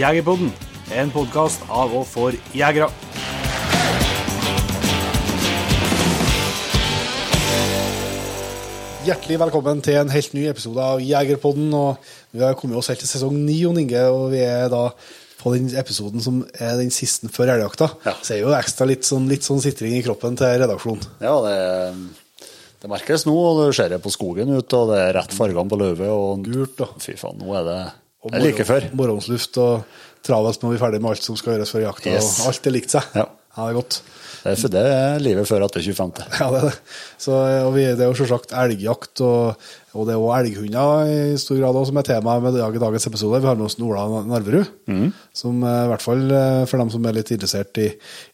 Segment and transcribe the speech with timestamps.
[0.00, 0.48] Jegerpodden,
[0.96, 2.86] en podkast av og for jegere.
[9.04, 11.68] Hjertelig velkommen til en helt ny episode av Jegerpodden.
[11.76, 12.00] og
[12.32, 14.86] Vi har kommet oss helt til sesong ni, Jon Inge, og vi er da
[15.42, 17.92] på den episoden som er den siste før elgjakta.
[18.08, 18.16] Ja.
[18.24, 21.04] Så er jo ekstra litt sånn, litt sånn sitring i kroppen til redaksjonen.
[21.20, 22.48] Ja, det,
[22.80, 25.68] det merkes nå, og du ser det på skogen ut, og det er rett fargene
[25.68, 26.08] på løvet.
[26.08, 26.88] Og Gult, da.
[27.04, 27.82] Fy faen, nå er det
[28.20, 28.86] Og er like før.
[28.96, 29.84] Morgensluft og
[30.26, 32.12] travelt når vi er ferdig med alt som skal gjøres før jakta.
[32.12, 32.32] Yes.
[32.42, 33.06] og Alt er likt seg.
[33.16, 33.24] Ja.
[33.30, 34.00] ja, det er godt.
[34.44, 36.24] Det er, det er livet før etter 25.
[36.40, 36.76] Ja, det er det.
[37.20, 39.60] Så, og vi, det er jo selvsagt elgjakt, og,
[39.98, 43.06] og det er også elghunder i stor grad også, som er tema med dag- dagens
[43.10, 43.40] episode.
[43.42, 45.12] Vi har med oss Ola Narverud, Mm.
[45.36, 47.84] som eh, i hvert fall eh, for dem som er litt interessert i,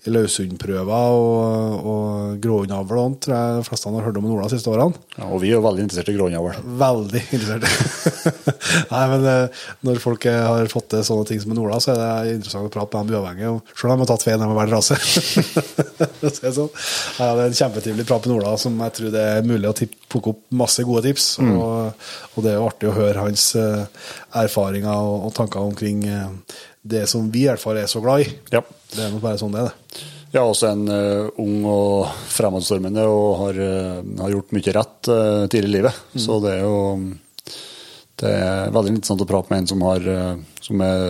[0.09, 4.47] i løshundprøver og, og gråhundavl, og sånt, tror jeg de fleste har hørt om Ola
[4.49, 4.97] de siste årene.
[5.19, 6.63] Ja, og vi er jo veldig interessert i gråhundavl.
[6.81, 8.31] Veldig interessert.
[8.95, 12.37] Nei, men eh, når folk har fått til sånne ting som Ola, så er det
[12.39, 14.97] interessant å prate med dem uavhengig, selv om de har tatt feil når rase.
[14.97, 15.86] For å si det
[16.59, 16.71] sånn.
[17.19, 19.77] Ja, det er en kjempetrivelig prat med Ola, som jeg tror det er mulig å
[20.13, 21.29] plukke opp masse gode tips.
[21.45, 23.87] Og, og det er jo artig å høre hans eh,
[24.43, 28.27] erfaringer og, og tanker omkring eh, det som vi i hvert fall er så glad
[28.27, 28.29] i.
[28.55, 28.63] Ja.
[28.93, 30.05] Det er nok bare sånn det er, det.
[30.37, 35.47] Er også en uh, ung og fremadstormende og har, uh, har gjort mye rett uh,
[35.49, 36.01] tidlig i livet.
[36.13, 36.77] Så det er jo
[38.21, 40.07] det er veldig interessant å prate med en som, har,
[40.65, 41.01] som er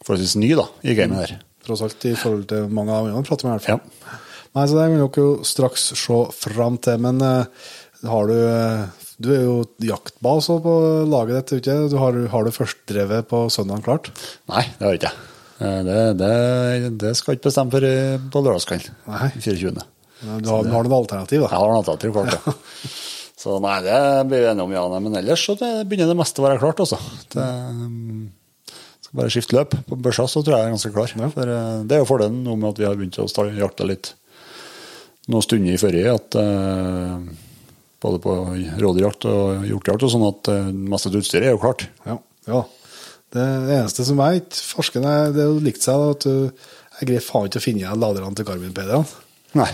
[0.00, 1.34] forholdsvis ny da, i gamet her.
[1.68, 4.00] Tross alt i forhold til mange av andre prater med, i hvert fall.
[4.08, 4.22] Ja.
[4.56, 7.02] Nei, så det vil dere jo straks se fram til.
[7.04, 7.68] Men uh,
[8.08, 10.74] har du uh, Du er jo jaktbas på
[11.10, 11.76] laget ditt, ikke?
[11.92, 14.12] Du har, har du førstdrevet på søndagen klart?
[14.50, 15.14] Nei, det har jeg ikke.
[15.58, 16.32] Eh, Det, det,
[17.02, 17.86] det skal jeg ikke bestemme for
[18.30, 18.94] på lørdagskvelden.
[19.10, 19.30] Nei.
[19.42, 19.72] 24.
[19.74, 21.50] Du har, det, har noen alternativ, da?
[21.50, 22.94] Jeg har noe alternativ klart, ja.
[23.42, 24.86] Så nei, det blir vi enige om, ja.
[24.98, 26.98] Men ellers så det begynner det meste å være klart, altså.
[27.34, 27.44] Det,
[29.08, 31.12] skal bare skifte løp på børsa, så tror jeg jeg er ganske klar.
[31.32, 34.12] For eh, det er jo fordelen nå med at vi har begynt å jakta litt
[35.28, 37.28] noen stunder i forrige, at eh,
[38.04, 38.34] både på
[38.80, 41.88] rådyrjakt og hjortejakt og sånn, at uh, mest av utstyret er jo klart.
[42.06, 42.14] Ja.
[42.46, 42.60] ja.
[43.34, 43.44] Det
[43.74, 46.68] eneste som jeg ikke Forskerne det er jo likt seg, da, at du,
[47.00, 49.64] jeg greier faen ikke å finne igjen laderne til Garmin-PD-ene.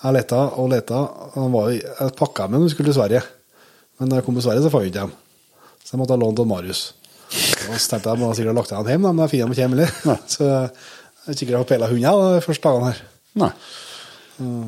[0.00, 1.04] Jeg leta og leta.
[1.36, 3.22] var, Jeg pakka dem når vi skulle til Sverige.
[4.00, 5.14] Men da jeg kom til Sverige, så fant jeg ikke dem.
[5.84, 6.82] Så jeg måtte ha lånt av Marius.
[7.30, 9.54] Og så tenkte jeg må sikkert ha lagt igjen hjem, da, men jeg finner dem
[9.54, 10.22] ikke hjemme heller.
[10.34, 10.50] Så
[11.30, 13.02] jeg sikkert på peila hunder de første dagene her.
[13.40, 13.50] Nei.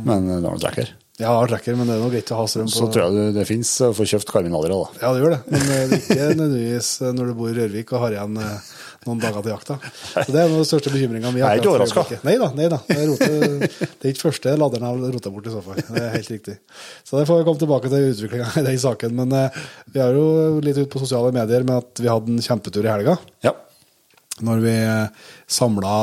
[0.06, 0.84] Men du har du Ja,
[1.18, 2.74] Jeg har trekker, men det er noe greit å ha strøm på.
[2.76, 5.02] så tror jeg det fins å få kjøpt Karmin-aldre, da.
[5.02, 5.40] Ja, det gjør det.
[5.52, 8.38] Men eh, det er ikke nødvendigvis eh, når du bor i Rørvik og har igjen
[8.42, 8.70] eh,
[9.06, 9.76] noen dager til jakta.
[10.12, 11.56] Så Det er den største bekymringene vi har.
[11.56, 12.18] Jeg er ikke.
[12.26, 12.50] Nei da.
[12.58, 12.78] nei da.
[12.86, 15.80] Det er, rote, det er ikke første laderen jeg har rota bort i så fall.
[15.88, 16.56] Det er helt riktig.
[17.02, 19.18] Så det får vi komme tilbake til utviklinga i den saken.
[19.18, 19.60] Men eh,
[19.94, 20.26] vi er jo
[20.64, 23.18] litt ute på sosiale medier med at vi hadde en kjempetur i helga.
[23.46, 23.56] Ja.
[24.42, 25.96] Når vi eh, samla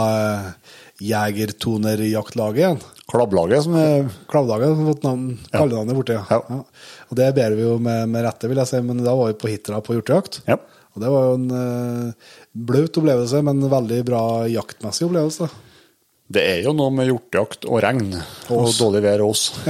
[1.00, 2.82] Jegertoner-jaktlaget igjen.
[3.10, 6.18] Klabblaget, som er Klavdaget har fått navn, kallenavnet borti.
[6.18, 6.26] Ja.
[6.30, 6.42] Ja.
[6.50, 7.06] Ja.
[7.10, 9.38] Og det ber vi jo med, med rette, vil jeg si, men da var vi
[9.40, 10.42] på Hitra på hjortejakt.
[10.50, 10.60] Ja.
[11.00, 14.22] Og det var jo en eh, blaut opplevelse, men veldig bra
[14.52, 15.48] jaktmessig opplevelse.
[16.30, 18.78] Det er jo noe med hjortejakt og regn og oss.
[18.82, 19.48] dårlig vær og oss.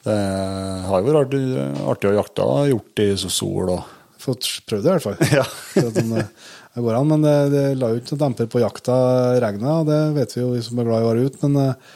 [0.00, 4.94] Det har jo vært artig, å jakte hjort i sol og Fått prøvd det, i
[4.96, 5.20] hvert fall.
[5.40, 5.44] Ja.
[5.76, 8.96] Eh, det går an, men det, det la jo ikke noen demper på jakta,
[9.44, 9.88] regnet.
[9.88, 11.40] Det vet vi jo, vi som er glad i å være ute.
[11.44, 11.94] Men eh,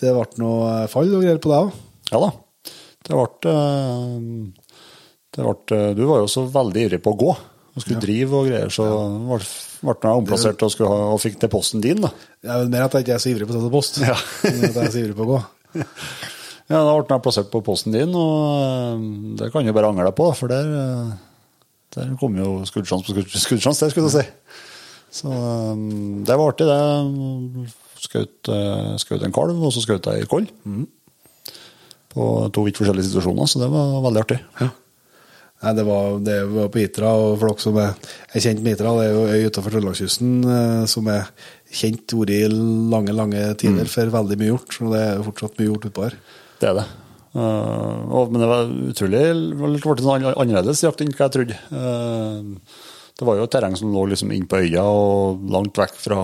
[0.00, 1.82] det ble noe fall og greier på deg òg.
[2.12, 2.30] Ja da.
[3.08, 4.70] Det ble, eh,
[5.36, 7.36] det ble Du var jo så veldig ivrig på å gå
[7.76, 8.86] og skulle drive og greier, så
[9.28, 9.36] ble,
[9.84, 12.08] ble jeg omplassert og, ha, og fikk til posten din, da.
[12.40, 14.16] Det er vel mer at jeg ikke er så ivrig på å ta post, Ja.
[14.48, 15.42] enn at jeg er så ivrig på å gå.
[16.66, 19.02] Ja, Da ble jeg plassert på posten din, og eh,
[19.38, 21.12] det kan du bare angre deg på, for der, eh,
[21.94, 24.64] der kom jo skuddsjans på skuddsjans, det der, skulle jeg si.
[25.20, 25.84] Så eh,
[26.26, 27.68] det var artig, det.
[28.50, 30.48] Eh, en kalv, og så skjøt jeg ei koll.
[32.16, 34.40] På to vidt forskjellige situasjoner, så det var veldig artig.
[35.64, 37.94] Nei, det var, det var på Hitra, og for dere som er,
[38.28, 41.30] er kjent med Hitra, det er jo øy utenfor Trøndelagskysten eh, som er
[41.72, 44.76] kjent vært i lange, lange tider for veldig mye hjort.
[44.84, 46.18] Og det er fortsatt mye hjort utpå her.
[46.60, 46.86] Det er det.
[47.36, 51.34] Uh, og, men det var utrolig det ble litt sånn annerledes jakt enn hva jeg
[51.34, 51.58] trodde.
[51.68, 52.86] Uh,
[53.16, 56.20] det var jo et terreng som lå liksom inn på øya og langt vekk fra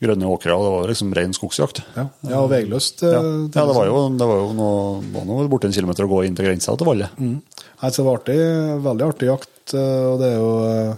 [0.00, 0.52] grønne åkre.
[0.52, 1.82] og Det var liksom ren skogsjakt.
[1.96, 3.04] Ja, ja og veiløst.
[3.04, 4.80] Ja, ja det var jo, det var jo noe,
[5.14, 7.08] var noe borti en kilometer å gå inn til grensa til Valle.
[7.16, 7.38] Mm.
[7.82, 8.36] Nei, det var artig,
[8.84, 10.94] veldig artig jakt, eh, og det er jo eh,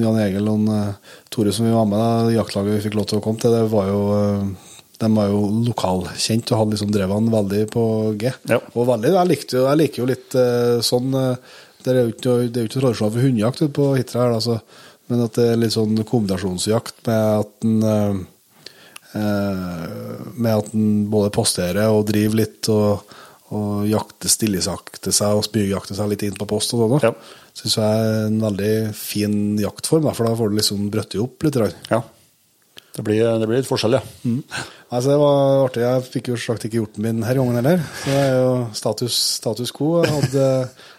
[0.00, 3.20] Jan Egil og eh, Tore som vi var med, da, jaktlaget vi fikk lov til
[3.20, 4.00] å komme til, det var jo
[4.96, 7.82] de var jo lokalkjent og hadde liksom drevet han veldig på
[8.16, 8.30] G.
[8.48, 8.56] Ja.
[8.72, 10.36] Og veldig, jeg, likte, jo- jeg liker jo litt
[10.88, 14.32] sånn Det er jo ikke, det er jo ikke tradisjonelt for hundejakt på Hitra her.
[14.38, 14.56] altså,
[15.12, 18.24] Men at det er litt sånn kombinasjonsjakt med at en
[20.36, 23.14] Med at en både posterer og driver litt og,
[23.54, 27.04] og jakte stillesakte seg og spyrjakte seg litt inn på post og sånn.
[27.06, 27.12] Ja.
[27.56, 31.46] Syns jeg er en veldig fin jaktform, da, for da får du liksom brøttet opp
[31.46, 31.60] litt.
[31.92, 32.02] Ja.
[32.96, 34.02] Det blir, det blir litt forskjell, ja.
[34.88, 35.82] Altså, det var artig.
[35.84, 37.82] Jeg fikk jo slakt ikke gjort min her gangen heller.
[38.00, 39.90] Så det er jo status, status quo.
[40.00, 40.46] Jeg hadde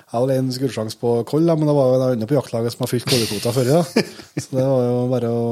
[0.08, 2.86] jeg hadde en skuddesjanse på koll, men det var jo en annen på jaktlaget som
[2.86, 3.72] har fylt kollekvota før.
[3.74, 4.04] Da.
[4.40, 5.50] Så det var jo bare å,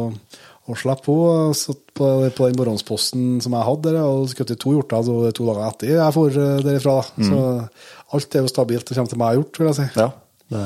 [0.66, 1.16] å slapp på.
[1.58, 5.50] Satt på, på den morgensposten som jeg hadde, der, og skutt to hjorter altså, to
[5.50, 6.96] dager etter jeg får derifra.
[7.18, 7.28] Mm.
[7.30, 7.42] Så
[8.16, 9.90] alt er jo stabilt og kommer til meg gjort, vil jeg si.
[10.00, 10.10] ja.
[10.46, 10.62] Det,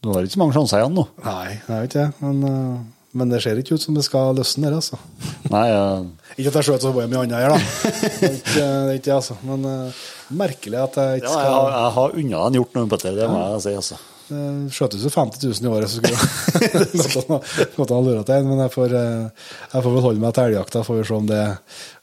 [0.00, 1.02] du har ikke så mange sjanser igjen nå.
[1.24, 2.10] Nei, det vet ikke det.
[2.22, 4.96] Men, eh, men det ser ikke ut som det skal løsne der, altså.
[5.54, 6.32] Nei, uh...
[6.36, 7.58] Ikke at jeg skjøt så mye annet her, da.
[7.58, 9.36] Det er ikke det, er ikke altså.
[9.44, 10.02] Men uh,
[10.36, 13.16] merkelig at jeg ikke ja, jeg, skal har- jeg har unna en hjort noe, Petter.
[13.18, 14.00] Det må jeg si, altså.
[14.26, 17.42] Det skjøtes jo 50 000 i året, så skulle han
[17.76, 18.48] godt an til en.
[18.50, 21.28] Men jeg får, eh, jeg får vel holde meg til elgjakta, får vi se om
[21.30, 21.42] det,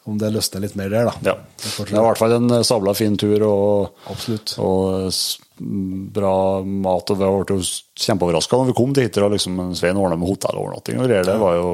[0.08, 1.16] om det løsner litt mer der, da.
[1.32, 1.36] Ja.
[1.60, 4.56] Det er i hvert fall en sabla fin tur, og, Absolutt.
[4.64, 5.12] og
[6.16, 7.14] bra mat.
[7.14, 7.60] Og vi ble
[8.08, 9.20] kjempeoverraska når vi kom dit.
[9.22, 11.28] Og liksom Svein ordna med hotellovernatting og greier.
[11.28, 11.72] Det var jo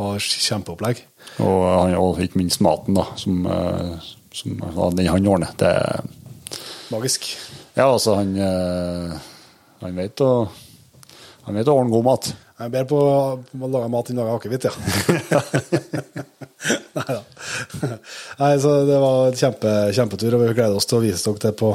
[0.00, 1.02] var kjempeopplegg.
[1.44, 4.56] Og, og ikke minst maten, da, som, eh, som
[4.96, 5.52] den han ordner.
[5.60, 5.74] Det
[6.90, 7.28] Magisk.
[7.76, 9.12] Ja, altså, han, eh,
[9.80, 10.32] han vet å
[11.46, 12.26] han vet å ordne god mat.
[12.60, 14.72] Jeg er bedre på å lage mat enn å lage akevitt, ja.
[16.98, 17.22] Nei da.
[18.40, 21.40] Nei, så det var en kjempe, kjempetur, og vi gleder oss til å vise dere
[21.46, 21.70] det på,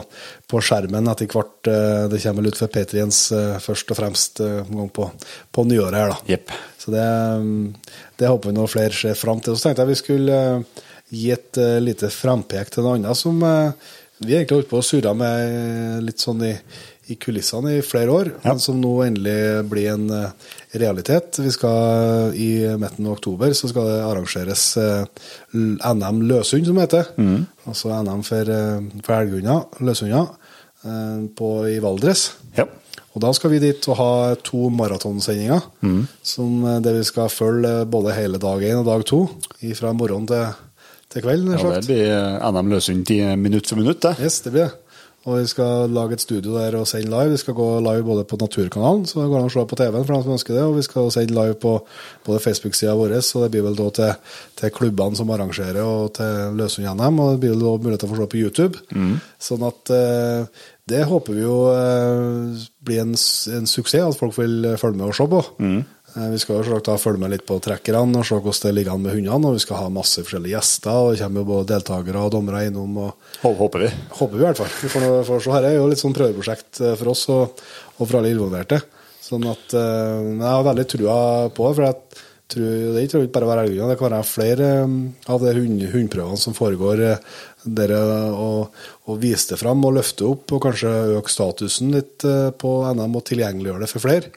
[0.51, 1.71] på skjermen etter hvert.
[1.71, 5.09] eh, Det kommer ut for Patriens eh, først og fremst eh, en gang på,
[5.51, 6.17] på nyåret her, da.
[6.35, 6.45] Yep.
[6.85, 7.07] Så det,
[7.41, 7.67] mm,
[8.21, 9.57] det håper vi nå flere ser fram til.
[9.57, 10.37] Så tenkte jeg vi skulle
[11.09, 13.41] gi et lite frempek til noe annet som
[14.17, 16.53] vi egentlig holdt på å surre med litt sånn i,
[17.11, 21.37] i kulissene i flere år, men som nå endelig blir en eh, realitet.
[21.43, 22.49] Vi skal I
[22.81, 27.11] midten av oktober så skal det arrangeres eh, NM løshund, som det heter.
[27.65, 30.33] Altså NM for, eh, for elghunder, løshunder,
[30.85, 32.27] i Valdres.
[32.57, 32.67] Ja.
[33.15, 34.11] Og da skal vi dit og ha
[34.43, 35.63] to maratonsendinger,
[36.25, 39.21] som eh, der vi skal følge både hele dag én og dag to,
[39.79, 40.49] fra morgen til,
[41.13, 41.53] til kveld.
[41.55, 44.17] ja, det blir NM Løsund minutt for minutt, det.
[44.19, 44.84] Yes, det blir det.
[45.25, 47.31] Og vi skal lage et studio der og sende live.
[47.33, 50.05] Vi skal gå live både på Naturkanalen, så det går an å se på TV-en
[50.05, 51.71] for dem som ønsker det, og vi skal sende live på
[52.27, 54.13] både Facebook-sida vår, så det blir vel da til,
[54.61, 58.13] til klubbene som arrangerer, og til Løsund-NM, og det blir vel da mulighet til å
[58.13, 58.83] få se på YouTube.
[59.49, 60.63] Sånn at eh,
[60.93, 63.17] det håper vi jo eh, blir en,
[63.57, 65.41] en suksess, at folk vil eh, følge med og se på.
[65.81, 68.93] Eh, Vi skal jo da følge med litt på trekkerne og se hvordan det ligger
[68.95, 69.49] an med hundene.
[69.49, 72.61] Og vi skal ha masse forskjellige gjester, og det kommer jo både deltakere og dommere
[72.69, 72.97] innom.
[73.03, 73.89] og Håper vi.
[74.21, 74.71] Håper vi i hvert fall.
[74.79, 75.49] For, får, nå- får.
[75.57, 77.65] Her er jo litt sånn prøveprosjekt eh, for oss og,
[77.99, 78.79] og for alle involverte.
[79.25, 81.17] Sånn at eh, Jeg har veldig trua
[81.51, 81.75] på det.
[81.81, 81.99] for jeg
[82.53, 84.95] tror, Det er ikke bare å være elghunder, det kan være flere eh,
[85.35, 87.33] av de hund, hundprøvene som foregår eh,
[87.65, 88.03] der å,
[88.37, 88.79] og,
[89.09, 93.17] og vise det fram og løfte opp, og kanskje øke statusen litt eh, på NM
[93.19, 94.29] og tilgjengeliggjøre det for flere.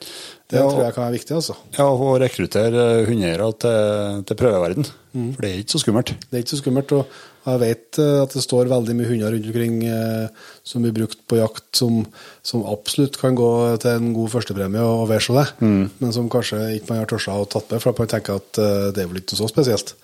[0.49, 0.65] Det Ja.
[0.71, 1.35] tror jeg kan være viktig.
[1.37, 1.55] altså.
[1.77, 4.87] Ja, å rekruttere hundeeiere til, til prøveverden.
[5.13, 5.33] Mm.
[5.35, 6.13] For det er ikke så skummelt.
[6.31, 6.93] Det er ikke så skummelt.
[6.97, 7.19] og
[7.49, 10.29] jeg vet eh, at det står veldig mye hunder rundt omkring eh,
[10.65, 12.01] som blir brukt på jakt, som,
[12.45, 13.51] som absolutt kan gå
[13.81, 17.09] til en god førstepremie og, og være så det, men som kanskje ikke man har
[17.13, 19.95] tørt å tatt med, for man tenker at eh, det er vel ikke så spesielt.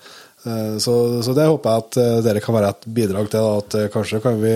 [0.45, 3.57] Eh, så, så det håper jeg at eh, dere kan være et bidrag til, da,
[3.61, 4.55] at eh, kanskje kan vi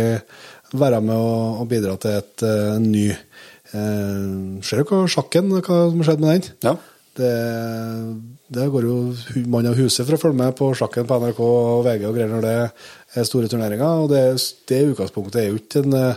[0.78, 3.08] være med og, og bidra til et eh, en ny
[3.74, 4.28] eh,
[4.66, 6.44] Ser hva sjakken, hva som har skjedd med den?
[6.66, 6.74] Ja.
[7.20, 7.36] Det,
[8.48, 8.96] det går jo
[9.52, 12.32] mann av huset for å følge med på sjakken på NRK og VG og greier
[12.32, 12.54] når det
[13.20, 13.94] er store turneringer.
[14.06, 14.24] Og det,
[14.72, 16.16] det utgangspunktet er jo ikke en, eh,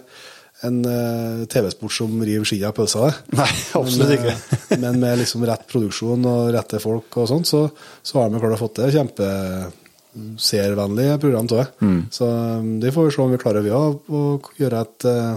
[0.68, 3.02] en eh, TV-sport som river skia av pølsa.
[3.34, 4.34] Nei, absolutt men, ikke.
[4.68, 7.60] eh, men med liksom rett produksjon og rette folk og sånt, så,
[8.06, 11.66] så har vi klart å få til kjempeseervennlig program av det.
[12.14, 15.34] Så um, det får vi se om vi klarer vi òg, å gjøre et, eh,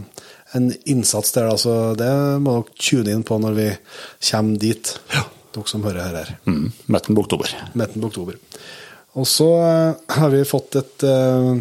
[0.53, 1.49] en innsats der.
[1.51, 2.11] Altså, det
[2.43, 3.69] må dere tune inn på når vi
[4.29, 4.93] kommer dit,
[5.55, 6.15] dere som hører her.
[6.21, 6.71] her Mm.
[6.87, 7.55] Midten på oktober.
[7.73, 8.39] midten på oktober.
[9.15, 11.51] Og så eh, har vi fått et eh,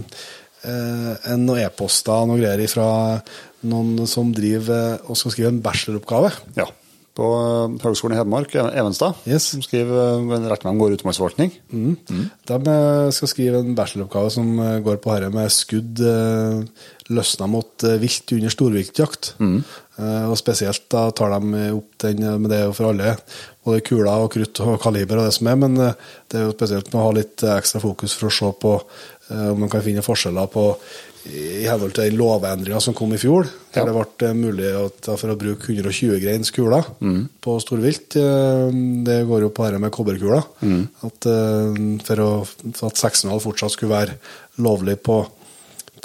[0.66, 2.88] eh, en noen e-poster og noe greier fra
[3.64, 6.32] noen som driver og skal skrive en bacheloroppgave.
[6.58, 6.66] Ja.
[7.14, 9.52] På eh, Høgskolen i Hedmark, Evenstad, Yes.
[9.52, 11.52] som skriver eh, rett med går utmarksforvaltning.
[11.70, 14.50] De eh, skal skrive en bacheloroppgave som
[14.82, 16.02] går på dette med skudd
[17.14, 19.34] løsna mot vilt under storviltjakt.
[19.38, 19.58] Mm.
[20.32, 23.12] Og spesielt da tar de opp den, med det for alle,
[23.62, 26.88] både kuler og krutt og kaliber og det som er, men det er jo spesielt
[26.90, 28.72] med å ha litt ekstra fokus for å se på
[29.34, 30.64] om man kan finne forskjeller på
[31.24, 33.84] i henhold til den lovendringa som kom i fjor, der Ja.
[33.86, 34.72] det ble eh, mulig
[35.04, 36.84] for å bruke 120 greins kuler
[37.40, 38.16] på storvilt.
[38.16, 38.70] eh,
[39.04, 40.44] Det går jo på dette med kobberkuler.
[41.02, 42.30] At, eh, for, å,
[42.74, 44.18] for at 6,5 fortsatt skulle være
[44.58, 45.26] lovlig på,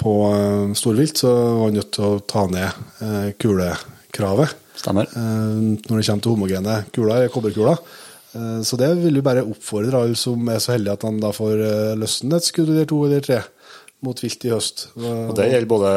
[0.00, 2.70] på eh, storvilt, så var man nødt til å ta ned
[3.02, 4.54] eh, kulekravet.
[4.80, 5.04] Stemmer.
[5.12, 7.76] Eh, når det kommer til homogene kuler, kobberkuler.
[8.34, 11.30] Eh, Så det vil jo bare oppfordre alle som er så heldige at han da
[11.36, 13.42] får eh, løsne et skudd eller to eller tre
[14.02, 14.88] mot vilt i høst.
[14.96, 15.92] Og det gjelder både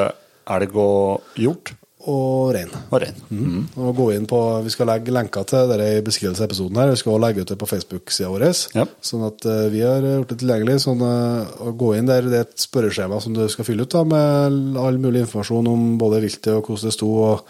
[0.53, 1.71] elg og hjort
[2.03, 2.67] Og rein.
[2.91, 3.15] og rein.
[3.31, 3.59] Mm.
[3.79, 6.75] Og gå inn på, Vi skal legge lenker til det i beskrivelsen av episoden.
[6.75, 8.43] her, Vi skal også legge ut det på Facebook-sida vår.
[8.75, 8.83] Ja.
[9.01, 10.75] Sånn at eh, vi har gjort det tilgjengelig.
[10.83, 13.89] sånn eh, å gå inn der, Det er et spørreskjema som du skal fylle ut
[13.95, 17.45] da, med all mulig informasjon om både viltet og hvordan det sto, og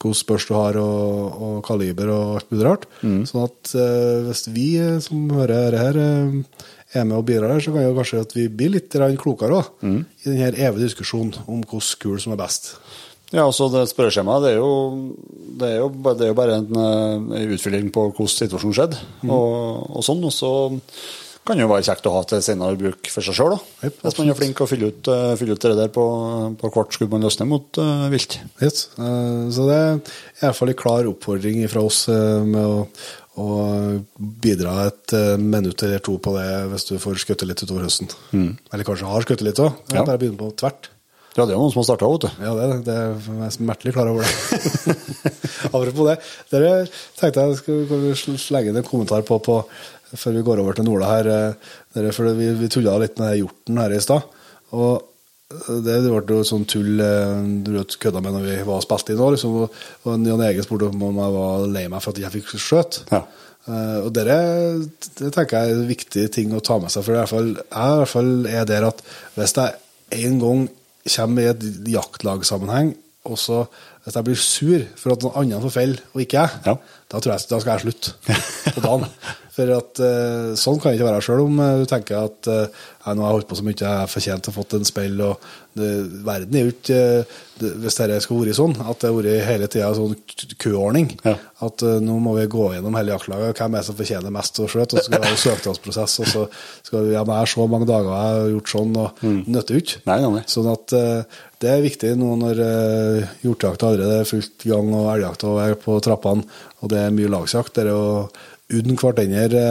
[0.00, 2.86] hvordan børs du har, og, og kaliber og alt mulig rart.
[3.04, 4.70] Sånn at eh, hvis vi
[5.04, 6.44] som hører dette her,
[6.94, 9.64] er med og bidrar her, så kan jo kanskje at vi blir litt klokere klokere
[9.82, 10.04] Mm.
[10.24, 12.76] i denne evige diskusjonen om hvilken kul som er best.
[13.30, 15.12] Ja, altså det spørreskjemaet det er jo,
[15.60, 19.00] det er jo, det er jo bare en, eh, en utfylling på hvordan situasjonen skjedde,
[19.28, 20.24] og, og sånn.
[20.24, 20.52] Og så
[21.44, 23.54] kan det jo være kjekt å ha til senere bruk for seg sjøl,
[23.84, 26.04] Yep, hvis man er flink til å fylle ut, eh, ut det der på,
[26.60, 28.38] på hvert skudd man løsner mot uh, vilt.
[28.64, 28.88] Yes.
[28.98, 32.86] Uh, Så det er i hvert fall en klar oppfordring fra oss uh, med å,
[33.38, 34.02] å
[34.42, 38.10] bidra et eh, minutt eller to på det hvis du får skutt litt utover høsten.
[38.34, 39.76] Eller kanskje har skutt litt òg.
[39.94, 40.02] Ja.
[40.04, 40.90] Bare begynne på tvert.
[41.38, 42.30] Ja, det er noen som har starta, vet du.
[42.42, 42.94] Ja, det, det.
[42.98, 44.96] er jeg er smertelig klar over det.
[45.70, 46.16] Apropos det,
[46.50, 46.72] dere
[47.20, 49.60] tenkte jeg skulle sl- slenge inn en kommentar på, på
[50.18, 51.28] før vi går over til Nola her.
[51.30, 54.26] eh, Dere, for vi, vi tulla litt med hjorten her i stad.
[54.74, 55.04] Og
[55.48, 59.14] det, det ble jo sånn tull eh, du kødda med når vi var og spilte
[59.14, 59.22] inn.
[59.32, 62.52] Liksom, og, og Jan Ege spurte om jeg var lei meg for at jeg fikk
[62.60, 63.02] skjøt.
[63.14, 63.22] Ja.
[63.68, 64.36] Uh, og dere,
[65.18, 67.04] det tenker jeg er en viktig ting å ta med seg.
[67.04, 69.02] For i hvert fall, jeg i hvert fall er der at
[69.36, 70.62] hvis jeg en gang
[71.16, 72.94] kommer i et jaktlagsammenheng,
[73.28, 73.64] og så
[74.04, 76.76] hvis jeg blir sur for at noen andre får feil, og ikke jeg, Ja.
[77.08, 78.14] da, tror jeg, da skal jeg slutte
[78.76, 79.08] på dagen.
[79.58, 82.97] For at eh, sånn kan det ikke være sjøl om du tenker at eh, «Nei,
[83.14, 85.20] nå har jeg holdt på så mye, jeg har fortjent å fått en spill.
[85.24, 85.44] og
[85.78, 85.88] det,
[86.26, 89.46] Verden er jo ikke eh, det, Hvis dette skulle vært sånn, at det har vært
[89.48, 90.14] hele tida sånn
[90.62, 91.34] køordning, Ja.
[91.66, 94.60] at uh, nå må vi gå gjennom hele jaktlaget, hvem er det som fortjener mest
[94.62, 96.44] å skjøte, og så skal vi ha søknadsprosess, og så
[96.86, 99.74] skal vi ja, men jeg har så mange dager jeg har gjort sånn, og nytter
[99.78, 100.02] jo ikke.
[100.54, 105.10] Sånn at uh, det er viktig nå når uh, hjortejakta allerede er fullt gang, og
[105.16, 106.46] elgjakta er på trappene,
[106.78, 107.74] og det er mye lagsjakt.
[107.74, 108.28] Det er å
[108.78, 109.64] unne hverandre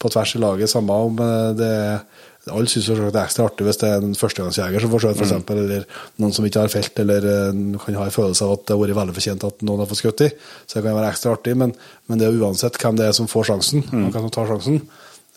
[0.00, 1.16] på tvers i laget, samme om
[1.56, 2.00] det er
[2.48, 5.26] alle syns det er ekstra artig hvis det er en førstegangsjeger som får skjøt, f.eks.,
[5.26, 5.84] eksempel, eller
[6.22, 8.80] noen som ikke har felt, eller uh, kan ha en følelse av at det har
[8.80, 10.30] vært veldig fortjent at noen har fått skutt i.
[10.64, 11.74] Så det kan være ekstra artig, men,
[12.08, 14.80] men det er uansett hvem det er som får sjansen, og hvem som tar sjansen.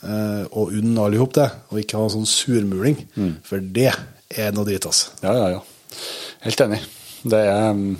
[0.03, 3.03] Uh, og unn alle i det, og ikke ha en sånn surmuling,
[3.47, 5.11] for det er noe dritt, altså.
[5.25, 6.01] Ja, ja, ja.
[6.47, 6.81] Helt enig.
[7.23, 7.93] Det er, mm,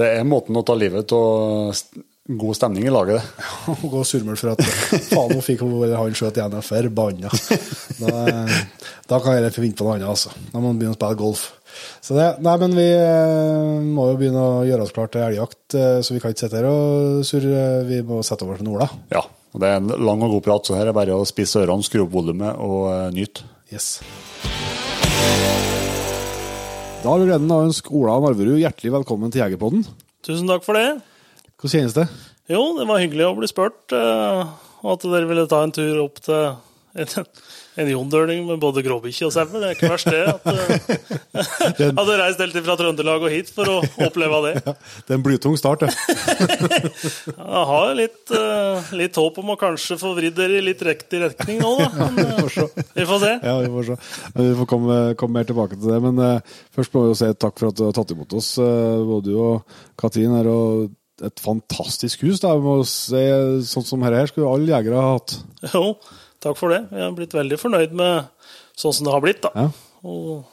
[0.00, 1.84] det er måten å ta livet av
[2.24, 3.74] god stemning i laget, det.
[3.74, 4.62] Å gå surmul for at
[5.10, 7.32] faen, nå fikk han skjøt igjen, jeg forbanna.
[8.00, 8.14] Da,
[9.10, 10.32] da kan jeg finne på noe annet, altså.
[10.48, 11.44] Da må man begynne å spille golf.
[12.04, 15.76] Så det, nei, men vi eh, må jo begynne å gjøre oss klar til elgjakt,
[15.76, 17.64] eh, så vi kan ikke sitte her og surre.
[17.90, 18.88] Vi må sette over til Nola.
[19.12, 19.24] Ja.
[19.52, 21.84] og Det er en lang og god prat, så her er bare å spisse ørene,
[21.84, 23.44] skru opp volumet og eh, nyte.
[23.74, 23.98] Yes.
[27.02, 29.82] Da har vi gleden av å ønske Ola Narverud hjertelig velkommen til Jegerpodden.
[30.24, 31.02] Tusen takk for det.
[31.64, 32.02] Hvordan kjennes det?
[32.52, 34.40] Jo, det var hyggelig å bli spurt, eh,
[34.84, 36.42] og at dere ville ta en tur opp til
[36.92, 37.28] en,
[37.80, 39.46] en jondøling med både gråbikkje og sau.
[39.48, 40.20] Det er ikke verst, det.
[40.28, 44.52] At, du jeg hadde reist helt fra Trøndelag og hit for å oppleve det.
[45.08, 45.94] Det er en blytung start, det.
[47.32, 51.22] Jeg har litt, eh, litt håp om å kanskje få vridd dere i litt riktig
[51.22, 51.88] retning nå, da.
[51.96, 53.32] Men, eh, vi får se.
[53.40, 53.96] Ja, vi får se.
[54.34, 56.02] Men Vi får komme, komme mer tilbake til det.
[56.04, 58.58] Men uh, først må vi jo si takk for at du har tatt imot oss,
[58.60, 60.36] uh, både du og Katrin.
[60.36, 60.92] her, og
[61.22, 62.40] et fantastisk hus.
[62.42, 63.22] da, jeg må se,
[63.68, 65.36] Sånn som dette her skulle alle jegere ha hatt.
[65.74, 65.94] Jo,
[66.42, 66.82] takk for det.
[66.90, 69.52] Jeg har blitt veldig fornøyd med sånn som det har blitt, da.
[69.54, 69.68] Ja.
[70.04, 70.44] Og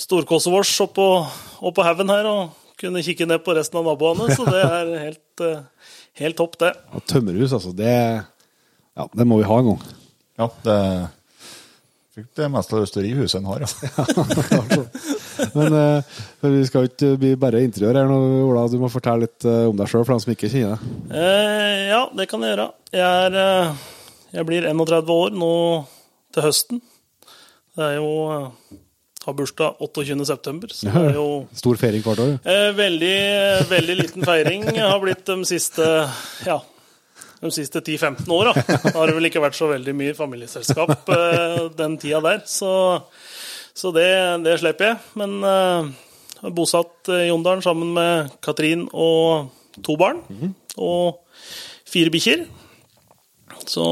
[0.00, 1.08] storkosset vårt oppå,
[1.64, 5.44] oppå haugen her, og kunne kikke ned på resten av naboene, så det er helt,
[5.46, 6.72] eh, helt topp, det.
[6.90, 7.72] Ja, tømmerhus, altså.
[7.78, 7.94] Det,
[8.98, 9.84] ja, det må vi ha en gang.
[10.42, 10.78] Ja, det
[12.14, 13.70] Fikk det meste lyst til å rive huset en har, ja.
[15.56, 18.68] Men uh, vi skal ikke bli bare interiør her nå, Ola.
[18.70, 20.92] Du må fortelle litt eh, om deg sjøl, for dem som ikke kjenner deg.
[21.10, 22.68] Eh, ja, det kan jeg gjøre.
[22.94, 23.82] Jeg, er, eh,
[24.36, 25.50] jeg blir 31 år nå
[26.36, 26.82] til høsten.
[27.74, 28.12] Det er jo
[29.24, 30.20] Har bursdag 28.
[30.28, 31.26] september, så det er jo
[31.64, 32.32] Stor feiring hvert år.
[32.44, 33.16] eh, veldig,
[33.74, 35.90] veldig liten feiring har blitt de siste
[36.46, 36.60] ja,
[37.44, 38.54] de siste 10-15 åra.
[38.54, 42.42] Da har det vel ikke vært så veldig mye familieselskap eh, den tida der.
[42.48, 42.72] Så,
[43.76, 44.08] så det,
[44.46, 45.00] det slipper jeg.
[45.20, 45.92] Men eh,
[46.40, 49.50] jeg er bosatt i Jondalen sammen med Katrin og
[49.84, 50.22] to barn.
[50.80, 51.20] Og
[51.88, 52.46] fire bikkjer.
[53.68, 53.84] Så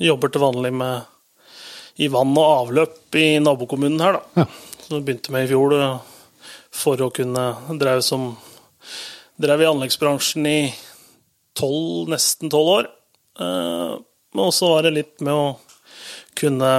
[0.00, 4.46] jeg jobber til vanlig med i vann og avløp i nabokommunen her, da.
[4.80, 5.98] Så det begynte med i fjor eh,
[6.72, 8.32] for å kunne drev som
[9.40, 10.58] Drev i anleggsbransjen i
[11.58, 12.90] 12, nesten tolv år.
[13.40, 15.46] Men også var det litt med å
[16.38, 16.72] kunne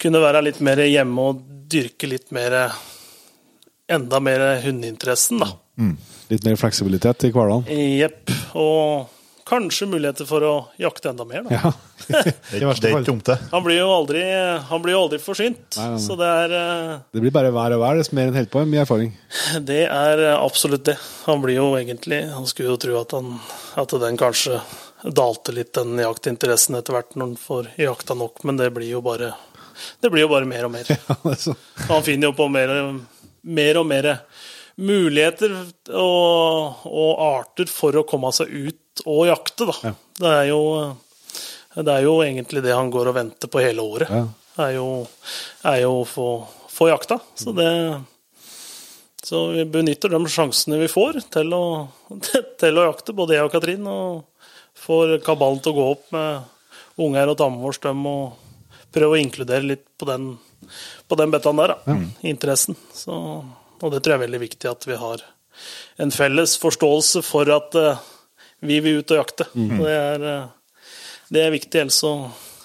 [0.00, 2.56] kunne være litt mer hjemme og dyrke litt mer
[3.90, 5.48] Enda mer hundeinteressen, da.
[6.30, 7.64] Litt mer fleksibilitet i hverdagen.
[7.98, 8.30] Jepp.
[8.54, 9.08] Og
[9.50, 11.58] kanskje muligheter for å jakte enda mer, da.
[11.58, 11.72] Ja.
[12.10, 13.36] Det, er- er ikke dumt, det.
[13.52, 14.22] Han blir jo aldri,
[14.70, 15.76] han blir jo aldri forsynt.
[15.76, 16.02] Nei, nei, nei.
[16.02, 18.62] Så det er, eh, Det blir bare hver og hver, dess mer enn holder på.
[18.70, 19.12] Mye erfaring.
[19.68, 20.96] det er absolutt det.
[21.28, 23.36] Han blir jo egentlig Han skulle jo tro at, han,
[23.78, 24.58] at den kanskje
[25.04, 29.04] dalte litt, den jaktinteressen, etter hvert når han får jakta nok, men det blir jo
[29.04, 29.32] bare
[30.00, 30.88] det blir jo bare mer og mer.
[31.00, 31.54] Ja.
[31.88, 32.68] Han finner jo på mer,
[33.42, 34.10] mer og mer
[34.80, 35.54] muligheter
[35.96, 39.76] og, og arter for å komme seg ut og jakte, da.
[39.88, 39.92] Ja.
[40.20, 40.60] Det, er jo,
[41.80, 44.12] det er jo egentlig det han går og venter på hele året.
[44.12, 44.24] Ja.
[44.60, 44.86] Er jo,
[45.64, 46.30] er jo å få,
[46.68, 47.20] få jakta.
[47.38, 47.70] Så det
[49.22, 51.64] så vi benytter de sjansene vi får til å,
[52.60, 53.88] til å jakte, både jeg og Katrin.
[53.88, 54.24] Og
[54.80, 59.20] får kabalen til å gå opp med unger og damene våre dem, og prøve å
[59.20, 60.32] inkludere litt på den,
[61.08, 61.98] på den bettaen der, da.
[62.26, 62.78] Interessen.
[62.96, 63.14] Så,
[63.80, 65.24] og det tror jeg er veldig viktig at vi har
[66.00, 68.00] en felles forståelse for at eh,
[68.60, 69.46] vi vil ut og jakte.
[69.54, 70.86] Og Det, er, eh,
[71.32, 72.12] det er viktig, ellers så,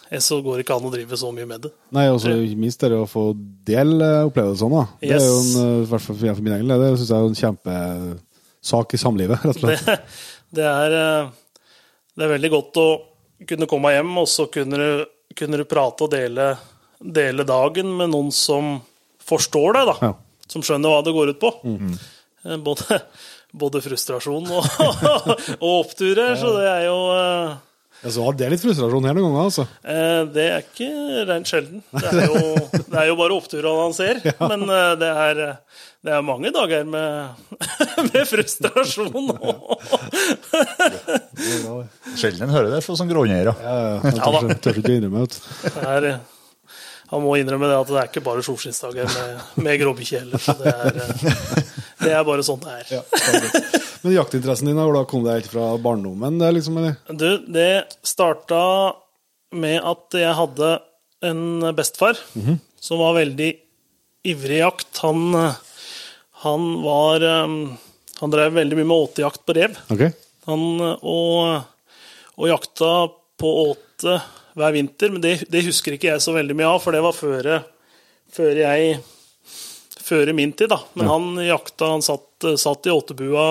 [0.09, 1.71] ellers så går det ikke an å drive så mye med det.
[1.95, 3.29] Nei, og ikke minst det å få
[3.67, 4.85] dele opplevelsene.
[4.99, 5.09] Yes.
[5.09, 7.17] Det er jo en, eh, i hvert fall for min egen del, det syns jeg
[7.17, 9.85] er en kjempesak i samlivet, rett og slett.
[9.85, 9.99] det,
[10.59, 11.61] det, er, eh,
[12.15, 12.87] det er veldig godt å
[13.47, 16.51] kunne komme hjem, og så kunne du, kunne du prate og dele,
[16.99, 18.77] dele dagen med noen som
[19.25, 19.95] forstår deg, da.
[20.11, 20.13] Ja.
[20.51, 21.49] Som skjønner hva det går ut på.
[22.45, 22.99] Eh, Både,
[23.55, 24.67] både frustrasjon og,
[25.63, 27.55] og oppturer, så det er jo eh,
[28.06, 29.65] Ja, så Det er litt frustrasjon her noen ganger, altså.
[29.88, 30.89] eh, Det er ikke
[31.32, 31.80] rent sjelden.
[31.95, 34.19] Det er jo, det er jo bare oppturene han ser.
[34.51, 35.41] Men eh, det er,
[36.06, 37.47] det er mange dager med,
[38.12, 39.32] med frustrasjon.
[40.53, 41.75] Ja.
[42.19, 43.53] Sjelden hører det fra sånne gråneiere.
[43.63, 45.39] Ja, ja, tør, ikke- tør ikke innrømme det.
[45.82, 46.08] Er,
[47.12, 50.41] han må innrømme det at det er ikke bare solskinnsdager med, med gråbikkje heller.
[50.41, 50.93] Så det er,
[52.06, 52.91] det er bare sånn det er.
[53.00, 53.04] Ja.
[54.06, 56.38] Men jaktinteressen din, hvor da kom det helt fra barndommen?
[56.41, 56.78] Det liksom.
[57.18, 57.70] Du, det
[58.06, 58.62] starta
[59.56, 60.76] med at jeg hadde
[61.26, 62.20] en bestefar
[62.82, 63.50] som var veldig
[64.30, 65.02] ivrig i jakt.
[65.02, 65.34] Han,
[66.46, 67.58] han var eh,
[68.22, 69.74] Han drev veldig mye med åtejakt på rev.
[69.91, 70.13] Okay.
[70.46, 70.62] Han,
[71.02, 71.65] og,
[72.38, 72.91] og jakta
[73.41, 74.20] på åte
[74.56, 77.18] hver vinter, men det, det husker ikke jeg så veldig mye av, for det var
[77.18, 77.50] før,
[78.32, 78.94] før jeg
[80.06, 80.80] Før i min tid, da.
[80.94, 83.46] Men han jakta, han satt, satt i åtebua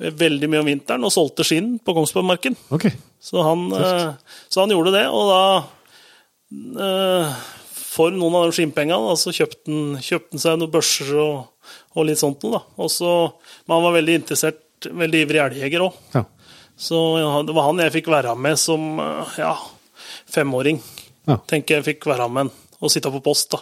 [0.00, 2.56] veldig mye om vinteren og solgte skinn på Kongsbergmarken.
[2.72, 2.94] Okay.
[3.20, 4.12] Så han, eh,
[4.48, 5.42] så han gjorde det, og da
[6.80, 7.32] eh,
[7.90, 12.06] For noen av de skinnpengene så kjøpte han, kjøpte han seg noen børser og, og
[12.08, 12.60] litt sånt noe.
[12.60, 12.84] da.
[12.86, 13.10] Også,
[13.66, 15.98] Men han var veldig interessert, veldig ivrig elgjeger òg.
[16.14, 16.24] Ja.
[16.80, 19.52] Så ja, det var han jeg fikk være med som eh, ja,
[20.32, 20.80] femåring.
[21.28, 21.36] Ja.
[21.50, 23.52] Tenker jeg fikk være med og sitte på post.
[23.52, 23.60] da.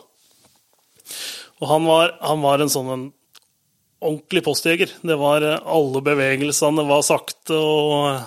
[1.60, 3.06] Og han var, han var en sånn en
[3.98, 4.92] ordentlig postjeger.
[5.02, 8.22] Det var eh, Alle bevegelsene var sakte, og,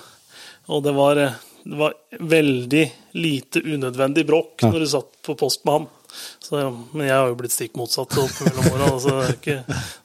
[0.68, 4.72] og det, var, eh, det var veldig lite unødvendig bråk Ja.
[4.74, 5.90] når du satt på post med han.
[6.44, 6.60] Så,
[6.92, 8.90] men jeg har jo blitt stikk motsatt opp mellom åra.
[8.98, 9.62] Altså, det, ikke-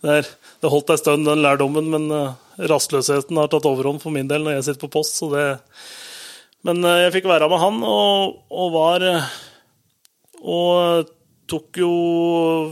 [0.06, 0.28] det, er-
[0.62, 4.46] det holdt ei stund, den lærdommen, men eh, rastløsheten har tatt overhånd for min del
[4.46, 5.18] når jeg sitter på post.
[5.18, 5.48] Så det,
[6.62, 9.26] men eh, jeg fikk være med han, og, og var eh,
[10.46, 11.10] Og
[11.50, 11.90] tok jo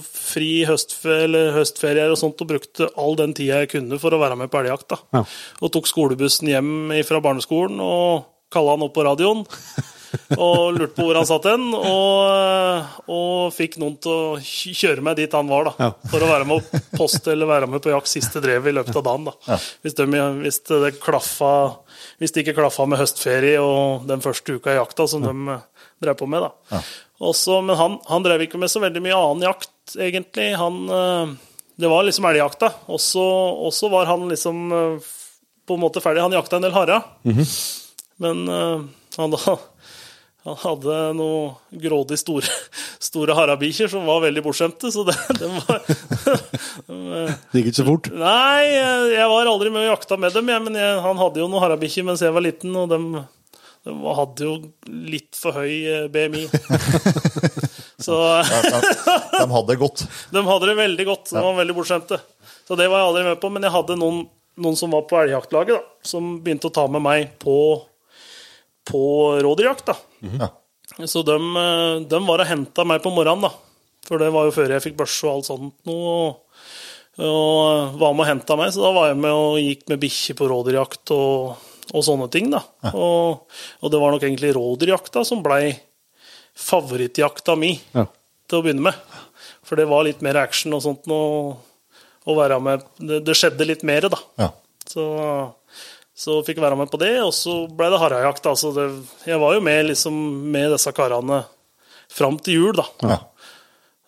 [0.03, 4.39] fri høstfe høstferier og sånt, og brukte all den tida jeg kunne for å være
[4.41, 4.97] med på elgjakt.
[5.15, 5.25] Ja.
[5.63, 9.45] Og tok skolebussen hjem fra barneskolen og kalla han opp på radioen.
[10.39, 15.19] Og lurte på hvor han satt hen, og, og fikk noen til å kjøre meg
[15.19, 15.89] dit han var, da.
[15.89, 16.11] Ja.
[16.13, 19.01] For å være med på poste eller være med på jakt siste drevet i løpet
[19.01, 19.31] av dagen.
[19.31, 19.59] da.
[19.83, 20.07] Hvis, de,
[20.39, 21.55] hvis, det klaffa,
[22.23, 25.59] hvis det ikke klaffa med høstferie og den første uka i jakta som de
[26.05, 26.47] drev på med.
[26.47, 26.85] da.
[27.23, 30.49] Også, men han, han drev ikke med så veldig mye annen jakt, egentlig.
[30.59, 31.35] Han, eh,
[31.79, 32.73] det var liksom elgjakta.
[32.91, 35.13] Og så var han liksom eh,
[35.67, 36.25] på en måte ferdig.
[36.25, 37.01] Han jakta en del hare.
[38.23, 38.83] Men eh,
[39.21, 39.39] han,
[40.45, 42.51] Han hadde noen grådig store,
[43.09, 45.81] store harabikkjer som var veldig bortskjemte, så det, det var
[46.85, 48.11] Det gikk ikke så fort.
[48.13, 51.41] Nei, jeg jeg var aldri med og jakta med dem, jeg, men jeg, han hadde
[51.41, 53.09] jo noen harabikkjer mens jeg var liten, og dem,
[53.85, 54.55] de hadde jo
[54.89, 56.47] litt for høy eh, BMI.
[58.05, 58.71] Så De,
[59.37, 60.07] de hadde det godt.
[60.35, 61.33] de hadde det veldig godt.
[61.35, 62.19] De var veldig bortskjemte.
[62.65, 64.23] Så det var jeg aldri med på, men jeg hadde noen,
[64.65, 67.59] noen som var på elgjaktlaget, da, som begynte å ta med meg på,
[68.89, 69.05] på
[69.45, 69.93] rådyrjakt.
[69.93, 69.97] da.
[70.25, 70.49] -hmm.
[71.07, 73.53] Så de, eh, de var og henta meg på morgenen, da.
[74.09, 76.17] For det var jo før jeg fikk børse og alt sånt noe.
[76.17, 80.01] Og, og var med og henta meg, så da var jeg med og gikk med
[80.03, 82.63] bikkje på rådyrjakt og, og sånne ting, da.
[82.95, 83.45] Og,
[83.83, 85.75] og det var nok egentlig rådyrjakta som blei
[86.55, 88.07] favorittjakta mi Ja.
[88.49, 88.95] til å begynne med.
[89.65, 93.83] For det var litt mer action og sånt å være med Det, det skjedde litt
[93.85, 94.19] mer, da.
[94.41, 94.49] Ja.
[94.89, 95.05] Så,
[96.15, 98.47] så fikk jeg være med på det, og så ble det harejakt.
[98.47, 98.87] Altså det,
[99.27, 100.15] jeg var jo med, liksom,
[100.55, 101.43] med disse karene
[102.15, 102.87] fram til jul, da.
[103.03, 103.19] Ja.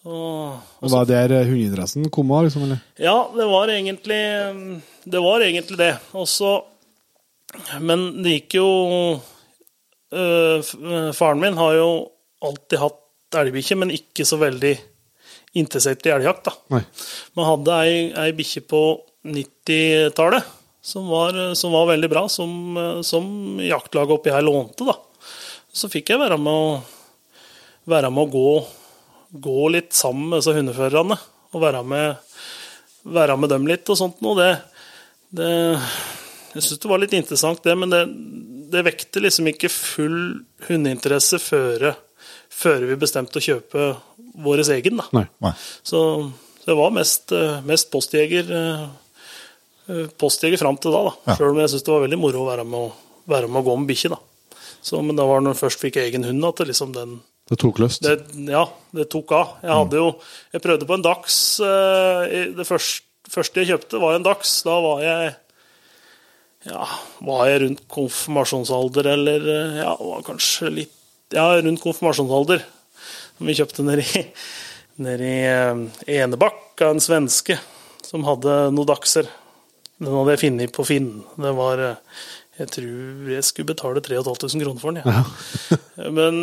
[0.06, 2.62] Og, Og var det der hundeinteressen kom av, liksom?
[2.68, 2.78] Eller?
[3.02, 4.20] ja, det var egentlig
[5.04, 5.92] Det var egentlig det.
[6.14, 6.52] Og så
[7.80, 8.66] Men det gikk jo
[10.12, 11.88] øh, øh, Faren min har jo
[12.46, 13.02] alltid hatt
[13.36, 14.74] elgbikkje, men ikke så veldig
[15.58, 16.52] interessert i elgjakt, da.
[17.36, 18.80] Man hadde ei, ei bikkje på
[19.26, 20.44] 90-tallet
[20.86, 24.86] som, var- som var veldig bra, som, eh, som jaktlaget oppi her lånte.
[24.86, 24.94] da.
[25.76, 26.76] Så fikk jeg være med å,
[27.90, 28.66] være med å gå,
[29.42, 31.18] gå litt sammen med disse hundeførerne.
[31.54, 32.16] Og være med,
[33.16, 34.36] være med dem litt og sånt noe.
[34.38, 34.52] Det,
[35.40, 35.50] det,
[36.56, 38.02] jeg syns det var litt interessant, det, men det,
[38.72, 40.18] det vekte liksom ikke full
[40.66, 41.92] hundeinteresse før,
[42.52, 43.92] før vi bestemte å kjøpe
[44.42, 45.00] vår egen.
[45.00, 45.06] da.
[45.16, 45.26] Nei.
[45.44, 45.52] Nei.
[45.86, 46.02] Så
[46.66, 48.86] det var mest, eh, mest postjeger eh,
[49.88, 51.14] eh, postjeger fram til da, da.
[51.30, 51.36] Ja.
[51.38, 53.66] Selv om jeg syns det var veldig moro å være med, å, være med å
[53.68, 54.12] gå med bikkje.
[54.16, 54.20] da.
[54.90, 57.58] var men det var når jeg først fikk egen hund at det liksom den Det
[57.62, 58.02] tok løst?
[58.02, 59.56] det, Ja, det tok av.
[59.62, 60.08] Jeg hadde jo
[60.52, 64.62] Jeg prøvde på en dags Det første, første jeg kjøpte, var en dags.
[64.66, 65.34] Da var jeg
[66.66, 66.86] ja,
[67.22, 70.94] var jeg rundt konfirmasjonsalder, eller eh, ja, var kanskje litt
[71.34, 72.62] Ja, rundt konfirmasjonsalder.
[73.36, 74.22] Som Vi kjøpte nede i,
[75.06, 77.58] nede i eh, Enebakk av en svenske
[78.06, 79.30] som hadde noen dagser.
[79.98, 81.10] Den hadde jeg funnet på Finn.
[81.38, 82.20] Det var eh,
[82.60, 85.02] Jeg tror jeg skulle betale 3500 kroner for den.
[85.06, 86.10] Ja.
[86.18, 86.42] Men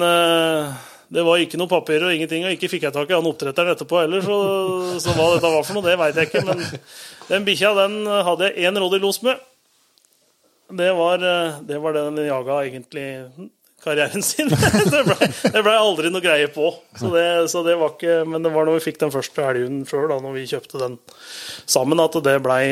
[1.13, 3.73] det var ikke noe papir og ingenting, og ikke fikk jeg tak i han oppdretteren
[3.73, 4.37] etterpå heller, så,
[5.01, 6.43] så hva dette var for noe, det veit jeg ikke.
[6.47, 6.61] Men
[7.29, 9.41] den bikkja den hadde jeg én los med.
[10.73, 13.07] Det var, eh, det var det den jaga egentlig
[13.83, 14.49] karrieren sin.
[14.93, 16.69] det blei ble aldri noe greie på.
[16.99, 19.83] Så det, så det var ikke, men det var når vi fikk den første elghunden
[19.89, 20.95] sjøl, da når vi kjøpte den
[21.65, 22.63] sammen, at det blei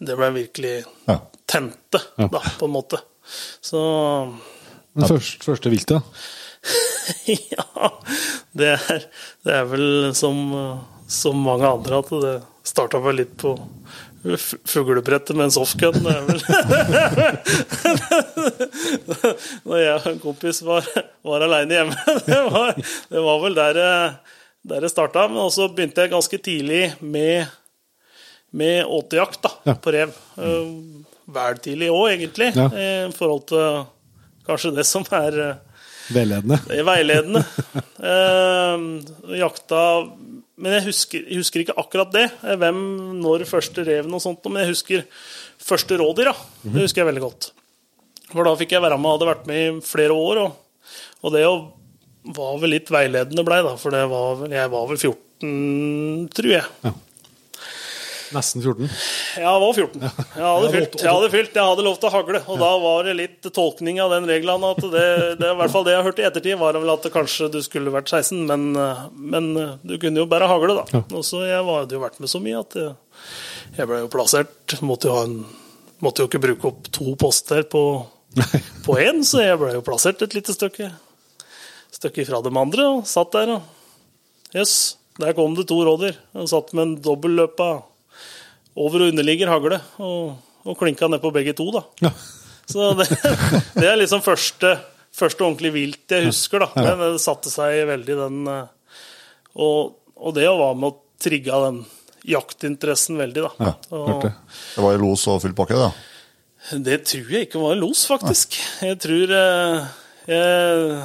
[0.00, 0.74] det ble virkelig
[1.08, 1.20] Ja.
[1.46, 3.00] tente, da, på en måte.
[3.60, 3.80] Så
[4.96, 6.02] Men først, første viltet, da?
[7.52, 7.90] ja,
[8.56, 9.06] det er,
[9.46, 10.40] det er vel som,
[11.06, 12.34] som mange andre at det
[12.66, 13.52] starta vel litt på
[14.66, 15.94] fuglebrettet med en softgun.
[19.66, 20.86] Når jeg og en kompis var,
[21.26, 21.96] var aleine hjemme.
[22.26, 22.72] Det var,
[23.12, 24.14] det var vel der, det-
[24.66, 25.28] der det starta.
[25.30, 27.46] Men også begynte jeg ganske tidlig med,
[28.52, 29.74] med åtejakt Ja.
[29.78, 30.10] på rev.
[30.38, 30.66] Eh,
[31.26, 32.66] Vel tidlig òg, egentlig, Ja.
[32.70, 33.86] i forhold til
[34.46, 35.56] kanskje det som er eh,
[36.14, 36.58] Veiledende.
[36.68, 37.44] det er veiledende.
[37.96, 38.78] Eh,
[39.40, 39.78] jakta
[40.56, 42.24] Men jeg husker, jeg husker ikke akkurat det.
[42.42, 42.78] eh, Hvem,
[43.20, 44.44] når første reven og sånt.
[44.48, 45.04] Men jeg husker
[45.60, 46.30] første rådyr.
[46.32, 46.36] Ja.
[46.64, 47.50] Det husker jeg veldig godt.
[48.32, 50.40] For da fikk jeg være med, hadde vært med i flere år.
[50.46, 51.44] Og, og det
[52.36, 53.76] var vel litt veiledende blei, da.
[53.80, 56.94] For var jeg var vel 14, tror jeg.
[58.34, 58.88] Nesten 14.
[59.38, 60.00] Ja, jeg var 14.
[60.02, 62.40] Jeg hadde fylt, jeg hadde fylt, jeg hadde lov til å hagle.
[62.50, 64.64] Og da var det litt tolkning av den regelen.
[64.66, 65.04] At det,
[65.38, 67.92] det, i hvert fall det jeg hørte i ettertid, var vel at kanskje du skulle
[67.94, 68.66] vært 16, men,
[69.14, 69.48] men
[69.86, 71.04] du kunne jo bare hagle, da.
[71.14, 72.92] Og så jeg var- hadde jo vært med så mye at jeg,
[73.78, 74.76] jeg ble jo plassert.
[74.82, 75.38] Måtte jo, en,
[76.02, 77.84] måtte jo ikke bruke opp to poster på,
[78.86, 80.90] på én, så jeg ble jo plassert et lite stykke,
[81.96, 83.72] stykke ifra dem andre, og satt der og
[84.54, 86.14] Jøss, der kom det to rådyr.
[86.38, 87.66] Og satt med en dobbelløpa
[88.76, 90.36] over og underligger hagle, og,
[90.66, 91.84] og klinka ned på begge to, da.
[92.04, 92.12] Ja.
[92.66, 93.08] Så det,
[93.80, 94.74] det er liksom første,
[95.14, 96.70] første ordentlig vilt jeg husker, da.
[96.76, 98.64] Det, det satte seg veldig den eh,
[99.62, 101.84] Og, og det å være med å trigge den
[102.26, 103.52] jaktinteressen veldig, da.
[103.68, 104.26] Ja, og.
[104.74, 105.92] Det var i los og full pakke, da.
[106.88, 108.58] det tror jeg ikke var i los, faktisk.
[108.82, 109.86] Jeg tror eh,
[110.26, 110.98] jeg,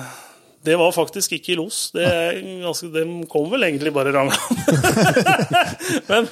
[0.65, 1.83] Det var faktisk ikke i los.
[1.93, 4.75] Det er ganske, de kom vel egentlig bare ranglende.
[6.09, 6.29] men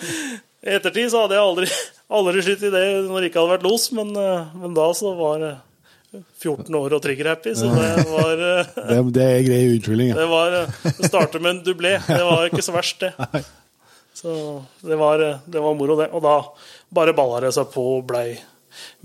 [0.65, 1.69] i ettertid så hadde jeg aldri,
[2.19, 5.13] aldri skutt i det når det ikke hadde vært los, men, eh, men da så
[5.17, 5.54] var det
[6.41, 10.12] 14 år og trigger-happy, så det var eh, Det, det er grei unnskyldning.
[10.13, 10.19] Ja.
[10.19, 11.95] Det var å Det startet med en dublé.
[12.08, 13.43] Det var ikke så verst, det.
[14.19, 14.32] Så
[14.84, 16.10] det var, eh, det var moro, det.
[16.17, 16.39] Og da
[16.95, 18.34] bare balla det seg på og blei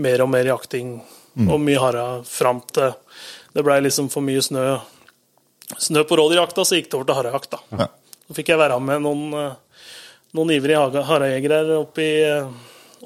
[0.02, 0.96] mer og mer jakting
[1.34, 2.92] og mye hara fram til
[3.54, 4.64] det blei liksom for mye snø.
[5.78, 7.86] Snø på rådyrjakta, så gikk det over til harejakt, da.
[8.26, 9.54] Så fikk jeg være med noen, eh,
[10.34, 12.48] noen ivrige harejegere oppi, eh,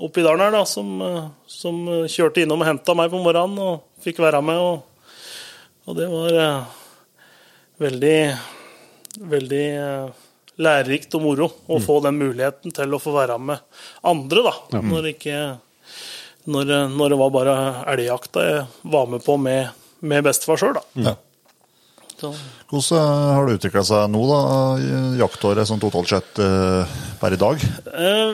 [0.05, 4.05] oppi dalen her, da, som, eh, som kjørte innom og henta meg på morgenen, og
[4.05, 4.59] fikk være med.
[4.59, 4.83] Og,
[5.89, 6.79] og det var eh,
[7.85, 8.19] veldig,
[9.35, 10.25] veldig eh,
[10.59, 13.63] lærerikt og moro å få den muligheten til å få være med
[14.03, 14.55] andre, da.
[14.83, 15.39] Når, ikke,
[16.51, 17.57] når, når det var bare
[17.95, 21.11] elgjakta jeg var med på med, med bestefar sjøl, da.
[21.11, 21.15] Ja.
[22.19, 22.33] Så,
[22.71, 24.39] Hvordan har det utvikla seg nå, da,
[24.83, 27.63] i jaktåret sånn totalt sett eh, per i dag?
[27.95, 28.33] eh,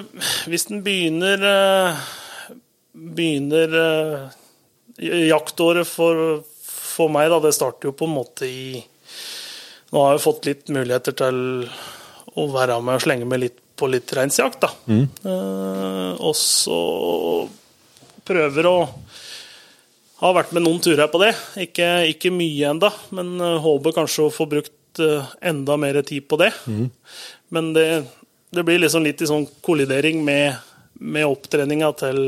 [0.49, 2.05] hvis den begynner eh,
[2.94, 8.79] Begynner eh, jaktåret for, for meg, da, det starter jo på en måte i
[9.92, 11.37] Nå har jeg fått litt muligheter til
[12.35, 14.70] å være med og slenge med litt på litt reinsjakt, da.
[14.90, 16.79] Eh, og så
[18.27, 18.77] prøver å
[20.24, 21.32] har vært med noen turer på det.
[21.66, 26.28] Ikke, ikke mye enda, men eh, håper kanskje å få brukt eh, enda mer tid
[26.30, 26.50] på det.
[27.54, 27.88] Men det,
[28.54, 30.56] det blir liksom litt i sånn kollidering med,
[31.04, 32.22] med opptreninga til,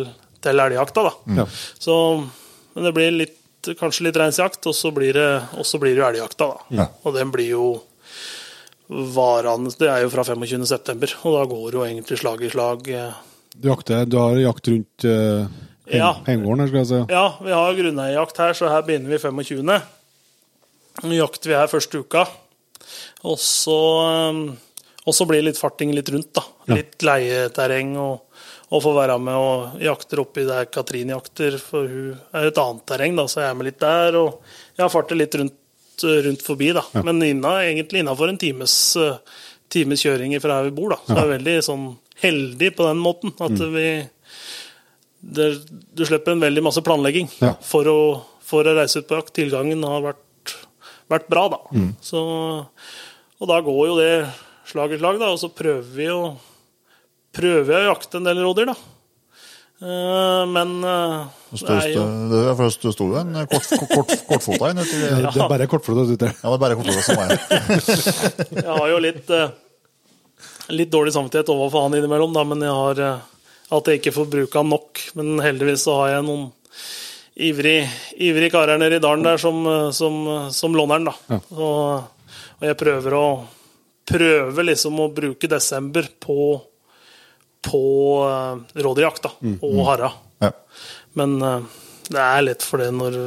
[0.44, 1.14] til elgjakta, da.
[1.40, 1.48] Ja.
[1.80, 1.96] Så
[2.76, 5.28] men det blir litt, kanskje litt reinsjakt, og så blir det,
[5.80, 6.64] blir det jo elgjakta, da.
[6.76, 6.85] Ja.
[7.09, 7.68] Og den blir jo
[8.87, 10.66] varende Det er jo fra 25.
[10.68, 12.90] september, og da går jo egentlig slag i slag.
[12.92, 13.16] eh,
[13.56, 15.48] Du, jakter, du har jakt rundt uh,
[15.92, 16.16] Ja.
[16.27, 17.01] heimgården her, skal jeg si.
[17.14, 19.77] Ja, vi har grunneierjakt her, så her begynner vi 25.
[21.07, 22.25] Nå jakter vi her første uka.
[23.27, 23.77] Og så,
[24.31, 24.40] um,
[25.07, 26.44] og så blir det litt farting litt rundt, da.
[26.75, 28.40] Litt leieterreng og,
[28.75, 32.87] og få være med og jakter oppi der Katrin jakter, for hun er et annet
[32.88, 34.18] terreng, da, så jeg er med litt der.
[34.18, 36.83] Og jeg farter litt rundt, rundt forbi, da.
[37.07, 39.20] Men inna, egentlig innafor en times, uh,
[39.72, 41.01] times kjøring fra her vi bor, da.
[41.05, 41.87] Så jeg er veldig sånn
[42.22, 43.88] heldig på den måten at vi
[45.20, 45.46] det,
[45.96, 47.55] du slipper en veldig masse planlegging Ja.
[47.64, 48.00] for, å,
[48.44, 49.35] for å reise ut på jakt.
[49.37, 50.57] Tilgangen har vært,
[51.12, 51.61] vært bra, da.
[52.05, 52.20] Så,
[53.40, 54.12] og da går jo det
[54.66, 56.20] slag i slag, da, og så prøver vi å
[57.37, 58.76] prøver jeg å jakte en del rådyr, da.
[59.76, 65.02] Eh, men eh, Det, er jo det, sto jo en kort, kort, kortfota inn uti
[65.02, 66.31] Det er bare kortflod ute.
[66.33, 67.35] Ja, det er bare kortfota som er
[68.62, 69.52] Jeg har jo litt, eh,
[70.72, 73.02] litt dårlig samvittighet overfor han innimellom, da, men jeg har
[73.74, 75.02] at jeg ikke får bruke han nok.
[75.18, 76.46] Men heldigvis så har jeg noen
[77.46, 77.79] ivrig,
[78.22, 80.22] ivrig karer nede i dalen der som, eh, som,
[80.55, 81.11] som låner den.
[81.11, 81.40] da.
[81.57, 83.26] Og, og jeg prøver å
[84.07, 86.55] prøver liksom å bruke desember på,
[87.66, 87.83] på
[88.22, 89.33] uh, rådyrjakt da,
[89.66, 90.12] og hara.
[90.44, 90.52] ja.
[91.18, 93.18] Men uh, det er lett for det når,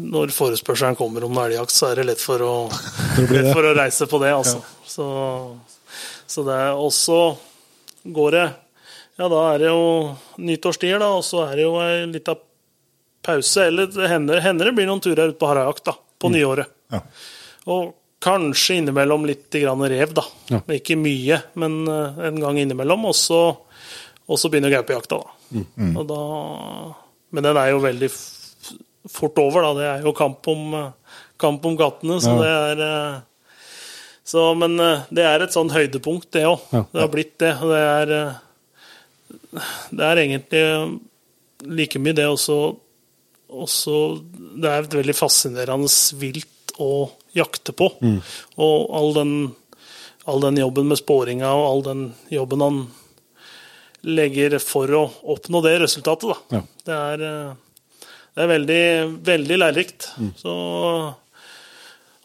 [0.00, 2.54] når forespørselen kommer om elgjakt, så er det lett for å,
[3.34, 4.62] lett for å reise på det, altså.
[4.88, 5.06] Så,
[6.28, 7.20] så det er også
[8.02, 8.46] går det
[9.20, 9.82] Ja, da er det jo
[10.40, 12.34] nyttårstider, da, og så er det jo ei lita
[13.22, 13.66] pause.
[13.68, 16.70] Eller det hender, hender det blir noen turer ut på harejakt da, på nyåret.
[16.92, 17.02] Ja.
[17.70, 20.24] Og kanskje innimellom litt grann rev, da.
[20.50, 20.60] Ja.
[20.78, 23.04] Ikke mye, men eh, en gang innimellom.
[23.10, 23.40] Og så,
[24.26, 25.64] og så begynner gaupejakta, da.
[25.98, 26.20] Og da.
[27.32, 28.08] Men den er jo veldig
[29.12, 29.72] fort over, da.
[29.78, 32.40] Det er jo kamp om, eh, kamp om gattene, så Ja.
[32.40, 33.20] det er eh,
[34.24, 34.76] så, Men
[35.10, 36.60] det er et sånn høydepunkt, det òg.
[36.72, 36.84] Ja.
[36.94, 37.52] Det har blitt det.
[37.60, 38.12] og Det er,
[39.90, 40.64] det er egentlig
[41.62, 42.58] like mye det også
[43.52, 43.96] også,
[44.32, 45.90] det er et veldig fascinerende
[46.20, 47.90] vilt å jakte på.
[48.56, 49.34] Og all den,
[50.28, 52.82] all den jobben med sporinga og all den jobben han
[54.02, 56.58] legger for å oppnå det resultatet, da.
[56.58, 56.62] Ja.
[56.82, 58.84] Det er, eh, det er veldig,
[59.28, 60.08] veldig lærerikt.
[60.40, 60.54] Så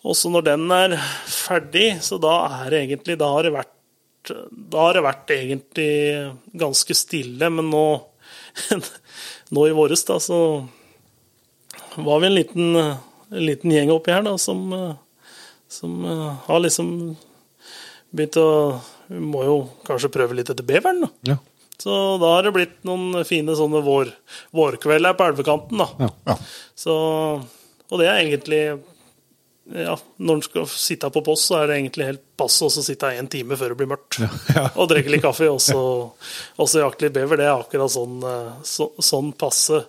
[0.07, 0.95] også når den er
[1.29, 3.73] ferdig, så da er det egentlig Da har det vært,
[4.51, 5.91] da har det vært egentlig
[6.57, 7.85] ganske stille, men nå,
[9.55, 10.39] nå i våres, da, så
[11.97, 14.67] var vi en liten, en liten gjeng oppi her da, som,
[15.71, 16.91] som eh, har liksom
[18.11, 18.49] begynt å
[19.07, 19.55] Vi må jo
[19.87, 21.07] kanskje prøve litt etter beveren, da.
[21.29, 21.37] Ja.
[21.79, 24.09] Så da har det blitt noen fine sånne vår,
[24.57, 25.87] vårkvelder på elvekanten, da.
[26.01, 26.09] Ja.
[26.27, 26.35] Ja.
[26.75, 26.95] Så,
[27.87, 28.61] og det er egentlig
[29.73, 33.09] ja, Når en skal sitte på post, så er det egentlig helt passe å sitte
[33.17, 34.19] en time før det blir mørkt.
[34.79, 35.81] og drikke litt kaffe, og så,
[36.55, 37.41] og så jakte litt bever.
[37.41, 39.81] Det er akkurat sånn, eh, så, sånn passe,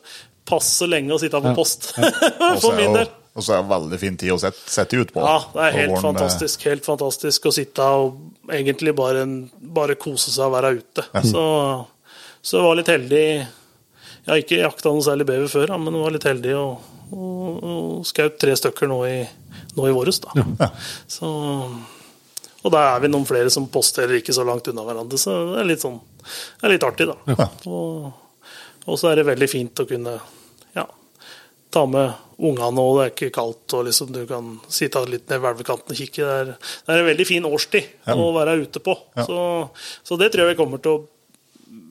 [0.48, 1.92] passe lenge å sitte på post.
[1.98, 3.10] Og så For er min del.
[3.38, 5.22] Og så er det veldig fin tid å sette, sette ut på.
[5.22, 6.64] Ja, det er helt våren fantastisk.
[6.66, 9.22] Helt fantastisk å sitte og egentlig bare,
[9.78, 11.04] bare kose seg og være ute.
[11.22, 11.44] Så,
[12.42, 16.06] så jeg var litt heldig Jeg har ikke jakta noe særlig bever før, men jeg
[16.08, 19.20] var litt heldig og, og, og skjøt tre stykker nå i,
[19.78, 20.20] nå i våres.
[20.24, 20.34] da.
[20.36, 20.70] Ja.
[21.06, 21.30] Så,
[22.58, 25.60] og da er vi noen flere som posterer ikke så langt unna hverandre, så det
[25.62, 26.00] er litt, sånn,
[26.58, 27.18] det er litt artig, da.
[27.34, 27.50] Ja.
[27.70, 28.08] Og,
[28.88, 30.16] og så er det veldig fint å kunne
[30.76, 30.86] ja,
[31.74, 35.42] ta med ungene, og det er ikke kaldt, og liksom du kan sitte litt ned
[35.42, 36.22] ved elvekanten og kikke.
[36.22, 36.50] Det er,
[36.86, 38.94] det er en veldig fin årstid å være ute på.
[39.26, 39.38] Så,
[40.06, 41.06] så det tror jeg vi kommer til å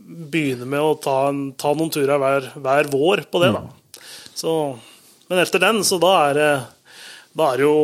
[0.07, 3.65] begynne med å ta, en, ta noen turer hver, hver vår på det, da.
[4.37, 4.53] Så,
[5.27, 6.51] men etter den, så da er det
[7.37, 7.77] da er det jo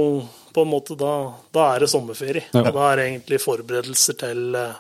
[0.54, 1.14] på en måte da,
[1.54, 2.46] da er det sommerferie.
[2.54, 2.64] Ja.
[2.68, 4.76] Og da er det egentlig forberedelser til, eh,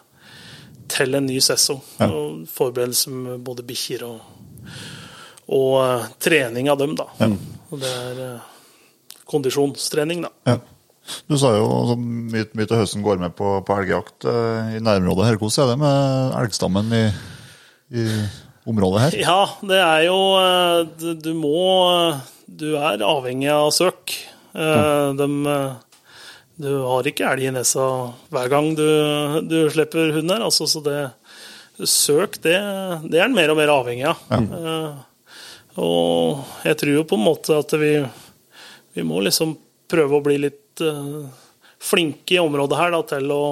[0.93, 1.81] til en ny sesong.
[1.99, 2.09] Ja.
[2.53, 4.19] Forberedelser med både bikkjer og,
[5.49, 7.09] og eh, trening av dem, da.
[7.73, 8.51] Og det er eh,
[9.29, 10.33] kondisjonstrening, da.
[10.53, 10.59] Ja.
[11.27, 15.25] Du sa jo at mye, mye av høsten går med på, på elgjakt i nærområdet
[15.27, 15.39] her.
[15.41, 17.01] Hvordan er det med elgstammen i,
[17.99, 18.05] i
[18.71, 19.17] området her?
[19.19, 20.21] Ja, det er jo
[21.19, 21.57] Du, må
[22.47, 24.15] Du er avhengig av søk.
[24.53, 25.73] Eh, dem, eh,
[26.63, 27.87] du har ikke elg i nesa
[28.33, 28.85] hver gang du,
[29.49, 30.45] du slipper hund her.
[30.45, 30.99] Altså, så det
[31.89, 32.53] Søk, det,
[33.09, 34.19] det er en mer og mer avhengig av.
[34.29, 34.41] Ja.
[35.81, 37.95] og jeg tror jo på en måte at vi,
[38.93, 39.55] vi må liksom
[39.89, 41.23] prøve å bli litt eh,
[41.83, 43.43] flinke i området her da, til å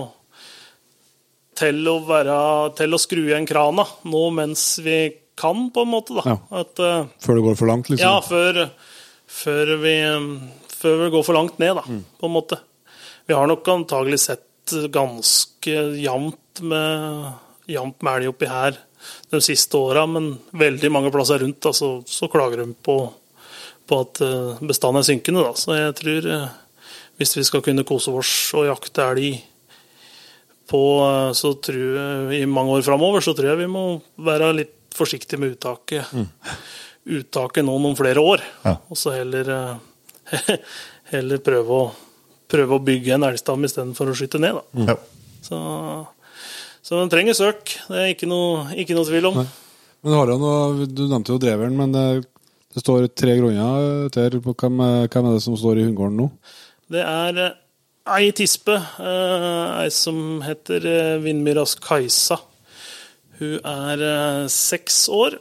[1.61, 2.35] til å, være,
[2.77, 4.97] til å skru igjen krana nå mens vi
[5.37, 6.15] kan, på en måte.
[6.17, 6.23] da.
[6.25, 6.37] Ja.
[6.61, 8.07] At, uh, Før det går for langt, liksom.
[8.07, 8.61] ja, før,
[9.29, 9.95] før, vi,
[10.81, 12.03] før vi går for langt ned, da, Mm.
[12.19, 12.57] på en måte.
[13.29, 14.47] Vi har nok antagelig sett
[14.91, 17.33] ganske jevnt med,
[17.69, 18.77] jevnt med elg oppi her
[19.31, 22.97] de siste åra, men veldig mange plasser rundt da, så, så klager de på,
[23.89, 25.43] på at eh, bestanden er synkende.
[25.47, 25.53] Da.
[25.57, 26.49] Så jeg tror eh,
[27.21, 29.41] hvis vi skal kunne kose oss og jakte elg
[30.71, 31.97] på, eh, så tror
[32.31, 33.85] jeg, i mange år framover, så tror jeg vi må
[34.21, 36.05] være litt forsiktige med uttaket.
[37.07, 38.43] Uttaket nå noen flere år.
[38.65, 38.75] Ja.
[38.91, 39.49] Og så heller,
[41.13, 44.59] heller prøve, å, prøve å bygge en elgstam istedenfor å skyte ned.
[44.59, 44.91] Da.
[44.91, 44.97] Ja.
[45.45, 45.59] Så,
[46.85, 47.75] så den trenger søk.
[47.87, 49.41] Det er ikke noe, ikke noe tvil om.
[49.41, 49.49] Nei.
[50.01, 52.05] Men har jo noe, Du nevnte jo dreveren, men det,
[52.73, 56.29] det står tre grunner til hvem, hvem er det som står i hundegården nå?
[56.91, 57.59] Det er eh,
[58.17, 62.41] ei tispe, eh, ei som heter eh, Vindmyras Kajsa.
[63.41, 64.03] Hun er
[64.53, 65.39] seks år.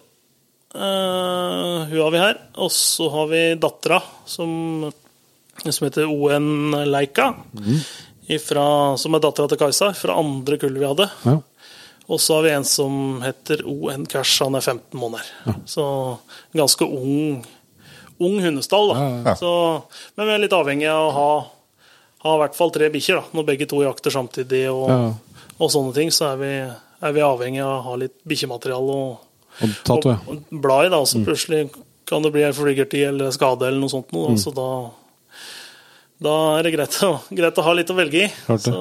[0.75, 2.39] Eh, hun har vi her.
[2.63, 4.91] Og så har vi dattera, som,
[5.65, 7.33] som heter ON Leika.
[8.31, 11.09] Ifra, som er dattera til Kajsa, fra andre kullet vi hadde.
[11.27, 11.39] Ja.
[12.11, 15.27] Og så har vi en som heter ON Cash, han er 15 måneder.
[15.71, 15.85] Så
[16.59, 17.41] ganske ung,
[18.19, 19.01] ung hundestall, da.
[19.01, 19.35] Ja, ja.
[19.39, 19.51] Så,
[20.19, 21.29] men vi er litt avhengig av å ha,
[22.27, 23.21] ha i hvert fall tre bikkjer.
[23.35, 25.01] Når begge to jakter samtidig og, Ja.
[25.59, 26.53] og sånne ting, så er vi,
[27.07, 29.27] er vi avhengig av å ha litt bikkjemateriale og,
[29.61, 30.19] Og tatt, og, ja.
[30.31, 31.03] og bla i, da.
[31.09, 31.67] Så plutselig
[32.09, 34.41] kan det bli en flygertid eller skade eller noe sånt noe, da.
[34.41, 34.71] Så da
[36.21, 38.33] da er det greit å, greit å ha litt å velge i.
[38.61, 38.73] Så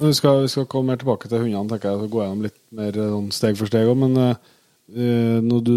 [0.00, 2.00] Vi skal, vi skal komme mer tilbake til hundene, tenker jeg.
[2.00, 4.00] Så gå gjennom litt mer sånn steg for steg òg.
[4.00, 4.48] Men eh,
[4.90, 5.76] eh, nå, du,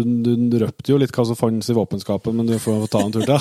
[0.50, 3.22] du røpte jo litt hva som fantes i våpenskapet, men du får ta en tur
[3.22, 3.38] til.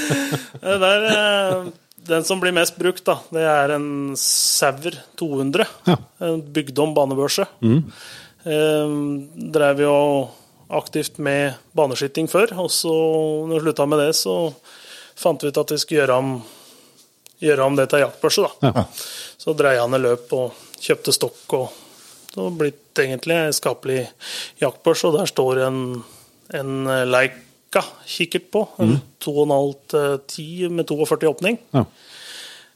[0.80, 1.70] Det uh,
[2.10, 3.86] den som blir mest brukt, da, det er en
[4.18, 5.66] Sauer 200.
[5.86, 5.96] Ja.
[6.26, 7.46] En bygd om banebørse.
[7.62, 8.02] Eh,
[8.40, 9.96] drev jo
[10.70, 12.92] aktivt med baneskyting før, og så
[13.44, 14.36] når vi slutta med det, så
[15.18, 16.32] fant vi ut at vi skulle gjøre om,
[17.42, 18.46] gjøre om det til jaktbørse.
[18.46, 18.70] da.
[18.70, 18.84] Ja.
[19.40, 21.78] Så dreia ned løp og kjøpte stokk og
[22.30, 24.02] det har blitt egentlig ei skapelig
[24.62, 25.80] jaktbørse, og der står en,
[26.54, 26.74] en
[27.10, 28.62] Leica kikkert på.
[28.78, 31.58] En 2,5 til 10 med 42 åpning.
[31.74, 31.82] Ja.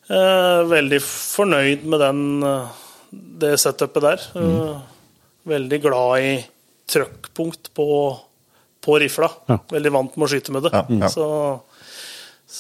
[0.05, 2.75] Eh, veldig fornøyd med den, eh,
[3.45, 4.27] det setupet der.
[4.43, 4.83] Eh,
[5.49, 6.35] veldig glad i
[6.91, 7.87] trøkkpunkt på,
[8.85, 9.31] på rifla.
[9.51, 9.59] Ja.
[9.73, 10.73] Veldig vant med å skyte med det.
[10.75, 11.11] Ja, ja.
[11.13, 11.27] Så,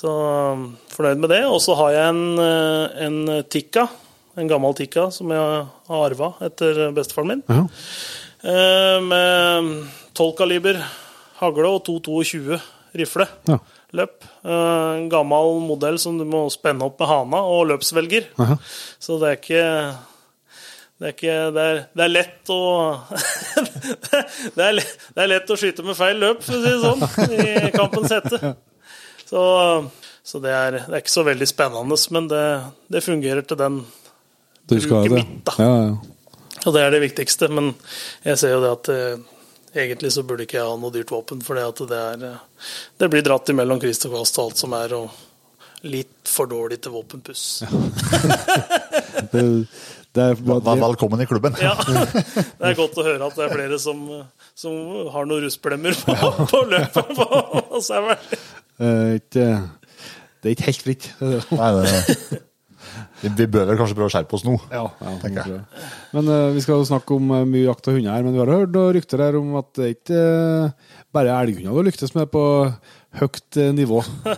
[0.01, 0.13] så
[0.55, 1.43] um, fornøyd med det.
[1.51, 3.19] Og så har jeg en, eh, en
[3.53, 3.87] Tikka,
[4.41, 7.45] en gammel Tikka som jeg har arva etter bestefaren min.
[7.49, 7.67] Ja.
[8.45, 9.71] Eh, Med
[10.15, 10.81] 12 kaliber
[11.41, 12.59] hagle og 222
[12.99, 13.29] rifle.
[13.49, 13.61] Ja.
[13.95, 14.25] Løp.
[14.45, 18.33] Eh, En gammel modell som du må spenne opp med hana og løpsvelger.
[18.41, 18.57] Aha.
[18.99, 19.65] Så det er ikke
[20.95, 22.61] det er, ikke, det, er, det er lett å
[24.55, 27.35] det, er det er lett å skyte med feil løp, for å si det sånn,
[27.35, 28.55] i kampens hette.
[29.27, 29.43] Så,
[30.23, 32.47] så det, er, det ikke så veldig spennende, men det,
[32.95, 33.81] det fungerer til den
[34.71, 35.57] Du skal ha bruket mitt, da.
[35.59, 35.95] Ja, ja.
[36.65, 37.51] Og det er det viktigste.
[37.53, 37.73] Men
[38.25, 39.19] jeg ser jo det at eh,
[39.85, 43.11] egentlig så burde ikke jeg ha noe dyrt våpen, for det, at det, eh, det
[43.13, 47.45] blir dratt imellom og Kvast og alt som er, og litt for dårlig til våpenpuss.
[49.35, 49.43] Det,
[50.15, 51.57] det er Vel- Velkommen i klubben.
[51.63, 54.05] Ja, det er godt å høre at det er flere som,
[54.59, 54.73] som
[55.15, 56.15] har noen rusblemmer på,
[56.53, 57.29] på løpet på,
[57.59, 57.83] på.
[58.79, 61.09] Det er ikke, helt fritt.
[61.21, 62.41] Nei, det,
[63.23, 64.57] vi, vi bør vel kanskje prøve å skjerpe oss nå.
[64.71, 65.63] Ja, ja, tenker jeg.
[66.15, 68.43] Men uh, vi skal jo snakke om eh, mye jakt av hunder her, men vi
[68.43, 72.13] har hørt noen rykter her om at det er ikke uh, bare elghunder du lyktes
[72.19, 72.45] med på
[73.23, 74.03] høyt uh, nivå.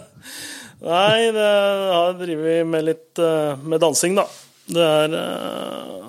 [0.87, 4.27] Nei, det har jeg drevet med litt eh, med dansing, da.
[4.67, 6.07] Det er, eh,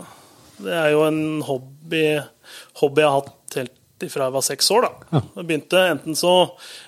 [0.65, 2.03] det er jo en hobby,
[2.81, 4.87] hobby jeg har hatt helt ifra jeg var seks år.
[4.87, 5.21] da.
[5.41, 6.33] Begynte, enten, så,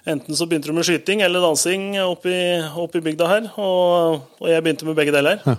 [0.05, 2.43] enten så begynte du med skyting eller dansing oppe i,
[2.83, 3.49] oppe i bygda her.
[3.57, 5.41] Og, og jeg begynte med begge deler.
[5.45, 5.57] Ja.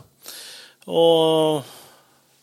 [0.90, 1.66] Og,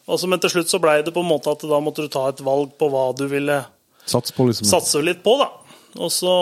[0.07, 2.27] altså, men til slutt så blei det på en måte at da måtte du ta
[2.31, 3.63] et valg på hva du ville
[4.07, 5.49] Sats på liksom satse litt på, da.
[5.97, 6.33] Og så,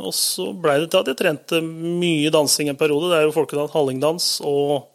[0.00, 3.10] og så blei det til at jeg trente mye dansing en periode.
[3.10, 4.86] Det er jo folkedans, hallingdans og,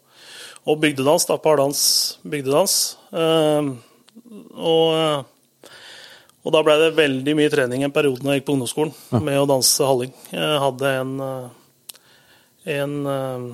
[0.64, 1.26] og bygdedans.
[1.28, 1.82] da, Pardans,
[2.24, 2.96] bygdedans.
[3.12, 3.70] Eh,
[4.54, 5.24] og,
[6.44, 9.40] og da blei det veldig mye trening en periode når jeg gikk på ungdomsskolen med
[9.40, 10.12] å danse halling.
[10.32, 11.96] Jeg hadde en, eh,
[12.78, 13.48] en, eh,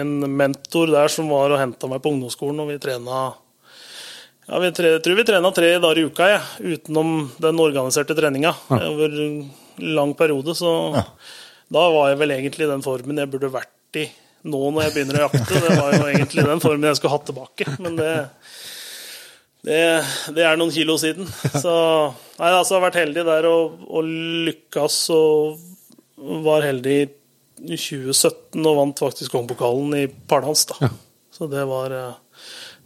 [0.00, 3.24] en mentor der som var og henta meg på ungdomsskolen, og vi trena
[4.44, 8.50] ja, vi tre, tror vi trena tre dager i uka, jeg, utenom den organiserte treninga.
[8.76, 9.38] Over en
[9.96, 10.52] lang periode.
[10.52, 10.68] Så
[11.72, 14.04] da var jeg vel egentlig i den formen jeg burde vært i
[14.44, 15.60] nå når jeg begynner å jakte.
[15.64, 17.66] Det var jo egentlig den formen jeg skulle hatt tilbake.
[17.80, 18.10] Men det,
[19.64, 19.78] det,
[20.36, 21.28] det er noen kilo siden.
[21.54, 21.74] Så
[22.38, 24.10] nei, altså, jeg har vært heldig der og, og
[24.50, 26.98] lykkes og var heldig
[27.64, 30.66] i 2017 og vant faktisk kongepokalen i pardans.
[30.74, 30.90] da.
[31.34, 31.94] Så det var,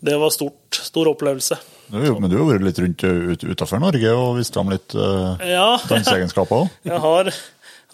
[0.05, 0.79] det var stort.
[0.89, 1.57] Stor opplevelse.
[1.91, 5.41] Jo- men du har vært litt rundt ut, utenfor Norge og vist fram litt uh,
[5.49, 6.75] Ja, danseegenskaper òg.
[6.85, 7.31] jeg har,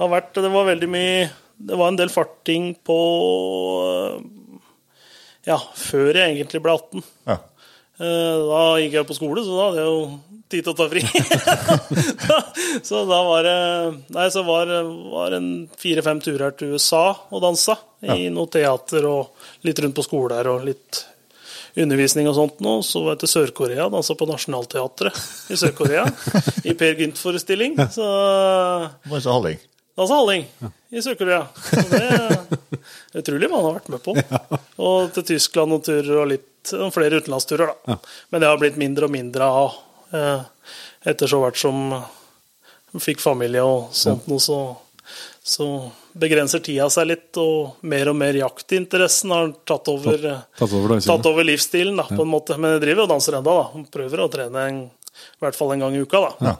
[0.00, 1.28] har vært Det var veldig mye
[1.64, 2.98] Det var en del farting på
[5.48, 7.04] Ja, før jeg egentlig ble 18.
[7.28, 7.38] Ja.
[8.00, 10.04] Eh, Da gikk jeg på skole, så da hadde jeg jo
[10.50, 11.02] tid til å ta fri.
[12.88, 13.56] så da var det
[14.16, 14.70] Nei, så var
[15.12, 15.48] var en
[15.80, 17.76] fire-fem turer til USA og dansa.
[18.04, 21.04] I noe teater og litt rundt på skoler og litt
[21.80, 22.76] undervisning og sånt nå.
[22.86, 26.04] Så var jeg til Sør-Korea, dansa på Nationaltheatret i Sør-Korea.
[26.68, 27.78] I Per Gynt-forestilling.
[27.94, 28.04] Så
[29.08, 29.62] Bare så halling.
[29.94, 30.46] Dansa halling
[30.90, 31.44] i Sør-Korea.
[31.90, 34.14] Det er utrolig han har vært med på.
[34.84, 37.98] Og til Tyskland noen turer og litt og flere utenlandsturer, da.
[38.32, 39.74] Men det har blitt mindre og mindre av
[40.16, 40.46] eh,
[41.12, 41.90] etter så hvert som
[42.94, 44.58] jeg fikk familie og sånt noe, så,
[45.44, 45.66] så
[46.16, 50.94] begrenser tida seg litt, og mer og mer jaktinteressen har tatt over, tatt, Tatt over
[51.02, 52.56] tatt over livsstilen, da, på en måte.
[52.56, 53.84] Men jeg driver og danser enda, da.
[53.98, 54.78] Prøver å trene en,
[55.12, 56.32] i hvert fall en gang i uka, da.
[56.48, 56.54] Ja.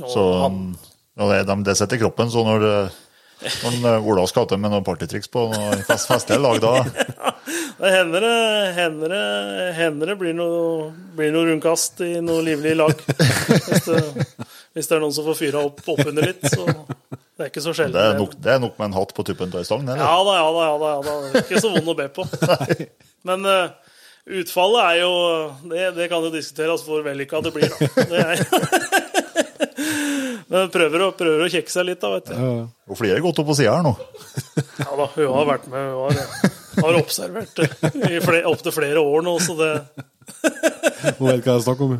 [0.00, 0.58] Og Så han,
[1.18, 2.64] ja, det, de- det sitter i kroppen, så når,
[3.82, 6.72] når Ola skal til med noen partytriks på noe fest, festlige lag, da
[7.82, 8.34] Det hender det,
[8.76, 9.22] hender det,
[9.74, 12.92] hender det blir, noe, blir noe rundkast i noe livlig lag.
[12.94, 14.02] Hvis det,
[14.76, 17.72] hvis det er noen som får fyra opp oppunder litt, så det er ikke så
[17.74, 17.96] sjelden.
[17.96, 19.88] det er, nok, det er nok med en hatt på tuppen av ei stang.
[19.88, 20.92] Ja da, ja da, ja da.
[20.92, 21.16] ja da.
[21.32, 22.28] Det er ikke så vond å be på.
[23.32, 23.96] Men eh,
[24.42, 25.12] utfallet er jo
[25.72, 28.06] Det, det kan jo diskuteres hvor vellykka det blir, da.
[28.12, 28.46] Det er,
[30.52, 32.32] Men prøver å, prøver å kjekke seg litt, da, vet du.
[32.36, 32.64] Ja, ja.
[32.92, 33.94] Og flere gått opp på sida her nå.
[34.82, 35.86] Ja da, hun har vært med.
[35.94, 36.50] Hun har,
[36.84, 39.72] har observert i flere, opptil flere år nå, så det
[41.16, 41.96] Hun vet hva jeg snakker om.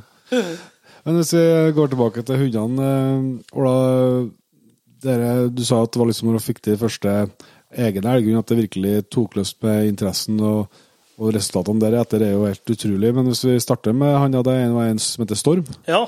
[1.03, 3.75] Men hvis vi går tilbake til hundene eh, Ola,
[5.03, 7.17] dere, du sa at det var liksom når du fikk de første
[7.73, 10.83] egne elgene at det virkelig tok løs med interessen, og,
[11.19, 13.15] og resultatene deretter er jo helt utrolig.
[13.17, 15.65] Men hvis vi starter med han en, var en som heter Storm.
[15.89, 16.05] Ja,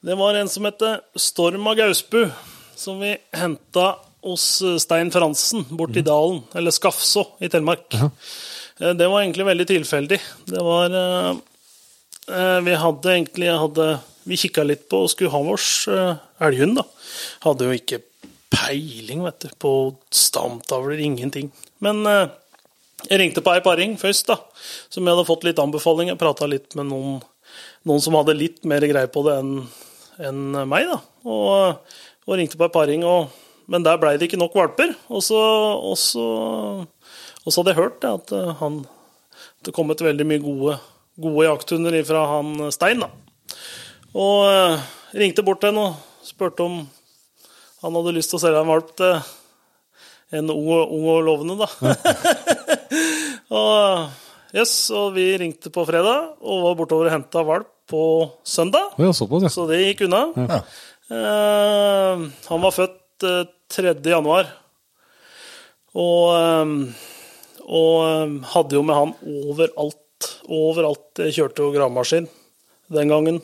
[0.00, 2.30] det var en som heter Storm av Gausbu,
[2.74, 7.92] som vi henta hos eh, Stein Fransen borti dalen, eller Skafså i Telemark.
[7.92, 8.10] Ja.
[8.96, 10.20] Det var egentlig veldig tilfeldig.
[10.48, 11.34] Det var eh,
[12.32, 13.88] eh, Vi hadde egentlig hadde,
[14.24, 16.14] Vi kikka litt på og skulle ha vårs eh,
[16.48, 16.86] elghund, da.
[17.44, 18.00] Hadde jo ikke
[18.50, 19.72] peiling, vet du, på
[20.08, 21.52] stamtavler, ingenting.
[21.84, 22.24] Men eh,
[23.10, 24.40] jeg ringte på ei paring først, da,
[24.88, 26.16] som jeg hadde fått litt anbefalinger.
[26.20, 27.20] Prata litt med noen,
[27.84, 29.54] noen som hadde litt mer greie på det enn
[30.28, 31.00] enn meg, da.
[31.24, 33.32] Og, og ringte på ei paring, og,
[33.70, 34.94] men der blei det ikke nok valper.
[35.08, 36.26] Og så, og så,
[37.44, 38.82] og så hadde jeg hørt det, at eh, han
[39.64, 40.76] det kom et veldig mye gode,
[41.20, 43.02] gode jakthunder fra han Stein.
[43.02, 43.10] da.
[44.16, 44.88] Og eh,
[45.20, 46.80] ringte bort til han og spurte om
[47.80, 49.20] han hadde lyst til å selge en valp til
[50.36, 51.68] en ung og lovende, da.
[53.60, 58.04] og yes, og vi ringte på fredag og var bortover og henta valp på
[58.46, 58.94] søndag.
[59.02, 59.52] Ja, såpass, ja.
[59.52, 60.24] Så det gikk unna.
[60.38, 60.62] Ja.
[61.10, 63.42] Uh, han var født uh,
[63.74, 63.96] 3.
[64.06, 64.50] januar.
[65.98, 66.74] Og, um,
[67.66, 70.28] og um, hadde jo med han overalt.
[70.46, 71.08] Overalt.
[71.18, 72.28] Jeg kjørte jo gravemaskin
[72.94, 73.40] den gangen.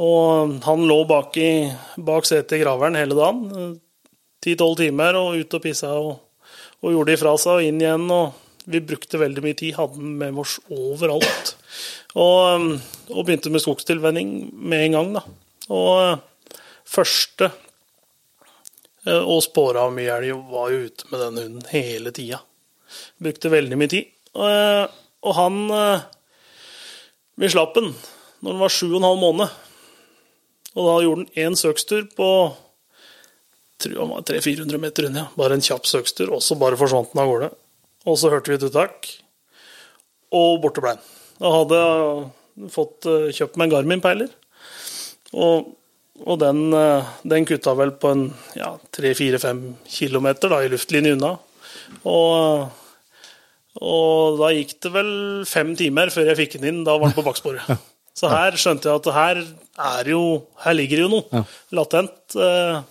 [0.00, 1.68] Og han lå bak, i,
[2.00, 3.80] bak setet i graveren hele dagen.
[4.42, 6.14] ti-tolv timer og ut og pissa og,
[6.82, 8.08] og gjorde ifra seg og inn igjen.
[8.10, 11.56] og Vi brukte veldig mye tid, hadde den med oss overalt.
[12.12, 12.66] Og,
[13.08, 15.12] og begynte med skogstilvenning med en gang.
[15.16, 15.22] da.
[15.72, 16.18] Og
[16.88, 17.50] første
[19.02, 22.38] å og spåra av mye elg var jo ute med den hunden hele tida.
[23.18, 24.12] Brukte veldig mye tid.
[24.38, 25.56] Og, og han
[27.40, 27.90] Vi slapp den
[28.42, 29.56] når den var sju og en halv måned.
[30.76, 32.28] Og da gjorde han én søkstur på
[33.82, 35.26] tror han var 300-400 meter unna.
[35.34, 37.50] Bare en kjapp søkstur, og så bare forsvant den av gårde.
[38.06, 39.08] Og så hørte vi et uttak,
[40.34, 41.10] og borte ble han.
[41.42, 44.34] Da hadde jeg fått eh, kjøpt meg en Garmin-peiler.
[45.32, 45.72] Og,
[46.22, 51.32] og den, eh, den, kutta vel på en ja, 3-4-5 kilometer da, i luftlinje unna.
[52.06, 52.68] Og,
[53.80, 55.12] og, da gikk det vel
[55.48, 56.84] fem timer før jeg fikk den inn.
[56.86, 57.66] Da var den på baksporet.
[58.18, 59.38] Så her skjønte jeg at her,
[59.82, 60.24] er jo,
[60.62, 62.82] her ligger det jo noe latent eh,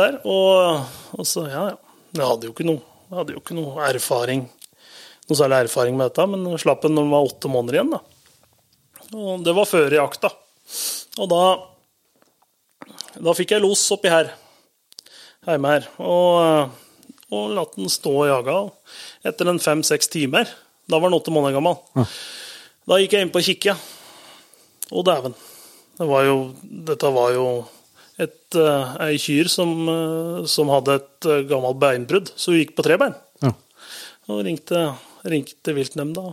[0.00, 0.16] der.
[0.24, 0.80] Og,
[1.12, 1.76] og, så, ja, ja.
[2.16, 4.48] Jeg hadde jo ikke noe, jeg hadde jo ikke noe erfaring
[5.30, 7.94] noe særlig erfaring med dette, men slapp den når den var åtte måneder igjen.
[7.94, 8.00] da.
[9.16, 10.30] Og Det var før jakta.
[11.18, 11.44] Og da,
[13.18, 14.30] da fikk jeg los oppi her,
[15.48, 16.76] hjemme her, og,
[17.34, 18.58] og latt den stå og jage.
[19.26, 20.50] Etter en fem-seks timer,
[20.90, 22.06] da var den åtte måneder gammel, ja.
[22.90, 23.90] da gikk jeg inn på kikket.
[24.90, 25.36] Og dæven.
[26.00, 27.44] Det var jo, dette var jo
[28.20, 32.74] et, uh, ei kyr som, uh, som hadde et uh, gammelt beinbrudd, så hun gikk
[32.78, 33.14] på tre bein.
[33.44, 33.52] Ja.
[34.30, 34.88] Og ringte
[35.28, 36.30] ringte viltnemnda.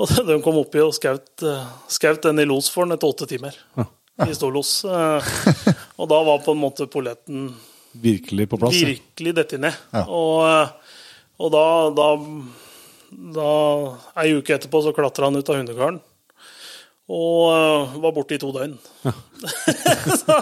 [0.00, 1.44] Og de kom oppi og skaut,
[1.92, 3.58] skaut den i los for den etter åtte timer.
[3.78, 3.88] Ja.
[4.28, 4.70] I stor los.
[4.84, 7.50] og da var på en måte polletten
[7.92, 8.76] Virkelig på plass?
[8.76, 9.76] Virkelig dette ned.
[9.92, 10.06] Ja.
[10.08, 10.40] Og,
[11.36, 12.06] og, da, da,
[13.36, 13.50] da
[14.22, 15.98] Ei uke etterpå så klatra han ut av hundekaren.
[17.12, 18.78] Og uh, var borte i to døgn.
[19.04, 19.12] Ja.
[20.22, 20.38] så,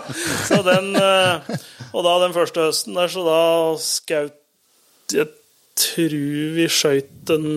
[0.46, 0.92] så, den
[1.90, 3.40] Og da den første høsten der, så da
[3.82, 4.36] skaut
[5.16, 5.26] jeg
[5.80, 6.16] tror
[6.56, 7.48] vi skøyt en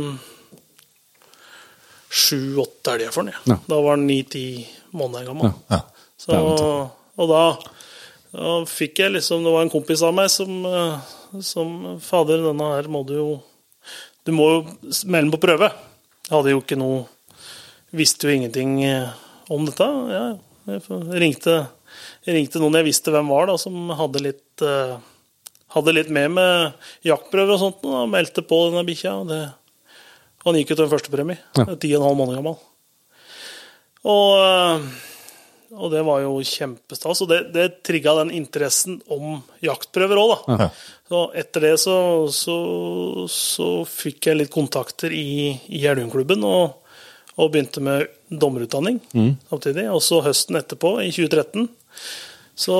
[2.13, 3.35] sju-åtte elger for den.
[3.49, 3.57] Ja.
[3.67, 4.45] Da var den ni-ti
[4.93, 5.53] måneder gammel.
[5.71, 5.81] Ja.
[6.17, 7.41] Så, og da,
[8.31, 12.69] da, fikk jeg liksom Det var en kompis av meg som, eh, som Fader, denne
[12.69, 13.25] her må du jo
[14.23, 14.61] Du må jo
[15.11, 15.67] melde den på prøve.
[16.29, 17.01] Jeg hadde jo ikke noe
[17.93, 19.09] Visste jo ingenting eh,
[19.53, 19.85] om dette.
[20.13, 20.23] Ja,
[20.71, 20.85] jeg
[21.21, 21.57] ringte,
[22.23, 24.95] jeg ringte noen jeg visste hvem var, da, som hadde litt uh,
[25.73, 29.15] hadde litt med med jaktprøver og sånt, og meldte på denne bikkja.
[30.43, 31.39] Han gikk jo til en førstepremie.
[31.55, 32.59] Ti og en halv måned gammel.
[34.03, 34.87] Og, eh,
[35.77, 37.23] og, det var jo kjempestas.
[37.23, 40.57] Og det, det trigga den interessen om jaktprøver òg, da.
[40.65, 40.69] Ja.
[41.13, 41.95] Så etter det så,
[42.33, 42.57] så,
[43.31, 46.83] så, fikk jeg litt kontakter i, i Jeløyklubben, og,
[47.37, 49.31] og, begynte med dommerutdanning mm.
[49.51, 49.87] samtidig.
[49.93, 51.69] Og så høsten etterpå, i 2013,
[52.59, 52.77] så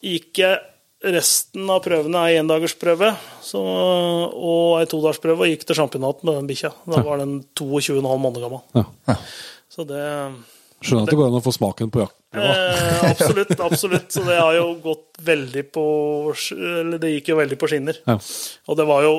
[0.00, 0.69] gikk jeg
[1.00, 3.14] Resten av prøvene er endagersprøve
[3.56, 6.74] og ei todagersprøve, og gikk til championat med den bikkja.
[6.84, 8.60] Da var den 22,5 måneder gammel.
[8.76, 9.16] Ja.
[9.72, 10.04] Så det
[10.80, 12.16] Skjønner at det går an å få smaken på jakt.
[12.32, 14.08] Eh, absolutt, absolutt.
[14.14, 15.84] Så det har jo gått veldig på
[16.56, 17.98] Eller det gikk jo veldig på skinner.
[18.08, 18.16] Ja.
[18.68, 19.14] Og det var jo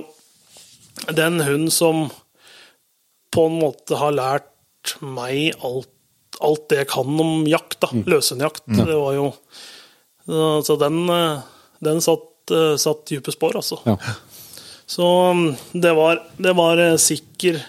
[1.13, 2.07] den hunden som
[3.31, 5.91] på en måte har lært meg alt,
[6.41, 7.91] alt det jeg kan om jakt, da.
[7.93, 8.03] Mm.
[8.09, 8.65] Løshundjakt.
[8.65, 8.81] Mm.
[8.81, 9.29] Det var jo
[10.65, 11.45] Så den eh,
[11.81, 13.79] den satt, uh, satt dype spor, altså.
[13.85, 13.97] Ja.
[14.85, 17.61] Så um, det var, det var uh, sikker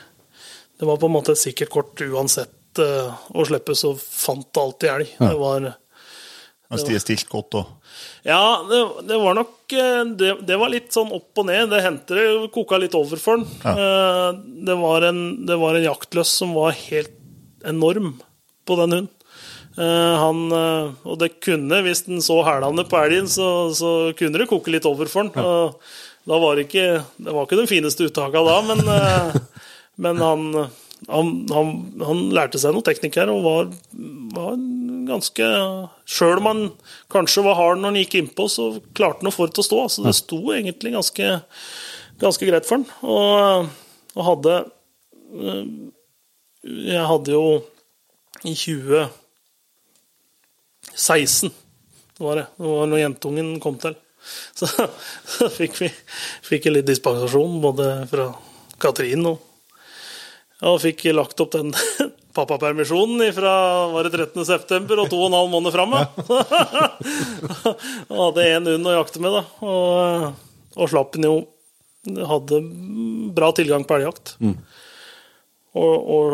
[0.78, 4.64] Det var på en måte et sikkert kort uansett uh, å slippe, så fant det
[4.64, 5.14] alltid elg.
[5.18, 5.30] Ja.
[5.30, 5.70] Det var
[6.72, 7.72] Mens de er stilt godt òg?
[8.24, 9.72] Ja, det, det, var nok
[10.16, 11.66] det, det, var litt sånn opp og ned.
[11.68, 13.44] Det hendte det koka litt over for den.
[13.60, 14.32] Ja.
[14.32, 17.12] Det, var en, det var en jaktløs som var helt
[17.68, 18.14] enorm
[18.64, 19.21] på den hunden.
[19.76, 24.42] Eh, han, eh, og det kunne, hvis den så hælene på elgen, så, så, kunne
[24.42, 25.32] det koke litt over for den.
[25.36, 25.70] Ja.
[26.28, 29.38] Da var det ikke Det var ikke den fineste uttaka da, men, eh,
[30.04, 30.44] men han,
[31.08, 31.32] han,
[32.04, 33.72] han, lærte seg noe teknikk og var,
[34.36, 34.60] var
[35.08, 35.48] ganske
[36.06, 36.62] Sjøl om han
[37.10, 39.70] kanskje var hard når han gikk innpå, så klarte han å få det til å
[39.70, 39.80] stå.
[39.88, 41.32] Så det sto egentlig ganske,
[42.22, 42.86] ganske greit for han.
[43.02, 43.72] Og,
[44.12, 44.60] og hadde
[46.68, 47.44] Jeg hadde jo
[48.44, 49.21] i 20
[50.94, 51.52] 16
[52.22, 52.46] var det.
[52.56, 53.96] Det var når jentungen kom til.
[54.54, 54.68] Så,
[55.26, 55.88] så fikk vi
[56.46, 58.28] fikk litt dispensasjon, både fra
[58.78, 59.40] Katrin og
[60.62, 61.72] Og fikk lagt opp den
[62.36, 63.54] pappapermisjonen fra
[63.90, 64.44] var det 13.
[64.46, 65.96] september og to og en halv måned fram.
[68.12, 69.42] og hadde én hund å jakte med, da.
[69.66, 70.46] Og,
[70.78, 71.40] og slapp den jo
[72.02, 72.58] Hadde
[73.30, 74.32] bra tilgang på elgjakt.
[74.42, 74.56] Mm.
[75.78, 76.32] Og, og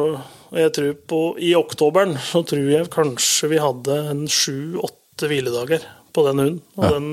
[0.49, 5.85] og jeg tror på, I oktoberen så tror jeg kanskje vi hadde en sju-åtte hviledager
[6.17, 6.63] på den hunden.
[6.79, 6.95] Og ja.
[6.97, 7.11] den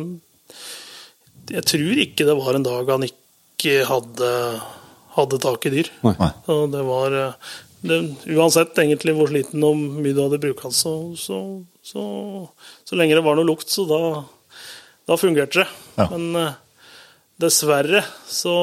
[1.51, 4.31] jeg tror ikke det var en dag han ikke hadde,
[5.17, 5.91] hadde tak i dyr.
[6.05, 6.15] Nei.
[6.17, 7.51] Og Så det var eh,
[7.85, 7.99] det,
[8.33, 11.39] Uansett egentlig hvor sliten og mye du hadde brukt, så, så,
[11.85, 12.05] så,
[12.85, 14.01] så lenge det var noe lukt, så da,
[15.05, 15.67] da fungerte det.
[15.99, 16.09] Ja.
[16.15, 16.57] Men eh,
[17.41, 18.55] dessverre så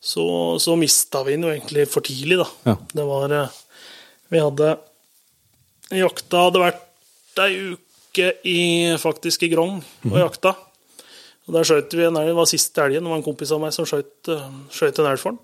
[0.00, 0.24] så,
[0.62, 2.46] så mista vi den jo egentlig for tidlig, da.
[2.70, 2.76] Ja.
[2.94, 3.56] Det var eh,
[4.32, 4.76] Vi hadde
[5.98, 8.60] Jakta hadde vært ei uke i,
[9.00, 9.78] faktisk i Grong
[10.10, 10.52] og jakta.
[11.48, 12.28] Og Der skjøt vi en elg.
[12.28, 13.06] Det var siste elgen.
[13.06, 14.28] Det var en kompis av meg som skjøt
[14.74, 15.40] skjøt en elg for den.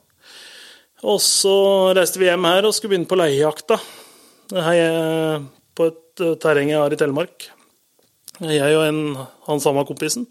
[1.05, 1.57] Og så
[1.97, 3.79] reiste vi hjem her og skulle begynne på leiejakta.
[4.53, 5.45] Her er
[5.77, 7.49] på et eh, terreng jeg har i Telemark.
[8.45, 9.03] Jeg og en,
[9.47, 10.27] han samme kompisen.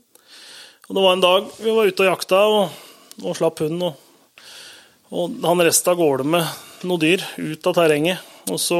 [0.89, 2.82] Og det var en dag vi var ute og jakta og,
[3.24, 3.86] og slapp hunden.
[3.89, 4.03] Og,
[5.14, 8.24] og han reiste av gårde med noen dyr ut av terrenget.
[8.51, 8.80] Og så,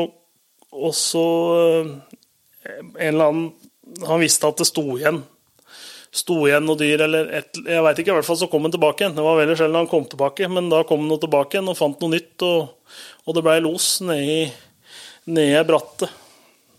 [0.74, 1.28] og så
[1.60, 1.94] eh,
[2.74, 3.52] en eller annen
[4.08, 5.20] Han visste at det sto igjen
[6.14, 8.74] sto igjen noe dyr, eller et, jeg vet ikke, i hvert fall så kom han
[8.74, 9.16] tilbake igjen.
[9.18, 12.04] Det var veldig sjelden han kom tilbake, men da kom han tilbake igjen og fant
[12.04, 14.36] noe nytt, og, og det ble los nede
[15.34, 16.14] i, brattet.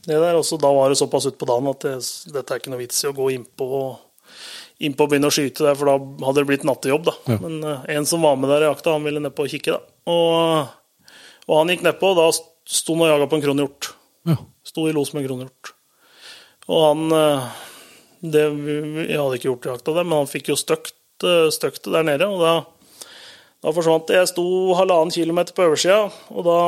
[0.05, 1.97] Det der, og da var det såpass utpå dagen at det,
[2.31, 4.04] dette er ikke noe vits i å gå innpå inn
[4.93, 7.07] på og begynne å skyte der, for da hadde det blitt nattejobb.
[7.09, 7.14] da.
[7.32, 7.39] Ja.
[7.41, 9.78] Men uh, en som var med der i jakta, han ville nedpå og kikke.
[9.78, 9.95] da.
[10.12, 11.14] Og,
[11.49, 13.91] og han gikk nedpå, og da sto han og jaga på en kronhjort.
[14.28, 14.37] Ja.
[14.68, 15.72] Sto i los med en kronhjort.
[16.68, 17.49] Og han uh,
[18.24, 21.91] det, Jeg hadde ikke gjort jakt av det, men han fikk jo støkt, eh, støkt
[21.93, 22.28] der nede.
[22.28, 22.55] Og da,
[23.64, 24.16] da forsvant det.
[24.22, 24.47] Jeg sto
[24.78, 26.59] halvannen kilometer på oversida, og da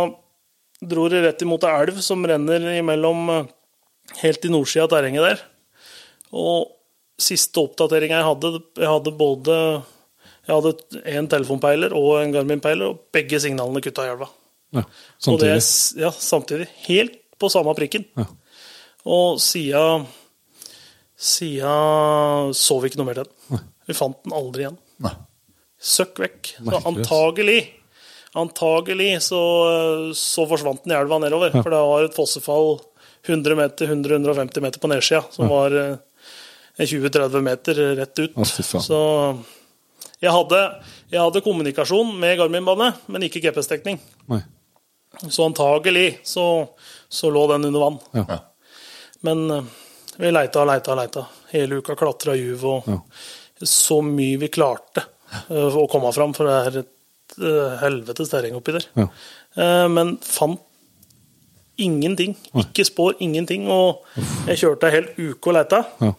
[0.84, 3.30] dro det rett imot ei elv som renner imellom
[4.20, 5.44] helt i nordsida av terrenget der.
[6.36, 6.75] Og
[7.20, 9.58] siste oppdateringa jeg hadde, jeg hadde både
[10.46, 14.28] jeg hadde en telefonpeiler og en Garmin-peiler, og begge signalene kutta i elva.
[14.76, 14.84] ja.
[15.18, 15.54] samtidig.
[15.56, 16.68] det, ja, samtidig.
[16.86, 18.06] Helt på samme prikken.
[18.16, 18.28] Ja.
[19.06, 19.82] Og sida
[21.16, 21.72] Sida
[22.52, 23.62] så vi ikke noe mer til den.
[23.88, 24.76] Vi fant den aldri igjen.
[25.00, 25.14] Nei.
[25.80, 26.50] Søkk vekk.
[26.60, 27.60] Så antagelig
[28.36, 29.40] Antagelig så,
[30.12, 31.54] så forsvant den i elva nedover.
[31.56, 32.74] For det var et fossefall
[33.24, 35.94] 100 meter, 100-150 meter på nedsida, som var eh,
[36.84, 38.34] 20-30 meter rett ut.
[38.44, 38.98] Så
[40.20, 40.60] jeg hadde,
[41.12, 43.98] jeg hadde kommunikasjon med Garmin-bane, men ikke GPS-dekning.
[45.32, 46.68] Så antagelig så,
[47.08, 47.98] så lå den under vann.
[48.12, 48.38] Ja.
[49.24, 49.62] Men eh,
[50.20, 51.22] vi leita og leita og leita.
[51.54, 52.98] Hele uka klatra juv og Ja.
[53.64, 55.06] så mye vi klarte
[55.48, 58.84] eh, å komme fram, for det er et eh, helvetes terreng oppi der.
[59.00, 59.06] Ja.
[59.56, 60.60] Eh, Men fant
[61.80, 62.36] ingenting.
[62.56, 63.66] Ikke spor, ingenting.
[63.72, 64.04] Og
[64.48, 66.12] jeg kjørte ei hel uke og leita, Ja.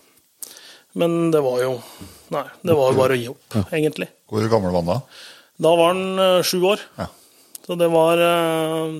[0.97, 1.73] Men det var jo
[2.33, 4.09] Nei, det var jo bare å gi opp, egentlig.
[4.27, 4.99] Hvor gammel var han da?
[5.63, 6.81] Da var han eh, sju år.
[6.99, 7.07] Ja.
[7.63, 8.97] Så det var, eh,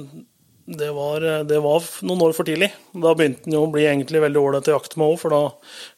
[0.80, 2.72] det var eh, Det var noen år for tidlig.
[2.96, 5.42] Da begynte han jo å bli egentlig veldig ålreit å jakte med òg, for da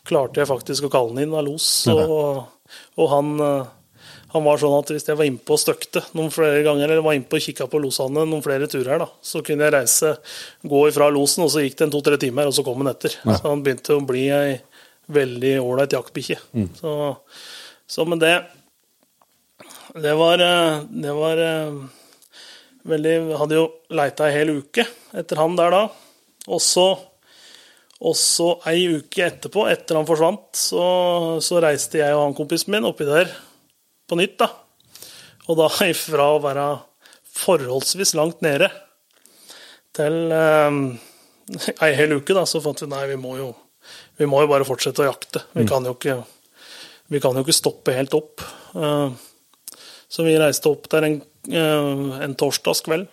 [0.10, 1.70] klarte jeg faktisk å kalle han inn av los.
[1.94, 3.32] Og, og han,
[4.34, 7.18] han var sånn at hvis jeg var innpå og støkte noen flere ganger, eller var
[7.18, 10.16] innpå og kikka på losene noen flere turer, da, så kunne jeg reise,
[10.66, 13.16] gå ifra losen, og så gikk det en to-tre timer, og så kom han etter.
[13.24, 14.58] Så han begynte å bli ei
[15.10, 16.38] veldig ålreit jaktbikkje.
[16.78, 16.94] Så,
[17.90, 18.36] så med det
[19.96, 21.90] Det var, eh, det var veldig,
[22.86, 24.86] veldig Hadde jo leita ei hel uke
[25.18, 25.84] etter han der da.
[26.50, 26.88] Og så,
[28.00, 30.84] og så ei uke etterpå, etter han forsvant, så,
[31.44, 33.30] så reiste jeg og han kompisen min oppi der
[34.10, 34.50] på nytt, da.
[35.50, 36.70] Og da ifra å være
[37.40, 38.70] forholdsvis langt nede
[39.98, 40.80] til eh,
[41.86, 43.52] ei hel uke, da, så fant vi nei, vi må jo,
[44.20, 45.46] vi må jo bare fortsette å jakte.
[45.56, 46.18] Vi kan jo ikke,
[47.08, 48.44] vi kan jo ikke stoppe helt opp.
[48.76, 49.14] Eh,
[50.12, 51.16] så vi reiste opp der en,
[51.48, 53.08] eh, en torsdagskveld.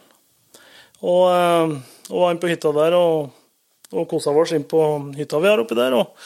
[1.07, 1.77] Og, eh,
[2.11, 3.31] og var inne på hytta der og,
[3.93, 4.83] og kosa oss inn på
[5.15, 5.95] hytta vi har oppi der.
[5.95, 6.19] Og,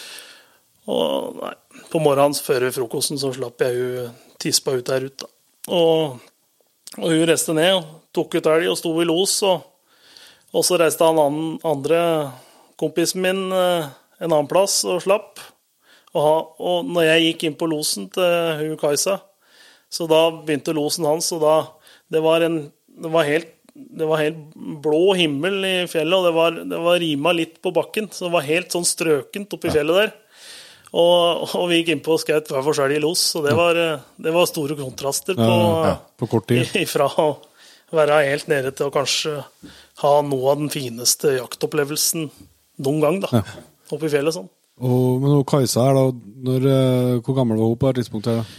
[0.88, 1.52] og nei,
[1.92, 5.28] på morgenen før frokosten så slapp jeg hun tispa ut der ute.
[5.68, 6.16] Og,
[6.96, 9.42] og hun reiste ned og tok ut elg og sto i los.
[9.44, 9.60] Og,
[10.56, 12.00] og så reiste han andre
[12.80, 13.50] kompisen min
[14.20, 15.40] en annen plass og slapp.
[16.10, 19.20] Og, ha, og når jeg gikk inn på losen til hun Kajsa,
[19.90, 21.56] så da begynte losen hans, og da
[22.10, 24.40] Det var en Det var helt, det var helt
[24.82, 28.32] blå himmel i fjellet, og det var, det var rima litt på bakken, så det
[28.34, 30.10] var helt sånn strøkent oppi fjellet der.
[30.90, 33.54] Og, og vi gikk inn på og skjøt hver for seg i los, og det
[33.56, 33.78] var,
[34.18, 35.48] det var store kontraster på,
[35.86, 36.66] Ja, På kort tid.
[36.84, 37.30] ifra å
[37.94, 39.38] være helt nede til å kanskje
[40.02, 42.28] ha noe av den fineste jaktopplevelsen
[42.84, 43.44] noen gang, da.
[43.90, 44.48] Oppe i fjellet sånn.
[44.80, 48.52] Og, men Kajsa her, da, når, eh, hvor gammel var hun på det tidspunktet?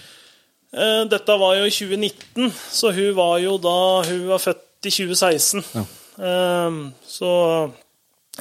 [0.72, 3.78] Eh, Dette var jo i 2019, så hun var jo da
[4.08, 5.64] Hun var født i 2016.
[5.76, 5.84] Ja.
[6.22, 6.78] Eh,
[7.08, 7.32] Så,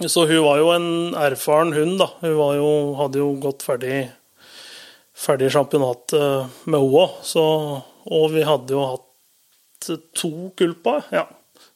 [0.06, 0.88] så hun var jo en
[1.18, 2.10] erfaren hund, da.
[2.20, 2.70] Hun var jo,
[3.00, 4.08] hadde jo gått ferdig
[5.20, 7.24] ferdig championat eh, med henne òg.
[8.10, 11.26] Og vi hadde jo hatt to kulper ja.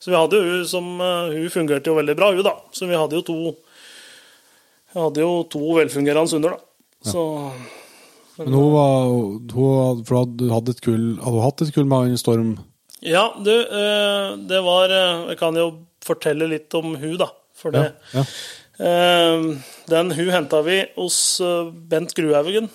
[0.01, 2.55] Så vi hadde jo hun som Hun fungerte jo veldig bra, hun, da.
[2.73, 3.37] Så vi hadde jo to
[4.95, 7.11] vi hadde jo to velfungerende hunder, da.
[7.11, 7.23] Så
[8.39, 9.09] Men hun var
[9.53, 12.55] hun, For du hadde et kull Hadde hun hatt et kull med en Storm?
[13.05, 15.67] Ja, du, eh, det var eh, Jeg kan jo
[16.05, 17.29] fortelle litt om hun, da.
[17.55, 17.91] For det.
[18.15, 18.23] Ja.
[18.23, 18.25] ja.
[19.87, 22.71] Den hun henta vi hos eh, Bent Gruhaugen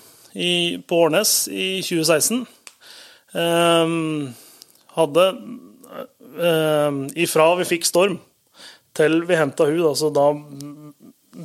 [0.88, 2.46] på Årnes i 2016.
[3.34, 3.96] Eh,
[4.96, 5.28] hadde
[6.40, 8.20] eh, Ifra vi fikk Storm
[9.00, 10.30] til vi henta hun, da, så da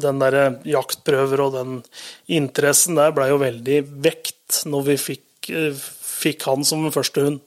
[0.02, 1.80] den der jaktprøver og den
[2.26, 7.26] interessen der ble jo veldig vekt når vi fikk, eh, fikk han som den første
[7.26, 7.42] hund.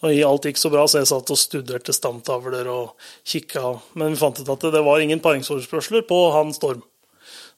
[0.00, 2.94] Og i alt gikk så bra, så jeg satt og studerte stamtavler og
[3.28, 3.74] kikka.
[4.00, 6.80] Men vi fant ut at det var ingen paringsforespørsler på han Storm.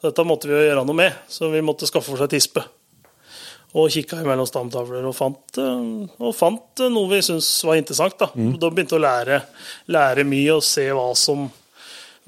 [0.03, 2.65] Dette måtte vi jo gjøre noe med, så vi måtte skaffe oss ei tispe.
[3.79, 5.85] Og kikka imellom stamtavler og fant, eh,
[6.19, 8.19] og fant noe vi syntes var interessant.
[8.19, 9.43] Da Da begynte vi å lære,
[9.89, 11.51] lære mye og se hva som,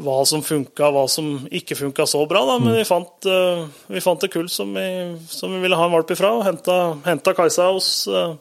[0.03, 2.42] hva som funka, hva som ikke funka så bra.
[2.49, 2.59] Da.
[2.62, 3.64] Men vi fant, eh,
[3.95, 4.86] vi fant et kull som vi,
[5.30, 8.34] som vi ville ha en valp ifra, og henta, henta Kajsa hos, eh,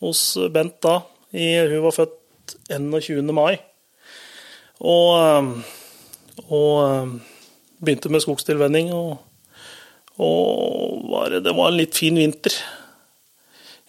[0.00, 1.02] hos Bent da.
[1.34, 3.32] I, hun var født 21.
[3.32, 3.58] mai.
[4.80, 7.20] Og, eh, og
[7.84, 8.92] begynte med skogstilvenning.
[8.94, 9.18] Og,
[10.18, 12.56] og var, det var en litt fin vinter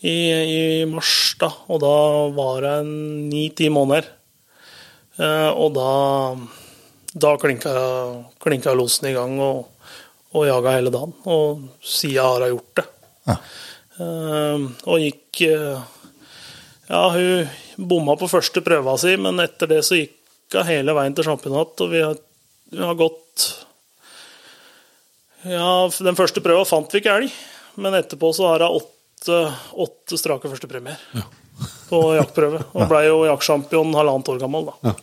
[0.04, 1.48] i, i mars, da.
[1.72, 1.96] Og da
[2.36, 2.76] var det
[3.32, 4.12] ni-ti måneder.
[5.56, 5.92] Og da,
[7.16, 7.72] da klinka,
[8.44, 9.70] klinka losen i gang og,
[10.36, 11.14] og jaga hele dagen.
[11.32, 12.86] Og sida har hun gjort det.
[13.30, 13.36] Ja.
[13.96, 15.84] Uh, og gikk uh,
[16.90, 21.16] Ja, hun bomma på første prøva si, men etter det så gikk hun hele veien
[21.16, 22.20] til championat, og vi har,
[22.76, 23.46] vi har gått
[25.48, 27.40] Ja, den første prøva fant vi ikke elg,
[27.80, 29.40] men etterpå så har hun åtte,
[29.88, 31.00] åtte strake førstepremier
[31.88, 32.62] på jaktprøve.
[32.76, 34.96] Og blei jo jaktsjampion halvannet år gammel, da.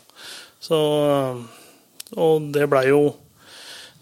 [0.63, 0.79] Så
[2.21, 3.05] Og det blei jo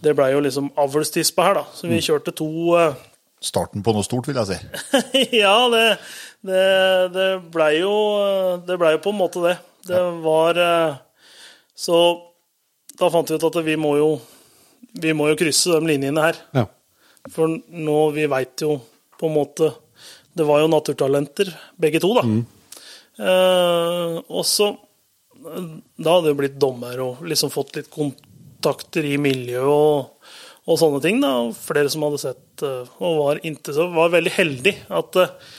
[0.01, 1.67] det ble jo liksom avlstispe her, da.
[1.77, 2.49] Så vi kjørte to
[2.81, 3.07] eh,
[3.41, 4.57] Starten på noe stort, vil jeg si.
[5.43, 5.85] ja, det,
[6.45, 6.65] det,
[7.15, 7.95] det blei jo
[8.67, 9.55] Det blei jo på en måte det.
[9.89, 10.99] Det var eh,
[11.77, 11.97] Så
[13.01, 14.11] da fant vi ut at vi må jo
[15.01, 16.39] vi må jo krysse de linjene her.
[16.57, 16.65] Ja.
[17.31, 18.79] For nå, vi veit jo
[19.21, 19.69] på en måte
[20.35, 21.51] Det var jo naturtalenter,
[21.81, 22.25] begge to, da.
[23.21, 24.71] Eh, og så
[25.41, 30.35] Da hadde jeg blitt dommer og liksom fått litt kontakter i miljøet og,
[30.69, 31.21] og sånne ting.
[31.23, 33.41] da, Flere som hadde sett eh, og var,
[33.97, 35.55] var veldig heldig at, eh,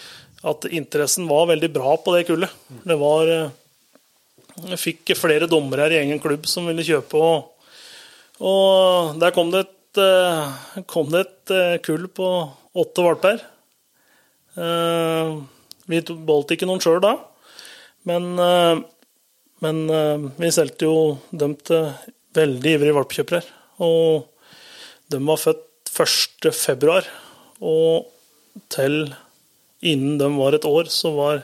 [0.52, 2.54] at interessen var veldig bra på det kullet.
[2.86, 3.58] Det var eh,
[4.70, 7.18] Jeg fikk flere dommere her i egen klubb som ville kjøpe.
[7.18, 7.50] og
[8.42, 10.00] og der kom det et,
[10.90, 11.52] kom det et
[11.86, 12.26] kull på
[12.82, 13.44] åtte valper.
[15.86, 17.12] Vi beholdt ikke noen sjøl da,
[18.10, 18.32] men,
[19.62, 21.92] men eh, vi solgte jo dem til
[22.38, 23.42] veldig ivrige valpekjøpere.
[23.86, 24.28] Og
[25.12, 26.52] de var født 1.
[26.56, 27.08] februar,
[27.62, 28.08] og
[28.72, 29.14] til
[29.82, 31.44] innen de var et år, så var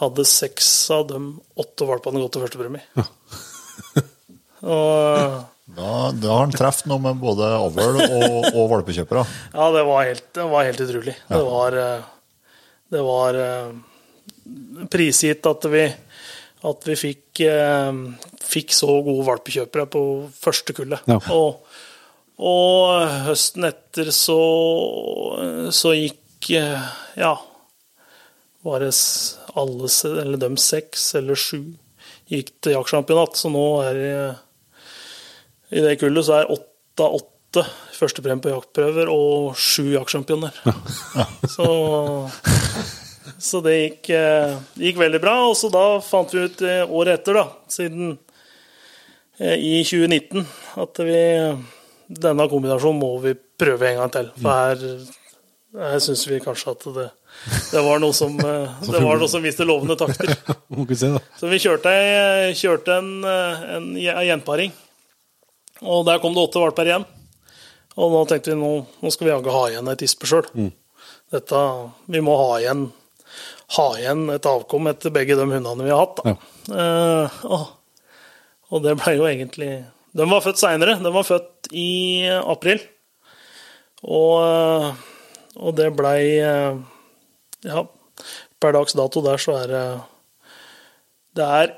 [0.00, 1.20] hadde seks av de
[1.62, 2.84] åtte valpene gått til førstepremie.
[4.74, 5.40] og
[5.72, 9.22] Da, da har han truffet noe med både avl og, og valpekjøpere.
[9.54, 11.14] Ja, det var helt, det var helt utrolig.
[11.28, 12.08] Det var, eh,
[12.92, 13.70] det var eh,
[14.92, 15.86] prisgitt at vi,
[16.68, 17.92] at vi fikk, eh,
[18.42, 20.02] fikk så gode valpekjøpere på
[20.36, 21.02] første kullet.
[21.10, 21.18] Ja.
[21.34, 21.62] Og,
[22.42, 24.40] og høsten etter så,
[25.74, 27.34] så gikk eh, Ja,
[28.62, 28.92] var det
[29.58, 29.90] alle,
[30.22, 31.74] eller dem seks eller sju
[32.30, 34.16] gikk til jaktsjampionat, så nå er det
[35.72, 37.64] i det kullet så er åtte av åtte
[37.96, 40.56] førstepremie på jaktprøver og sju jaktsjampioner.
[41.48, 41.66] Så,
[43.38, 45.36] så det gikk, eh, gikk veldig bra.
[45.48, 48.16] Og så da fant vi ut eh, året etter, da, siden
[49.38, 50.44] eh, i 2019,
[50.82, 51.18] at vi
[52.12, 54.30] denne kombinasjonen må vi prøve en gang til.
[54.42, 54.84] For her,
[55.80, 57.08] her syns vi kanskje at det,
[57.72, 58.36] det var noe som
[58.92, 60.34] Det var noe som viste lovende takter.
[61.40, 61.96] Så vi kjørte,
[62.58, 64.74] kjørte en, en, en gjenparing.
[65.82, 67.08] Og der kom det åtte valper igjen.
[68.00, 68.70] Og nå tenkte vi nå,
[69.02, 70.46] nå skal vi jaggu ha igjen ei tispe sjøl.
[71.32, 71.62] Dette
[72.12, 72.86] Vi må ha igjen,
[73.76, 76.20] ha igjen et avkom etter begge de hundene vi har hatt.
[76.22, 76.34] Da.
[76.82, 77.38] Eh,
[78.72, 79.70] og, det ble jo egentlig
[80.16, 80.98] De var født seinere.
[81.02, 82.82] De var født i april.
[84.02, 84.88] Og, eh,
[85.62, 86.80] og det blei eh,
[87.62, 87.84] Ja,
[88.60, 89.84] per dags dato der så er det
[91.38, 91.76] Det er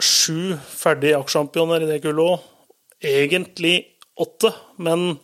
[0.00, 2.50] sju ferdige jaktsjampioner i det kullet òg.
[3.06, 3.76] Egentlig
[4.16, 5.18] åtte, men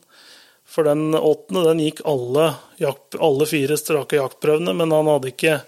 [0.73, 5.59] For den åttende den gikk alle, jakt, alle fire strake jaktprøvene, men han, ikke,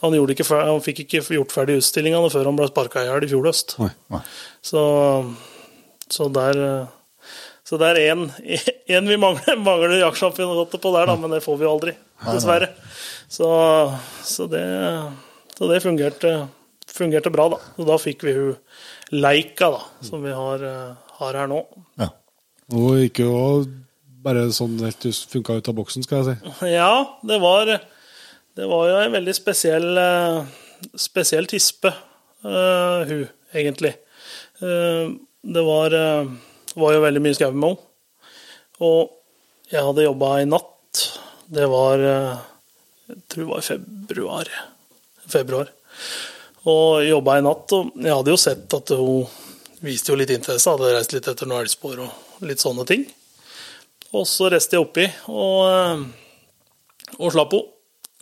[0.00, 3.30] han, ikke, han fikk ikke gjort ferdig utstillingene før han ble sparka i hjel i
[3.34, 3.76] fjor høst.
[4.64, 4.84] Så,
[6.08, 6.62] så der
[7.64, 11.64] så det er én vi mangler, mangler jaktchampionatet på der, da, men det får vi
[11.64, 11.94] jo aldri,
[12.26, 12.68] dessverre.
[13.32, 13.48] Så,
[14.20, 14.64] så, det,
[15.56, 16.34] så det fungerte,
[16.92, 17.62] fungerte bra, da.
[17.80, 18.52] Og da fikk vi hun
[19.16, 20.68] Leika, da, som vi har,
[21.20, 21.64] har her nå.
[22.00, 22.12] Ja.
[22.74, 23.40] Og ikke jo
[24.24, 26.72] bare sånn helt funka ut av boksen, skal jeg si.
[26.74, 27.70] Ja, det var,
[28.56, 30.40] det var jo en veldig spesiell, eh,
[31.00, 31.92] spesiell tispe,
[32.46, 33.94] uh, hun, egentlig.
[34.62, 35.14] Uh,
[35.44, 36.30] det var, uh,
[36.78, 37.90] var jo veldig mye skau med henne.
[38.84, 41.02] Og jeg hadde jobba i natt.
[41.54, 44.50] Det var Jeg tror det var i februar.
[45.28, 45.68] februar.
[46.64, 49.26] Og jobba i natt, og jeg hadde jo sett at hun
[49.84, 50.70] viste jo litt interesse.
[50.70, 53.04] Hadde reist litt etter noen elgspor og litt sånne ting.
[54.14, 56.04] Og så reiste jeg oppi og,
[57.18, 57.70] og slapp henne.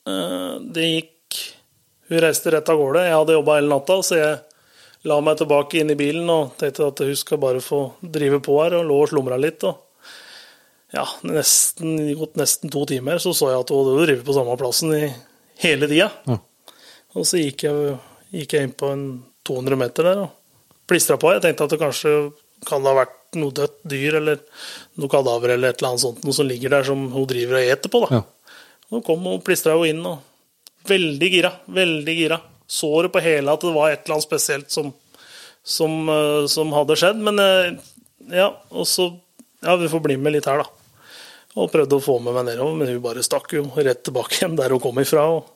[0.09, 1.41] Eh, Det gikk
[2.13, 3.05] Hun reiste rett av gårde.
[3.07, 4.41] Jeg hadde jobba hele natta, så jeg
[5.09, 8.59] la meg tilbake inn i bilen og tenkte at hun skal bare få drive på
[8.61, 9.65] her, og lå og slumra litt.
[9.65, 9.81] og
[10.93, 14.59] ja, nesten, gått nesten to timer, så så jeg at hun hadde drevet på samme
[14.61, 15.07] plassen i
[15.65, 16.11] hele tida.
[16.29, 16.37] Ja.
[17.17, 17.97] Og så gikk jeg,
[18.33, 19.07] gikk jeg inn på en
[19.49, 20.37] 200 meter der og
[20.89, 21.33] plistra på.
[21.33, 22.13] Jeg tenkte at det kanskje
[22.69, 24.41] kan det ha vært noe dødt dyr eller
[25.01, 27.73] noe kadaver eller et eller annet sånt noe som ligger der som hun driver og
[27.75, 28.03] eter på.
[28.05, 28.21] da.
[28.21, 28.59] Ja.
[28.93, 30.21] Og kom og plistra jo inn og
[30.89, 31.53] veldig gira.
[31.73, 32.39] Veldig gira.
[32.69, 34.93] Såret på hele at det var et eller annet spesielt som,
[35.65, 37.21] som, eh, som hadde skjedd.
[37.25, 37.73] Men eh,
[38.43, 39.13] ja, og så
[39.63, 40.65] Ja, vi får bli med litt her, da.
[41.55, 44.57] Og prøvde å få med meg nedover, men hun bare stakk jo rett tilbake igjen
[44.59, 45.23] der hun kom ifra.
[45.37, 45.53] og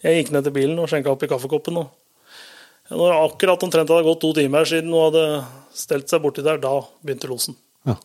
[0.00, 1.76] Jeg gikk ned til bilen og skjenka i kaffekoppen.
[1.82, 5.24] og Når akkurat omtrent hadde gått to timer siden hun hadde
[5.76, 7.56] stelt seg borti der, da begynte losen.
[7.88, 7.96] Ja.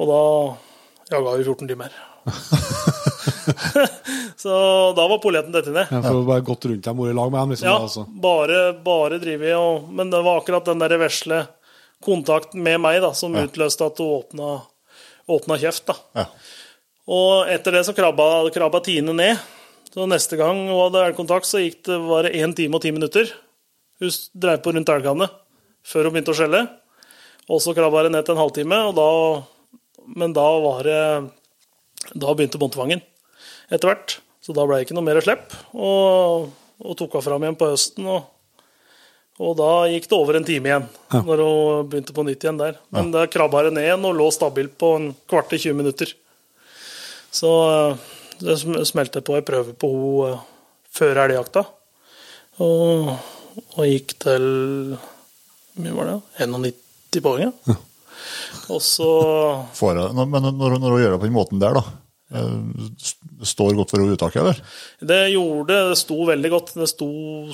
[0.00, 0.20] Og da
[1.14, 1.94] jaga vi 14 timer.
[4.36, 5.86] så da var polletten dette ned.
[5.90, 7.68] Ja, for bare gått rundt dem, vært i lag med dem, liksom.
[7.68, 8.04] Ja, da, altså.
[8.26, 11.44] bare, bare drive og Men det var akkurat den der vesle
[12.04, 14.48] kontakten med meg da, som utløste at hun åpna,
[15.30, 15.86] åpna kjeft.
[15.88, 15.94] da.
[16.20, 16.26] Ja.
[17.04, 19.40] Og etter det så krabba, krabba Tine ned.
[19.94, 23.28] Så neste gang hun hadde elgkontakt, så gikk det bare én time og ti minutter.
[24.02, 25.28] Hun dreiv på rundt elgene
[25.84, 26.62] før hun begynte å skjelle.
[27.50, 29.08] Og så krabba det ned til en halvtime, og da,
[30.16, 31.00] men da var det
[32.14, 33.00] Da begynte båndtvangen
[33.72, 34.18] etter hvert.
[34.44, 35.54] Så da ble det ikke noe mer slipp.
[35.72, 36.50] Og,
[36.84, 38.08] og tok henne fram igjen på høsten.
[38.12, 38.26] Og,
[39.40, 40.84] og da gikk det over en time igjen,
[41.14, 42.76] når hun begynte på nytt igjen der.
[42.92, 46.12] Men da krabba det ned igjen og lå stabilt på en kvart til 20 minutter.
[47.34, 47.50] Så
[48.44, 50.46] det smelte på ei prøve på henne eh,
[50.94, 51.64] før elgjakta.
[52.62, 53.08] Og,
[53.64, 54.44] og gikk til
[54.94, 56.18] Hvor mye var det?
[56.44, 56.83] 91
[57.22, 57.76] poeng, ja.
[58.72, 59.08] Og så
[60.26, 61.82] men når, når hun gjør det på den måten der, da,
[62.32, 62.54] eh,
[63.34, 64.60] det står godt for uttaket, eller?
[65.04, 66.72] Det gjorde Det sto veldig godt.
[66.80, 67.08] Det sto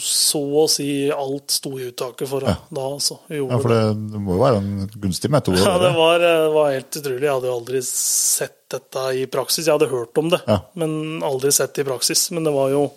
[0.04, 3.18] så å si alt sto i uttaket for henne da, altså.
[3.32, 3.80] Ja, for det,
[4.12, 5.58] det må jo være en gunstig metode.
[5.64, 7.26] Ja, det var, det var helt utrolig.
[7.26, 9.66] Jeg hadde jo aldri sett dette i praksis.
[9.66, 10.60] Jeg hadde hørt om det, Ja.
[10.78, 12.28] men aldri sett det i praksis.
[12.30, 12.90] Men det var jo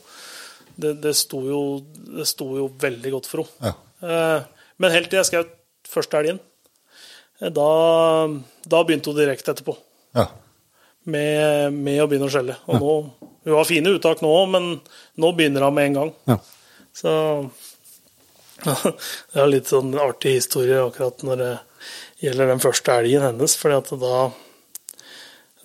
[0.75, 1.57] Det, det, sto, jo,
[2.17, 3.73] det sto jo veldig godt for henne.
[3.73, 3.73] Ja.
[4.01, 4.43] Eh,
[4.81, 5.51] Men helt til jeg skjøt
[5.87, 6.52] første elgen, eh,
[7.51, 7.69] da,
[8.69, 9.75] da begynte hun direkte etterpå.
[10.15, 10.27] Ja.
[11.03, 12.55] Med, med å begynne å skjelle.
[12.71, 12.93] Og nå,
[13.43, 14.69] Hun har fine uttak nå òg, men
[15.19, 16.11] nå begynner hun med en gang.
[16.31, 16.37] Ja.
[16.95, 17.11] Så
[18.63, 21.51] det er litt sånn artig historie akkurat når det
[22.23, 23.55] gjelder den første elgen hennes.
[23.59, 24.21] fordi at da,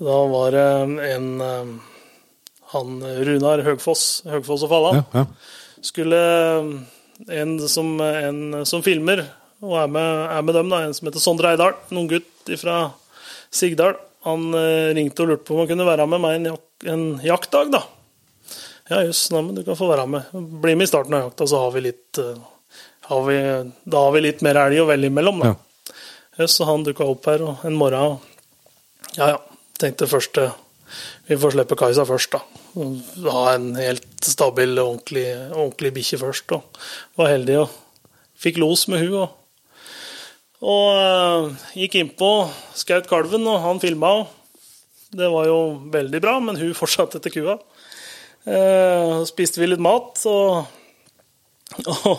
[0.02, 0.66] da var det
[1.12, 1.70] en eh,
[2.74, 5.26] han Runar Høgfoss, Høgfoss og Falla, Ja, ja.
[5.80, 6.18] skulle
[7.34, 9.22] en som, en som filmer
[9.64, 12.52] og er med, er med dem, da, en som heter Sondre Eidal, en ung gutt
[12.61, 12.78] fra
[13.54, 13.96] Sigdal,
[14.26, 17.06] han eh, ringte og lurte på om han kunne være med meg en, jak en
[17.24, 17.82] jaktdag, da.
[18.88, 20.30] Ja, jøss, men du kan få være med.
[20.62, 22.38] Bli med i starten av jakta, så har vi litt eh,
[23.09, 23.38] har vi,
[23.84, 25.52] Da har vi litt mer elg å velge imellom, da.
[26.38, 28.18] Jøss, så han dukka opp her og en morgen.
[29.16, 29.38] Ja, ja.
[29.78, 30.54] Tenkte først eh,
[31.28, 32.40] Vi får slippe Kajsa først, da.
[33.28, 36.56] Ha en helt stabil, ordentlig, ordentlig bikkje først.
[36.56, 36.80] Og
[37.20, 37.76] var heldig og
[38.38, 39.20] fikk los med hun.
[39.24, 39.38] Og,
[40.64, 42.30] og eh, gikk innpå,
[42.78, 44.12] skjøt kalven, og han filma.
[45.14, 45.59] Det var jo
[45.92, 47.59] veldig bra, men hun fortsatte etter kua.
[48.48, 50.66] Eh, spiste vi litt mat, og,
[51.94, 52.11] og,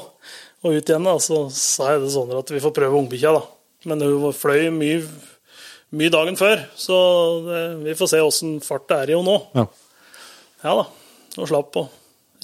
[0.64, 3.44] og ut igjen, da, så sa jeg det sånn at vi får prøve ungbikkja, da.
[3.90, 5.04] Men hun fløy mye,
[5.96, 6.98] mye dagen før, så
[7.46, 9.38] det, vi får se åssen fart det er i henne nå.
[9.56, 9.70] Ja.
[10.60, 10.90] Ja da,
[11.40, 11.86] og slapp på.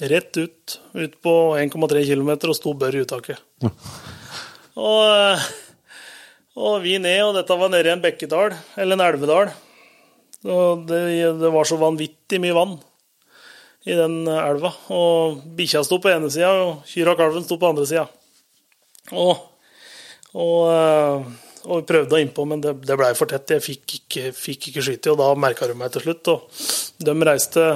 [0.00, 3.40] Rett ut, ut på 1,3 km og sto bør i uttaket.
[4.76, 5.44] Og, eh,
[6.56, 9.50] og vi ned, og dette var nede i en bekkedal, eller en elvedal.
[10.46, 11.00] Og det,
[11.40, 12.76] det var så vanvittig mye vann
[13.86, 14.72] i den elva.
[14.94, 18.06] Og bikkja sto på ene sida, og kyrne og kalven sto på andre sida.
[19.12, 19.42] Og,
[20.34, 21.26] og, eh,
[21.66, 23.56] og prøvde å innpå, men det, det blei for tett.
[23.58, 26.32] Jeg fikk ikke, fikk ikke skyte, og da merka de meg til slutt.
[26.32, 26.64] Og
[27.06, 27.66] de reiste,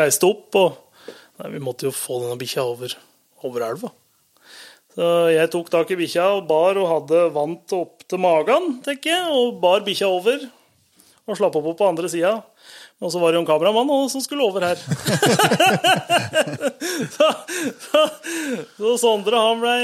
[0.00, 2.98] reiste opp, og nei, vi måtte jo få denne bikkja over,
[3.46, 3.92] over elva.
[4.96, 9.12] Så jeg tok tak i bikkja og bar og hadde vant opp til magen, tenker
[9.12, 10.40] jeg, og bar bikkja over
[11.26, 12.38] og slapp opp på andre sida.
[13.02, 14.78] Og så var det jo en kameramann også, som skulle over her.
[17.16, 17.26] så,
[17.82, 18.02] så,
[18.78, 19.74] så, Sondre han ble,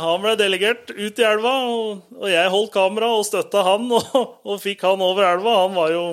[0.00, 4.04] han ble delegert ut i elva, og, og jeg holdt kamera og støtta han og,
[4.16, 5.58] og, fikk han over elva.
[5.66, 6.04] Han var jo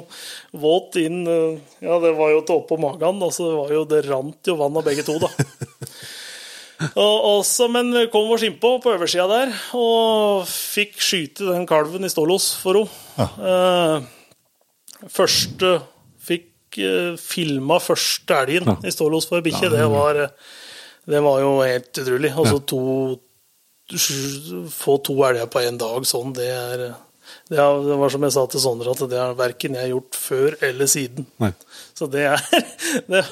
[0.65, 3.23] våt inn Ja, det var jo til oppå magen.
[3.23, 5.31] Altså, det, jo, det rant jo vann av begge to, da.
[6.89, 12.11] Og også, men kom oss innpå på oversida der og fikk skyte den kalven i
[12.11, 13.01] stålås for henne.
[13.17, 13.27] Ja.
[13.51, 15.79] Eh, første
[16.21, 18.77] Fikk eh, filma første elgen ja.
[18.85, 19.71] i stålås for bikkje.
[19.73, 20.19] Det, var,
[21.09, 22.33] det var jo helt utrolig.
[22.37, 22.81] Altså to
[24.71, 26.83] Få to elger på én dag sånn, det er
[27.51, 30.87] det, var som jeg sa til Sondre, at det har verken jeg gjort før eller
[30.89, 31.25] siden.
[31.43, 31.51] Nei.
[31.97, 32.43] Så det er
[33.11, 33.23] det,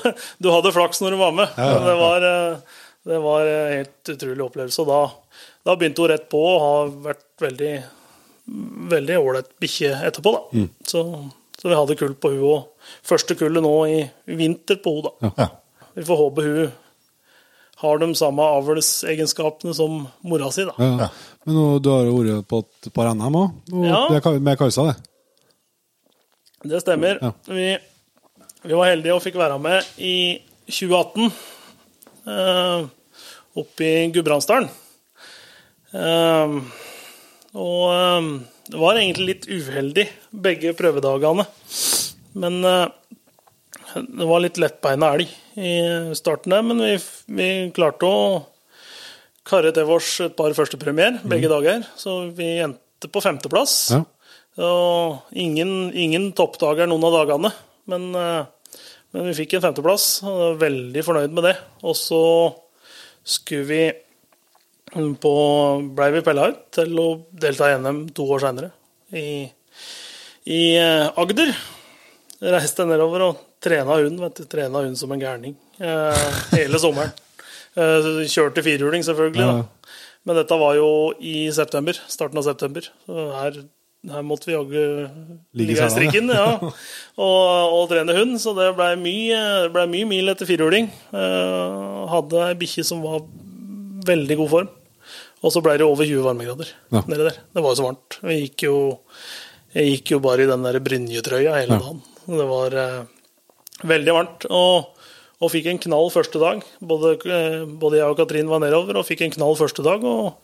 [0.43, 1.53] Du hadde flaks når du var med.
[1.55, 1.85] Ja, ja, ja.
[1.87, 2.77] Det var eh,
[3.09, 4.85] det var en helt utrolig opplevelse.
[4.87, 4.99] Da,
[5.65, 7.73] da begynte hun rett på og har vært veldig
[8.89, 10.33] veldig ålreit bikkje etterpå.
[10.33, 10.59] da.
[10.59, 10.69] Mm.
[10.87, 11.03] Så,
[11.61, 13.99] så, vi hadde kull på hun og første kullet nå i
[14.39, 15.33] vinter på hun da.
[15.37, 15.49] Ja.
[15.97, 16.71] Vi får håpe hun
[17.79, 20.65] har de samme avlsegenskapene som mora si.
[20.67, 20.73] da.
[20.77, 21.07] Ja.
[21.47, 24.01] Men nå, du har jo vært på et par NM òg, ja.
[24.35, 24.89] med Kajsa?
[24.89, 24.97] det?
[26.73, 27.21] Det stemmer.
[27.47, 27.69] Vi,
[28.65, 31.29] vi, var heldige og fikk være med i 2018
[32.27, 32.89] uh,
[33.57, 34.69] oppe i Gudbrandsdalen.
[35.89, 36.59] Uh,
[37.57, 38.27] og uh,
[38.69, 41.47] det var egentlig litt uheldig, begge prøvedagene.
[42.39, 45.71] Men det var litt lettbeina elg i
[46.13, 46.91] starten der, men vi,
[47.33, 48.19] vi klarte å
[49.49, 51.53] karre til oss et par førstepremier begge mm.
[51.55, 51.89] dager.
[51.97, 53.75] Så vi endte på femteplass.
[53.95, 54.03] Ja.
[54.61, 57.51] Og ingen, ingen toppdager noen av dagene.
[57.89, 58.11] Men
[59.15, 61.55] men vi fikk en femteplass, og jeg var veldig fornøyd med det.
[61.81, 62.21] Og så
[63.23, 63.83] skulle vi
[65.21, 65.33] på
[65.95, 68.71] ble vi pella ut til å delta i NM to år seinere,
[69.13, 69.45] i,
[70.49, 71.53] i, eh, Agder.
[72.39, 74.45] Reiste nedover og trena hund, vet du.
[74.49, 77.15] Trena hund som en gærning eh, hele sommeren.
[77.79, 79.45] Eh, kjørte firhjuling, selvfølgelig.
[79.45, 79.91] Da.
[80.27, 80.87] Men dette var jo
[81.21, 81.95] i september.
[82.11, 82.87] Starten av september.
[83.05, 83.59] Så her
[84.07, 84.83] her måtte vi jaggu
[85.59, 86.47] ligge i strikken ja,
[87.25, 89.41] og, og, trene hund, så det blei mye,
[89.73, 90.87] ble mye mil etter firhjuling.
[91.11, 93.25] Uh, hadde ei bikkje som var
[94.07, 94.69] veldig god form.
[95.39, 97.03] Og så blei det over 20 varmegrader ja.
[97.07, 97.41] nede der.
[97.51, 98.19] Det var jo så varmt.
[98.23, 98.77] Jeg gikk jo,
[99.75, 101.83] jeg gikk jo bare i den der brynjetrøya hele ja.
[101.83, 102.01] dagen.
[102.39, 104.47] Det var uh, veldig varmt.
[104.47, 105.05] Og,
[105.39, 106.63] og, fikk en knall første dag.
[106.79, 110.07] Både, uh, både jeg og Katrin var nedover og fikk en knall første dag.
[110.07, 110.39] og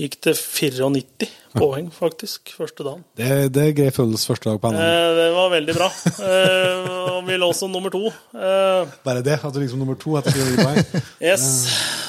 [0.00, 3.02] Gikk til 94 poeng, faktisk, første dagen.
[3.18, 4.78] Det, det er grei følelse første dag på NM.
[4.80, 5.88] Eh, det var veldig bra.
[6.24, 6.86] Eh,
[7.16, 8.06] og vi lå som nummer to.
[8.32, 9.36] Eh, Bare det?
[9.44, 11.02] At du liksom nummer to etter 4 poeng?
[11.30, 11.44] yes.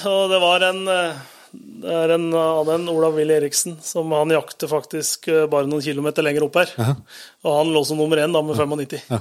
[0.07, 1.19] Og det var en eh,
[1.51, 5.83] det er en av den, Olav Willy Eriksen, som han jakter faktisk eh, bare noen
[5.83, 6.71] kilometer lenger opp her.
[6.77, 6.95] -huh.
[7.43, 9.01] Og han lå som nummer én da med 95.
[9.09, 9.19] Ja.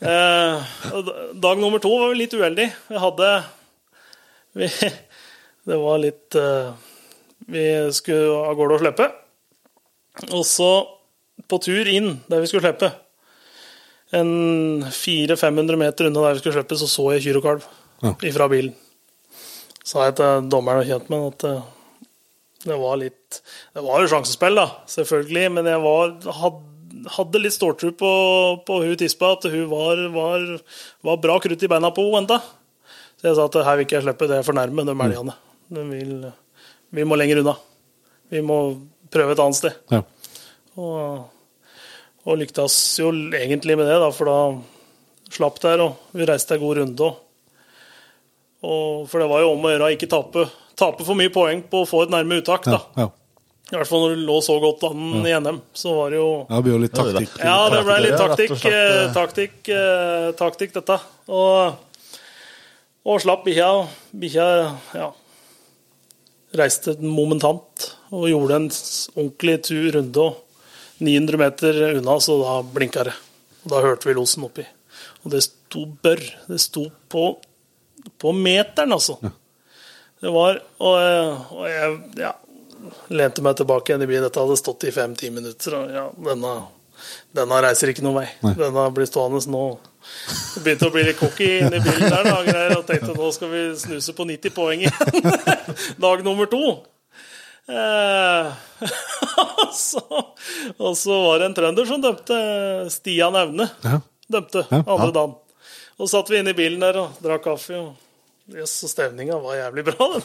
[0.12, 0.64] eh,
[1.34, 2.70] dag nummer to var vi litt uheldig.
[2.88, 3.42] Vi hadde
[4.54, 4.70] vi,
[5.68, 6.72] Det var litt uh,
[7.50, 7.64] vi
[7.96, 9.08] skulle av gårde og slippe.
[10.30, 10.70] Og så,
[11.50, 12.92] på tur inn der vi skulle slippe,
[14.14, 17.64] en 400-500 meter unna der vi skulle slippe, så så jeg kyr og kalv
[18.04, 18.12] ja.
[18.30, 18.74] ifra bilen.
[19.84, 21.64] Sa jeg til dommeren og kjent med at eh,
[22.64, 23.40] det var litt
[23.74, 26.14] Det var jo sjansespill, da, selvfølgelig, men jeg var,
[27.18, 28.12] hadde litt ståltro på,
[28.64, 30.46] på hun tispa, at hun var, var,
[31.04, 32.38] var bra krutt i beina på henne enda.
[33.18, 35.36] Så jeg sa at her vil ikke jeg slippe, det er for nærme de elgene.
[35.74, 36.14] De vil
[36.94, 37.56] vi må lenger unna.
[38.32, 38.58] Vi må
[39.12, 39.80] prøve et annet sted.
[39.92, 40.02] Ja.
[40.80, 41.26] Og,
[42.24, 44.38] og lyktes jo egentlig med det, da, for da
[45.34, 47.10] slapp der, og vi reiste en god runde.
[48.64, 50.46] Og, for det var jo om å gjøre å ikke tape,
[50.78, 52.66] tape, for mye poeng på å få et nærme uttak.
[52.68, 52.80] da.
[52.96, 53.10] Ja, ja.
[53.72, 56.28] I hvert fall når du lå så godt an i NM, så var det jo
[56.50, 57.36] Ja, det ble jo litt taktikk.
[57.40, 60.98] Ja, det ble litt taktikk, eh, taktikk, eh, taktikk dette.
[61.32, 62.18] Og,
[63.08, 63.70] og slapp bikkja.
[64.20, 64.48] Bikkja
[65.00, 65.08] ja,
[66.58, 70.20] reiste momentant og gjorde en ordentlig tur runde.
[70.20, 70.40] og
[70.98, 73.14] 900 meter unna, så da blinka det.
[73.64, 74.64] Og Da hørte vi losen oppi.
[75.24, 76.20] Og det sto bør.
[76.48, 77.24] Det sto på,
[78.18, 79.18] på meteren, altså.
[79.22, 79.32] Ja.
[80.24, 80.96] Det var Og,
[81.52, 82.30] og jeg ja,
[83.08, 84.24] lente meg tilbake igjen i bilen.
[84.24, 85.76] Dette hadde stått i fem-ti minutter.
[85.80, 86.54] Og ja, denne
[87.34, 88.28] denne reiser ikke noen vei.
[88.56, 89.64] Denne blir stående nå.
[89.74, 89.93] Det
[90.64, 93.62] begynte å bli litt cocky inni bilen der da, greier, og tenkte nå skal vi
[93.80, 95.30] snuse på 90 poeng igjen.
[96.04, 96.62] Dag nummer to.
[97.64, 98.52] Eh,
[99.64, 100.02] og, så,
[100.76, 102.38] og så var det en trønder som dømte
[102.92, 103.70] Stian Aune.
[103.86, 104.00] Ja.
[104.28, 104.82] Dømte Ja.
[104.84, 105.36] andre dagen.
[105.94, 107.78] Og satt vi inne i bilen der og drakk kaffe.
[107.78, 107.94] og
[108.44, 110.24] Jøss, yes, stemninga var jævlig bra, den.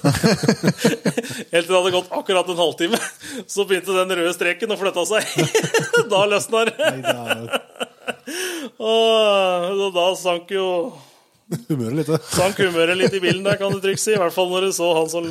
[1.54, 3.00] Helt til det hadde gått akkurat en halvtime,
[3.48, 5.30] så begynte den røde streken å flytte seg.
[6.12, 6.90] da løsna det.
[8.80, 10.68] Og da sank jo
[11.70, 12.12] humøret litt.
[12.34, 14.14] sank humøret litt i bilen der, kan du trygt si.
[14.16, 15.28] I hvert fall når du så han som,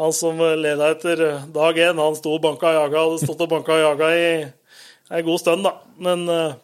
[0.00, 2.00] han som leda etter dag én.
[2.00, 4.30] Han sto og banka og jaga, hadde stått og banka og jaga i
[5.10, 5.74] ei god stund, da.
[5.98, 6.56] Men eh,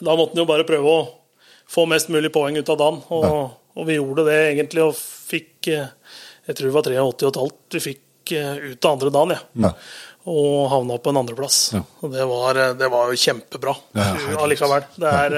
[0.00, 1.02] da måtte han jo bare prøve å
[1.72, 3.02] få mest mulig poeng ut av dagen.
[3.14, 5.92] Og, og vi gjorde det egentlig, og fikk eh,
[6.48, 9.68] Jeg tror det var 83,5 vi fikk eh, ut av andre dagen, ja.
[9.68, 9.72] Ja.
[10.30, 11.56] Og havna på en andreplass.
[11.74, 11.80] Ja.
[12.00, 14.04] Og det var, det var jo kjempebra Ja,
[14.44, 14.84] allikevel.
[14.94, 15.34] Det er,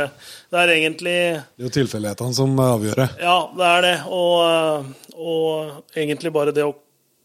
[0.52, 3.06] det er egentlig Det er jo tilfeldighetene som avgjør det.
[3.24, 3.94] ja, det er det.
[4.12, 6.74] Og, og egentlig bare det å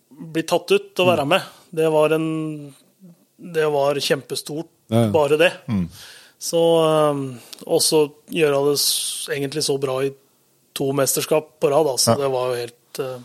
[0.10, 1.44] bli tatt ut og være med,
[1.76, 2.30] det var en
[3.40, 5.12] Det var kjempestort, Ja, ja.
[5.14, 5.52] bare det.
[6.40, 6.60] Så
[7.12, 7.26] um,
[7.68, 8.78] også gjøre det
[9.36, 10.14] egentlig så bra i
[10.76, 12.16] to mesterskap på rad, altså.
[12.16, 12.24] Ja.
[12.24, 13.20] Det var jo helt, uh,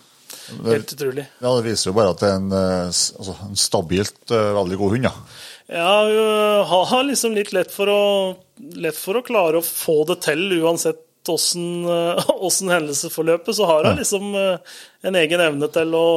[0.66, 1.26] helt utrolig.
[1.40, 4.78] Ja, Det viser jo bare at det er en, eh, altså, en stabilt eh, veldig
[4.82, 5.11] god hund.
[5.11, 5.16] ja.
[5.64, 5.92] Ja,
[6.68, 8.01] hun har liksom litt lett for å,
[8.76, 11.01] lett for å klare å få det til, uansett
[11.32, 12.32] åssen eh,
[12.68, 13.57] hendelsesforløpet.
[13.57, 16.09] Så har hun liksom en egen evne til å,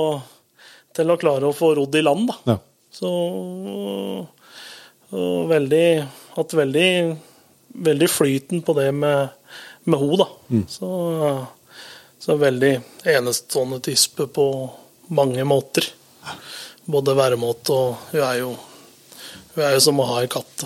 [0.92, 2.58] til å klare å få rodd i land, da.
[2.58, 2.58] Ja.
[2.98, 3.14] Så
[5.16, 5.88] og veldig
[6.38, 6.90] Hatt veldig,
[7.88, 9.32] veldig flyten på det med,
[9.90, 10.28] med ho, da.
[10.70, 10.90] Så,
[12.28, 12.74] så veldig
[13.08, 14.70] enestående tispe på
[15.16, 15.86] mange måter.
[16.86, 18.50] Både væremåte og Hun er jo
[19.56, 20.66] Hun er jo som å ha en katt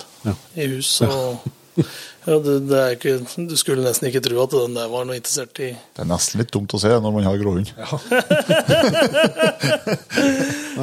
[0.57, 0.89] i hus.
[1.05, 1.45] Og,
[2.26, 3.14] ja, det, det er ikke,
[3.47, 6.41] du skulle nesten ikke tro at den der var noe interessert i Det er nesten
[6.41, 7.70] litt dumt å se når man har gråhund.
[7.78, 8.01] Han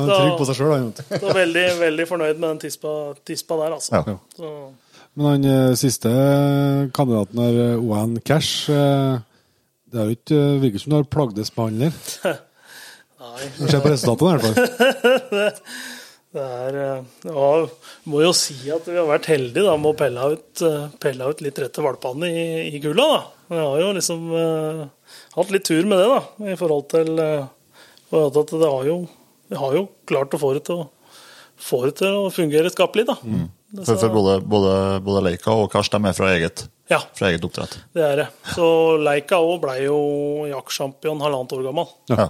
[0.06, 0.92] er trygg på seg sjøl, han.
[1.42, 2.94] veldig, veldig fornøyd med den tispa,
[3.26, 3.98] tispa der, altså.
[3.98, 4.18] Ja.
[4.38, 4.54] Så,
[5.18, 6.10] Men han eh, siste
[6.94, 9.18] kandidaten her, eh, ON Cash eh,
[9.89, 11.95] Det er jo ikke eh, virker som du har plagdes behandler.
[13.24, 13.49] nei.
[13.61, 15.62] Det ser på resultatet i hvert fall.
[16.28, 17.51] Det er eh, ja,
[18.12, 21.30] Må jo si at vi har vært heldige da, med å pelle ut, eh, pelle
[21.30, 23.07] ut litt rette valpene i, i gulla.
[23.14, 23.20] da.
[23.49, 24.82] Vi har jo liksom uh,
[25.39, 27.47] hatt litt tur med det, da, i forhold til uh,
[28.12, 28.99] at det har jo,
[29.49, 30.89] vi har jo klart å få det til å,
[31.57, 33.07] få det til å fungere skapelig.
[33.09, 33.16] da.
[33.24, 34.74] Det, For, for både, både,
[35.07, 37.78] både Leica og Kars de er fra eget, ja, fra eget oppdrett.
[37.97, 38.26] det er det.
[38.55, 38.66] Så
[39.03, 39.99] Leica òg ble jo
[40.49, 41.91] jaktsjampion halvannet år gammel.
[42.12, 42.28] Ja.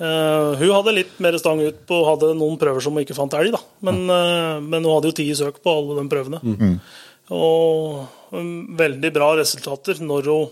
[0.00, 3.34] Uh, hun hadde litt mer stang ut på hadde noen prøver som hun ikke fant
[3.36, 3.60] elg, da.
[3.84, 6.40] Men, uh, men hun hadde jo ti søk på alle de prøvene.
[7.30, 10.48] Og um, veldig bra resultater når hun,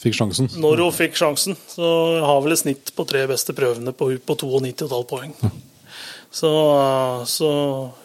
[0.00, 0.48] Fikk sjansen.
[0.56, 1.58] når hun fikk sjansen.
[1.68, 1.84] Så
[2.16, 5.34] jeg har vel et snitt på tre beste prøvene på hun på 92,5 poeng.
[6.30, 7.50] Så, eh, så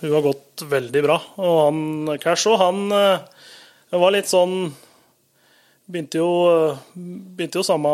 [0.02, 1.16] hun har gått veldig bra.
[1.40, 2.90] Og han Cash òg, han
[3.92, 4.74] eh, var litt sånn
[5.86, 7.92] Begynte jo, eh, begynte jo samme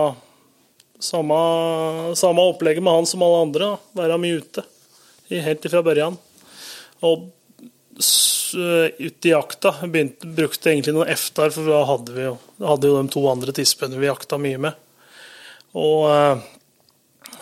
[1.04, 1.36] samme,
[2.16, 3.66] samme opplegget med han som alle andre.
[3.74, 4.04] da.
[4.04, 4.64] Være mye ute
[5.32, 6.18] helt ifra børjan.
[7.02, 7.30] Og
[8.52, 12.90] ut ute i jakta begynte, brukte egentlig noen eftar, for da hadde vi jo, hadde
[12.90, 14.80] jo de to andre tispene vi jakta mye med.
[15.72, 16.42] Og, eh,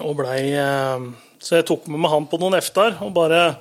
[0.06, 1.08] og blei eh,
[1.42, 3.56] Så jeg tok med meg han på noen eftar og bare,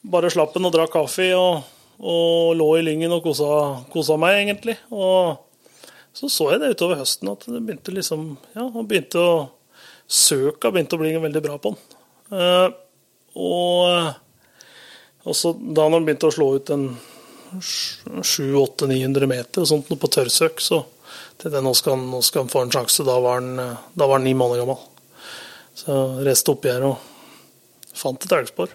[0.00, 1.66] bare slapp han og drakk kaffe og,
[1.96, 3.50] og lå i lyngen og kosa,
[3.92, 4.76] kosa meg, egentlig.
[4.92, 5.38] Og
[6.16, 9.36] så så jeg det utover høsten at det begynte liksom Ja, han begynte å
[10.06, 11.96] Søka begynte å bli veldig bra på den.
[12.38, 12.68] Eh,
[13.42, 14.14] og
[15.26, 16.84] og så da han begynte å slå ut en
[17.56, 20.84] 700-900 meter og sånt på tørrsøk, så
[21.36, 23.06] tenkte jeg nå skal, han, nå skal han få en sjanse.
[23.06, 24.78] Da var han, da var han ni måneder gammel.
[25.76, 27.02] Så jeg reiste oppi her og
[27.96, 28.70] fant et elgspor.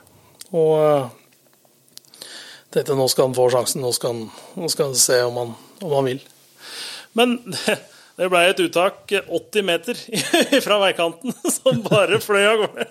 [0.51, 1.20] Og eh,
[2.71, 4.27] tenkte nå skal han få sjansen, nå skal han,
[4.59, 6.21] nå skal han se om han, om han vil.
[7.17, 7.77] Men det,
[8.19, 9.99] det ble et uttak 80 meter
[10.65, 12.89] fra veikanten som bare fløy av gårde.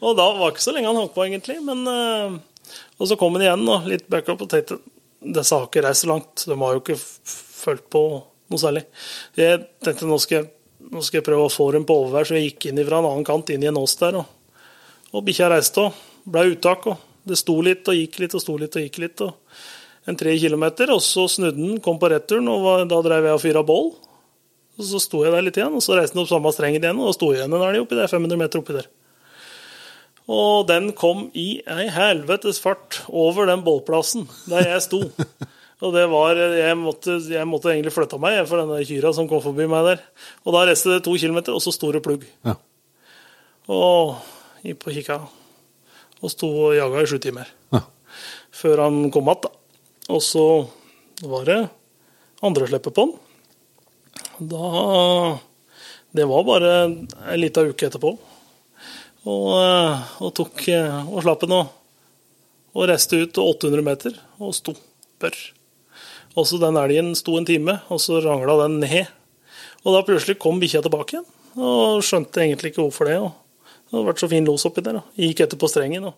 [0.00, 1.58] Og da var det ikke så lenge han holdt på, egentlig.
[1.64, 4.80] Men, eh, og så kom han igjen og litt backup og tenkte
[5.20, 6.46] disse har ikke reist så langt.
[6.48, 8.04] De har jo ikke følt på
[8.50, 8.86] noe særlig.
[9.36, 10.48] Jeg tenkte nå skal jeg,
[10.90, 13.10] nå skal jeg prøve å få dem på overvær, så jeg gikk inn fra en
[13.10, 14.16] annen kant inn i en ås der.
[14.22, 14.64] Og,
[15.12, 16.88] og bikkja reiste og ble uttak.
[16.88, 19.24] og Det sto litt og gikk litt og sto litt og gikk litt.
[19.24, 23.28] og En tre kilometer, og så snudde den, kom på returen, og var, da drev
[23.28, 23.92] jeg og fyra bål.
[24.80, 27.00] Og så sto jeg der litt igjen, og så reiste den opp samme strengen igjen,
[27.00, 28.88] og da sto jeg igjen en elg oppi der, 500 meter oppi der.
[30.30, 35.02] Og den kom i ei helvetes fart over den bålplassen der jeg sto.
[35.80, 39.40] Og det var, jeg måtte, jeg måtte egentlig flytta meg for denne kyra som kom
[39.40, 40.02] forbi meg der.
[40.44, 42.28] Og da reiste det to kilometer, og så sto det plugg.
[42.44, 42.58] Ja.
[43.72, 44.18] Og
[44.60, 45.22] gikk på kikka.
[46.20, 47.48] Og sto og jaga i sju timer.
[47.72, 47.84] Ja.
[48.52, 49.50] Før han kom igjen.
[50.10, 50.44] Og så
[51.22, 51.60] var det
[52.44, 53.14] andre slippet på han.
[54.40, 55.38] Da
[56.10, 56.70] Det var bare
[57.30, 58.16] ei lita uke etterpå.
[59.30, 61.68] Og, eh, og tok eh, og slapp han og,
[62.74, 64.74] og reiste ut 800 meter og sto
[66.34, 69.06] Og så den elgen sto en time, og så rangla den ned.
[69.84, 71.26] Og da plutselig kom bikkja tilbake igjen,
[71.60, 73.18] og skjønte egentlig ikke hvorfor det.
[73.20, 73.32] Og
[73.90, 75.00] det hadde vært så fin los oppi der.
[75.00, 75.02] Da.
[75.18, 76.04] Gikk etter på strengen.
[76.06, 76.12] Da.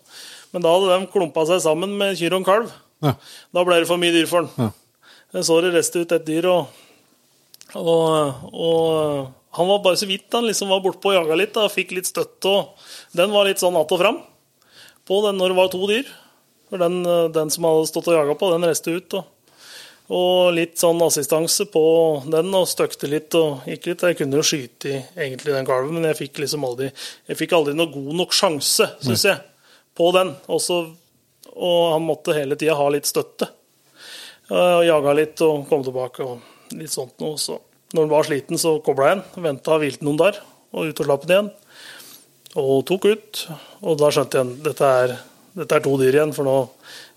[0.53, 2.73] Men da hadde de klumpa seg sammen med kyr og en kalv.
[3.01, 3.15] Ja.
[3.57, 4.69] Da ble det for mye dyr for den.
[5.33, 5.41] Ja.
[5.41, 6.83] Så det reiste ut et dyr, og,
[7.81, 11.55] og, og han var bare så vidt han liksom var bortpå og jaga litt.
[11.57, 12.53] Da, fikk litt støtte.
[12.53, 14.21] og Den var litt sånn att og fram
[15.09, 16.13] på den når det var to dyr.
[16.69, 19.17] For den, den som hadde stått og jaga på, den reiste ut.
[19.17, 19.32] Og,
[20.13, 21.85] og litt sånn assistanse på
[22.27, 24.05] den, og støkte litt og gikk litt.
[24.11, 27.55] Jeg kunne jo skyte i egentlig den kalven, men jeg fikk liksom aldri jeg fikk
[27.57, 29.39] aldri noe god nok sjanse, syns jeg,
[29.97, 30.35] på den.
[30.53, 30.81] Også,
[31.55, 33.49] og han måtte hele tida ha litt støtte.
[34.53, 37.39] Og jaga litt og kom tilbake og litt sånt noe.
[37.41, 37.57] Så
[37.93, 39.45] når han var sliten, så kobla jeg den.
[39.47, 40.41] Venta hvilte noen der,
[40.73, 41.53] og ut og slapp den igjen.
[42.61, 43.47] Og tok ut.
[43.81, 45.17] Og da skjønte jeg dette er,
[45.57, 46.59] dette er to dyr igjen, for nå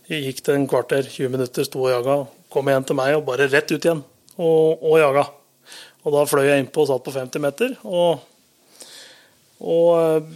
[0.08, 2.18] gikk det en kvarter, 20 minutter, sto og jaga.
[2.56, 4.00] Kom igjen til meg og bare rett ut igjen
[4.40, 5.28] og, og jaga.
[6.06, 7.78] Og da fløy jeg innpå og satt på 50 meter.
[7.84, 8.22] Og,
[9.60, 10.28] og,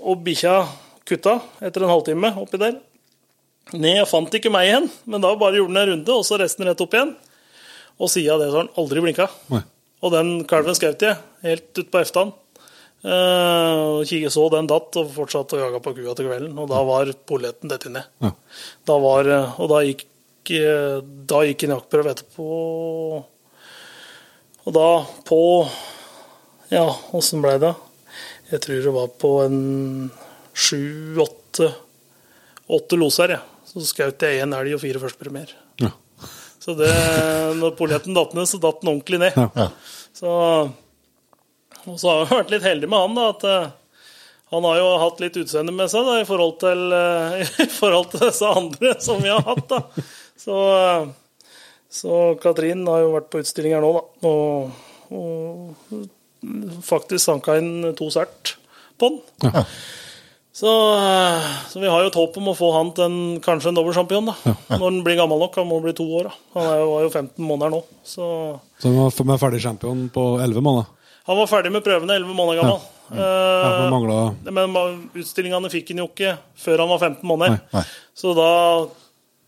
[0.00, 0.54] og bikkja
[1.06, 2.78] kutta etter en halvtime oppi der.
[3.76, 6.40] Ned, jeg fant ikke meg igjen, men da bare gjorde den en runde, og så
[6.40, 7.12] resten rett opp igjen.
[8.00, 9.26] Og siden av det så har den aldri blinka.
[9.52, 9.62] Nei.
[10.00, 12.32] Og den kalven skjøt jeg helt ut på eftan.
[13.00, 16.56] Uh, så den datt og fortsatte å jage på kua til kvelden.
[16.58, 18.08] Og da var polletten dette ned.
[18.24, 18.32] Ja.
[18.88, 20.06] Da var, eh, og da gikk,
[20.48, 22.46] da gikk en jaktprøve etterpå.
[24.64, 24.88] Og da
[25.28, 25.42] på
[26.70, 26.86] Ja,
[27.16, 27.74] åssen ble det?
[28.50, 29.60] Jeg tror det var på en
[30.54, 31.70] sju-åtte
[32.70, 33.42] åtte loser, jeg.
[33.66, 35.52] Så skjøt jeg én elg og fire førstepremier.
[35.82, 35.90] Ja.
[36.60, 36.90] Så det,
[37.58, 39.36] når polletten datt ned, så datt den ordentlig ned.
[39.36, 39.68] Ja.
[40.14, 40.30] Så,
[41.86, 43.28] og så har jeg vært litt heldig med han, da.
[43.34, 43.70] At eh,
[44.54, 48.10] han har jo hatt litt utseende med seg da, i forhold til, eh, i forhold
[48.12, 49.66] til disse andre som vi har hatt.
[49.70, 50.06] da.
[50.40, 50.56] Så,
[51.92, 54.30] så Katrin har jo vært på utstilling her nå, da.
[54.30, 54.70] Og,
[55.12, 58.54] og faktisk sanka inn to sert
[59.00, 59.20] på den.
[59.50, 59.64] Ja.
[60.60, 60.70] Så,
[61.70, 64.26] så vi har jo et håp om å få han til en, kanskje en dobbeltsjampion
[64.28, 64.34] da.
[64.74, 65.54] når han blir gammel nok.
[65.60, 66.28] Han må bli to år.
[66.28, 66.34] da.
[66.56, 67.82] Han er jo, var jo 15 måneder nå.
[68.04, 68.26] Så
[68.82, 70.90] Så han var ferdig champion på 11 måneder.
[71.30, 72.88] han var ferdig med prøvene 11 måneder gammel.
[73.10, 74.76] Ja, men mangla Eh, men
[75.18, 77.56] utstillingene fikk han jo ikke før han var 15 måneder.
[77.56, 77.84] Nei, nei.
[78.14, 78.50] Så da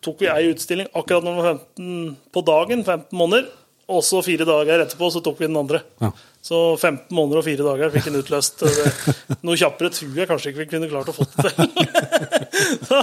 [0.02, 3.50] tok vi ei utstilling akkurat når han var 15 på dagen, 15 måneder.
[3.92, 5.82] Og så fire dager etterpå så tok vi den andre.
[6.00, 6.12] Ja.
[6.42, 8.64] Så 15 måneder og fire dager fikk han utløst.
[9.46, 11.54] Noe kjappere tror jeg kanskje ikke vi kunne klart å få det til.
[12.88, 13.02] så,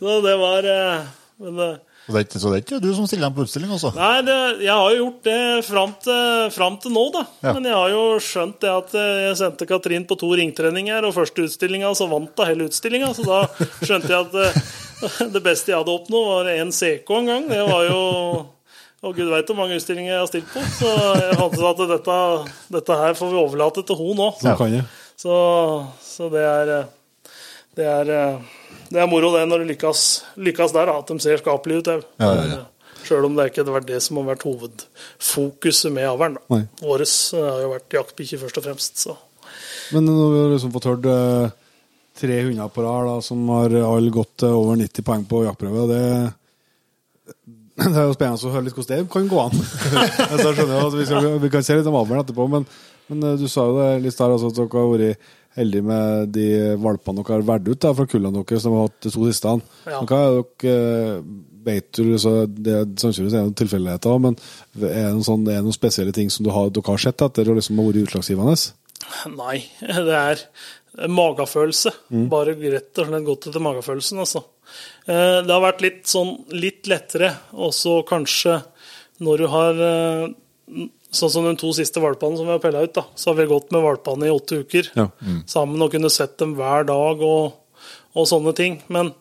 [0.00, 1.10] så det var eh,
[1.44, 3.70] men, eh, Så det, er så det er ikke du som stiller dem på utstilling,
[3.70, 3.90] altså?
[3.94, 7.24] Nei, det, jeg har jo gjort det fram til, fram til nå, da.
[7.44, 7.52] Ja.
[7.56, 11.14] Men jeg har jo skjønt det at eh, jeg sendte Katrin på to ringtreninger, og
[11.14, 13.12] første utstillinga så vant hun hele utstillinga.
[13.14, 13.42] Så da
[13.84, 17.50] skjønte jeg at eh, det beste jeg hadde oppnådd, var en CK en gang.
[17.52, 18.00] Det var jo
[19.00, 20.64] Og gud veit hvor mange utstillinger jeg har stilt på.
[20.76, 20.88] Så
[21.20, 22.16] jeg fant ut at dette,
[22.74, 24.32] dette her får vi overlate til hun nå.
[24.40, 24.80] Så kan.
[25.20, 25.36] Så,
[26.04, 26.88] så det er eh,
[27.78, 28.40] det er,
[28.90, 30.04] det er moro det når det lykkes,
[30.42, 31.90] lykkes der, at de ser skapelige ut.
[32.18, 32.60] Ja, ja, ja.
[33.06, 36.36] Sjøl om det ikke har vært det som har vært hovedfokuset med avlen.
[36.82, 39.00] Våres eh, har jo vært jaktbikkje først og fremst.
[39.06, 39.16] Så.
[39.94, 41.54] Men nå har vi liksom fått hørt eh,
[42.20, 45.86] tre hunder på rad som har alle gått eh, over 90 poeng på jaktprøve.
[45.90, 46.04] Det,
[47.80, 49.60] det er jo spennende å høre litt hvordan det kan gå an.
[49.64, 52.66] Så jeg skjønner jo at vi, skal, vi kan se litt om avlen etterpå, men,
[53.08, 56.48] men du sa jo det litt der, altså, at dere har vært heldige med de
[56.80, 59.54] valpene dere har valgt ut da, fra kullene deres, som har hatt de to siste.
[59.90, 60.02] Ja.
[60.06, 61.22] Hva er dere eh,
[61.60, 64.36] vet du, så det er sannsynligvis er noen tilfeldigheter, men
[64.80, 67.50] er det sånn, er det noen spesielle ting som du har, dere har sett etter
[67.52, 68.54] og liksom har vært utslagsgivende?
[69.34, 69.58] Nei,
[70.08, 70.44] det er
[71.10, 71.92] magefølelse.
[72.32, 74.44] Bare rett og slett godt etter magefølelsen, altså.
[75.06, 78.60] Eh, Det har vært litt sånn litt lettere, også kanskje
[79.20, 80.26] når du har eh,
[81.10, 83.02] Sånn som de to siste valpene som vi har pella ut, da.
[83.18, 85.08] Så har vi gått med valpene i åtte uker Ja.
[85.46, 87.52] sammen og kunne sett dem hver dag og,
[88.14, 88.82] og sånne ting.
[88.88, 89.12] Men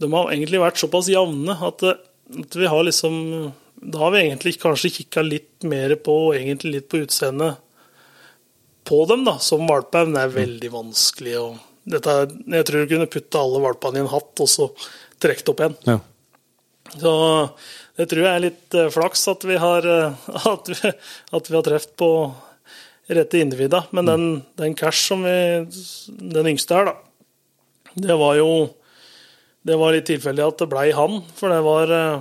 [0.00, 3.52] de har egentlig vært såpass jevne at, at vi har liksom
[3.82, 7.58] Da har vi egentlig kanskje kikka litt mer på, og egentlig litt på utseendet
[8.86, 11.34] på dem, da, som valpeevne er veldig vanskelig.
[11.36, 12.14] å dette,
[12.48, 14.70] Jeg tror du kunne putte alle valpene i en hatt og så
[15.20, 15.76] trukket opp igjen.
[15.84, 15.98] Ja.
[16.96, 17.12] Så
[17.96, 22.10] det tror jeg er litt eh, flaks at vi har, eh, har truffet på
[23.08, 23.84] rette individa.
[23.96, 24.26] Men den,
[24.60, 25.36] den cash som vi
[26.06, 26.96] Den yngste her, da.
[27.96, 28.50] Det var jo
[29.66, 31.22] Det var litt tilfeldig at det blei han.
[31.38, 32.20] For det var eh,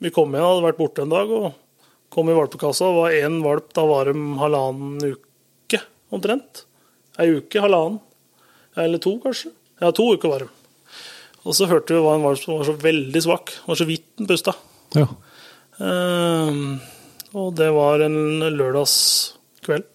[0.00, 1.52] Vi kom igjen, hadde vært borte en dag og
[2.14, 2.88] kom i valpekassa.
[2.88, 5.80] Det var én valp, da var de halvannen uke
[6.14, 6.64] omtrent.
[7.18, 7.98] Ei uke, halvannen.
[8.78, 9.50] Eller to, kanskje.
[9.82, 10.52] Ja, to uker var de.
[11.44, 13.56] Og så hørte vi det var en valp som var så veldig svak.
[13.66, 14.54] Var så vidt den pusta.
[14.96, 15.08] Ja.
[15.80, 16.78] Uh,
[17.34, 18.16] og det var en
[18.54, 19.88] lørdagskveld.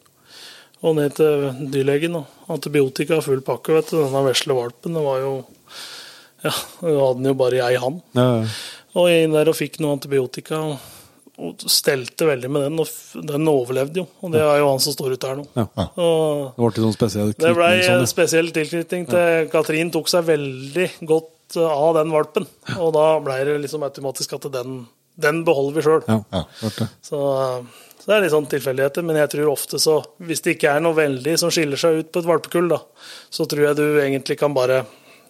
[0.80, 2.16] Og ned til dyrlegen.
[2.20, 4.02] Og antibiotika full pakke, vet du.
[4.02, 5.34] Denne vesle valpen, det var jo
[6.40, 8.04] Ja, du hadde den jo bare i ei hand.
[8.16, 8.30] ja.
[8.42, 8.52] ja.
[8.98, 10.58] Og jeg inn der og fikk noe antibiotika.
[10.66, 10.80] Og,
[11.40, 14.06] og stelte veldig med den, og den overlevde jo.
[14.26, 15.46] Og det er jo han som står ute her nå.
[15.56, 15.68] Ja.
[16.02, 20.26] Og Det ble sånn spesiell det ble sånn, en spesiell tilknytning til Katrin tok seg
[20.28, 22.48] veldig godt uh, av den valpen.
[22.78, 24.84] Og da ble det liksom automatisk at den,
[25.20, 26.04] den beholder vi sjøl.
[26.08, 26.20] ja.
[26.34, 26.90] ja.
[27.06, 29.06] Så, uh, så det er litt sånn tilfeldigheter.
[29.06, 32.12] Men jeg tror ofte så, hvis det ikke er noe veldig som skiller seg ut
[32.14, 32.82] på et valpekull, da,
[33.34, 34.84] så tror jeg du egentlig kan bare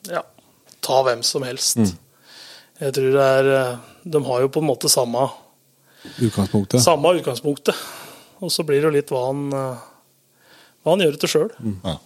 [0.10, 0.24] ja,
[0.86, 1.82] ta hvem som helst.
[1.82, 1.96] Mm.
[2.80, 5.28] Jeg tror det er uh, De har jo på en måte samme,
[6.24, 6.80] Utgangspunktet.
[6.84, 7.76] samme utgangspunktet.
[8.40, 11.50] Og så blir det jo litt hva han, hva han gjør det til sjøl.
[11.84, 11.98] Ja.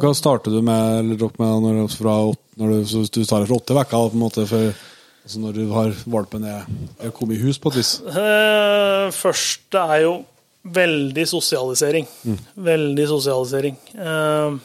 [0.00, 2.16] Hva starter du med, eller dropp med når, fra,
[2.60, 4.84] når du, så du tar det fra åtte vekker, på en måte, for,
[5.22, 6.68] altså når du har valpen er,
[6.98, 7.96] er kommet i hus på et vis?
[8.10, 10.14] Eh, første er jo
[10.64, 12.08] veldig sosialisering.
[12.54, 13.78] Veldig sosialisering.
[13.94, 14.58] Eh,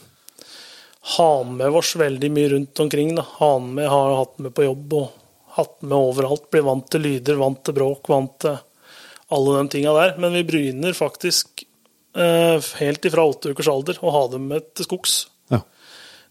[1.18, 3.16] ha med oss veldig mye rundt omkring.
[3.16, 3.26] Da.
[3.40, 5.08] Ha med, har hatt med på jobb og
[5.60, 6.50] hatt med overalt.
[6.52, 8.60] Blir vant til lyder, vant til bråk, vant til
[9.30, 10.16] alle de tinga der.
[10.22, 11.66] Men vi begynner faktisk
[12.14, 15.18] helt ifra åtte ukers alder å ha dem med til skogs.
[15.54, 15.62] Ja.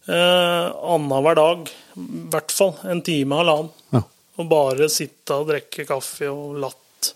[0.09, 3.71] Eh, Annenhver dag, i hvert fall en time, halvannen.
[3.95, 4.03] Ja.
[4.39, 7.13] Og bare sitte og drikke kaffe og latt,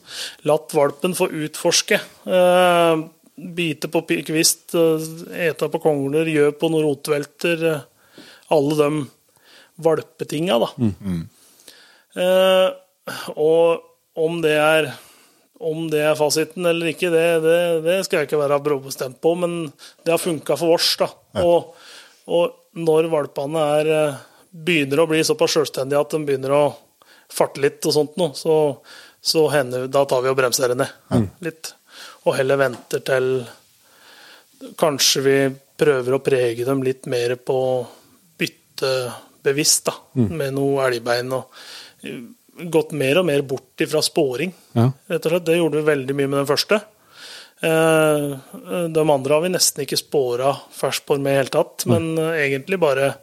[0.48, 2.00] latt valpen få utforske.
[2.28, 3.04] Eh,
[3.34, 5.08] bite på kvist, eh,
[5.50, 7.66] ete på kongler, gjø på noen rotvelter.
[7.72, 9.06] Eh, alle de
[9.84, 10.70] valpetinga, da.
[12.16, 12.70] Eh,
[13.34, 13.82] og
[14.16, 14.94] om det er
[15.64, 19.34] om det er fasiten eller ikke, det, det, det skal jeg ikke være bestemt på,
[19.40, 19.58] men
[20.04, 20.94] det har funka for oss.
[21.00, 21.10] da.
[21.44, 21.74] Og,
[22.28, 24.22] og når valpene er, eh,
[24.54, 26.64] begynner å bli såpass selvstendige at de begynner å
[27.34, 28.58] farte litt og sånt noe, så,
[29.22, 31.74] så hender, da tar vi og bremser ned litt.
[32.28, 33.36] Og heller venter til
[34.80, 35.38] Kanskje vi
[35.76, 37.58] prøver å prege dem litt mer på
[38.40, 39.96] byttebevisst, da,
[40.40, 41.34] med noe elgbein.
[41.36, 41.52] og
[42.54, 44.92] Gått mer og mer bort ifra sporing, Ja.
[45.10, 45.46] rett og slett.
[45.46, 46.82] Det gjorde vi veldig mye med den første.
[47.64, 48.38] Eh,
[48.94, 52.42] De andre har vi nesten ikke spora ferskspor med i det hele tatt, men eh,
[52.50, 53.14] egentlig bare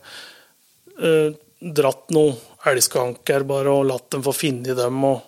[1.03, 1.31] eh,
[1.61, 2.35] dratt noen
[2.67, 5.21] elgskanker bare og latt dem få finne dem og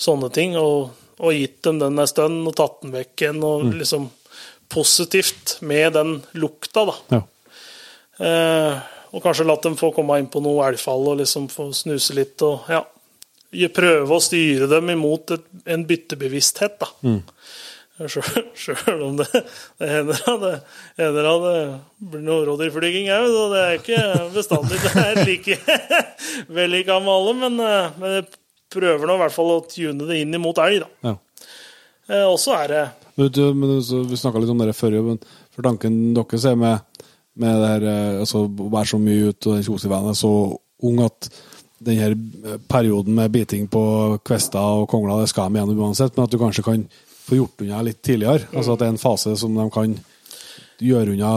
[0.00, 0.56] sånne ting.
[0.56, 0.90] Og,
[1.20, 3.42] og gitt dem den en stund og tatt den vekk igjen.
[3.44, 4.10] Og liksom
[4.68, 6.94] positivt med den lukta, da.
[7.14, 7.22] Ja.
[8.18, 8.78] Eh,
[9.14, 12.42] og kanskje latt dem få komme inn på noe elgfall og liksom få snuse litt
[12.44, 12.82] og ja.
[13.74, 16.88] Prøve å styre dem imot et, en byttebevissthet, da.
[17.98, 19.26] Sjøl om det,
[19.80, 20.50] det hender at det,
[21.00, 21.62] hender at det
[22.12, 24.02] blir noe rådyrflyging òg, så det er ikke
[24.36, 25.56] bestandig det er like
[26.60, 28.28] vellykka med alle, men, eh, men jeg
[28.76, 31.10] prøver nå i hvert fall å tune det inn imot elg, da.
[31.10, 31.16] Ja.
[32.12, 32.84] Eh, Og så er det
[33.18, 35.18] Men, du, men så, vi snakka litt om det før, men
[35.50, 37.02] for tanken deres er med,
[37.34, 40.32] med det her eh, altså, å være så mye ute og den kjosevennen så
[40.86, 41.32] ung at
[41.88, 42.14] den her
[42.70, 43.82] perioden med biting på
[44.26, 46.84] kvester og kongler, det skal de gjennom uansett, men at du kanskje kan
[47.28, 48.48] få gjort unna litt tidligere.
[48.54, 49.96] Altså at det er en fase som de kan
[50.78, 51.32] gjøre unna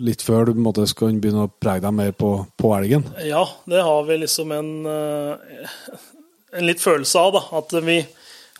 [0.00, 3.04] litt før du på en måte skal begynne å prege dem mer på, på elgen.
[3.26, 5.60] Ja, det har vi liksom en, eh,
[6.56, 7.44] en litt følelse av, da.
[7.60, 8.00] At vi,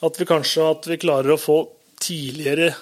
[0.06, 1.62] at vi kanskje at vi klarer å få
[2.00, 2.74] tidligere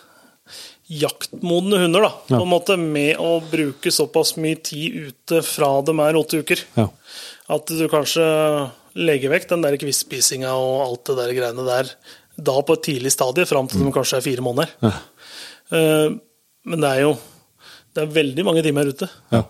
[0.88, 2.12] jaktmodne hunder, da.
[2.26, 2.36] Ja.
[2.38, 6.64] På en måte med å bruke såpass mye tid ute fra de er åtte uker.
[6.78, 6.88] Ja.
[7.48, 8.24] At du kanskje
[8.98, 11.92] legger vekk den der kvisspisinga og alt det der greiene der
[12.38, 14.70] da på et tidlig stadie, fram til de kanskje er fire måneder.
[14.84, 14.92] Ja.
[15.74, 16.10] Eh,
[16.68, 17.16] Men det er jo
[17.96, 19.42] det er veldig mange timer ute Ja.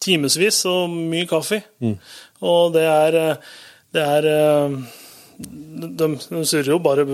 [0.00, 1.62] timevis og mye kaffe.
[2.42, 3.38] Og det er
[3.94, 4.76] Det er eh,
[5.38, 7.04] de, de surrer jo bare,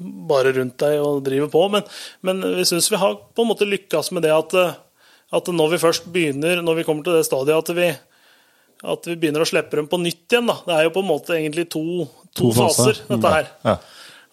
[0.00, 1.82] bare rundt deg og driver på, men,
[2.22, 4.54] men vi syns vi har på en måte lykkes med det at,
[5.32, 7.90] at når vi først begynner, når vi kommer til det stadiet at vi,
[8.82, 10.56] at vi begynner å slippe dem på nytt igjen, da.
[10.66, 11.82] Det er jo på en måte egentlig to,
[12.32, 12.98] to, To faser.
[12.98, 13.50] faser, dette her.
[13.68, 13.76] Ja.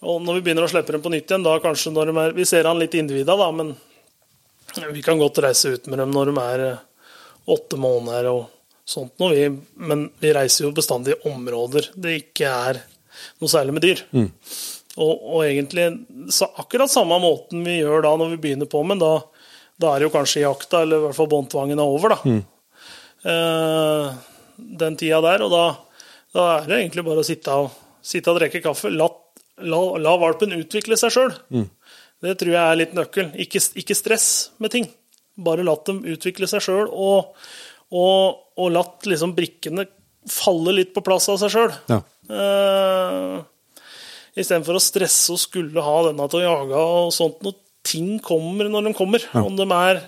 [0.09, 2.35] Og når vi begynner å slippe dem på nytt igjen, da kanskje når de er
[2.38, 3.76] Vi ser han litt individa, da, men
[4.93, 6.81] vi kan godt reise ut med dem når de er eh,
[7.49, 8.47] åtte måneder og
[8.89, 9.34] sånt noe.
[9.35, 9.47] Vi,
[9.85, 12.81] men vi reiser jo bestandig i områder det ikke er
[13.41, 14.03] noe særlig med dyr.
[14.99, 15.88] Og, og egentlig
[16.61, 19.11] akkurat samme måten vi gjør da når vi begynner på, men da,
[19.80, 22.39] da er det jo kanskje jakta, eller i hvert fall båndtvangen er over, da.
[23.30, 24.17] Eh,
[24.80, 25.44] den tida der.
[25.45, 25.64] Og da,
[26.36, 27.73] da er det egentlig bare å sitte og,
[28.06, 28.91] sitte og drikke kaffe.
[28.94, 29.10] La,
[29.65, 31.36] la, la valpen utvikle seg sjøl.
[32.19, 33.31] Det tror jeg er litt nøkkelen.
[33.40, 34.27] Ikke, ikke stress
[34.60, 34.90] med ting.
[35.40, 37.31] Bare latt dem utvikle seg sjøl, og,
[37.95, 39.86] og, og latt liksom brikkene
[40.30, 41.72] falle litt på plass av seg sjøl.
[41.88, 42.02] Ja.
[42.30, 43.40] Uh,
[44.40, 47.40] Istedenfor å stresse og skulle ha denne til å jage og sånt.
[47.45, 47.56] Når
[47.88, 49.23] ting kommer når de kommer.
[49.40, 50.02] Om, de er,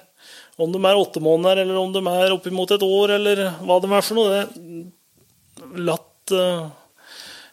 [0.59, 3.89] om de er åtte måneder, eller om de er oppimot et år, eller hva de
[3.91, 4.41] er for noe.
[4.41, 6.69] Det, latt eh,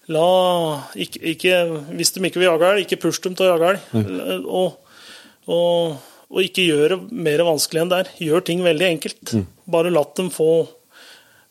[0.08, 0.28] La
[0.96, 1.56] ikke, ikke,
[1.98, 4.46] Hvis de ikke vil jage elg, ikke push dem til å jage elg.
[4.48, 4.78] Og,
[5.52, 5.98] og,
[6.32, 6.98] og ikke gjør det
[7.28, 8.12] mer vanskelig enn det er.
[8.24, 9.34] Gjør ting veldig enkelt.
[9.68, 10.50] Bare latt dem få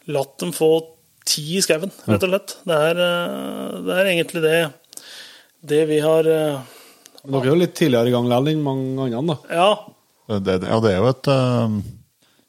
[0.07, 0.69] Latt dem få
[1.27, 2.53] tid i skauen, rett og slett.
[2.63, 4.59] Det er, eh, det er egentlig det,
[5.67, 6.61] det vi har eh,
[7.27, 9.57] dere er jo litt tidligere i gang likevel enn mange andre, da.
[9.59, 9.96] Ja,
[10.27, 11.77] Det, ja, det er jo et, eh,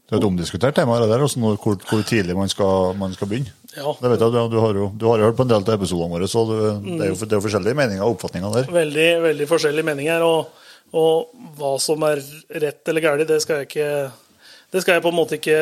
[0.09, 3.31] det er et omdiskutert tema, det der, når, hvor, hvor tidlig man skal, man skal
[3.31, 3.55] begynne.
[3.77, 3.93] Ja.
[3.95, 5.77] Det vet jeg, du, du, har jo, du har jo hørt på en del av
[5.77, 8.73] episodene våre, så du, det, er jo, det er jo forskjellige meninger og oppfatninger der.
[8.75, 10.25] veldig, veldig forskjellige meninger.
[10.27, 10.65] Og,
[10.99, 12.23] og hva som er
[12.65, 13.91] rett eller galt, det skal jeg ikke
[14.73, 15.61] Det skal jeg på en måte ikke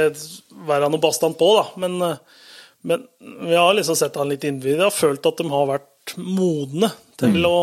[0.66, 1.66] være noe bastant på, da.
[1.82, 2.46] Men, eh,
[2.86, 3.04] men
[3.42, 4.78] vi har liksom sett han litt innvidd.
[4.78, 7.58] Jeg har følt at de har vært modne til å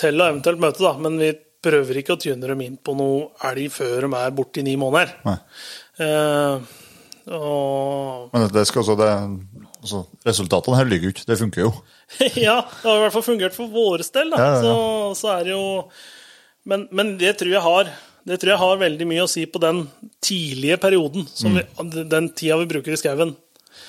[0.00, 0.94] til å eventuelt møte, da.
[1.02, 1.32] Men vi
[1.64, 4.76] prøver ikke å tune dem inn på noe elg før de er borte i ni
[4.80, 5.12] måneder.
[6.00, 6.76] Eh,
[7.36, 9.10] og Men det skal også, det,
[9.80, 11.72] altså, resultatene her ligger jo ikke, det funker jo.
[12.48, 14.32] ja, det har i hvert fall fungert for våre del.
[14.32, 14.40] Da.
[14.40, 14.62] Ja, ja, ja.
[14.64, 15.66] Så, så er det jo
[16.68, 17.92] men, men det tror jeg har
[18.28, 19.84] det tror jeg har veldig mye å si på den
[20.22, 21.62] tidlige perioden, som vi,
[22.04, 23.32] den tida vi bruker i skauen.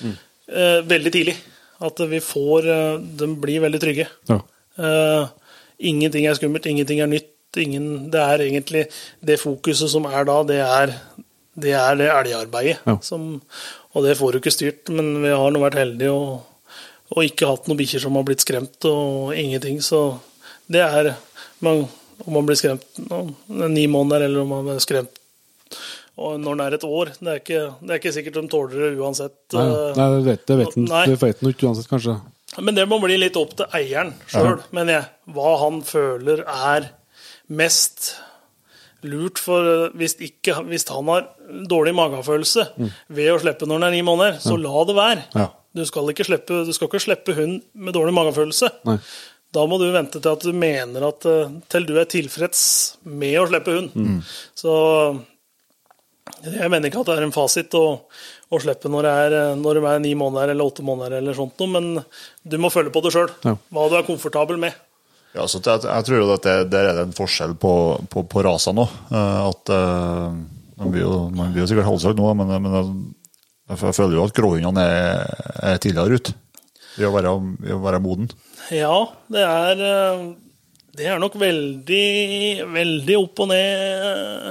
[0.02, 1.36] Eh, veldig tidlig.
[1.82, 4.08] At vi får eh, De blir veldig trygge.
[4.30, 4.40] Ja.
[4.78, 5.28] Eh,
[5.92, 7.30] ingenting er skummelt, ingenting er nytt.
[7.60, 8.86] Ingen, det er egentlig
[9.20, 10.94] det fokuset som er da, det er
[11.60, 12.80] det, er det elgarbeidet.
[12.88, 12.98] Ja.
[13.04, 13.42] Som,
[13.92, 16.78] og det får du ikke styrt, men vi har nå vært heldige og,
[17.12, 19.82] og ikke hatt noen bikkjer som har blitt skremt, og ingenting.
[19.84, 20.22] Så
[20.72, 21.16] det er
[21.60, 21.88] man,
[22.22, 25.18] Om man blir skremt om ni måneder, eller om man blir skremt
[26.22, 27.12] og når den er et år.
[27.18, 29.36] Det er ikke, det er ikke sikkert de tåler det uansett.
[29.56, 32.18] Nei, eh, nei, det vet, det vet ikke uansett, kanskje.
[32.60, 35.10] men det må bli litt opp til eieren sjøl, mener jeg.
[35.34, 36.92] Hva han føler er
[37.52, 38.14] mest
[39.08, 39.42] lurt.
[39.42, 41.28] For eh, hvis, ikke, hvis han har
[41.70, 42.68] dårlig magefølelse
[43.12, 45.26] ved å slippe når han er ni måneder, så la det være.
[45.36, 45.50] Ja.
[45.78, 48.72] Du, skal ikke slippe, du skal ikke slippe hund med dårlig magefølelse.
[48.90, 49.00] Nei.
[49.52, 52.64] Da må du vente til at du mener at eh, til du er tilfreds
[53.04, 54.24] med å slippe hund.
[54.56, 54.72] Så
[56.42, 57.86] jeg mener ikke at det er en fasit å,
[58.52, 61.38] å slippe når det er, eh, når det er ni måneder eller åtte måneder, eller
[61.38, 61.94] sånt men
[62.44, 63.30] du må føle på det sjøl.
[63.46, 63.58] Ja.
[63.74, 64.78] Hva du er komfortabel med.
[65.32, 67.74] Ja, så jeg, jeg tror jo at det, der er det en forskjell på,
[68.12, 68.96] på, på rasene òg.
[69.16, 70.38] At eh,
[70.82, 72.94] man blir jo, man blir jo sikkert halshøy nå, men, men jeg,
[73.72, 75.36] jeg føler jo at gråhundene er,
[75.72, 76.36] er tidligere ute.
[76.98, 77.32] Ved å være,
[77.64, 78.28] ved å være moden.
[78.76, 78.96] Ja,
[79.32, 80.24] det er eh,
[81.00, 84.50] Det er nok veldig, veldig opp og ned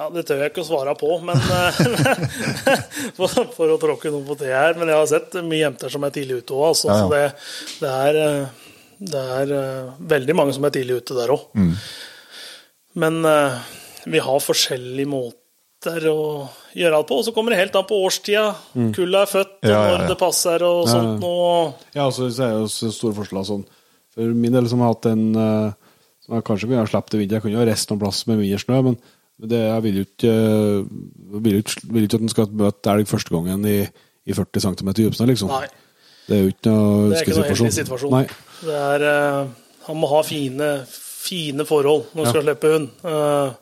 [0.00, 1.82] Ja, det tør jeg ikke å svare på, men eh,
[3.18, 4.72] for, for å tråkke noe på det her.
[4.80, 7.04] Men jeg har sett mye jenter som er tidlig ute òg, altså, Ja, ja.
[7.04, 8.59] så det, det er, eh,
[9.00, 11.46] det er eh, veldig mange som er tidlig ute der òg.
[11.56, 11.74] Mm.
[13.00, 13.58] Men eh,
[14.10, 16.16] vi har forskjellige måter å
[16.76, 18.50] gjøre alt på, og så kommer det helt an på årstida.
[18.96, 19.70] Kullet er født, og Mm.
[19.70, 20.92] Ja, ja, når det passer og Ja, ja.
[20.94, 21.74] sånt noe.
[21.94, 23.64] Ja, altså, så er det jo store forskjeller sånn.
[24.14, 25.72] For min del som har hatt en eh,
[26.26, 27.36] Som jeg kanskje kunne ha sluppet det vinter.
[27.38, 28.98] Jeg kunne jo ha reist noen plass med mindre snø, men
[29.40, 30.34] det, jeg vil jo ikke
[31.40, 33.78] vil ikke, vil ikke at en skal møte elg første gangen i,
[34.28, 35.48] i 40 cm dypsnø, liksom.
[35.48, 35.70] Nei.
[36.28, 37.72] Det er jo ikke noe Det er ikke noe heldig ønskesituasjon.
[37.80, 38.12] situasjon.
[38.14, 38.26] Nei.
[38.60, 42.88] Det er, eh, han må ha fine, fine forhold når han skal slippe hund.
[43.04, 43.58] Eh,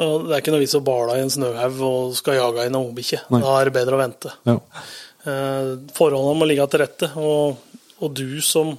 [0.00, 3.24] det er ikke noe vits å bala i en snøhaug og skal jage en ungbikkje.
[3.34, 3.42] Nei.
[3.44, 4.32] Da er det bedre å vente.
[4.48, 4.56] Ja.
[5.28, 7.58] Eh, forholdene må ligge til rette, og,
[8.00, 8.78] og du som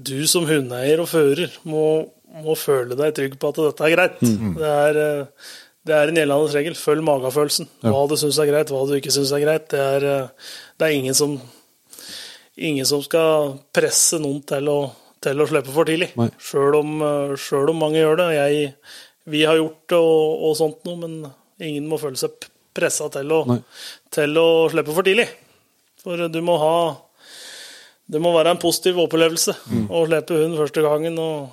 [0.00, 2.06] du som hundeeier og fører må,
[2.40, 4.20] må føle deg trygg på at dette er greit.
[4.22, 5.26] Det, er,
[5.84, 6.76] det er en gjeldende regel.
[6.78, 7.68] Følg magefølelsen.
[7.84, 9.66] Hva du syns er greit, hva du ikke syns er greit.
[9.74, 10.06] Det er,
[10.78, 11.36] det er ingen som
[12.60, 14.78] ingen som skal presse noen til å,
[15.24, 16.10] til å slippe for tidlig.
[16.40, 18.28] Sjøl om, eh, selv om mange gjør det.
[18.36, 18.72] Jeg,
[19.32, 21.14] vi har gjort det og, og sånt noe, men
[21.60, 22.36] ingen må føle seg
[22.76, 23.58] pressa til, å- Nei.
[24.14, 25.28] til å slippe for tidlig.
[26.00, 26.74] For du må ha
[28.10, 29.84] Det må være en positiv opplevelse Mm.
[29.88, 31.18] å slippe hund første gangen.
[31.18, 31.50] Og,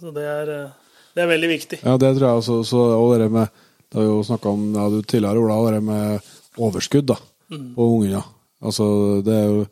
[0.00, 0.70] så det er, eh,
[1.14, 1.78] det er veldig viktig.
[1.84, 2.64] Ja, det tror jeg også.
[2.64, 3.48] Så, og det med
[3.92, 6.20] Det har jo snakka om ja, du tidligere, Ola, det med
[6.58, 7.14] overskudd da,
[7.50, 8.22] på ungene.
[8.60, 9.66] Altså, det er jo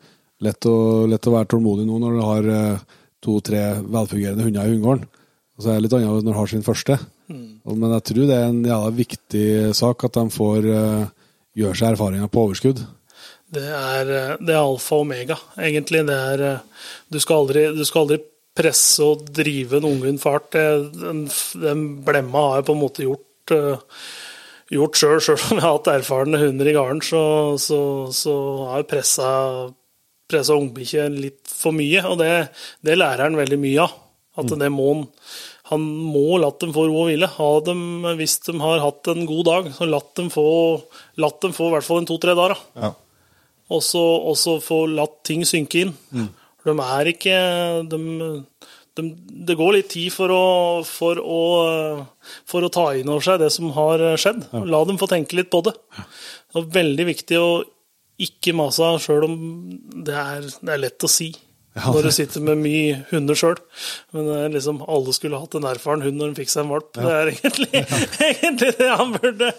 [0.45, 0.77] lett å,
[1.09, 2.95] lett å være tålmodig nå når du har eh,
[3.25, 5.07] to-tre velfungerende hunder i hundegården.
[5.55, 6.97] Og så er det litt annet når du har sin første.
[7.31, 7.47] Mm.
[7.71, 9.47] Men jeg tror det er en jævla viktig
[9.77, 11.07] sak at de får uh,
[11.57, 12.83] gjøre seg erfaringer på overskudd.
[13.55, 16.03] Det er, eh, det er alfa og omega, egentlig.
[16.09, 16.45] Det er,
[17.09, 18.19] du, skal aldri, du skal aldri
[18.55, 20.51] presse og drive en unghund fart.
[20.55, 21.25] Den,
[21.61, 24.03] den blemma har jeg på en måte gjort, uh,
[24.75, 25.21] gjort sjøl.
[25.25, 27.23] Sjøl om jeg har hatt erfarne hunder i gården, så,
[27.61, 27.79] så,
[28.15, 28.35] så
[28.71, 29.29] har jeg pressa,
[30.29, 32.03] pressa ungbikkje litt for mye.
[32.09, 32.31] Og det,
[32.85, 34.01] det lærer han veldig mye av.
[34.35, 35.05] At det må han
[35.71, 37.29] han må la dem få ro og hvile.
[37.39, 37.79] Ha dem,
[38.19, 40.45] hvis de har hatt en god dag, så latt dem få,
[41.21, 42.53] latt dem få i hvert fall en to-tre dager.
[42.53, 42.83] da.
[42.83, 42.91] Ja.
[43.73, 43.81] Og
[44.37, 45.95] så få latt ting synke inn.
[46.65, 47.37] De er ikke
[47.89, 47.97] de,
[48.97, 49.03] de,
[49.49, 50.45] Det går litt tid for å,
[50.85, 51.41] for, å,
[52.45, 54.45] for å ta inn over seg det som har skjedd.
[54.69, 55.73] La dem få tenke litt på det.
[55.97, 57.49] Det er veldig viktig å
[58.21, 59.33] ikke masa, sjøl om
[60.05, 61.33] det er, det er lett å si.
[61.75, 63.57] Ja, Når du sitter med mye hunder sjøl.
[64.15, 66.69] Men det er liksom, alle skulle hatt en erfaren hund når de fikk seg en
[66.71, 66.93] valp.
[66.95, 67.81] Det er egentlig,
[68.29, 69.49] egentlig det han burde,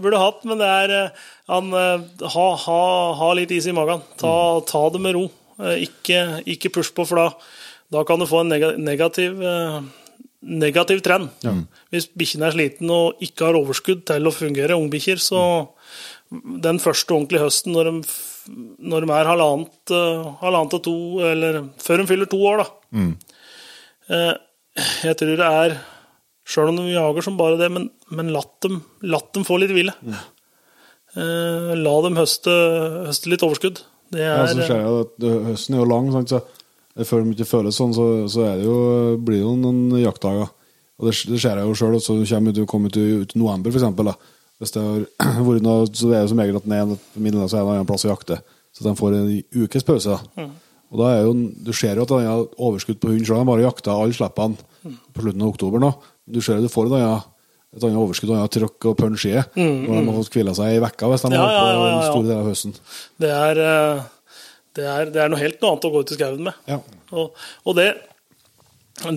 [0.00, 2.80] burde hatt, men det er eh, han, eh, ha, ha,
[3.20, 4.00] ha litt is i magen.
[4.22, 4.32] Ta,
[4.64, 5.26] ta det med ro.
[5.60, 7.28] Eh, Ikke, ikke push på, for da,
[7.92, 9.36] da kan du få en negativ,
[10.40, 11.28] negativ trend.
[11.92, 15.42] Hvis bikkjen er sliten og ikke har overskudd til å fungere, ungbikkjer, så
[16.30, 18.14] den første ordentlige høsten når de,
[18.90, 20.96] når de er halvannet, eh, halvannet til to,
[21.32, 22.66] eller før de fyller to år, da.
[22.96, 23.12] Mm.
[25.06, 25.76] Jeg tror det er
[26.46, 29.72] Sjøl om de jager som bare det, men, men latt, dem, latt dem få litt
[29.74, 29.90] hvile.
[30.06, 30.12] Mm.
[31.82, 32.52] La dem høste,
[33.08, 33.80] høste litt overskudd.
[34.14, 36.30] Det Ja, er så ser jeg at høsten er jo lang, sant?
[36.36, 38.76] så før de ikke føles sånn, så, så er det jo,
[39.26, 40.52] blir det jo noen jaktdager.
[41.00, 41.98] Og det, det ser jeg jo sjøl.
[42.54, 44.14] Du kommer, ut, i- ut i november, for eksempel, da.
[44.60, 45.02] Hvis det har
[45.48, 47.88] vært noe, så det er jo som regel at den er så er en annen
[47.88, 48.38] plass å jakte.
[48.76, 49.28] Så de får en
[49.64, 50.16] ukes pause.
[50.36, 50.50] Mm.
[50.92, 51.32] Og da er jo,
[51.66, 53.40] Du ser jo at han har overskudd på hund sjøl.
[53.40, 54.56] Han bare jakta alle slippene
[55.12, 55.90] på slutten av oktober nå.
[56.26, 57.24] Du ser jo du får et annet,
[57.76, 59.44] et annet overskudd, et annet trøkk og punch i det.
[59.56, 61.88] Når de har fått hvila seg i vekka hvis de Ja, har holdt på ja,
[61.88, 62.10] en ja.
[62.12, 62.76] stor del av høsten.
[63.24, 64.04] Det er, eh,
[64.78, 66.72] det er, det er noe helt noe annet å gå ut i skauen med.
[67.16, 67.88] Og, og det,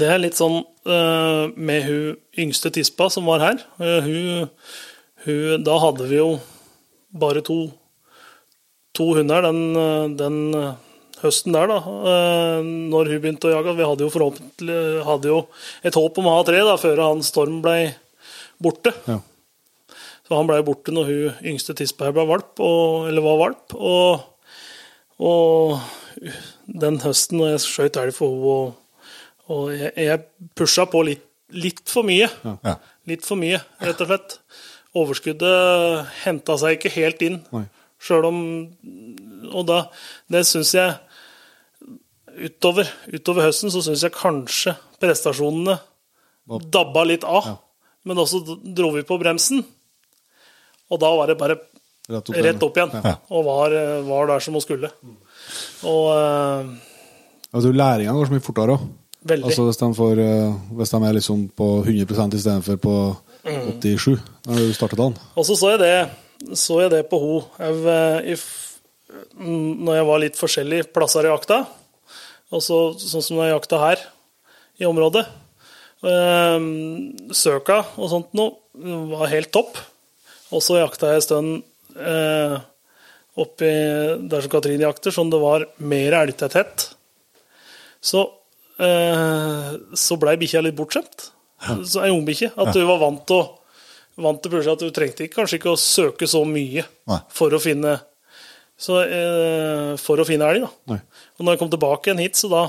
[0.01, 2.17] det er litt sånn eh, med hun
[2.47, 3.61] yngste tispa som var her.
[3.83, 4.49] eh, hun,
[5.25, 6.29] hun, da hadde vi jo
[7.19, 7.57] bare to,
[8.95, 9.61] to hunder den,
[10.19, 10.37] den
[11.19, 11.79] høsten der, da.
[12.13, 13.73] eh, Når hun begynte å jage.
[13.75, 14.77] Vi hadde jo forhåpentlig
[15.07, 15.39] hadde jo
[15.83, 17.93] et håp om å ha tre da, før han Storm ble
[18.61, 18.93] borte.
[19.09, 19.19] Ja.
[20.27, 23.75] Så han ble borte når hun yngste tispa her ble valp, og, eller var valp.
[23.75, 24.21] Og,
[25.19, 25.79] og
[26.69, 29.09] den høsten når jeg skjøt elg for henne, og,
[29.49, 32.29] og jeg, jeg pusha på litt, litt for mye.
[32.45, 32.75] Ja.
[33.09, 34.35] Litt for mye, rett og slett.
[34.97, 37.39] Overskuddet henta seg ikke helt inn.
[37.99, 38.39] Sjøl om
[39.51, 39.83] Og da
[40.31, 40.95] Det syns jeg
[42.39, 44.71] utover, utover høsten så syns jeg kanskje
[45.01, 45.75] prestasjonene
[46.71, 47.57] dabba litt av.
[48.07, 49.65] Men også dro vi på bremsen.
[50.89, 51.59] Og da var det bare
[52.09, 52.93] Rett opp, rett opp igjen.
[53.05, 53.11] Ja.
[53.37, 53.73] Og var,
[54.07, 54.89] var der som hun skulle.
[55.85, 56.71] Og uh,
[57.51, 58.87] altså, læringa går så mye fortere òg.
[59.35, 62.93] Altså hvis de, får, eh, hvis de er liksom på 100 istedenfor på.
[63.43, 65.17] 87 da du startet dagen.
[65.35, 68.47] Og så så jeg det, så jeg det på ho eh,
[69.39, 71.63] når jeg var litt forskjellig plasser i jakta.
[72.53, 74.03] Og så, sånn som når jeg jakta her
[74.81, 75.25] i området.
[76.03, 76.57] Eh,
[77.35, 78.57] Søka og sånt noe
[79.13, 79.79] var helt topp.
[80.55, 82.55] Og så jakta jeg en stund eh,
[83.39, 83.71] oppi
[84.29, 86.89] der som Katrine jakter, som det var mer elgtetthet.
[88.01, 88.25] Så,
[88.81, 91.29] eh, så blei bikkja litt bortskjemt.
[91.83, 92.53] Så Ei ungbikkje.
[92.57, 93.47] At du var vant til
[94.19, 96.83] vant til plutselig at du trengte ikke, kanskje ikke å søke så mye
[97.31, 97.95] for å finne
[98.79, 100.63] så, eh, for å finne elg.
[100.63, 100.69] da.
[100.93, 100.99] Nei.
[101.37, 102.61] Og når jeg kom tilbake igjen hit, så da,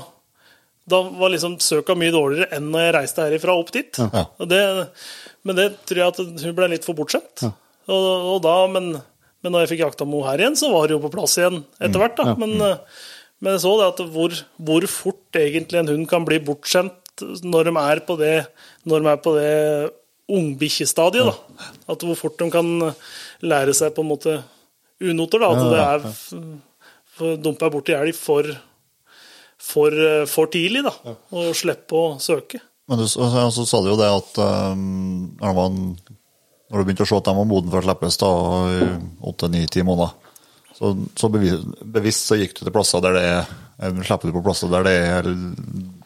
[0.91, 3.99] da var liksom søka mye dårligere enn når jeg reiste herifra opp dit.
[4.01, 4.25] Ja.
[4.43, 4.61] Det,
[5.47, 7.45] men det tror jeg at hun ble litt for bortskjemt.
[7.87, 8.91] Og, og da, men,
[9.41, 11.63] men når jeg fikk jakta Mo her igjen, så var det jo på plass igjen
[11.79, 12.19] etter hvert.
[12.19, 12.35] da.
[12.39, 13.05] Men, eh,
[13.41, 17.69] men jeg så det at hvor, hvor fort egentlig en hund kan bli bortskjemt når
[17.69, 18.37] de er på det,
[18.87, 19.53] når de er på det
[20.31, 21.27] ungbikkjestadiet.
[21.27, 21.69] da.
[21.91, 22.69] At hvor fort de kan
[23.43, 24.39] lære seg på en måte
[25.01, 25.43] unoter.
[25.43, 28.47] da, At det er dumpa borti elg for,
[29.59, 30.01] for,
[30.31, 30.95] for tidlig, da.
[31.35, 32.61] Og slippe å søke.
[32.89, 33.27] Men du, så,
[33.63, 35.75] sa du jo det at um, når, man,
[36.71, 38.31] når du begynte å se at de var modne for å slippes da,
[38.67, 38.89] i
[39.31, 40.17] åtte-ni-ti måneder,
[40.75, 44.35] så, så bevisst, bevisst så gikk du til plasser der det er eh, slipper du
[44.39, 45.29] på plasser der det er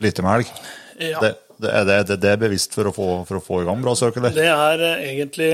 [0.04, 0.52] lite med elg.
[1.00, 1.20] Ja.
[1.22, 3.82] Det, det, er det, det, er bevisst for å få, for å få i gang
[3.84, 4.36] bra søk, eller?
[4.36, 5.50] Det er eh, egentlig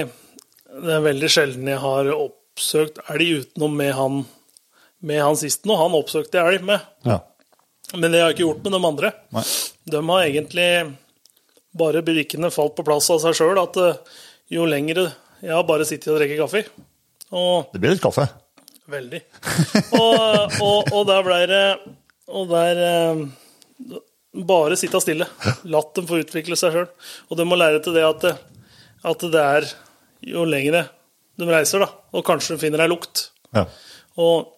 [0.71, 4.21] det er veldig sjelden jeg har oppsøkt elg utenom med han,
[5.03, 5.75] med han siste nå.
[5.79, 6.85] Han oppsøkte jeg elg med.
[7.07, 7.19] Ja.
[7.91, 9.11] Men det har jeg ikke gjort med de andre.
[9.35, 9.43] Nei.
[9.91, 10.67] De har egentlig
[11.75, 13.59] bare brikkene falt på plass av seg sjøl.
[13.59, 13.99] At eh,
[14.51, 15.09] jo lengre
[15.41, 16.63] Jeg har bare sittet og drukket kaffe.
[17.35, 18.27] Og Det blir litt kaffe.
[18.91, 19.21] Veldig.
[19.95, 21.65] Og, og, og der ble det
[22.33, 23.21] Og der eh,
[24.31, 25.27] Bare sitte stille.
[25.73, 26.87] Latt dem få utvikle seg sjøl.
[27.29, 28.35] Og de må lære til det at, det
[29.11, 29.69] at det er
[30.31, 30.85] jo lengre
[31.41, 33.29] de reiser, da, og kanskje de finner ei lukt.
[33.55, 33.65] Ja.
[34.21, 34.51] Og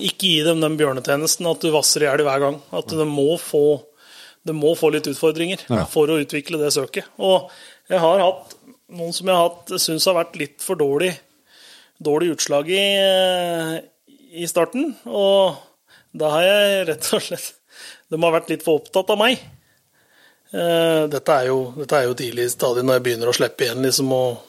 [0.00, 2.60] ikke gi dem den bjørnetjenesten at du vasser i hjel hver gang.
[2.72, 3.82] At de må få,
[4.46, 7.10] de må få litt utfordringer for å utvikle det søket.
[7.20, 7.50] Og
[7.92, 8.56] jeg har hatt
[8.92, 11.12] noen som jeg har hatt, syns har vært litt for dårlig,
[12.02, 12.84] dårlig utslag i,
[14.42, 14.94] i starten.
[15.08, 15.58] Og
[16.16, 17.50] da har jeg rett og slett
[18.12, 19.40] De har vært litt for opptatt av meg.
[20.52, 23.80] Eh, Dette er jo, dette er jo tidlig stadig når jeg begynner å slippe igjen,
[23.86, 24.42] liksom, og,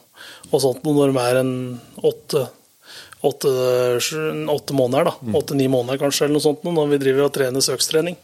[0.52, 1.54] og sånt, når de er en
[2.04, 2.48] åtte
[3.24, 3.48] åtte,
[4.52, 5.14] åtte måneder, da.
[5.40, 8.18] Åtte-ni måneder kanskje, eller noe sånt, når vi driver og trener søkstrening.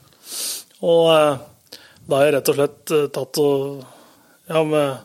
[0.83, 1.77] Og eh,
[2.09, 3.85] da har jeg rett og slett eh, tatt og
[4.49, 4.97] ja, med,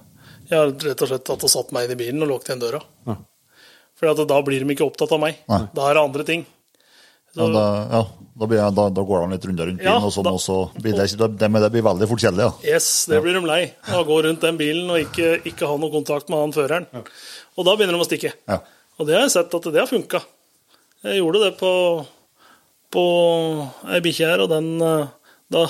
[0.50, 2.62] Jeg har rett og slett tatt og satt meg inn i bilen og låst igjen
[2.62, 2.82] døra.
[3.06, 3.16] Ja.
[3.94, 5.38] For da blir de ikke opptatt av meg.
[5.50, 5.62] Nei.
[5.76, 6.42] Da er det andre ting.
[7.34, 8.00] Ja, da, ja,
[8.38, 10.34] da, blir jeg, da, da går de litt runder rundt Ja, bilen, og sånn, da-
[10.36, 12.46] og så blir det, det, det blir veldig fort kjedelig.
[12.46, 12.74] Ja.
[12.76, 13.60] Yes, det blir de lei.
[13.90, 16.86] Å gå rundt den bilen og ikke, ikke ha noe kontakt med han føreren.
[17.58, 18.32] Og da begynner de å stikke.
[18.50, 18.60] Ja.
[18.98, 20.22] Og det har jeg sett at det har funka.
[21.04, 21.72] Jeg gjorde det på,
[22.94, 23.04] på
[23.92, 25.10] ei bikkje her, og den eh,
[25.52, 25.66] Da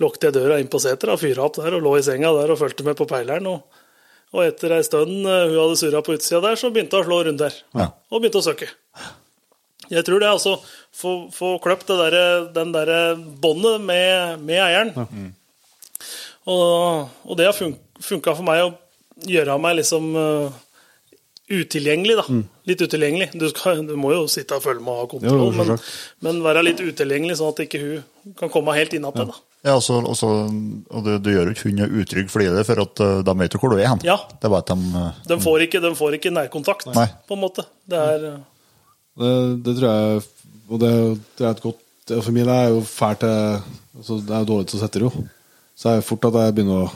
[0.00, 2.60] lukket jeg døra inn på seteret, fyra opp der og lå i senga der og
[2.62, 3.48] fulgte med på peileren.
[3.50, 3.82] Og,
[4.32, 7.08] og etter ei stund eh, hun hadde surra på utsida der, så begynte hun å
[7.10, 7.58] slå runder.
[7.76, 7.90] Ja.
[8.10, 8.70] Og begynte å søke.
[9.92, 10.56] Jeg tror det altså
[10.96, 14.94] få, få kløpt det der, den derre båndet med, med eieren.
[16.46, 18.72] Og, og det har fun funka for meg å
[19.26, 20.56] gjøre meg liksom uh,
[21.48, 22.40] utilgjengelig, da.
[22.68, 23.30] Litt utilgjengelig.
[23.38, 25.84] Du, skal, du må jo sitte og følge med og ha kontroll, Jo, men,
[26.26, 29.28] men være litt utilgjengelig, sånn at ikke hun kan komme helt innatt ja.
[29.66, 30.28] Ja, også, også,
[30.94, 33.56] og du, du gjør jo ikke hunden utrygg fordi det, for at uh, de vet
[33.56, 34.04] jo hvor du er hen.
[34.06, 34.18] Ja.
[34.30, 37.08] Det er bare at de uh, De får ikke, de får ikke nærkontakt, Nei.
[37.26, 37.64] på en måte.
[37.88, 38.28] Det er
[39.16, 39.32] Det,
[39.64, 40.22] det tror jeg
[40.68, 40.90] Og det,
[41.38, 44.76] det er et godt For min er jo fælt altså, Det er jo dårlig til
[44.78, 45.10] å sette ro.
[45.76, 46.90] Så er det fort at jeg begynner å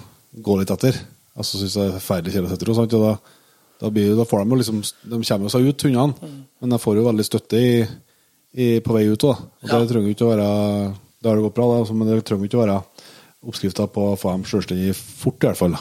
[0.44, 0.96] gå litt etter.
[1.36, 2.74] Altså syns jeg er forferdelig kjedelig å sette ro.
[2.78, 2.94] Sant?
[2.98, 3.14] Og da,
[3.82, 6.30] da, blir, da får de jo liksom De kommer seg ut, hundene.
[6.60, 7.72] Men de får jo veldig støtte i,
[8.60, 9.40] i, på vei ut òg.
[9.62, 9.88] Og det Ja.
[9.94, 10.50] trenger ikke å være
[11.20, 12.78] Det har det gått bra, da, altså, men det trenger ikke å være
[13.50, 15.76] oppskrifta på å få dem selvstendig fort, i hvert fall.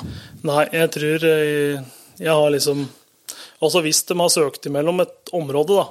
[0.47, 1.85] Nei, jeg tror jeg,
[2.19, 2.85] jeg har liksom
[3.61, 5.87] Altså hvis de har søkt imellom et område, da,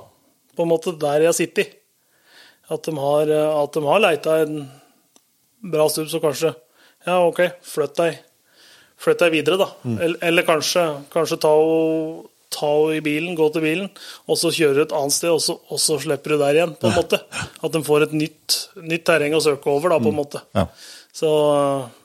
[0.59, 1.69] på en måte der jeg sitter,
[2.69, 4.65] at de har, eh, at de har leita en
[5.73, 6.55] bra stund, så kanskje
[7.07, 8.17] Ja, OK, flytt deg,
[9.01, 9.69] flytt deg videre, da.
[9.87, 10.83] Eller, eller kanskje,
[11.15, 13.87] kanskje ta og ta henne i bilen, gå til bilen,
[14.27, 16.91] og så kjøre et annet sted, og så, og så slipper du der igjen, på
[16.91, 17.21] en måte.
[17.65, 20.43] At de får et nytt, nytt terreng å søke over, da, på en måte.
[20.59, 20.67] Ja.
[21.15, 21.31] Så,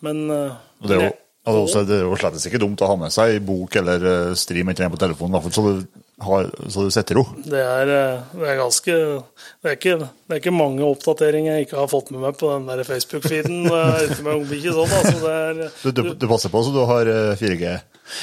[0.06, 1.12] men eh, Og det er jo,
[1.50, 4.72] altså, det er jo slett ikke dumt å ha med seg bok eller uh, stream
[4.72, 7.23] ikke på telefonen, så du, har, så du setter ro.
[7.45, 11.68] Det er, eh, det er ganske det er, ikke, det er ikke mange oppdateringer jeg
[11.68, 13.65] ikke har fått med meg på den der Facebook-feeden.
[13.72, 15.34] er ute med ungbikkje sånn, altså.
[15.34, 17.73] Er, Du, du, du passer på så du har uh, 4G.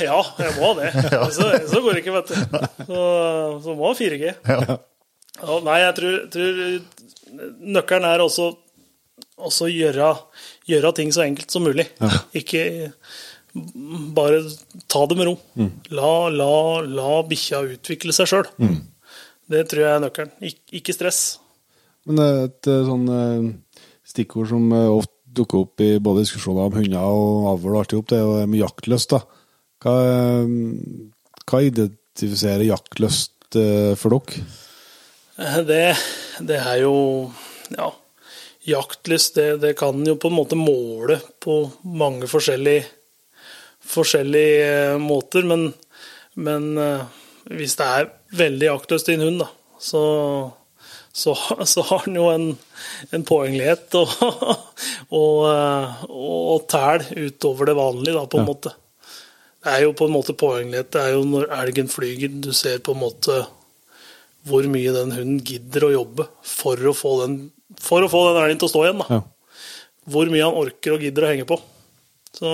[0.04, 0.90] ja, jeg må ha det.
[1.36, 2.58] Så, så går det ikke, vet du.
[2.86, 3.04] Så,
[3.64, 4.34] så må ha 4G.
[4.36, 4.78] Ja.
[5.40, 6.58] Ja, nei, jeg tror, tror
[7.78, 8.50] nøkkelen er også
[9.40, 10.10] å gjøre,
[10.68, 11.86] gjøre ting så enkelt som mulig.
[12.36, 12.90] Ikke
[14.16, 14.42] bare
[14.90, 15.36] ta det med ro.
[15.94, 16.54] La, la,
[16.86, 18.50] la bikkja utvikle seg sjøl.
[19.50, 20.34] Det tror jeg er nøkkelen.
[20.46, 21.22] Ik ikke stress.
[22.08, 23.48] Men et eh, sånn eh,
[24.08, 27.92] stikkord som eh, ofte dukker opp i både diskusjoner om hunder og avl og alt
[28.10, 29.12] det er jo med jaktlyst.
[29.12, 29.20] da.
[29.80, 29.92] Hva,
[31.46, 33.58] hva identifiserer jaktlyst
[34.00, 34.42] for dere?
[35.66, 35.84] Det,
[36.50, 36.94] det er jo
[37.70, 37.92] Ja,
[38.66, 42.88] jaktlyst, det, det kan jo på en måte måle på mange forskjellige,
[43.86, 45.70] forskjellige eh, måter, men,
[46.34, 47.20] men eh,
[47.50, 49.48] hvis det er veldig aktløst i en hund, da,
[49.80, 50.02] så,
[51.12, 51.36] så,
[51.72, 52.50] så har den jo en,
[53.16, 54.12] en poenglighet og,
[55.20, 58.74] og, eh, og tæl utover det vanlige, da, på en måte.
[59.60, 60.88] Det er jo på en måte poenglighet.
[60.94, 63.42] Det er jo når elgen flyger, du ser på en måte
[64.48, 67.34] hvor mye den hunden gidder å jobbe for å få den,
[67.76, 69.02] for å få den elgen til å stå igjen.
[69.02, 69.18] Da.
[69.18, 69.66] Ja.
[70.10, 71.58] Hvor mye han orker og gidder å henge på.
[72.38, 72.52] Så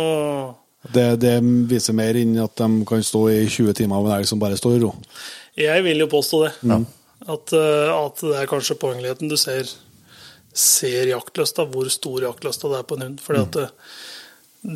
[0.93, 1.35] Det, det
[1.71, 4.59] viser mer enn at de kan stå i 20 timer av en elg som bare
[4.59, 4.93] står i ro.
[5.59, 6.55] jeg vil jo påstå det.
[7.27, 9.69] At, eh, at det er kanskje poengligheten du ser,
[10.53, 13.23] ser jaktlysta, hvor stor jaktlysta det er på en hund.
[13.25, 13.71] Fordi at det,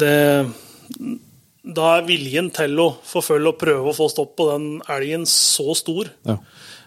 [0.04, 1.18] det
[1.60, 5.74] da er viljen til å forfølge og prøve å få stopp på den elgen så
[5.78, 6.38] stor Ja.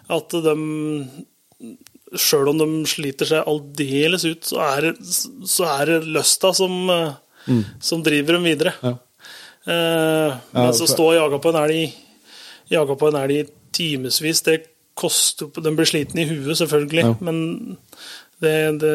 [0.08, 0.56] at de
[2.14, 7.62] Sjøl om de sliter seg aldeles ut, så er, så er det lysta som, mm.
[7.82, 8.74] som driver dem videre.
[8.84, 8.92] Ja.
[9.66, 11.94] Eh, men så stå og jage på en elg
[12.72, 14.58] Jage på en elg i timevis, det
[14.94, 17.14] koster Den blir sliten i huet, selvfølgelig, Ja.
[17.24, 17.76] men
[18.44, 18.92] det, det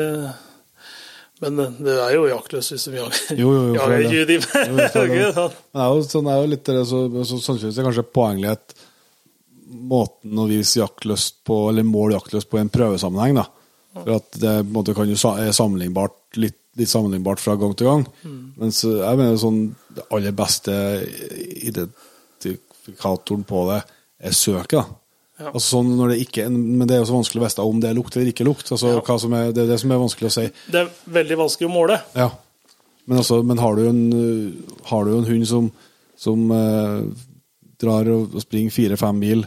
[1.42, 4.10] Men det, er jo jaktløst hvis de jager, Jo, jo, jo, jager det.
[4.12, 4.70] 20 timer.
[4.70, 5.48] Jo, det.
[5.74, 8.76] Det er jo, sånn, er jo litt det, så, så sannsynligvis er kanskje poenget
[9.70, 13.46] måten å vise jaktløst på, eller mål jaktløst på i en prøvesammenheng, da.
[14.00, 17.76] For at det på en måte kan jo er sammenlignbart, litt, litt sammenlignbart fra gang
[17.78, 18.06] til gang.
[18.60, 19.60] Mens eh, jeg mener sånn,
[19.96, 20.74] det aller beste
[21.70, 23.82] identifikatoren på det
[24.30, 24.86] er søket, da.
[25.40, 25.54] Ja.
[25.54, 27.88] Altså sånn når det ikke, men det er jo så vanskelig å vite om det
[27.90, 28.68] er lukt eller ikke lukt.
[28.76, 29.00] Altså, Ja.
[29.00, 30.46] er, det er det som er vanskelig å si.
[30.68, 32.00] Det er veldig vanskelig å måle.
[32.14, 32.30] Ja.
[33.08, 34.02] Men, altså, men har du en,
[34.84, 35.72] har du en hund som,
[36.20, 37.00] som eh,
[37.80, 39.46] drar og springer fire-fem mil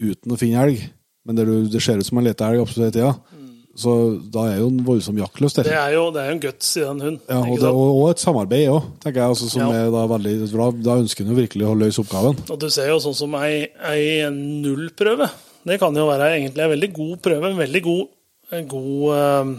[0.00, 0.80] uten å finne elg,
[1.24, 3.33] men det, det ser ut som han leter elg absolutt hele tida,
[3.76, 3.92] så
[4.30, 5.56] da er jo en voldsom jaktlyst.
[5.66, 7.20] Det er jo, det er jo en guts i den hunden.
[7.28, 9.32] Ja, og, det, og, og et samarbeid òg, tenker jeg.
[9.34, 9.70] Altså, som Ja.
[9.82, 12.38] er da, veldig, da, da ønsker en jo virkelig å løse oppgaven.
[12.54, 15.26] Og du ser jo sånn som ei, ei nullprøve.
[15.66, 17.50] Det kan jo være egentlig en veldig god prøve.
[17.50, 18.04] En veldig god,
[18.52, 19.54] en god uh,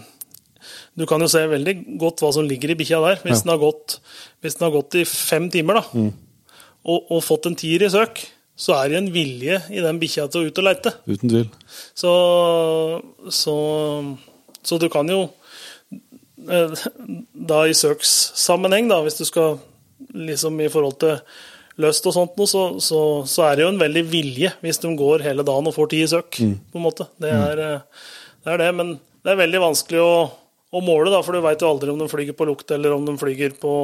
[0.95, 3.19] Du kan jo se veldig godt hva som ligger i bikkja der.
[3.25, 3.43] Hvis, Ja.
[3.43, 3.97] den har gått,
[4.41, 5.83] hvis den har gått i fem timer da,
[6.85, 8.21] og, og fått en tier i søk,
[8.55, 10.93] så er det en vilje i den bikkja til å ut og leite.
[11.09, 11.47] Uten tvil.
[11.97, 12.11] Så,
[13.35, 13.55] så,
[14.63, 15.25] så du kan jo
[16.49, 16.85] eh,
[17.35, 19.57] da i søkssammenheng, da, hvis du skal
[20.15, 21.17] liksom i forhold til
[21.83, 24.93] løst og sånt noe, så, så, så er det jo en veldig vilje hvis de
[24.95, 26.39] går hele dagen og får tid i søk,
[26.71, 27.09] på en måte.
[27.19, 28.07] Det er, eh,
[28.45, 28.95] det er det, men
[29.25, 30.13] det er veldig vanskelig å,
[30.75, 33.03] å måle, da, for du veit jo aldri om de flyger på lukt eller om
[33.07, 33.75] de flyger på,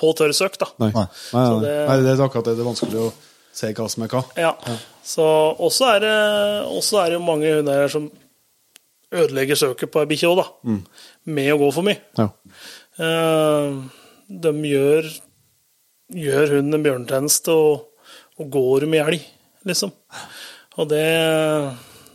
[0.00, 0.70] på tørrsøk, da.
[0.80, 0.90] Nei.
[0.96, 1.04] Nei.
[1.04, 1.62] Nei, nei, nei.
[1.68, 2.56] det- nei, det er akkurat det.
[2.56, 3.12] Det er vanskelig å
[3.54, 4.22] se hva som er hva.
[4.38, 4.52] Ja.
[5.04, 5.24] Så
[5.62, 6.14] også er det
[6.70, 8.08] også er det mange hundeeiere som
[9.14, 10.46] ødelegger søket på ei bikkje òg, da.
[11.36, 12.00] Med å gå for mye.
[12.18, 12.28] Ja.
[13.04, 13.76] Eh,
[14.44, 15.08] de gjør,
[16.14, 18.06] gjør hunden en bjørnetjeneste og,
[18.40, 19.26] og går dem i elg,
[19.68, 19.92] liksom.
[20.80, 21.06] Og det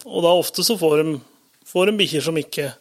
[0.09, 1.19] Og da ofte så får de,
[1.67, 2.71] får de bikkjer som ikke,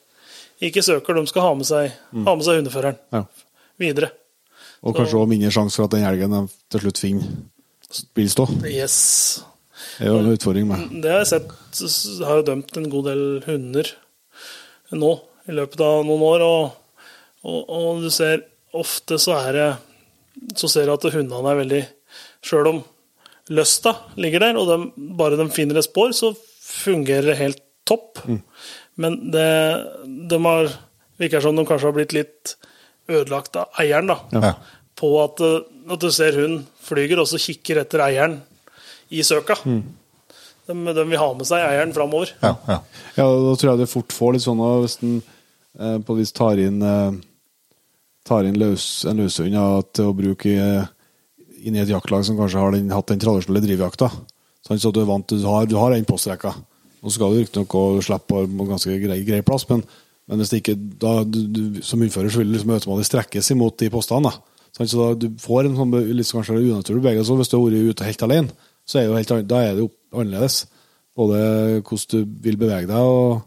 [0.65, 1.19] ikke søker.
[1.19, 1.93] De skal ha med seg,
[2.25, 3.23] ha med seg hundeføreren ja.
[3.79, 4.11] videre.
[4.83, 7.31] Og kanskje også mindre sjanse for at den elgen de til slutt finner,
[8.17, 8.47] vil stå.
[8.69, 8.99] Yes.
[9.99, 10.91] Det er en utfordring med.
[11.03, 11.55] Det har jeg sett.
[11.81, 13.91] Jeg har jo dømt en god del hunder
[14.99, 15.13] nå
[15.49, 17.09] i løpet av noen år, og,
[17.45, 18.45] og, og du ser
[18.77, 19.69] ofte så er det
[20.61, 21.81] Så ser du at hundene er veldig
[22.45, 22.83] Sjøl om
[23.49, 28.21] løsta ligger der, og de, bare de finner et spor, så fungerer det helt topp.
[29.01, 29.49] Men det,
[30.31, 30.69] de har
[31.19, 32.55] virker som de kanskje har blitt litt
[33.09, 34.19] ødelagt av eieren, da.
[34.35, 34.53] Ja.
[34.99, 38.39] På at, eh, at du ser hun flyger, og så kikker etter eieren
[39.15, 39.57] i søka.
[39.65, 42.35] De, de vil ha med seg eieren framover.
[42.43, 42.79] Ja, ja.
[43.17, 46.35] Ja, da tror jeg det fort får litt sånn hvis en eh, på et vis
[46.37, 47.19] tar inn eh,
[48.29, 50.91] tar inn løs, en løshund ja, til å bruke eh,
[51.65, 54.11] inn i et jaktlag som kanskje har den, hatt den tradisjonelle drivjakta.
[54.67, 56.53] Sånn, så du er vant til du har, du har en postrekka.
[56.99, 59.85] Nå skal du riktignok slippe på en ganske grei, grei plass, men,
[60.29, 63.53] men hvis det ikke, da, du, du, som innfører så vil det liksom automatisk strekkes
[63.55, 64.29] imot de postene.
[64.29, 64.48] Da.
[64.79, 67.37] Så da du får en sånn litt sånn kanskje unaturlig bevegelse.
[67.41, 69.45] Hvis du har vært ute helt alene, så er helt, er
[69.75, 70.63] det jo annerledes.
[71.19, 71.39] Både
[71.83, 73.41] hvordan du vil bevege deg, og,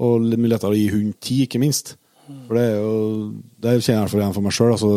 [0.00, 1.96] og litt mye lettere å gi hund tid, ikke minst.
[2.46, 2.92] For det er jo
[3.58, 4.72] Det kjenner jeg i hvert fall igjen for meg sjøl.
[4.76, 4.92] Altså,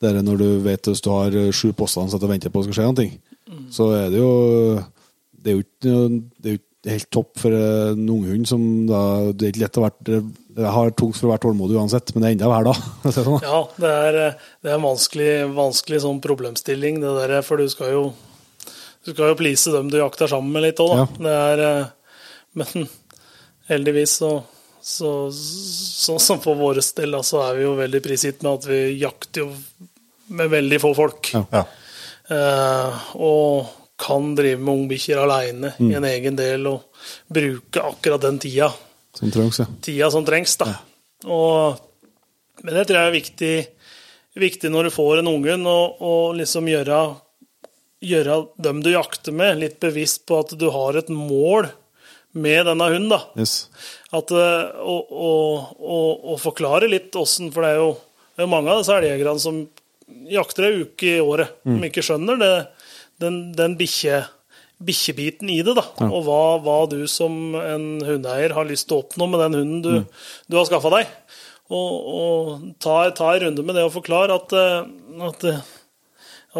[0.00, 2.52] det er når du vet hvis du har eh, sju poster som sitter og venter
[2.52, 4.32] på at det skal skje noe, så er det jo
[5.46, 9.00] Det er jo ikke helt topp for en unghund som da
[9.32, 10.20] Det er ikke lett å være
[10.56, 12.90] Det har tungt for å være tålmodig uansett, men det er enda verre da.
[13.02, 13.50] for å si det sånn, da.
[13.52, 14.18] Ja, det er,
[14.64, 18.04] det er en vanskelig, vanskelig sånn problemstilling, det der, for du skal jo
[19.06, 21.04] du skal jo please dem du jakter sammen med litt òg, da.
[21.04, 21.08] Ja.
[21.26, 22.20] Det er, eh,
[22.62, 22.88] men
[23.70, 24.34] heldigvis så
[24.86, 28.76] så, sånn som for vår del, så er vi jo veldig prisgitt med at vi
[29.00, 29.48] jakter jo
[30.38, 31.32] med veldig få folk.
[31.34, 31.42] Ja.
[31.50, 31.64] ja.
[32.30, 35.90] Eh, og kan drive med ungbikkjer aleine Mm.
[35.90, 36.82] i en egen del og
[37.32, 38.70] bruke akkurat den tida
[39.16, 39.66] Som trengs, ja.
[39.80, 40.56] tida som trengs.
[40.60, 40.74] da.
[41.24, 41.78] Og,
[42.62, 43.54] men det tror jeg er viktig,
[44.36, 47.00] viktig når du får en unge, å liksom gjøre,
[48.04, 48.38] gjøre
[48.68, 51.70] dem du jakter med, litt bevisst på at du har et mål
[52.36, 53.08] med denne hunden.
[53.14, 53.22] da.
[53.40, 53.56] Yes.
[54.12, 57.88] At, og, og, og, og forklare litt åssen For det er jo,
[58.36, 59.64] det er mange av disse elgjegerne som
[60.30, 62.50] jakter ei uke i året, som ikke skjønner det,
[63.24, 64.20] den, den bikkje
[64.82, 65.84] bikkjebiten i det, da.
[66.04, 69.84] Og hva, hva du som en hundeeier har lyst til å oppnå med den hunden
[69.84, 71.12] du, du har skaffa deg.
[71.66, 74.84] Og, og ta, ta en runde med det og forklare at, eh,
[75.26, 75.62] at, eh,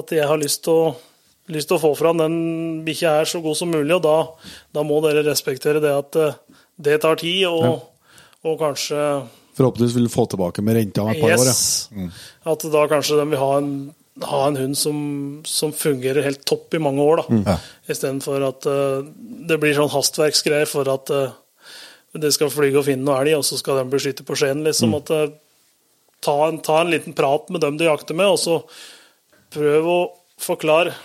[0.00, 0.94] at jeg har lyst til å,
[1.54, 2.38] lyst til å få fram den
[2.86, 4.16] bikkja her så god som mulig, og da,
[4.74, 6.40] da må dere respektere det at eh,
[6.88, 7.84] det tar tid, og,
[8.46, 9.02] og kanskje
[9.56, 11.48] Forhåpentligvis vil du få tilbake med renta om et par år.
[11.48, 11.54] Ja.
[11.96, 12.08] Mm.
[12.52, 13.70] At da kanskje de vil ha en,
[14.24, 14.98] ha en hund som,
[15.44, 17.40] som fungerer helt topp i mange år, da.
[17.44, 17.56] Ja.
[17.92, 19.04] Istedenfor at uh,
[19.48, 21.34] det blir sånn hastverksgreier for at uh,
[22.16, 24.64] det skal flyge og finne noe elg, og så skal de bli skytet på skjeen.
[24.64, 24.94] liksom.
[24.96, 25.26] At, uh,
[26.24, 28.62] ta, en, ta en liten prat med dem du jakter med, og så
[29.52, 29.98] prøv å
[30.40, 30.96] forklare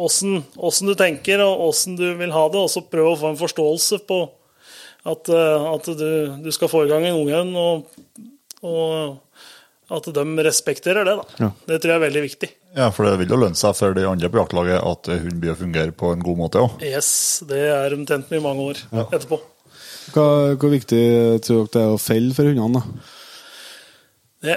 [0.00, 3.42] åssen du tenker, og åssen du vil ha det, og så prøv å få en
[3.42, 4.22] forståelse på
[5.10, 6.08] at, at du,
[6.40, 7.58] du skal få i gang en unghund.
[7.58, 8.06] og,
[8.62, 9.18] og
[9.92, 11.14] at de respekterer det.
[11.20, 11.38] da.
[11.46, 11.50] Ja.
[11.68, 12.50] Det tror jeg er veldig viktig.
[12.76, 15.58] Ja, for det vil jo lønne seg for de andre på jaktlaget at hunden begynner
[15.58, 16.84] å fungere på en god måte òg.
[16.86, 17.10] Yes,
[17.48, 19.40] det er omtrent med i mange år etterpå.
[20.12, 20.26] Hva,
[20.58, 21.02] hvor viktig
[21.44, 22.80] tror dere det er å felle for hundene?
[22.80, 23.10] da?
[24.42, 24.56] Det,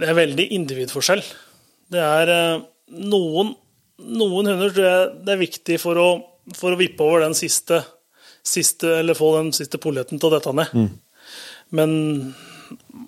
[0.00, 1.22] det er veldig individforskjell.
[1.92, 2.62] Det er eh,
[3.12, 3.52] noen,
[4.00, 6.08] noen hunder tror jeg det er viktig for å,
[6.56, 7.82] for å vippe over den siste,
[8.42, 10.96] siste Eller få den siste polletten til å dette ned.
[11.76, 11.92] Men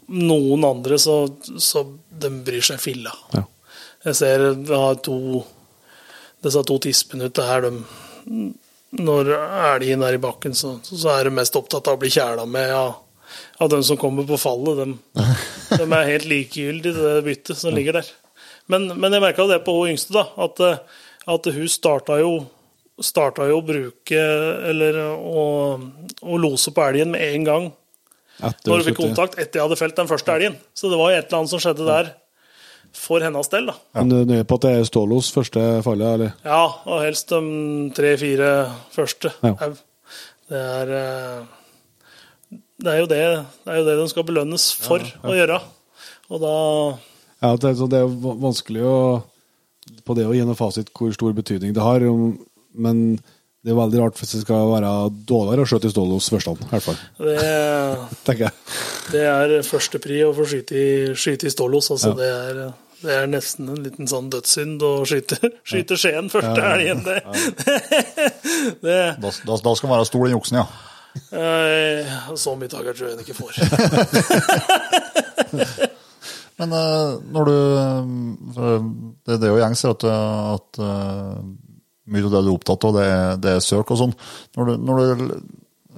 [0.07, 1.19] noen andre så,
[1.59, 3.13] så de bryr seg filla.
[3.35, 3.45] Ja.
[4.05, 5.19] Jeg ser vi har to
[6.45, 8.53] disse to tispene ute her, de
[8.95, 12.45] når elgen er i bakken, så, så er de mest opptatt av å bli kjæla
[12.47, 12.93] med av,
[13.65, 14.83] av dem som kommer på fallet.
[14.85, 15.25] De,
[15.81, 18.13] de er helt likegyldige til det byttet som ligger der.
[18.71, 20.63] Men, men jeg merka det på hun yngste, da, at,
[21.35, 22.37] at hun starta jo
[23.03, 24.21] starta jo å bruke
[24.71, 25.41] eller å,
[26.23, 27.65] å lose på elgen med en gang
[28.67, 30.57] når hun fikk kontakt etter jeg hadde felt den første elgen.
[30.77, 32.13] Så det var et eller annet som skjedde der
[32.95, 33.67] for hennes del.
[33.71, 33.75] da.
[33.99, 36.35] Men du er nøye på at det er stålos første fallet, eller?
[36.47, 37.41] Ja, og helst de
[37.97, 38.51] tre-fire
[38.95, 39.33] første.
[39.43, 39.55] Ja.
[40.51, 41.45] Det er eh,
[42.85, 43.21] det er, jo det,
[43.65, 45.61] det er jo det de skal belønnes for å gjøre.
[46.31, 46.55] Og da
[47.45, 48.11] Ja, det, er- er
[48.43, 48.97] vanskelig å
[50.05, 52.01] på det å gi noe fasit hvor stor betydning det har,
[52.75, 53.01] men
[53.65, 54.89] det er veldig rart hvis det skal være
[55.25, 56.99] dårligere å skjøte i stål hos først, i hvert fall.
[57.17, 57.45] det,
[58.27, 58.53] tenker jeg.
[59.15, 61.89] det er førstepri å få skyte i, skyte i stålos.
[61.95, 62.61] Altså det, er,
[63.01, 65.39] det er nesten en liten sånn dødssynd å skyte,
[65.71, 67.01] skyte Skien første elgen.
[67.09, 67.17] Det,
[68.85, 70.67] det, Da, da, da skal man være stor, den juksen, ja.
[71.33, 73.53] eh, så mye dager tror jeg en ikke får.
[76.61, 77.57] Men eh, når du
[78.55, 78.67] for
[79.25, 81.39] Det, det er jo gjengs at, at eh,
[82.11, 83.11] mye av det du er opptatt av, det,
[83.45, 84.17] det er søk og sånn.
[84.59, 85.37] Når du, når du,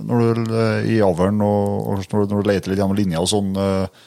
[0.06, 3.22] når du eh, i avlen og, og når, du, når du leter litt gjennom linja
[3.22, 4.04] og sånn, eh,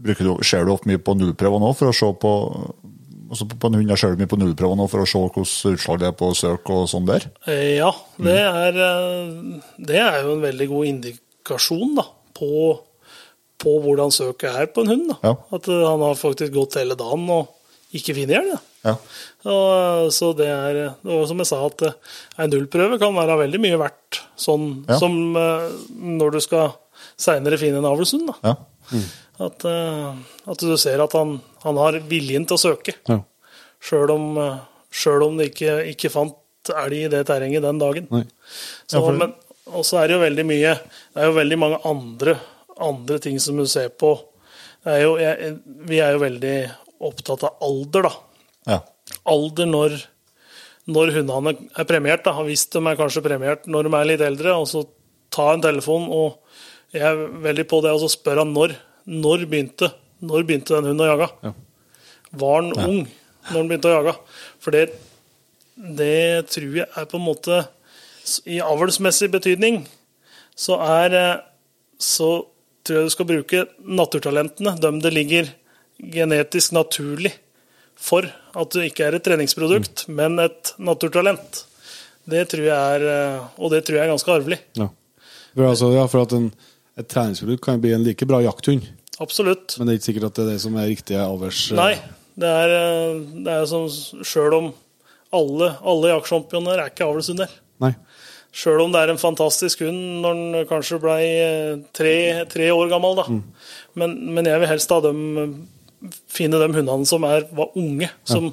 [0.00, 0.14] du,
[0.46, 2.34] ser du ofte mye på nullprøver nå for å se på
[3.30, 6.00] altså på en hund ser du mye på nullprøver nå for å se hvordan utslag
[6.02, 7.28] det er på søk og sånn der?
[7.46, 8.80] Eh, Ja, det er,
[9.78, 12.50] det er jo en veldig god indikasjon da, på,
[13.60, 15.14] på hvordan søket er på en hund.
[15.22, 15.36] Ja.
[15.52, 17.54] At han har faktisk gått hele dagen og
[17.96, 18.60] ikke finner hjelm.
[18.86, 18.94] Ja.
[19.44, 23.38] Og, eh, så det er det som jeg sa, at ei en nullprøve kan være
[23.44, 24.98] veldig mye verdt sånn Ja.
[24.98, 25.68] som eh,
[26.20, 26.72] når du skal
[27.20, 28.30] seinere finne en avlshund.
[28.44, 28.54] Ja.
[28.92, 29.04] Mm.
[29.40, 30.14] At, eh,
[30.52, 32.94] at du ser at han, han har viljen til å søke.
[33.08, 33.20] Ja.
[33.80, 34.58] Sjøl om, eh,
[34.92, 36.36] selv om det ikke, ikke fant
[36.76, 38.06] elg i det terrenget den dagen.
[38.86, 39.34] Så, Ja, for- men
[39.70, 40.72] og så er det jo veldig mye
[41.14, 42.32] Det er jo veldig mange andre,
[42.80, 44.18] andre ting som du ser på.
[44.84, 46.70] Det er jo, jeg, vi er jo veldig
[47.00, 48.12] opptatt av alder, da.
[48.74, 48.80] ja.
[49.30, 49.96] Alder når,
[50.90, 52.22] når hundene er premiert.
[52.26, 54.54] da, Hvis de er kanskje premiert når de er litt eldre.
[54.54, 54.84] og så
[55.30, 58.76] ta en telefon, og jeg er veldig på det, og så spør han når.
[59.10, 59.90] Når begynte,
[60.22, 61.28] når begynte den hunden å jage?
[61.46, 61.52] Ja.
[62.42, 62.98] Var han ung
[63.48, 64.14] når han begynte å jage?
[64.62, 64.84] For det,
[65.98, 67.62] det tror jeg er på en måte
[68.50, 69.80] I avlsmessig betydning
[70.60, 71.40] så er eh,
[71.96, 72.28] Så
[72.84, 75.48] tror jeg du skal bruke naturtalentene, dem det ligger
[76.00, 77.32] genetisk naturlig
[78.00, 78.26] for.
[78.56, 81.64] At du ikke er et treningsprodukt, men et naturtalent.
[82.30, 84.60] Det tror jeg er eh, Og det tror jeg er ganske arvelig.
[84.78, 84.90] Ja.
[85.54, 86.50] For, altså, ja, for at en,
[87.00, 88.86] et treningsprodukt kan bli en like bra jakthund,
[89.20, 89.74] Absolutt.
[89.78, 91.64] men det er ikke sikkert at det er det som er riktige avls...
[91.76, 91.94] Nei,
[92.40, 93.88] det er, eh, det er som
[94.24, 94.70] Sjøl om
[95.36, 97.50] alle, alle jaktsjampioner er ikke avlshunder.
[98.50, 101.18] Sjøl om det er en fantastisk hund når den kanskje ble
[101.94, 102.14] tre,
[102.50, 103.20] tre år gammel.
[103.20, 103.26] da.
[103.94, 105.20] Men, men jeg vil helst ha dem
[106.30, 108.08] finne de hundene som er, var unge.
[108.28, 108.52] Som,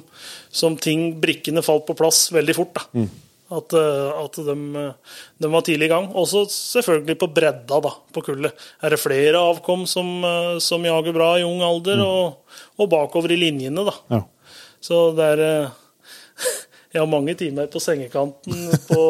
[0.50, 2.78] som ting, brikkene falt på plass veldig fort.
[2.78, 3.06] da.
[3.48, 4.54] At, eh, at de,
[5.40, 6.10] de var tidlig i gang.
[6.20, 8.68] Også selvfølgelig på bredda da, på kullet.
[8.84, 13.32] Er det flere avkom som, eh, som jager bra i ung alder, og, og bakover
[13.32, 13.96] i linjene, da.
[14.12, 14.24] Ja.
[14.84, 15.76] Så det er eh,
[16.92, 19.00] Jeg har mange timer på sengekanten på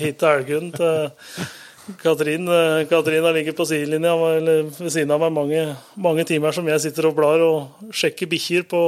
[0.00, 0.78] hit til Elgund
[2.02, 5.60] Katrin, eh, Katrin har ligget på sidelinja ved siden av meg mange,
[6.02, 8.80] mange timer som jeg sitter og blar og sjekker bikkjer på,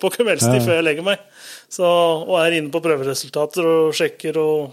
[0.00, 0.64] på kveldstid Ja.
[0.64, 1.18] før jeg legger meg.
[1.68, 4.72] Så, og er inne på prøveresultater og sjekker og,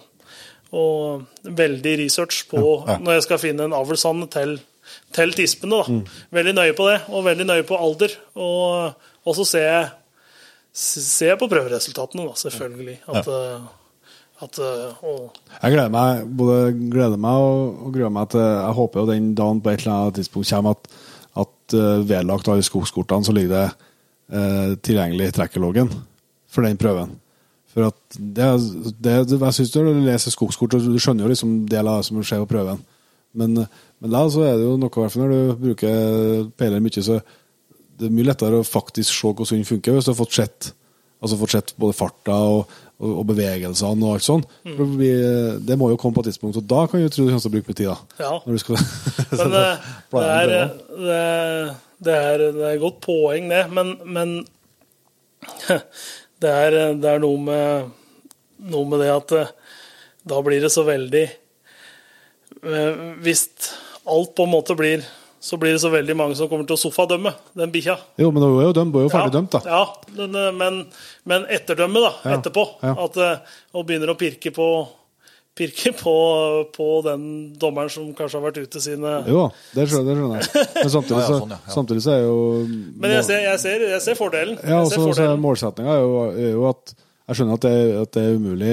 [0.71, 2.63] og veldig research på
[3.03, 4.55] når jeg skal finne en avlshane til,
[5.11, 5.83] til tispene.
[5.83, 6.17] Da.
[6.39, 8.15] Veldig nøye på det, og veldig nøye på alder.
[8.39, 8.95] Og,
[9.27, 9.85] og så ser jeg,
[10.73, 12.99] ser jeg på prøveresultatene, da, selvfølgelig.
[13.11, 13.71] At, eh,
[14.43, 15.07] at eh,
[15.61, 19.33] Jeg gleder meg både gleder meg og, og gruer meg til Jeg håper jo den
[19.37, 20.87] dagen på et eller annet tidspunkt kommer at,
[21.43, 23.67] at uh, vedlagt alle skogskortene så ligger det
[24.35, 25.91] uh, tilgjengelig i trekkerloggen
[26.53, 27.15] for den prøven.
[27.73, 28.49] For at det,
[29.01, 32.09] det, det Jeg syns du leser skogskort, og du skjønner jo liksom del av det
[32.09, 32.83] som skjer på prøven.
[33.33, 36.83] Men, men da så er det jo noe, i hvert fall når du bruker peiler
[36.85, 37.17] mye, så
[37.97, 40.69] det er mye lettere å faktisk se hvordan den funker hvis du har fått sett,
[41.23, 44.43] altså fått sett både farta og, og, og bevegelsene og alt sånn.
[44.67, 44.81] Mm.
[44.99, 45.13] Det,
[45.67, 47.51] det må jo komme på et tidspunkt, og da kan du tro du kommer til
[47.51, 47.89] å bruke mye tid.
[47.89, 47.97] da.
[48.21, 48.33] Ja.
[48.45, 48.75] Når du skal
[49.39, 49.63] Men det,
[50.13, 51.71] det, er, det, er,
[52.07, 53.63] det, er, det er godt poeng, det.
[53.73, 54.35] Men, men
[56.43, 57.93] det, er, det er noe med,
[58.73, 59.55] noe med det at eh,
[60.23, 61.23] da blir det så veldig
[62.63, 63.41] eh, Hvis
[64.07, 65.03] alt på en måte blir
[65.43, 67.97] så blir det så veldig mange som kommer til å sofadømme den bikkja.
[68.21, 69.61] Jo, men hun er jo dømt, hun er jo ferdig dømt, da.
[69.67, 70.81] Ja, men, eh, men,
[71.27, 72.11] men etterdømme, da.
[72.23, 72.67] Ja, Etterpå.
[72.83, 72.93] ja.
[73.03, 74.67] At, hun og begynner å pirke på
[75.53, 76.13] Pirke på,
[76.73, 77.25] på den
[77.61, 79.43] dommeren som kanskje har vært ute sine Jo,
[79.75, 80.69] det skjønner, det skjønner jeg.
[80.79, 81.73] Men samtidig, Ja, ja, så, sånn, ja, ja.
[81.75, 82.37] samtidig så er jo
[83.03, 84.57] Men jeg ser, jeg ser, jeg ser fordelen.
[84.65, 86.15] Ja, og så så er målsettinga jo,
[86.55, 88.71] jo at Jeg skjønner at det, at det er umulig,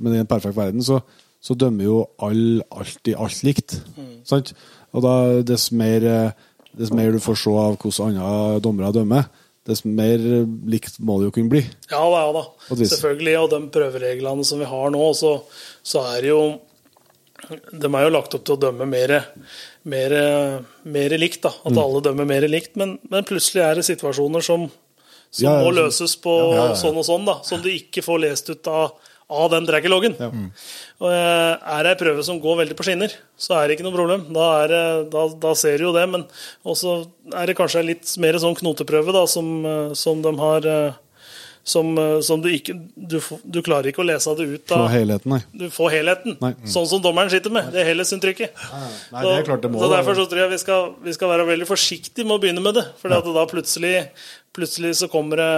[0.00, 1.02] men i en perfekt verden så,
[1.36, 3.76] så dømmer jo alle alltid alt likt.
[3.92, 4.08] Mm.
[4.26, 4.54] Sant?
[4.92, 5.14] Og da
[5.46, 9.30] dess mer, eh, dess mer du får se av hvordan andre dommere dømmer,
[9.68, 10.18] dess mer
[10.66, 11.62] likt må det jo kunne bli.
[11.92, 12.44] Ja da, ja da.
[12.82, 13.34] Selvfølgelig.
[13.44, 15.36] Og de prøvereglene som vi har nå, så,
[15.86, 16.42] så er det jo
[17.74, 19.14] De er jo lagt opp til å dømme mer,
[19.90, 20.12] mer,
[20.84, 21.42] mer likt.
[21.42, 21.70] da, Mm.
[21.70, 22.76] At alle dømmer mer likt.
[22.78, 24.68] Men, men plutselig er det situasjoner som,
[25.30, 26.76] som ja, må løses på ja, ja.
[26.78, 28.94] sånn og sånn, da, som du ikke får lest ut av,
[29.32, 30.16] av den draggeloggen.
[31.02, 33.86] Og eh, Er det ei prøve som går veldig på skinner, så er det ikke
[33.88, 34.26] noe problem.
[34.34, 34.82] Da, er det,
[35.14, 36.04] da, da ser du jo det.
[36.12, 36.26] Men
[36.68, 36.98] også
[37.32, 41.00] er det kanskje litt mer sånn knoteprøve da, som, eh, som de har eh,
[41.62, 41.94] som,
[42.26, 45.38] som du ikke du, du klarer ikke å lese det ut av helheten, nei.
[45.54, 46.34] Du får helheten.
[46.42, 46.50] Nei.
[46.66, 47.68] Sånn som dommeren sitter med.
[47.70, 48.56] Det er helhetsinntrykket.
[49.14, 49.92] Nei, det er klart det må så.
[49.92, 52.80] Derfor så tror jeg vi skal, vi skal være veldig forsiktige med å begynne med
[52.80, 52.84] det.
[52.98, 53.94] For da plutselig,
[54.56, 55.52] plutselig så kommer det,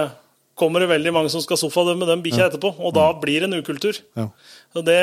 [0.55, 2.73] kommer det veldig mange som skal sofadømme den bikkja etterpå.
[2.79, 3.99] Og da blir det en ukultur.
[4.17, 4.29] Ja.
[4.75, 4.99] Så det,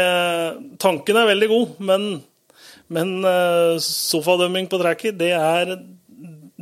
[0.83, 2.07] tanken er veldig god, men,
[2.93, 5.77] men eh, sofadømming på tracker, det er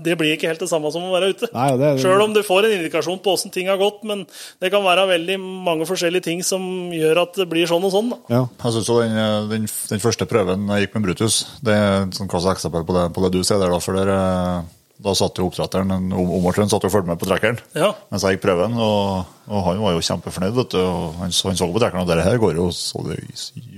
[0.00, 1.48] det blir ikke helt det samme som å være ute.
[1.52, 4.26] Nei, det er- Sjøl om du får en indikasjon på åssen ting har gått, men
[4.60, 6.62] det kan være veldig mange forskjellige ting som
[6.94, 8.10] gjør at det blir sånn og sånn.
[8.10, 8.16] Da.
[8.30, 8.42] Ja.
[8.64, 12.16] Jeg synes jo den, den, den første prøven jeg gikk med Brutus, det er et
[12.16, 13.70] sånn eksempel på det, på det du sier der.
[13.74, 14.62] Da, for det eh,
[15.00, 17.94] da satt jo oppdretteren, en om- omorteren, satt og fulgte med på trekkeren Ja.
[18.12, 18.74] mens jeg gikk prøven.
[18.76, 20.52] Og, og han var jo kjempefornøyd.
[20.58, 20.80] vet du,
[21.20, 23.20] Han, han så på trekkeren, og det her går jo så det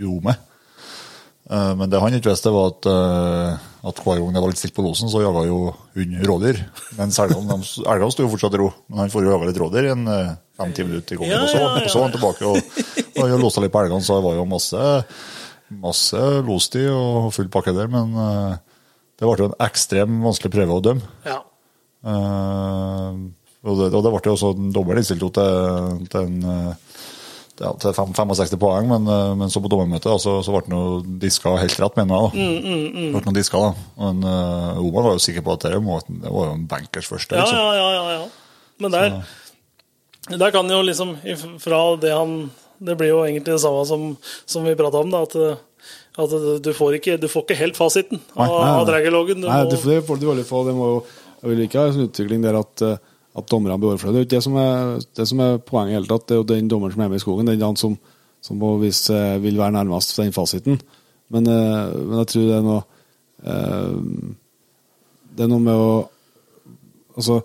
[0.00, 0.34] jo med.
[1.50, 4.58] Eh, Men det han ikke visste, var at, eh, at hver gang det var litt
[4.62, 6.58] stilt på losen, så jaga jo hund rådyr.
[6.98, 8.72] Mens elgene sto jo fortsatt i ro.
[8.88, 11.34] Men han får jo jaga litt rådyr i en eh, fem-ti minutter i gangen.
[11.34, 12.58] Ja, og så, og så var han tilbake og,
[13.22, 14.84] og losa litt på elgene, så det var jo masse,
[15.82, 17.90] masse lostid og full pakke der.
[17.90, 18.14] Men
[19.22, 21.10] det ble jo en ekstremt vanskelig prøve å dømme.
[21.28, 21.38] Ja.
[22.02, 23.30] Uh,
[23.62, 26.96] og, det, og det ble jo også en dobbel innstilt til, til, en, eh,
[27.62, 30.72] ja, til fem- 65 poeng, men, eh, men så på dommermøtet da, så, så ble
[30.72, 32.32] noe diska helt rett, mener jeg.
[32.32, 32.96] da.
[32.96, 33.70] Det ble noe diska da.
[34.02, 37.06] Men uh, Omar var jo sikker på at det, må, det var jo en bankers
[37.12, 37.38] første.
[37.38, 37.62] Ja, Liksom.
[37.62, 38.66] ja, ja, ja, ja.
[38.82, 39.14] Men der,
[40.42, 41.12] der kan jo liksom
[41.62, 42.32] Fra det han
[42.82, 44.16] Det blir jo egentlig det samme som,
[44.48, 45.22] som vi prata om, da.
[45.22, 45.36] At,
[46.18, 46.32] at
[46.64, 48.88] du, får ikke, du får ikke helt fasiten av, Nei, nei, av nei.
[49.40, 50.64] Du Nei, må- det, får de veldig få.
[50.66, 50.98] Det må jo,
[51.40, 52.98] jeg vil ikke ha en utvikling der at, eh,
[53.40, 54.12] at dommerne blir overflødige.
[54.12, 56.26] Det er jo ikke det som er, det som er poenget i hele tatt.
[56.28, 57.96] Det er jo den dommeren som er med i skogen, den han som,
[58.44, 60.80] som må vise, vil være nærmest den fasiten.
[61.32, 62.82] Men, eh, men jeg tror det er noe
[63.48, 63.96] eh,
[65.32, 65.92] Det er noe med å
[67.16, 67.40] Altså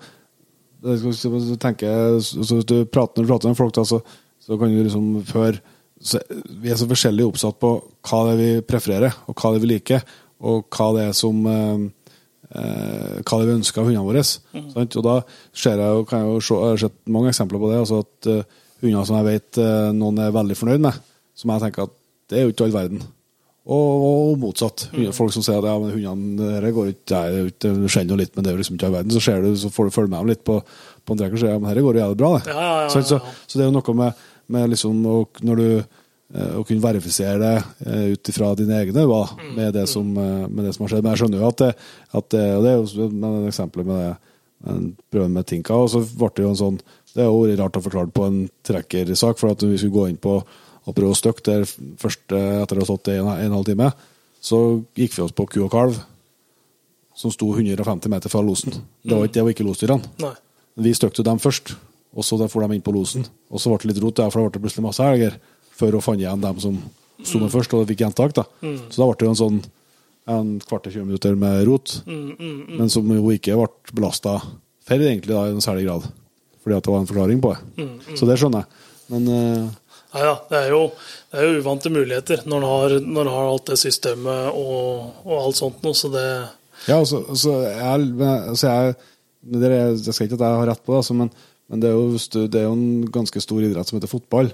[0.84, 1.88] det skal, skal, skal tenke,
[2.24, 3.98] så, så hvis du prater, Når du prater med folk, da, så,
[4.44, 5.58] så kan du liksom før
[6.02, 6.22] så,
[6.62, 7.74] Vi er så forskjellig oppsatt på
[8.08, 10.06] hva det er vi prefererer, og hva det er vi liker,
[10.48, 11.88] og hva det er som eh,
[12.54, 14.24] eh, hva det er vi ønsker av hundene våre.
[14.24, 14.98] Sant?
[15.00, 15.18] Og da
[15.52, 17.84] ser jeg, kan jeg jo se, jeg har sett mange eksempler på det.
[17.84, 20.98] altså at uh, Hunder som jeg vet uh, noen er veldig fornøyd med,
[21.38, 21.96] som jeg tenker at
[22.30, 23.06] det er jo ikke all verden.
[23.68, 24.86] Og, og motsatt.
[24.94, 25.10] Mm.
[25.16, 28.06] Folk som sier at ja, men hundene dette går ikke, det er ikke, det skjer
[28.08, 29.16] noe litt, men det er jo liksom ikke all verden.
[29.16, 30.56] Så, ser du, så får du følge med dem litt på,
[31.04, 32.32] på en trekker og sier ja, men dette går jo jævlig bra.
[32.38, 32.54] det.
[32.54, 33.36] Ja, ja, så, ja.
[33.44, 37.40] så det er jo noe med, med liksom å, når du eh, å kunne verifisere
[37.42, 37.56] det
[37.88, 39.24] eh, ut ifra dine egne hva,
[39.56, 41.06] med, det som, eh, med det som har skjedd.
[41.06, 41.72] Men jeg skjønner jo at det,
[42.22, 44.16] at det og det er jo et eksempel med det
[45.14, 46.78] prøven med Tinka, og så ble det jo en sånn
[47.14, 50.20] Det er jo rart å forklare på en trekkersak, for at vi skulle gå inn
[50.22, 51.66] på og prøve å støkke der
[52.00, 53.90] først etter å ha stått i en, en halv time,
[54.42, 54.60] så
[54.98, 55.98] gikk vi oss på ku og kalv,
[57.18, 58.78] som sto 150 meter fra losen.
[59.02, 60.32] Det var ikke det, var ikke losdyrene.
[60.78, 61.74] Vi støkte dem først,
[62.18, 63.28] og så for de inn på losen.
[63.54, 65.38] Og så ble det litt rot, ja, for da ble det plutselig masse elger,
[65.78, 66.80] før hun fant igjen dem som
[67.22, 68.34] sto med først, og fikk gjentak.
[68.38, 68.48] da.
[68.90, 69.60] Så da ble det jo en sånn
[70.28, 74.40] en kvart til 20 minutter med rot, men som jo ikke ble belasta
[74.88, 76.08] for egentlig da, i noen særlig grad.
[76.64, 77.88] Fordi at det var en forklaring på det.
[78.20, 78.88] Så det skjønner jeg.
[79.14, 79.76] Men uh...
[80.16, 80.82] Nei da, det er jo,
[81.32, 85.34] det er jo uvante muligheter når en har, når har alt det systemet og, og
[85.42, 86.28] alt sånt noe, så det
[86.88, 88.96] Ja, altså, altså, jeg, altså jeg,
[89.52, 91.32] er, jeg skal ikke at jeg har rett på det, altså, men,
[91.68, 94.54] men det, er jo, det er jo en ganske stor idrett som heter fotball.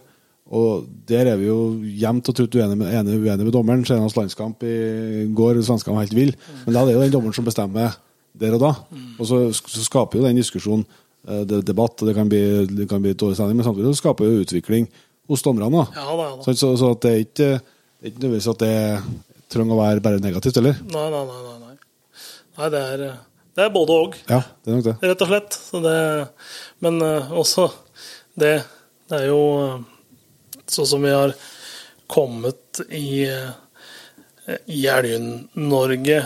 [0.53, 1.59] Og der er vi jo
[2.01, 3.85] jevnt og trutt uenige med, enige, uenige med dommeren.
[3.87, 6.35] Senest landskamp i går, svenskene var helt ville.
[6.65, 7.95] Men da er det jo den dommeren som bestemmer
[8.33, 8.73] der og da.
[9.21, 10.85] Og så, så skaper jo den diskusjonen
[11.23, 14.01] det det, debatt, og det kan bli, det kan bli dårlig stemning, men samtidig så
[14.01, 14.89] skaper jo utvikling
[15.31, 15.85] hos dommerne.
[15.95, 16.43] Ja da, ja da.
[16.43, 17.51] Så, så, så det er ikke
[18.03, 20.81] det er ikke nødvendigvis at det trenger å være bare negativt, eller?
[20.91, 21.37] Nei, nei, nei.
[21.45, 21.75] nei,
[22.57, 22.67] nei.
[22.73, 23.03] det, er,
[23.55, 24.95] det er både og, Ja, det er nok det.
[25.07, 25.55] rett og slett.
[25.69, 25.93] Så det,
[26.83, 27.69] men eh, også
[28.39, 28.55] det
[29.09, 29.81] Det er jo eh,
[30.73, 31.33] sånn som vi har
[32.09, 36.17] kommet i, eh, i Elgen-Norge.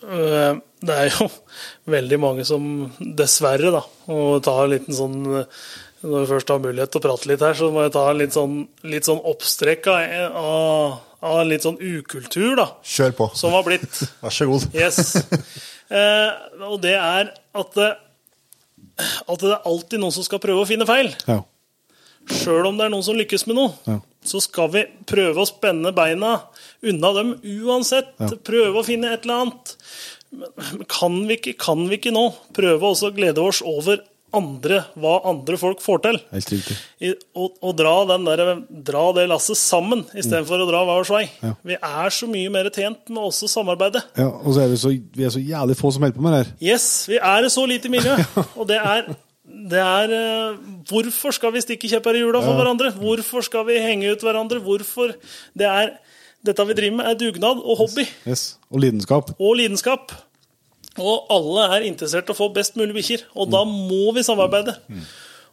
[0.00, 1.26] Det er jo
[1.96, 2.64] veldig mange som
[2.98, 3.82] dessverre, da,
[4.12, 7.58] og ta en liten sånn Når vi først har mulighet til å prate litt her,
[7.58, 8.54] så må jeg ta en litt sånn,
[8.88, 13.28] litt sånn oppstrekk av, av, litt sånn ukultur, da, Kjør på.
[13.36, 13.90] som har blitt.
[14.24, 14.70] Vær så god.
[14.76, 15.16] Yes.
[15.90, 16.28] Eh,
[16.62, 17.78] og det er at
[19.00, 21.10] at det er alltid noen som skal prøve å finne feil.
[21.28, 21.40] Ja.
[22.30, 23.98] Sjøl om det er noen som lykkes med noe, Ja.
[24.24, 26.34] så skal vi prøve å spenne beina
[26.84, 28.12] unna dem uansett.
[28.20, 28.28] Ja.
[28.44, 29.76] Prøve å finne et eller annet.
[30.30, 34.02] Men kan vi ikke, kan vi ikke nå prøve også å glede oss over
[34.36, 36.18] andre, hva andre folk får til?
[36.34, 36.76] Helt riktig.
[37.02, 38.42] I, og, og dra, der,
[38.86, 41.22] dra det lasset sammen, istedenfor å dra hver vår vei.
[41.42, 41.52] Ja.
[41.72, 44.02] Vi er så mye mer tjent med også samarbeide.
[44.18, 46.36] Ja, og så er vi så, vi er så jævlig få som holder på med
[46.36, 46.52] det her.
[46.72, 48.14] Yes, vi er et så lite miljø.
[48.60, 49.10] Og det er,
[49.70, 52.92] det er eh, Hvorfor skal vi stikke kjepper i hjula for hverandre?
[52.96, 54.62] Hvorfor skal vi henge ut hverandre?
[54.64, 55.16] Hvorfor
[55.58, 55.94] det er,
[56.46, 58.54] Dette vi driver med, er dugnad og hobby Yes.
[58.72, 59.34] Og lidenskap.
[59.36, 60.14] og lidenskap.
[61.00, 64.76] Og alle er interessert i å få best mulig bikkjer, og da må vi samarbeide.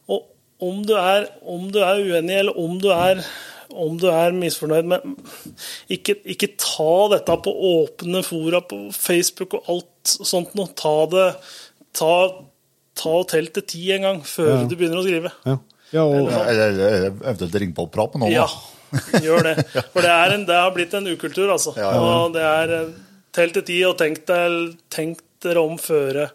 [0.08, 0.26] Og
[0.64, 3.22] om du, er, om du er uenig, eller om du er,
[3.68, 5.04] om du er misfornøyd med
[5.92, 10.70] ikke, ikke ta dette på åpne fora på Facebook og alt sånt noe.
[10.78, 11.30] Ta det
[11.98, 12.10] Ta,
[13.00, 14.58] ta og telt til ti en gang før Ja.
[14.68, 15.32] du begynner å skrive.
[15.48, 15.54] Ja.
[15.96, 18.36] ja og, eventuelt ringe på og prate med noen.
[18.36, 18.46] Ja,
[19.24, 19.54] gjør det.
[19.94, 21.72] For det, er en, det har blitt en ukultur, altså.
[21.80, 22.04] Ja, ja.
[22.20, 22.92] Og det er telt
[23.34, 26.28] tell til ti, og tenk, deg, tenk dere om føre.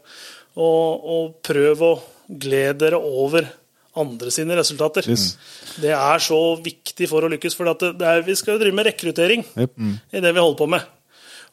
[0.54, 1.92] Og, og prøv å
[2.30, 3.48] glede dere over
[4.00, 5.06] andre sine resultater.
[5.10, 5.36] Yes.
[5.82, 8.88] Det er så viktig for å lykkes, for det er, vi skal jo drive med
[8.90, 9.76] rekruttering Jep.
[10.14, 10.86] i det vi holder på med.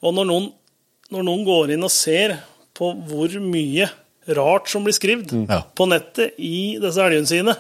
[0.05, 0.47] Og når noen,
[1.13, 2.39] når noen går inn og ser
[2.77, 3.89] på hvor mye
[4.37, 5.63] rart som blir skrevet Ja.
[5.77, 7.57] på nettet i disse elgene sine,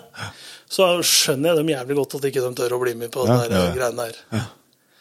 [0.70, 3.40] så skjønner jeg dem jævlig godt at ikke de tør å bli med på Ja,
[3.42, 4.48] den der ja, greiene her.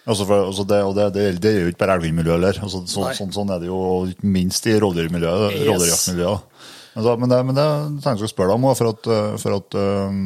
[0.09, 1.07] Altså for, altså det, og det,
[1.37, 2.59] det, er jo ikke bare elgmiljøet heller.
[2.65, 3.79] Altså, så, sånn, sånn er det jo
[4.09, 5.51] ikke minst i rovdyrmiljøet.
[5.53, 5.65] Yes.
[5.67, 6.63] rovdyrjaktmiljøet.
[6.97, 7.65] Altså, men det, men det
[8.01, 10.23] tenkte jeg skulle spørre deg om, for at, eh, for at um,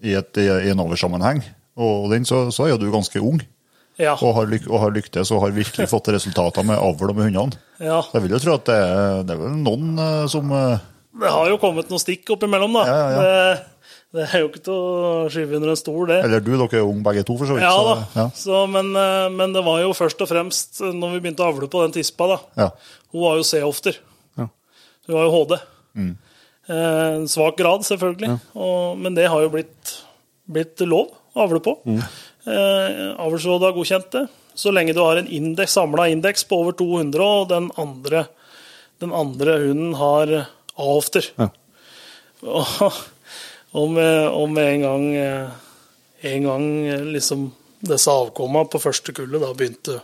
[0.00, 1.42] i, et, i, i en oversammenheng,
[1.76, 3.42] og den, så, så er jo du ganske ung,
[4.00, 7.18] Ja, og har, lyk, og har lyktes og har virkelig fått resultater med avl og
[7.20, 7.60] med hundene.
[7.78, 8.00] ja.
[8.02, 11.30] Så jeg vil jo tro at det er, det er vel noen eh, som Det
[11.36, 12.88] har jo kommet noen stikk oppimellom, da.
[12.88, 13.54] Ja, ja, Det,
[14.14, 16.20] det er jo ikke til å skyve under en stol, det.
[16.22, 17.64] Eller du, dere er jo unge begge to, for så vidt.
[17.66, 18.26] Ja da, Ja.
[18.38, 21.48] Så, men, eh, men det var jo først og fremst eh, når vi begynte å
[21.50, 22.38] avle på den tispa, da.
[22.62, 22.68] Ja.
[23.14, 23.98] Hun var jo C-ofter.
[24.38, 24.46] Ja.
[25.08, 25.56] Hun var jo HD.
[25.98, 26.12] Eh,
[27.18, 28.38] En svak grad, selvfølgelig.
[28.54, 29.96] Og, men det har jo blitt,
[30.48, 31.74] blitt lov å avle på.
[31.84, 34.24] Eh, Avlsrådet har godkjent det.
[34.54, 38.28] Så lenge du har en indeks, samla indeks på over 200, og den andre,
[39.02, 40.32] den andre hunden har
[40.78, 41.26] A-ofter.
[41.40, 41.50] Ja.
[42.44, 42.92] Og,
[43.74, 43.98] og,
[44.38, 45.48] om en gang, eh,
[46.30, 47.48] en gang eh, liksom
[47.84, 49.98] disse avkomma på første kullet da begynte,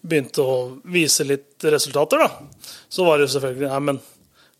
[0.00, 0.54] begynte å
[0.90, 4.00] vise litt resultater, da, så var det jo selvfølgelig Nei, men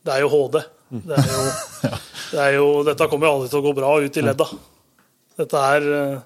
[0.03, 0.61] det er jo HD.
[0.93, 1.47] Det er jo,
[2.35, 4.49] det er jo, dette kommer jo aldri til å gå bra ut i ledda.
[5.41, 6.21] Dette er eh,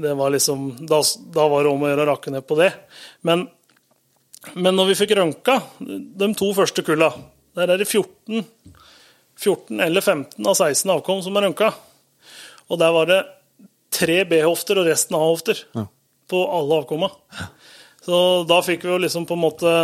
[0.00, 0.98] Det var liksom Da,
[1.34, 2.72] da var det om å gjøre å rakke ned på det.
[3.22, 3.46] Men,
[4.56, 7.12] men når vi fikk rønka de to første kulla,
[7.54, 8.42] der er det 14
[9.40, 11.70] 14 eller 15 av 16 avkom som er rønka.
[12.70, 13.20] Og der var det
[13.90, 15.86] tre B-hofter og resten A-hofter Ja.
[16.30, 17.08] på alle avkomma.
[18.04, 19.74] Så da fikk vi jo liksom på en måte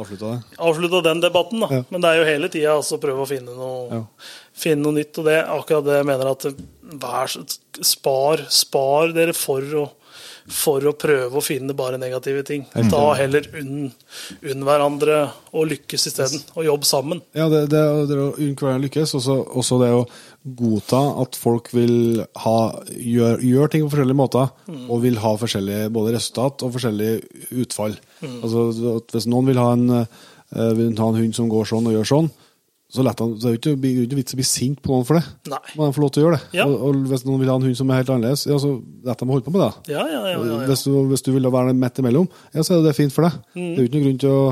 [0.00, 1.66] Avslutta den debatten, da.
[1.74, 1.84] Ja.
[1.90, 4.04] Men det er jo hele tida altså å prøve å finne noe, Ja.
[4.54, 5.18] finne noe nytt.
[5.18, 6.46] Og det akkurat det jeg mener at
[7.02, 7.26] vær,
[7.82, 9.90] spar, spar dere for å,
[10.50, 12.66] for å prøve å finne bare negative ting.
[12.90, 13.90] Ta heller unn,
[14.42, 15.20] unn hverandre
[15.54, 16.42] og lykkes isteden.
[16.56, 17.22] Og jobb sammen.
[17.36, 19.14] Ja, det, det, det å unne hverandre lykkes.
[19.20, 20.04] Også, også det å
[20.60, 22.58] godta at folk vil ha,
[22.88, 24.52] gjør, gjør ting på forskjellige måter,
[24.88, 27.96] og vil ha forskjellige både resultat og forskjellige utfall.
[28.40, 31.90] Altså, at hvis noen vil ha, en, eh, vil ha en hund som går sånn
[31.90, 32.32] og gjør sånn,
[32.90, 35.06] så, lett han, så er det er jo ikke vits å bli sint på noen
[35.06, 35.22] for det.
[35.52, 35.60] Nei.
[35.76, 36.58] Må får få lov til å gjøre det.
[36.58, 36.66] Ja.
[36.66, 38.72] Og, og hvis noen vil ha en hund som er helt annerledes, ja, så
[39.06, 39.94] la dem holde på med det.
[39.94, 40.38] Ja, ja, ja.
[40.50, 40.60] ja.
[40.66, 43.36] Hvis, du, hvis du vil være midt imellom, ja, så er det fint for deg.
[43.54, 44.48] Det er jo ikke noen grunn til å,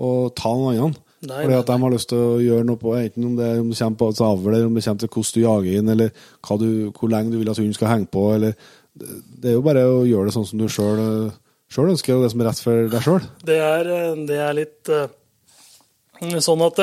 [0.00, 0.94] å ta noen.
[0.96, 1.02] Mm.
[1.28, 3.68] Nei, fordi at de har lyst til å gjøre noe på enten om det, om
[3.70, 6.24] det kommer på et avl, eller om det kommer til hvordan du jager inn, eller
[6.60, 8.24] du, hvor lenge du vil at hunden skal henge på.
[8.36, 8.56] Eller,
[8.94, 12.44] det, er jo bare å gjøre det sånn som du sjøl ønsker, og det som
[12.44, 13.28] er rett for deg sjøl.
[13.44, 16.82] Det eh, det er litt eh, sånn at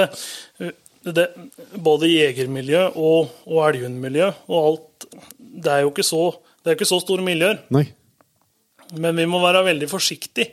[1.02, 1.28] det,
[1.82, 5.08] både jegermiljø og, og elghundmiljø og alt
[5.38, 6.30] Det er jo ikke så,
[6.62, 7.58] det er ikke så store miljøer.
[7.74, 7.88] Nei.
[8.92, 10.52] Men vi må være veldig forsiktige.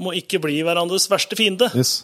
[0.00, 1.70] Må ikke bli hverandres verste fiende.
[1.76, 2.02] Yes.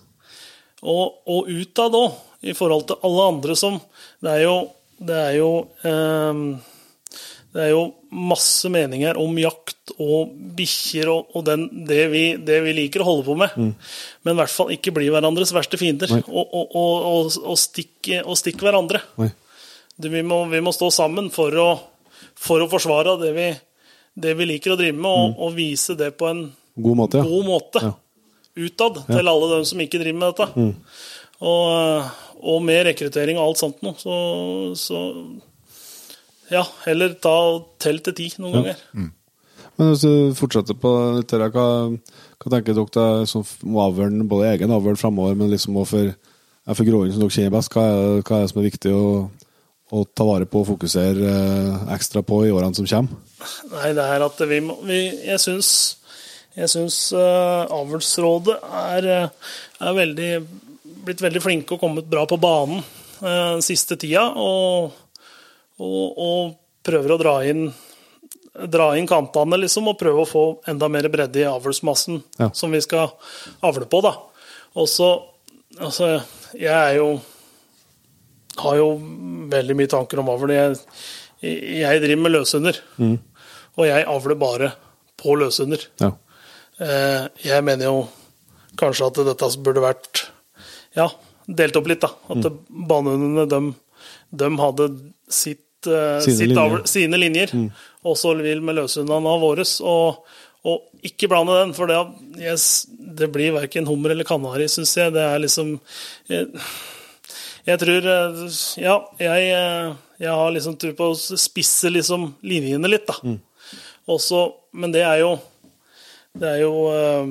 [0.82, 3.78] Og, og utad òg, i forhold til alle andre som
[4.20, 4.56] Det er jo,
[5.00, 5.50] det er jo
[5.88, 6.42] eh,
[7.54, 7.82] det er jo
[8.15, 13.09] masse meninger om jakt og bikkjer og, og den, det, vi, det vi liker å
[13.09, 13.57] holde på med.
[13.59, 16.12] Men i hvert fall ikke bli hverandres verste fiender.
[16.24, 19.03] Og, og, og, og, og, stikke, og stikke hverandre.
[19.97, 21.69] Det, vi, må, vi må stå sammen for å,
[22.39, 23.49] for å forsvare det vi,
[24.24, 27.27] det vi liker å drive med, og, og vise det på en God måte, ja.
[27.31, 27.93] god måte Ja.
[28.66, 30.69] utad til alle dem som ikke driver med dette.
[31.45, 32.15] Og,
[32.45, 34.15] og med rekruttering og alt sånt noe, så,
[34.78, 35.01] så
[36.52, 37.36] ja, heller ta
[37.78, 38.82] telt tell til ti noen ganger.
[39.74, 44.74] Men hvis du fortsetter på litt hva, hva tenker dere som om avlen, både egen
[44.74, 46.12] avl framover, men liksom også for,
[46.70, 49.08] for gråing som dere kjenner best, hva er, hva er det som er viktig å,
[49.90, 53.18] å ta vare på og fokusere eh, ekstra på i årene som kommer?
[53.74, 55.70] Nei, det er at vi må vi, Jeg syns,
[56.54, 60.32] jeg syns uh, avlsrådet er, eh, er veldig,
[61.04, 64.28] blitt veldig flinke og kommet bra på banen eh, den siste tida.
[64.38, 64.94] Og,
[65.80, 67.66] og, og prøver å dra inn
[68.55, 72.51] dra inn kantene liksom, og prøve å få enda mer bredde i avlsmassen Ja.
[72.55, 73.10] som vi skal
[73.66, 74.01] avle på.
[74.05, 74.14] da.
[74.76, 75.12] Og så
[75.74, 76.22] Altså,
[76.55, 77.20] jeg er jo
[78.62, 78.92] har jo
[79.51, 80.52] veldig mye tanker om avl.
[80.55, 80.76] Jeg,
[81.42, 82.78] jeg driver med løshunder,
[83.74, 84.68] og jeg avler bare
[85.18, 85.82] på løshunder.
[85.98, 86.12] Ja.
[86.78, 88.09] Eh, Jeg mener jo
[88.78, 90.22] kanskje at dette burde vært
[90.94, 91.09] ja,
[91.48, 92.01] delt opp litt.
[92.06, 92.12] da.
[92.30, 92.86] At mm.
[92.86, 93.60] banehundene de,
[94.30, 94.88] de hadde
[95.30, 96.80] sitt, uh, Sine sitt linjer.
[96.80, 97.55] Av, sine linjer,
[98.05, 99.76] og så vil med løshundene av våres.
[99.84, 100.24] Og,
[100.64, 102.01] og ikke blande den, for det,
[102.40, 105.14] yes, det blir verken hummer eller kanari, syns jeg.
[105.16, 105.74] Det er liksom
[106.32, 106.48] jeg,
[107.64, 108.44] jeg tror eh,
[108.82, 109.90] Ja, jeg, eh,
[110.24, 113.36] jeg har liksom tro på å spisse liksom linjene litt, da.
[114.14, 114.46] Også,
[114.76, 115.34] men det er jo
[116.34, 117.30] det er jo eh,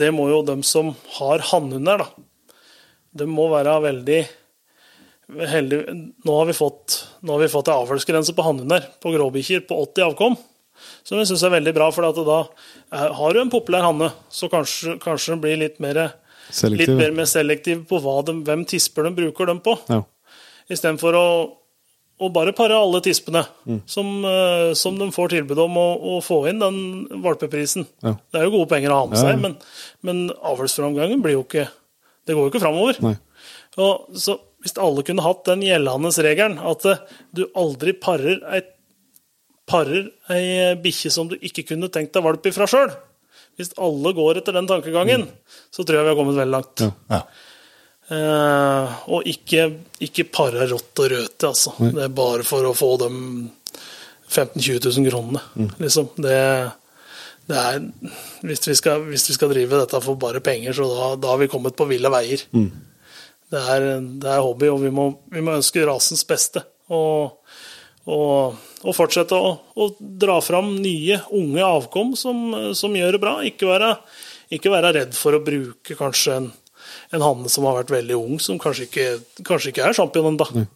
[0.00, 2.10] Det må jo dem som har hannhunder, da.
[3.20, 4.20] De må være veldig
[5.50, 5.94] heldige.
[6.24, 9.78] Nå har vi fått, nå har vi fått en avlsgrense på hannhunder, på gråbikkjer, på
[9.84, 10.36] 80 avkom.
[11.04, 12.38] Som jeg syns er veldig bra, for at da
[12.96, 15.98] er, har du en populær hanne, så kanskje, kanskje den blir litt mer,
[16.72, 19.76] litt mer, mer selektiv på de, hvem tisper de bruker dem på.
[19.92, 20.02] Ja.
[20.70, 21.24] Istedenfor å,
[22.20, 23.82] å bare pare alle tispene Mm.
[23.86, 26.78] som, eh, som de får tilbud om å, å få inn den
[27.22, 27.84] valpeprisen.
[28.02, 28.16] Ja.
[28.32, 29.30] Det er jo gode penger å ha med Ja, ja.
[29.34, 29.56] seg, men,
[30.02, 31.68] men avlsframgangen blir jo ikke
[32.26, 33.18] Det går jo ikke framover.
[33.80, 37.04] Og så hvis alle kunne hatt den gjeldende regelen, at eh,
[37.36, 38.62] du aldri parer ei,
[39.70, 42.90] parer ei bikkje som du ikke kunne tenkt deg valp ifra sjøl
[43.56, 45.28] Hvis alle går etter den tankegangen,
[45.72, 46.84] så tror jeg vi har kommet veldig langt.
[46.84, 46.90] Ja.
[47.12, 47.22] Ja.
[48.10, 49.66] Eh, og ikke,
[50.02, 51.74] ikke pare rått og røte, altså.
[51.78, 53.10] Det er bare for å få de
[54.30, 55.42] 15 000-20 000 kronene,
[55.82, 56.08] liksom.
[56.18, 56.38] Det,
[57.50, 57.80] det er
[58.46, 61.42] hvis vi, skal, hvis vi skal drive dette for bare penger, så da, da har
[61.42, 62.44] vi kommet på ville veier.
[63.50, 63.86] Det, er,
[64.22, 66.62] det er hobby, og vi må, vi må ønske rasens beste.
[66.90, 67.40] Og,
[68.06, 73.36] og, og fortsette å, å dra fram nye, unge avkom som, som gjør det bra.
[73.46, 73.94] Ikke være,
[74.54, 76.50] ikke være redd for å bruke kanskje en,
[77.14, 79.08] en hanne som har vært veldig ung, som kanskje ikke,
[79.46, 80.66] kanskje ikke er champion ennå.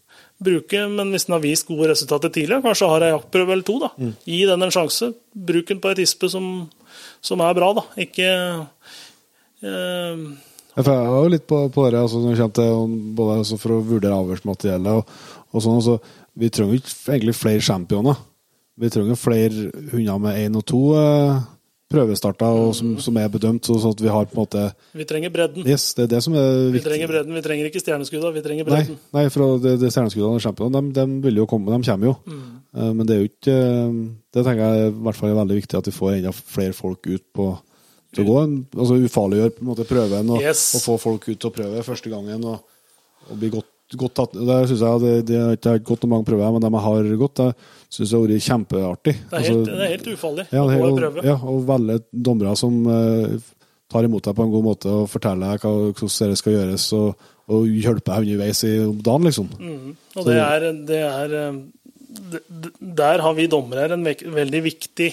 [0.45, 3.77] Bruke, men hvis den har vist gode resultater tidligere, kanskje har ei jaktprøve eller to.
[3.85, 3.93] da.
[4.27, 5.13] Gi den en sjanse.
[5.31, 6.49] Bruk den på ei tispe som,
[7.23, 7.85] som er bra, da.
[8.03, 8.33] Ikke
[9.63, 10.27] eh,
[10.77, 13.83] Jeg var jo litt på, på det altså, når det til både altså, for å
[13.87, 15.17] vurdere avhørsmateriellet og,
[15.55, 15.77] og sånn.
[15.79, 15.99] Altså,
[16.35, 18.17] vi trenger ikke egentlig flere championer.
[18.77, 21.37] vi trenger flere hunder med én og to eh,
[21.95, 24.63] prøvestarter og som, som er bedømt, så- så, at vi har på en måte
[24.99, 25.63] Vi trenger bredden.
[25.69, 28.65] Yes, det er det som er Vi trenger bredden, vi trenger ikke stjerneskuddene, vi trenger
[28.67, 28.99] bredden.
[29.15, 32.17] nei, for det, det stjerneskuddene og championene, de, de vil jo komme, de kommer jo.
[32.27, 32.43] Mm.
[32.75, 34.03] Eh, Men det er jo ikke eh,
[34.35, 37.07] Det tenker jeg i hvert fall er veldig viktig, at vi får enda flere folk
[37.07, 37.53] ut på
[38.15, 38.39] til å gå.
[38.45, 40.75] en- Altså ufarliggjør på en måte prøven, og, Yes.
[40.75, 42.45] og få folk ut til å prøve første gangen.
[42.45, 42.61] Og,
[43.31, 46.27] og bli godt, godt tatt Det synes jeg det, det har ikke gått noen mange
[46.29, 47.51] prøver, men de jeg har gått, det
[47.91, 49.15] syns jeg har vært kjempeartig.
[49.31, 51.25] Det er helt, det er helt ufarlig ja, å gå prøve.
[51.25, 53.39] Ja, og velge dommere som eh,
[53.93, 57.29] tar imot deg på en god måte og forteller deg hvordan det skal gjøres, og,
[57.55, 58.75] og hjelper deg underveis i
[59.05, 59.49] dagen, liksom.
[59.61, 59.97] Mm.
[60.17, 61.63] Og det er, det er eh,
[62.81, 65.13] Der har vi dommere en veldig viktig,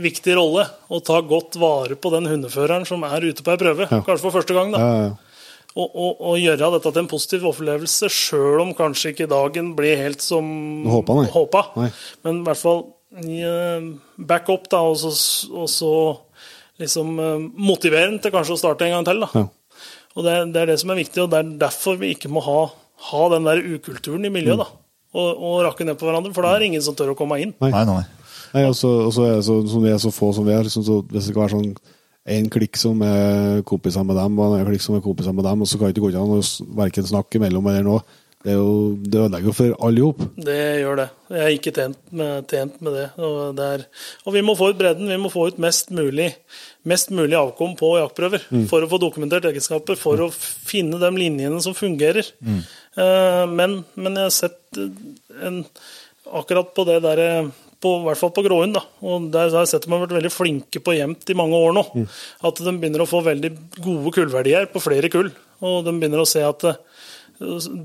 [0.00, 0.64] viktig rolle.
[0.90, 3.86] Å ta godt vare på den hundeføreren som er ute på ei prøve.
[3.90, 4.00] Ja.
[4.06, 4.80] Kanskje for første gang, da.
[4.80, 5.14] Ja, ja, ja.
[5.74, 9.96] Og, og, og gjøre dette til en positiv opplevelse, sjøl om kanskje ikke dagen blir
[9.98, 10.46] helt som
[10.86, 11.24] Håpa, nei.
[11.34, 11.62] håpa.
[11.80, 11.88] Nei.
[12.22, 12.84] Men i hvert fall
[13.18, 13.88] eh,
[14.22, 15.10] back up, da, og så,
[15.50, 15.90] og så
[16.78, 19.24] liksom eh, motivere den til kanskje å starte en gang til.
[19.26, 19.30] da.
[19.34, 19.90] Ja.
[20.14, 22.30] Og det, er- det er det som er viktig, og det er derfor vi ikke
[22.30, 22.60] må ha,
[23.10, 24.62] ha den der ukulturen i miljøet.
[24.62, 24.70] da.
[25.14, 27.40] Og, og rakke ned på hverandre, for da er det ingen som tør å komme
[27.42, 27.50] inn.
[27.62, 27.70] Nei.
[27.74, 28.02] Nei, nei.
[28.54, 28.94] Nei, og så
[29.26, 31.44] er så, som vi er så få som vi er, liksom, så hvis det skal
[31.44, 31.72] være sånn
[32.34, 35.44] en klikk som er kompiser med dem, og en annen klikk som er kompiser med
[35.44, 36.44] dem, og så kan det ikke gå an å
[36.78, 38.20] verken snakke imellom eller noe.
[38.44, 40.22] Det, er jo, det ødelegger jo for alle i hop.
[40.46, 41.06] Det gjør det.
[41.32, 43.04] Jeg er ikke tjent med, tjent med det.
[43.16, 43.84] Og, det er,
[44.28, 45.08] og vi må få ut bredden.
[45.08, 46.26] Vi må få ut mest mulig,
[46.84, 48.44] mest mulig avkom på jaktprøver.
[48.68, 52.28] For å få dokumentert egenskaper, for å finne de linjene som fungerer.
[52.44, 54.82] Eh, men, men jeg har sett
[55.40, 55.62] en,
[56.36, 57.52] akkurat på det der eh,
[57.84, 58.78] på, I hvert fall på gråhund.
[58.78, 61.60] da, og Der har jeg sett dem har vært veldig flinke på jevnt i mange
[61.60, 61.84] år nå.
[62.48, 65.30] At de begynner å få veldig gode kullverdier på flere kull.
[65.64, 66.80] Og de begynner å se at eh,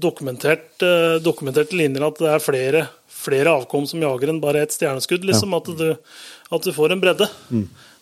[0.08, 5.28] dokumentert, eh, linjer at det er flere, flere avkom som jager enn bare ett stjerneskudd.
[5.28, 5.96] liksom, at, du,
[6.50, 7.30] at du får en bredde.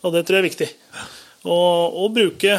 [0.05, 0.71] Og det tror jeg er viktig.
[1.47, 2.57] Og, og bruke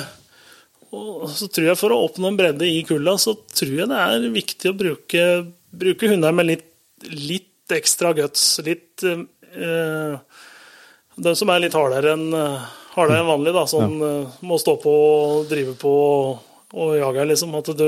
[0.94, 3.98] og så tror jeg For å oppnå en bredde i kulla, så tror jeg det
[4.01, 5.24] er viktig å bruke,
[5.69, 6.65] bruke hunder med litt,
[7.12, 8.44] litt ekstra guts.
[8.64, 10.16] Litt eh,
[11.18, 14.14] Den som er litt hardere enn eh, enn vanlig, da, som ja.
[14.42, 15.92] må stå på og drive på
[16.74, 17.28] og, jage.
[17.30, 17.84] liksom, at du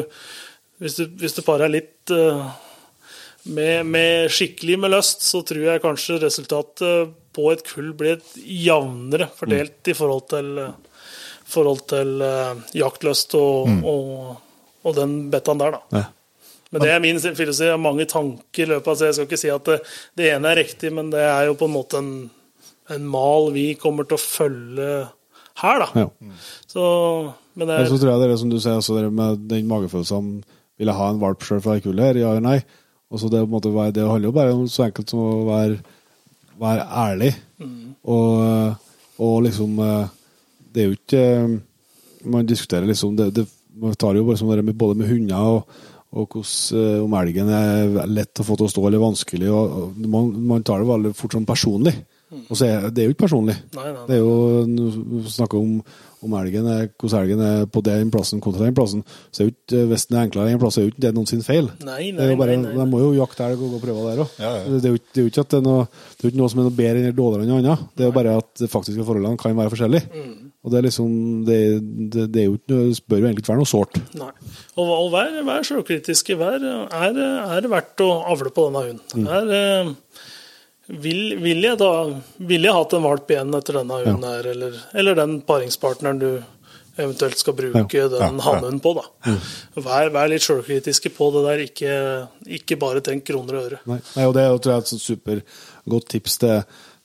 [0.81, 2.45] hvis du, hvis du parer litt eh,
[3.53, 9.29] med, med skikkelig med lyst, så tror jeg kanskje resultatet på et kull blir jevnere
[9.37, 11.05] fordelt i forhold til, eh,
[11.53, 14.33] forhold til eh, jaktlyst og, og,
[14.89, 16.01] og den bettaen der, da.
[16.01, 16.07] Ja.
[16.71, 17.67] Men det er min filosofi.
[17.67, 19.79] Jeg har mange tanker i løpet av Jeg skal ikke si at det,
[20.19, 22.13] det ene er riktig, men det er jo på en måte en,
[22.95, 24.91] en mal vi kommer til å følge
[25.61, 26.05] her, da.
[26.05, 26.37] Ja.
[26.71, 26.83] Så,
[27.59, 29.67] men det er så tror jeg det er som du sier, også det med den
[29.69, 30.31] magefølelsen
[30.81, 32.61] Vil jeg ha en valp sjøl fra det kullet her, ja eller nei?
[33.11, 35.43] Og så det, på en måte, det handler jo bare om så enkelt som å
[35.49, 35.81] være,
[36.61, 37.33] være ærlig.
[38.07, 38.77] Og,
[39.21, 40.13] og liksom eh,
[40.73, 41.57] Det er jo ikke eh,
[42.33, 43.45] Man diskuterer liksom det, det,
[43.77, 47.13] Man tar jo bare som det med, både med hunder og, og hvordan, eh, om
[47.21, 49.51] elgen er lett å få til å stå eller vanskelig.
[49.55, 51.95] Og, og man, man tar det veldig fort sånn personlig.
[52.31, 53.57] Og så er det er jo ikke personlig.
[53.75, 54.05] Nei, nei, nei.
[54.07, 55.73] Det er jo Snakke om,
[56.23, 59.03] om elgen er, hvordan elgen er på den plassen kontra den plassen.
[59.35, 61.43] Så er ikke, Hvis den er enklere en plass, er jo ikke det noen sin
[61.47, 61.71] feil.
[61.83, 62.85] Nei, er nei, bare, nei, nei, nei.
[62.85, 64.37] De må jo jakte elg og gå prøver der òg.
[64.43, 64.63] Ja, ja.
[64.77, 66.33] Det, er jo ikke- det er jo ikke at det er, noe, det er jo
[66.35, 67.85] ikke noe som er noe bedre eller dårligere enn noe annet.
[67.97, 70.07] Det er jo bare at de faktiske forholdene kan være forskjellige.
[70.15, 70.50] Mm.
[70.61, 71.13] Og det er liksom
[71.49, 71.57] Det,
[72.13, 72.79] det, det er jo det
[73.09, 73.95] bør jo egentlig ikke være noe sårt.
[74.21, 74.33] Nei.
[74.77, 76.37] Og, og vær, vær sjølkritiske.
[76.41, 77.15] Vær, er,
[77.57, 79.25] er det verdt å avle på denne hunden?
[79.27, 79.89] Er, eh,
[81.01, 81.91] vil, vil, jeg da,
[82.51, 86.31] vil jeg hatt en valp igjen etter denne hunden her, eller, eller den paringspartneren du
[87.01, 88.09] eventuelt skal bruke Ja.
[88.13, 88.45] den Ja, ja.
[88.45, 88.91] hannhunden på?
[88.99, 89.05] da.
[89.81, 91.93] Vær, vær litt sjølkritiske på det der, ikke,
[92.59, 93.79] ikke bare tenk kroner og øre.
[93.89, 96.59] Nei, Nei, og Det er tror jeg, et supergodt tips til,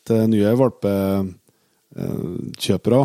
[0.10, 3.03] til nye valpekjøpere.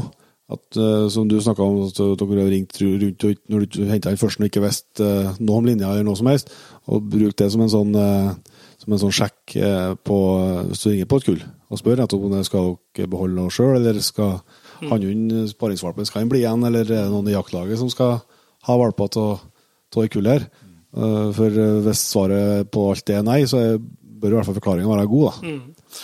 [0.51, 4.19] At, eh, som du snakka om, at dere har ringt rundt når du henta inn
[4.19, 6.51] først og ikke visste eh, noe om linja eller noe som helst.
[6.91, 8.33] Og bruk det som en sånn, eh,
[8.83, 10.19] som en sånn sjekk eh, på,
[10.73, 13.53] hvis du ringer på et kull og spør nettopp om det skal dere beholde noe
[13.55, 14.41] sjøl, eller skal
[14.81, 18.17] hannhunden, paringsvalpen, skal han bli igjen, eller er det noen i jaktlaget som skal
[18.67, 20.49] ha valper av et kull her?
[20.97, 24.49] Eh, For eh, hvis svaret på alt det er nei, så er, bør i hvert
[24.51, 25.29] fall forklaringen være god.
[25.31, 25.53] da,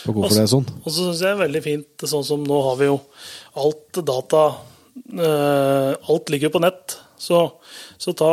[0.05, 0.69] på hvorfor det er sånn.
[0.81, 2.95] Og så syns jeg det er veldig fint, sånn som nå har vi jo
[3.57, 4.43] alt data
[5.17, 6.97] eh, Alt ligger på nett.
[7.17, 7.39] Så,
[7.97, 8.31] så ta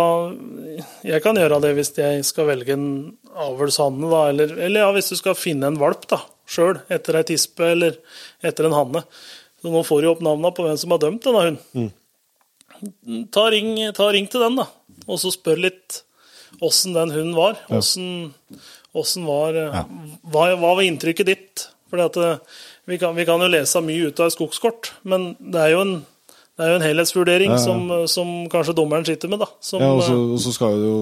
[1.07, 2.89] Jeg kan gjøre det hvis jeg skal velge en
[3.35, 7.27] avlshanne, da, eller, eller ja, hvis du skal finne en valp da, sjøl, etter ei
[7.33, 7.97] tispe eller
[8.45, 9.03] etter en hanne.
[9.59, 11.93] Så nå får du opp navna på hvem som har dømt denne hunden.
[13.33, 14.69] Ta, ring, ta ring til den, da,
[15.09, 16.03] og så spør litt
[16.63, 17.59] åssen den hunden var.
[17.73, 18.31] Åssen
[18.95, 19.85] åssen var, ja.
[20.23, 21.65] hva, hva var inntrykket ditt?
[21.91, 25.31] Fordi at eh, vi kan, vi kan jo lese mye ut av et skogskort, men
[25.40, 25.94] det er jo en,
[26.55, 27.62] det er jo en helhetsvurdering Ja, ja.
[27.65, 29.48] Som, som kanskje dommeren sitter med, da.
[29.65, 30.97] Som, Ja, og så, eh, og så skal jo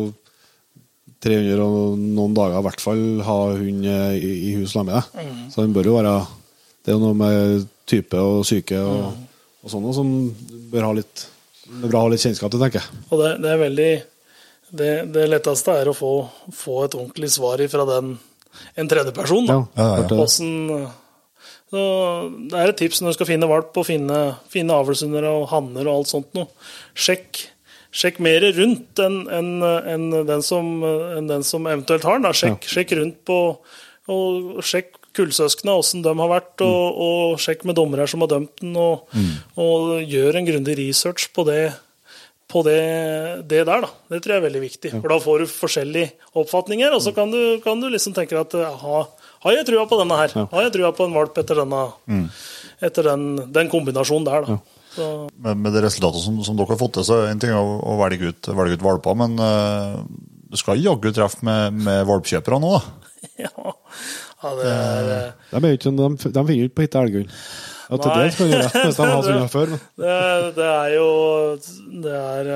[1.22, 4.98] 300 og noen dager i hvert fall ha hund eh, i, i hus sammen med
[4.98, 5.26] deg.
[5.28, 5.42] Mm.
[5.54, 6.14] Så den bør jo være
[6.82, 9.28] Det er jo noe med type og syke og, Mm.
[9.62, 10.08] og sånn som
[10.72, 11.28] bør ha litt
[11.72, 13.02] er ha litt kjennskap til, tenker jeg.
[13.10, 13.92] Og det, det er veldig
[14.72, 16.10] det, det letteste er å få,
[16.52, 18.16] få et ordentlig svar fra den
[18.76, 19.46] en tredjeperson.
[19.48, 19.54] da.
[19.54, 20.08] Ja, ja, ja.
[20.10, 20.88] Hvordan,
[21.72, 21.82] så
[22.52, 24.18] det er et tips når du skal finne valp og finne,
[24.52, 26.50] finne avlshunder og hanner og alt sånt noe.
[26.92, 27.46] Sjekk,
[27.96, 30.84] sjekk mer rundt enn en, en den, som-
[31.32, 32.28] den som eventuelt har den.
[32.36, 33.38] Sjekk, sjekk rundt på
[34.12, 38.62] og sjekk kullsøsknene, åssen de har vært, og, og sjekk med dommere som har dømt
[38.62, 39.08] den, og,
[39.60, 41.72] og gjør en grundig research på det
[42.52, 42.78] på det,
[43.48, 43.88] det der, da.
[44.12, 44.90] Det tror jeg er veldig viktig.
[45.00, 48.52] For da får du forskjellige oppfatninger, og så kan du, kan du liksom tenke at
[48.82, 48.98] ha,
[49.42, 50.34] har jeg trua på denne her?
[50.52, 51.82] Har jeg trua på en valp etter, denne,
[52.82, 54.60] etter den, den kombinasjonen der, da.
[54.92, 55.06] Så,
[55.40, 57.64] Med, med det resultatet som, som dere har fått til, så er en ting å,
[57.88, 60.02] å velge, ut, velge ut valper, men uh,
[60.52, 63.12] du skal jaggu treffe med, med valpkjøpere nå, da.
[63.46, 63.72] ja.
[64.42, 67.04] ja, det er eh, De, er ikke, de, de finner jo ikke på å hitte
[67.06, 67.36] elghund.
[67.92, 68.16] Ja, Nei.
[68.18, 69.72] det kan gjøre det, hvis de har hunder før.
[70.02, 70.18] Det,
[70.56, 71.08] det er jo
[72.04, 72.50] Det er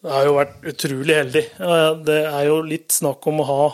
[0.00, 1.44] Det har jo vært utrolig heldig.
[2.06, 3.64] Det er jo litt snakk om å ha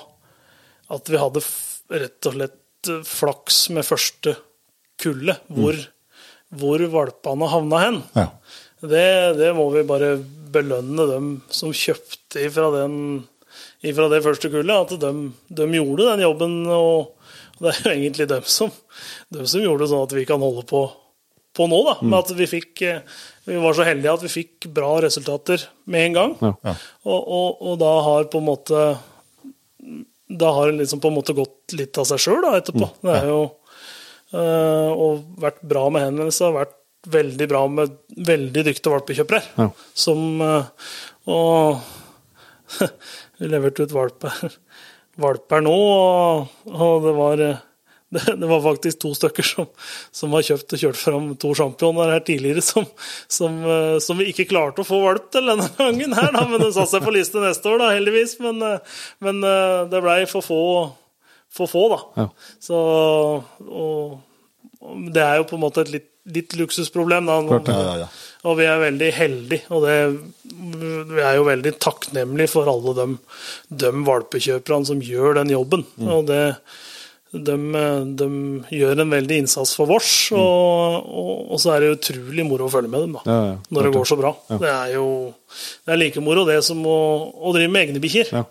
[0.93, 1.43] At vi hadde
[1.91, 4.37] rett og slett eh, flaks med første
[5.03, 5.79] kullet, hvor,
[6.57, 8.03] hvor valpene havna hen.
[8.17, 8.29] Ja.
[8.87, 9.09] Det,
[9.41, 10.17] det må vi bare
[10.53, 13.25] belønne dem som kjøpte ifra, den,
[13.85, 16.55] ifra det første kullet, at de, de gjorde den jobben.
[16.71, 17.17] Og
[17.63, 18.71] det er jo egentlig dem som,
[19.33, 20.85] dem som gjorde det sånn at vi kan holde på,
[21.57, 21.83] på nå.
[21.89, 23.19] da, med at Vi fikk, eh,
[23.49, 26.39] vi var så heldige at vi fikk bra resultater med en gang.
[26.45, 26.55] Ja.
[26.69, 26.79] Ja.
[27.09, 28.87] Og, og, og da har på en måte
[30.29, 32.89] Da har det liksom på en måte gått litt av seg sjøl etterpå.
[33.05, 33.43] Det er jo
[34.35, 36.55] øh, Og vært bra med henvendelser.
[36.57, 36.75] Vært
[37.07, 37.95] veldig bra med
[38.27, 39.43] veldig dyktige valpekjøpere.
[39.61, 39.69] Ja.
[39.95, 40.91] Som øh,
[41.31, 41.79] Og
[43.39, 44.57] vi leverte ut valper,
[45.23, 47.66] valper nå, og, og det var øh,
[48.09, 49.67] det, det var faktisk to stykker som,
[50.15, 52.87] som har kjøpt og kjørt fram to championer her tidligere, som,
[53.29, 56.45] som, eh, som vi ikke klarte å få valp til denne gangen her, da.
[56.47, 58.37] Men det satte seg på liste neste år, da, heldigvis.
[58.45, 60.63] Men, eh, men eh, det blei for få,
[61.51, 62.01] for få, da.
[62.23, 62.29] Ja.
[62.69, 62.79] Så
[63.67, 64.21] og,
[64.87, 67.43] og det er jo på en måte et litt, litt luksusproblem, da.
[67.51, 67.75] Klart.
[67.75, 68.11] Ja, ja, ja.
[68.47, 69.95] Og vi er veldig heldige, og det,
[71.11, 73.07] vi er jo veldig takknemlige for alle de,
[73.83, 75.83] de valpekjøperne som gjør den jobben.
[75.99, 76.11] Mm.
[76.15, 76.43] Og det,
[77.33, 77.57] de,
[78.17, 78.29] de
[78.73, 82.73] gjør en veldig innsats for vårs, og, og, og så er det utrolig moro å
[82.73, 84.33] følge med dem da, Ja, ja, når det går så bra.
[84.53, 85.09] Det er jo
[85.87, 86.99] det er like moro det som å,
[87.35, 88.33] å drive med egne bikkjer.
[88.35, 88.45] Ja.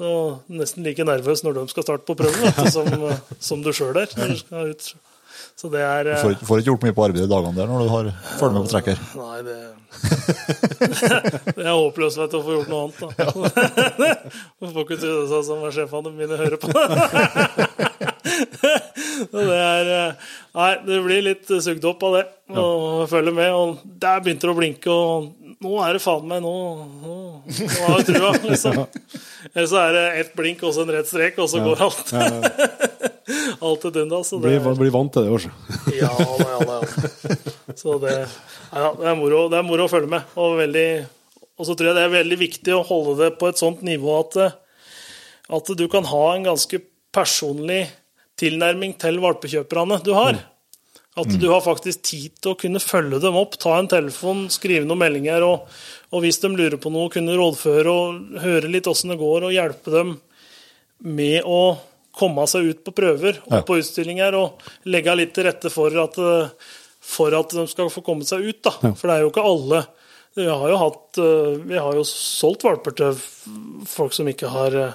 [0.00, 0.10] Så
[0.48, 2.88] nesten like nervøs når de skal starte på prøven, som,
[3.50, 4.12] som du sjøl er.
[4.16, 4.92] Når du skal ut.
[5.60, 7.82] Så det er Du får, får ikke gjort mye på arbeidet i dagene der når
[7.84, 8.06] du har
[8.38, 8.96] følger med på trekker.
[9.20, 9.58] Nei, det
[11.58, 13.04] Det er håpløst vet du, å få gjort noe annet, da.
[14.60, 16.68] Du får ikke tro det sånn som sjefene mine hører på.
[19.30, 22.24] Det er eh, Nei, det blir litt sugd opp av det.
[22.56, 23.52] Og følge med.
[23.52, 26.54] Og der begynte det å blinke, og nå er det faen meg Nå,
[27.04, 28.80] nå, nå har jeg trua, liksom.
[29.52, 32.14] Eller så er det ett blink og så en rett strek, og så går alt.
[33.66, 34.04] alt så det
[34.42, 35.52] Blir, blir vant til det, også.
[36.00, 36.78] ja da, ja da.
[36.80, 37.38] Ja.
[37.78, 38.16] Så det,
[38.72, 40.36] ja, det, er moro, det er moro å følge med.
[40.40, 40.86] Og, veldig,
[41.56, 44.14] og så tror jeg det er veldig viktig å holde det på et sånt nivå
[44.18, 44.56] at, eh,
[45.58, 46.82] at du kan ha en ganske
[47.14, 47.84] personlig
[48.40, 50.40] tilnærming til valpekjøperne du har.
[51.18, 54.86] At du har faktisk tid til å kunne følge dem opp, ta en telefon, skrive
[54.86, 55.66] noen meldinger, og,
[56.14, 59.54] og hvis de lurer på noe, kunne rådføre og høre litt åssen det går, og
[59.54, 60.14] hjelpe dem
[61.02, 61.60] med å
[62.20, 64.60] komme seg ut på prøver og på utstillinger, og
[64.92, 66.70] legge litt til rette for at, eh,
[67.00, 68.60] for at de skal få komme seg ut.
[68.66, 68.74] Da.
[68.92, 69.86] For det er jo ikke alle
[70.38, 73.16] Vi har jo, hatt, eh, vi har jo solgt valper til
[73.90, 74.92] folk som ikke har, eh,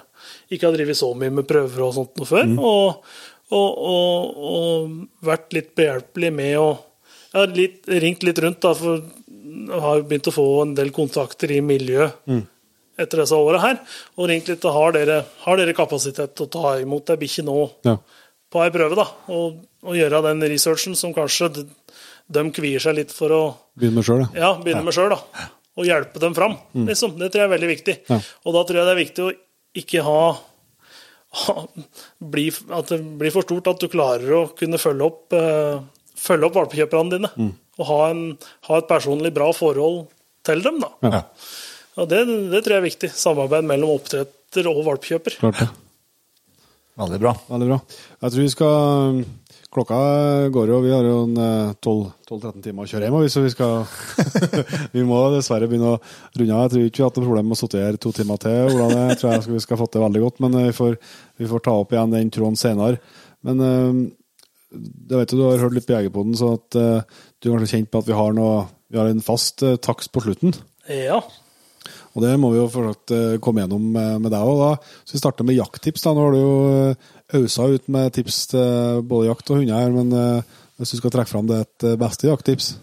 [0.50, 2.54] ikke har drevet så mye med prøver og sånt noe før.
[2.56, 3.04] Og,
[3.52, 4.96] og, og, og
[5.28, 6.70] vært litt behjelpelig med å
[7.36, 10.94] Jeg har litt, ringt litt rundt, da, for jeg har begynt å få en del
[10.96, 12.16] kontakter i miljøet
[12.98, 13.80] etter disse åra her.
[14.18, 17.44] Og ringt litt og har dere, har dere kapasitet til å ta imot ei bikkje
[17.48, 17.58] nå
[17.88, 17.98] Ja.
[18.52, 19.06] på ei prøve, da?
[19.34, 21.66] Og, og gjøre den researchen som kanskje de,
[22.32, 23.42] de kvier seg litt for å
[23.76, 24.30] Begynne med sjøl, ja.
[24.46, 25.50] ja, begynne med sjøl, da.
[25.76, 26.54] Og hjelpe dem fram.
[26.88, 27.18] Liksom.
[27.20, 27.96] Det tror jeg er veldig viktig.
[28.08, 28.20] Ja.
[28.48, 29.32] Og da tror jeg det er viktig å
[29.76, 30.20] ikke ha,
[32.24, 35.82] bli, At det blir for stort at du klarer å kunne følge opp eh,
[36.26, 37.32] følge opp valpekjøperne dine.
[37.76, 38.22] Og ha, en,
[38.70, 40.06] ha et personlig bra forhold
[40.48, 40.94] til dem, da.
[41.04, 41.22] Ja.
[41.96, 43.10] Og det, det tror jeg er viktig.
[43.16, 45.40] Samarbeid mellom oppdretter og valpkjøper.
[45.40, 45.72] Klart det.
[47.00, 47.34] Veldig bra.
[47.50, 47.82] Veldig bra.
[48.24, 49.26] Jeg tror vi skal
[49.76, 49.96] Klokka
[50.56, 53.82] går jo, vi har jo en eh, 12-13 timer å kjøre hjem, så vi skal
[54.96, 56.62] Vi må dessverre begynne å runde av.
[56.62, 58.70] Jeg tror ikke vi har hatt noe problem med å sitte her to timer til,
[58.72, 58.88] Ola.
[58.94, 60.96] Det tror jeg vi skal få til veldig godt, men eh, vi får,
[61.44, 63.02] vi får ta opp igjen den tråden senere.
[63.44, 63.60] Men
[64.76, 67.72] jeg vet jo du har hørt litt på Jegerpoden, så at eh, du er kanskje
[67.76, 70.56] kjent på at vi har, noe, vi har en fast eh, takst på slutten.
[70.92, 71.22] Ja.
[72.16, 74.84] Og det må vi jo fortsatt eh, komme gjennom med, deg òg.
[75.04, 76.06] Så vi starter med jakttips.
[76.06, 76.14] da.
[76.16, 79.92] Nå har du jo eh, ausa ut med tips til både jakt og hunder her,
[79.92, 82.76] men eh, hvis du skal trekke fram et eh, beste jakttips?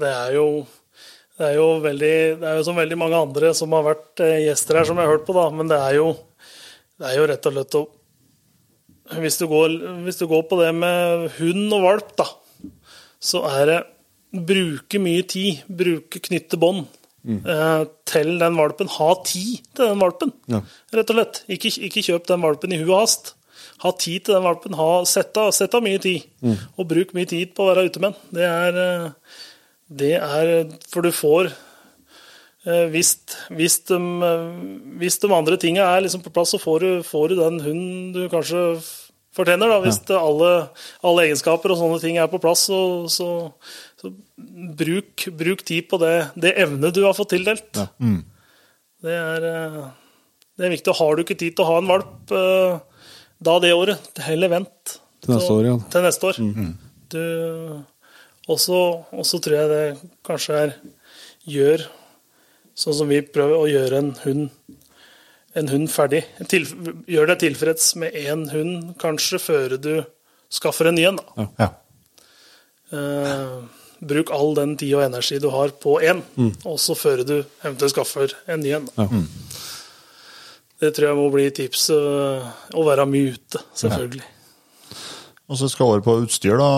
[0.00, 0.46] Det er jo
[1.38, 4.44] det er jo veldig Det er jo som veldig mange andre som har vært eh,
[4.46, 5.48] gjester her, som jeg har hørt på, da.
[5.52, 6.12] Men det er jo,
[7.00, 7.88] det er jo rett og slett å
[9.12, 9.72] hvis du, går,
[10.06, 12.24] hvis du går på det med hund og valp, da,
[13.20, 13.78] så er det
[14.48, 16.86] bruke mye tid, bruke knytte bånd
[17.28, 18.90] eh, Tell den valpen.
[18.98, 20.62] Ha tid til den valpen, Ja.
[20.92, 21.42] rett og slett.
[21.48, 23.34] Ikke, ikke kjøp den valpen i hu og hast.
[23.82, 24.74] Ha tid til den valpen.
[24.74, 26.22] Ha, sett av sett av mye tid.
[26.78, 28.40] Og bruk mye tid på å være ute med den.
[28.40, 29.10] Det er, eh,
[29.90, 31.52] det er For du får
[32.66, 33.16] eh, hvis,
[33.50, 33.98] hvis, de,
[34.98, 38.12] hvis de andre tingene er liksom på plass, så får du, får du den hunden
[38.12, 38.78] du kanskje
[39.36, 39.70] fortjener.
[39.70, 39.80] Da.
[39.84, 40.20] Hvis ja.
[40.20, 40.50] alle,
[41.04, 43.28] alle egenskaper og sånne ting er på plass, så, så,
[44.02, 44.10] så
[44.82, 47.70] bruk, bruk tid på det, det evnet du har fått tildelt.
[47.78, 47.86] Ja.
[49.02, 49.84] Det, er, eh,
[50.58, 50.96] det er viktig.
[50.98, 53.06] Har du ikke tid til å ha en valp eh,
[53.42, 54.98] da det året, heller vent.
[55.22, 55.78] Til neste år, ja.
[55.94, 56.42] Til neste år.
[57.12, 57.24] Du,
[58.50, 60.76] og så tror jeg det kanskje er
[61.46, 61.84] gjør
[62.78, 64.48] sånn som vi prøver å gjøre en hund
[65.58, 66.22] en hund ferdig.
[66.48, 66.64] Til,
[67.10, 69.92] gjør deg tilfreds med én hund, kanskje, før du
[70.52, 71.18] skaffer en ny en.
[71.20, 71.46] da.
[71.60, 71.68] Ja.
[72.92, 76.22] Eh, bruk all den tid og energi du har på én,
[76.66, 78.88] også før du eventuelt skaffer en ny en.
[78.98, 79.08] Ja.
[80.82, 82.46] Det tror jeg må bli tipset.
[82.74, 84.24] Å være mye ute, selvfølgelig.
[85.52, 86.68] Og så skal over på utstyr, da.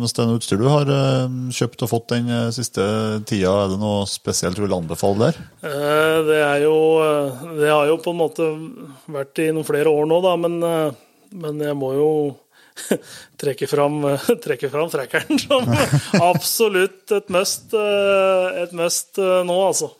[0.00, 2.82] Hvis det er noe utstyr du har eh, kjøpt og fått den eh, siste
[3.28, 5.38] tida, er det noe spesielt du vil anbefale der?
[5.62, 8.48] Eh, Det er jo eh, Det har jo på en måte
[9.12, 12.10] vært i noen flere år nå, da, men, eh, men jeg må jo
[13.40, 15.64] trekke fram, trekker trekke fram trekkeren som
[16.30, 19.92] absolutt et must, eh, et must eh, nå, altså.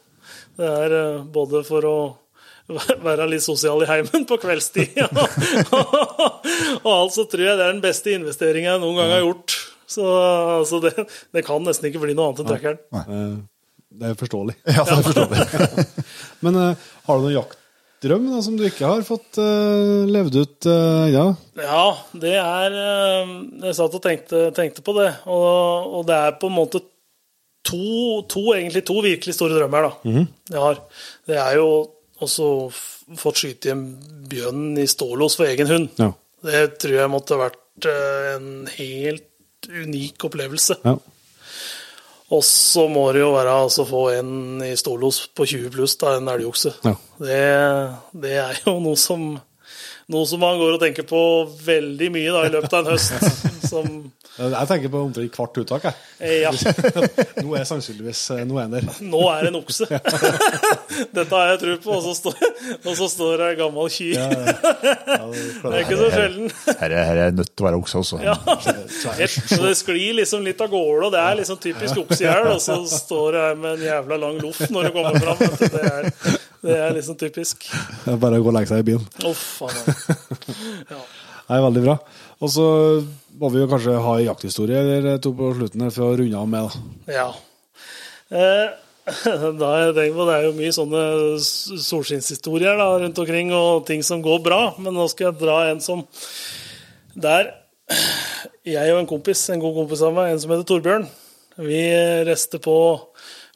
[0.56, 1.96] Det er eh, både for å
[3.04, 4.96] være litt sosial i heimen på kveldstid.
[6.82, 9.54] og altså tror jeg det er den beste investeringen jeg noen gang har gjort.
[9.86, 13.36] Så, altså, det, det kan nesten ikke bli noe annet enn trekkeren.
[13.96, 14.56] Det er forståelig.
[14.66, 15.86] Ja, det er forståelig.
[16.42, 16.58] Men
[17.06, 17.54] har du noen
[18.06, 21.24] jaktdrøm da, som du ikke har fått uh, levd ut uh, ja?
[21.58, 23.32] Ja, det er eh,
[23.66, 26.82] Jeg satt og tenkte, tenkte på det, og, og det er på en måte
[27.66, 30.20] to, to, egentlig to virkelig store drømmer, da.
[30.52, 30.82] Jeg har.
[31.26, 31.66] Det er jo
[32.22, 32.50] også
[33.18, 33.82] fått skyte i en
[34.30, 35.88] bjørn i stålås for egen hund.
[35.98, 36.12] Ja.
[36.46, 40.78] Det tror jeg måtte vært en helt unik opplevelse.
[40.84, 40.94] ja.
[42.34, 46.16] Og så må det jo være altså få en i stålos på 20 pluss, da,
[46.16, 46.72] en elgokse.
[46.82, 46.94] Ja.
[47.22, 47.42] Det,
[48.24, 49.28] det er jo noe som,
[50.10, 51.20] noe som man går og tenker på
[51.68, 53.30] veldig mye da, i løpet av en høst.
[53.70, 53.86] Som,
[54.36, 55.86] Jeg tenker på omtrent kvart uttak.
[56.20, 56.42] Jeg.
[56.42, 56.50] ja,
[57.44, 58.88] Nå er sannsynligvis eh, noe en der.
[59.00, 59.88] nå er det en okse.
[61.16, 62.36] Dette har jeg tro på, og så står,
[62.76, 64.10] og så står det ei gammel ky.
[64.12, 64.54] Ja, ja.
[65.06, 65.18] Ja,
[65.62, 66.52] det er ikke så sjelden.
[66.68, 68.20] Her er, her er nødt til å være okse også.
[68.26, 68.36] Ja.
[69.48, 72.80] Så det sklir liksom litt av gårde, og det er liksom typisk oksehjel, og så
[72.92, 75.44] står det her med en jævla lang loff når det kommer fram.
[75.64, 76.10] Det er,
[76.66, 77.70] det er liksom typisk.
[78.04, 79.08] Det er bare å gå og legge seg i bilen.
[79.24, 79.80] Oh, faen.
[80.92, 81.00] Ja.
[81.46, 81.94] Det er veldig bra.
[82.42, 82.64] Og så
[83.40, 86.40] må vi jo kanskje ha en jakthistorie eller to på slutten her for å runde
[86.40, 86.66] av med.
[87.06, 87.14] da.
[87.18, 87.28] ja.
[88.36, 88.66] Eh,
[89.60, 91.02] da jeg tenkt på, Det er jo mye sånne
[91.38, 94.60] solskinnshistorier rundt omkring, og ting som går bra.
[94.82, 96.02] Men nå skal jeg dra en som
[97.14, 97.52] Der
[98.66, 101.04] jeg og en kompis, en god kompis av meg, en som heter Torbjørn,
[101.62, 101.84] vi
[102.26, 102.74] reiste på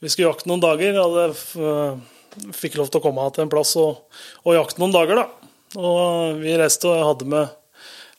[0.00, 0.96] Vi skulle jakte noen dager.
[0.96, 4.06] Hadde, fikk lov til å komme til en plass og,
[4.46, 5.50] og jakte noen dager, da.
[5.76, 7.50] Og vi reiste, og hadde med,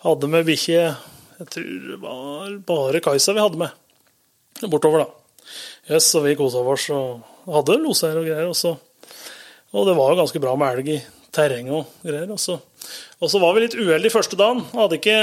[0.04, 0.84] hadde med bikkje
[1.42, 5.08] Jeg tror det var bare Kajsa vi hadde med bortover, da.
[5.90, 8.50] Yes, og vi kosa oss og hadde loser og greier.
[8.52, 8.76] Og, så,
[9.74, 11.00] og det var jo ganske bra med elg i
[11.34, 12.30] terrenget og greier.
[12.30, 12.60] Og så,
[13.18, 14.62] og så var vi litt uheldige første dagen.
[14.76, 15.18] Hadde ikke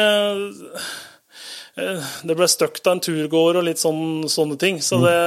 [1.78, 4.82] eh, Det ble støkt av en turgåer og litt sånn, sånne ting.
[4.82, 5.18] Så det,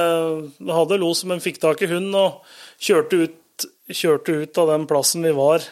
[0.60, 2.42] det hadde los, men fikk tak i hund og
[2.82, 5.64] kjørte ut, kjørte ut av den plassen vi var,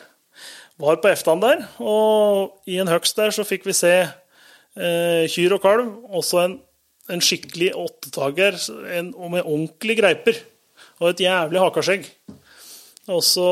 [0.81, 1.67] var på eftan der.
[1.85, 3.95] Og i en høgst der så fikk vi se
[4.81, 6.59] eh, kyr og kalv, også en
[7.11, 8.59] en skikkelig åttetager
[8.97, 10.41] en, med ordentlige greiper.
[11.01, 12.09] Og et jævlig hakaskjegg.
[13.11, 13.47] Og så,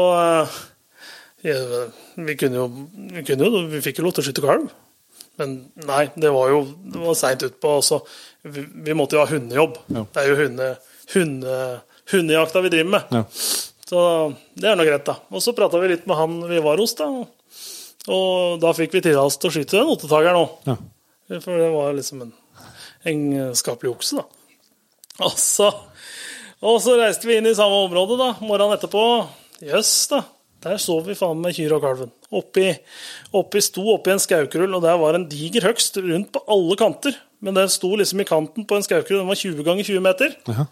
[1.45, 1.87] eh,
[2.17, 4.69] vi kunne jo Vi, kunne jo, vi fikk jo lov til å skyte kalv.
[5.39, 7.79] Men nei, det var jo det var seint utpå.
[8.43, 9.79] Vi, vi måtte jo ha hundejobb.
[9.95, 10.05] Ja.
[10.13, 10.69] Det er jo hunde,
[11.15, 11.57] hunde,
[12.13, 13.15] hundejakta vi driver med.
[13.15, 13.25] Ja.
[13.89, 14.01] Så
[14.59, 15.17] det er nå greit, da.
[15.31, 17.09] Og så prata vi litt med han vi var hos, da.
[18.09, 20.59] Og da fikk vi tillatelse til å skyte den åttetageren òg.
[20.69, 20.77] Ja.
[21.29, 22.33] For det var liksom en,
[23.11, 23.23] en
[23.59, 24.25] skapelig okse, da.
[25.27, 25.69] Og så,
[26.63, 29.05] og så reiste vi inn i samme område da, morgenen etterpå.
[29.67, 30.23] Jøss, da.
[30.65, 32.11] Der sov vi faen meg kyr og kalven.
[32.35, 32.67] Oppi,
[33.39, 37.19] oppi sto oppi en skaukrull, og der var en diger høgst rundt på alle kanter.
[37.45, 39.21] Men den sto liksom i kanten på en skaukrull.
[39.21, 40.35] Den var 20 ganger 20 meter.
[40.51, 40.67] Ja.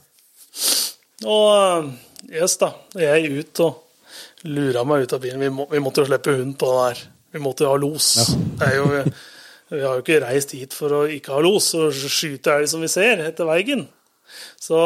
[1.30, 1.92] Og
[2.34, 2.72] jøss, da.
[2.98, 5.42] Jeg ut og lura meg ut av bilen.
[5.42, 7.06] Vi, må, vi måtte jo slippe hund på den her.
[7.36, 8.10] Vi måtte jo ha los.
[8.58, 9.04] Det er jo,
[9.72, 12.82] vi har jo ikke reist hit for å ikke ha los og skyte elg som
[12.84, 13.86] vi ser, etter veien.
[14.60, 14.78] Så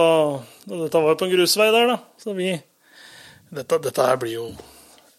[0.64, 2.00] dette var jo på en grusvei der, da.
[2.20, 2.52] Så vi
[3.50, 4.44] Dette, dette her blir jo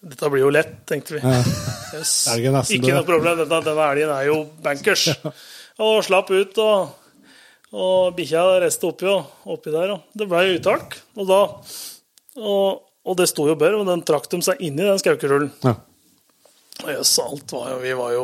[0.02, 1.20] dette blir jo lett, tenkte vi.
[1.94, 2.12] Yes.
[2.32, 2.50] Ikke
[2.90, 3.36] noe problem.
[3.44, 5.04] Denne, denne elgen er jo bankers.
[5.82, 7.28] Og slapp ut, og,
[7.70, 9.94] og bikkja reiste oppi, og, oppi der.
[9.94, 10.98] Og det ble uttak.
[11.14, 11.38] Og, da,
[12.40, 15.52] og, og det sto jo bør, og den trakk de seg inn i den skaukerullen.
[15.62, 15.76] Ja.
[16.96, 18.22] Jøss, alt var jo Vi var jo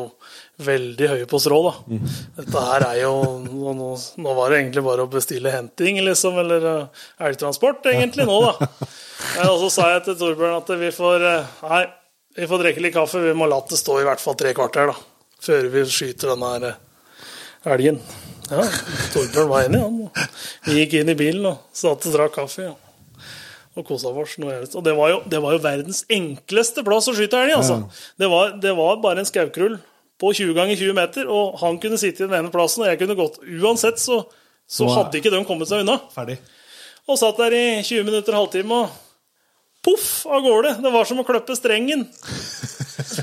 [0.58, 1.98] veldig høye på strå, da.
[2.40, 3.12] Dette her er jo
[3.44, 3.74] nå,
[4.18, 8.68] nå, var det egentlig bare å bestille henting, liksom, eller uh, elgtransport, egentlig, nå, da.
[9.50, 11.82] Og så sa jeg til Torbjørn at vi får eh, Nei,
[12.38, 13.18] vi får drikke litt kaffe.
[13.18, 15.32] Vi må la det stå i hvert fall tre kvarter, da.
[15.42, 16.82] Før vi skyter den her eh,
[17.74, 17.98] elgen.
[18.48, 18.66] Ja,
[19.14, 20.28] Torbjørn var enig, han.
[20.66, 22.70] Vi gikk inn i bilen og satt og drakk kaffe.
[22.70, 22.76] Ja
[23.78, 24.32] og kosa oss.
[24.74, 27.60] Og det var, jo, det var jo verdens enkleste plass å skyte elg.
[27.60, 27.76] Altså.
[28.18, 29.76] Det, var, det var bare en skaukrull
[30.18, 33.00] på 20 ganger 20 meter, og han kunne sitte i den ene plassen, og jeg
[33.00, 34.22] kunne gått Uansett så,
[34.66, 36.00] så hadde ikke de kommet seg unna.
[36.14, 36.40] Ferdig.
[37.08, 38.90] Og satt der i 20 minutter, halvtime, og
[39.86, 40.74] poff, av gårde.
[40.82, 42.04] Det var som å kløppe strengen.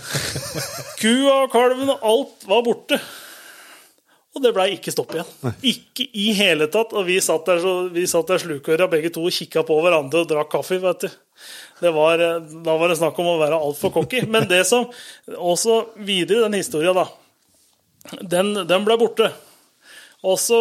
[1.02, 3.00] Kua og kalven og alt var borte.
[4.36, 5.54] Og det blei ikke stopp igjen.
[5.64, 6.92] Ikke i hele tatt.
[6.98, 10.26] Og vi satt der, så, vi satt der slukøra begge to og kikka på hverandre
[10.26, 10.80] og drakk kaffe.
[10.84, 11.14] vet du.
[11.82, 14.24] Det var, eh, da var det snakk om å være altfor cocky.
[14.32, 14.88] Men det som
[15.36, 17.08] også videre i den historia, da,
[18.22, 19.32] den, den ble borte.
[20.26, 20.60] Og så,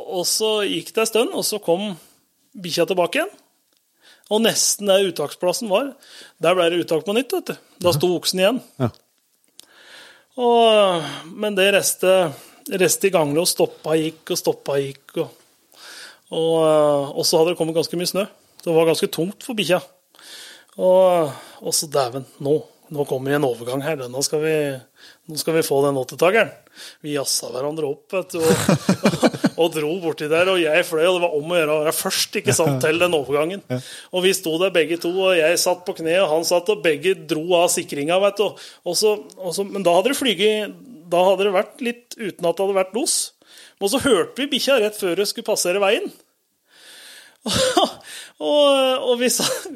[0.00, 1.92] og så gikk det en stund, og så kom
[2.54, 3.32] bikkja tilbake igjen.
[4.32, 5.90] Og nesten der uttaksplassen var,
[6.40, 7.34] der ble det uttak på nytt.
[7.34, 7.72] vet du.
[7.84, 8.60] Da sto oksen igjen.
[8.80, 8.88] Ja.
[10.40, 15.18] Og, men det restet, restet i gangle og stoppa gikk og stoppa gikk.
[15.20, 15.28] Og,
[16.32, 16.64] og,
[17.12, 18.24] og så hadde det kommet ganske mye snø.
[18.64, 19.82] Det var ganske tungt for bikkja.
[20.82, 22.54] Og, og så dæven, nå,
[22.94, 24.04] nå kommer det en overgang her.
[24.10, 24.54] Nå skal vi,
[25.30, 26.50] nå skal vi få den åttetageren.
[27.04, 29.26] Vi jazza hverandre opp vet du, og,
[29.62, 30.50] og dro borti der.
[30.50, 32.98] Og jeg fløy, og det var om å gjøre å være først ikke sant, til
[33.02, 33.62] den overgangen.
[34.10, 36.82] Og vi sto der begge to, og jeg satt på kne, og han satt, og
[36.84, 38.18] begge dro av sikringa.
[38.26, 38.66] vet du.
[38.90, 40.74] Og så, og så, men da hadde det flyget
[41.12, 43.16] Da hadde det vært litt uten at det hadde vært los.
[43.82, 46.10] Og så hørte vi bikkja rett før det skulle passere veien.
[47.44, 48.68] Og,
[49.10, 49.28] og vi,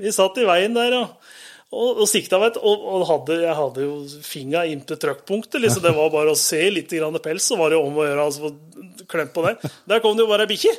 [0.02, 1.30] vi satt i veien der og,
[1.68, 2.58] og, og sikta, vet.
[2.60, 5.60] Og, og hadde, jeg hadde jo fingra inntil trøkkpunktet.
[5.64, 5.84] Liksom.
[5.84, 8.48] Det var bare å se litt grann pels, så var det om å gjøre altså,
[8.48, 9.56] få klemt på det.
[9.88, 10.74] Der kom det jo bare ei bikkje.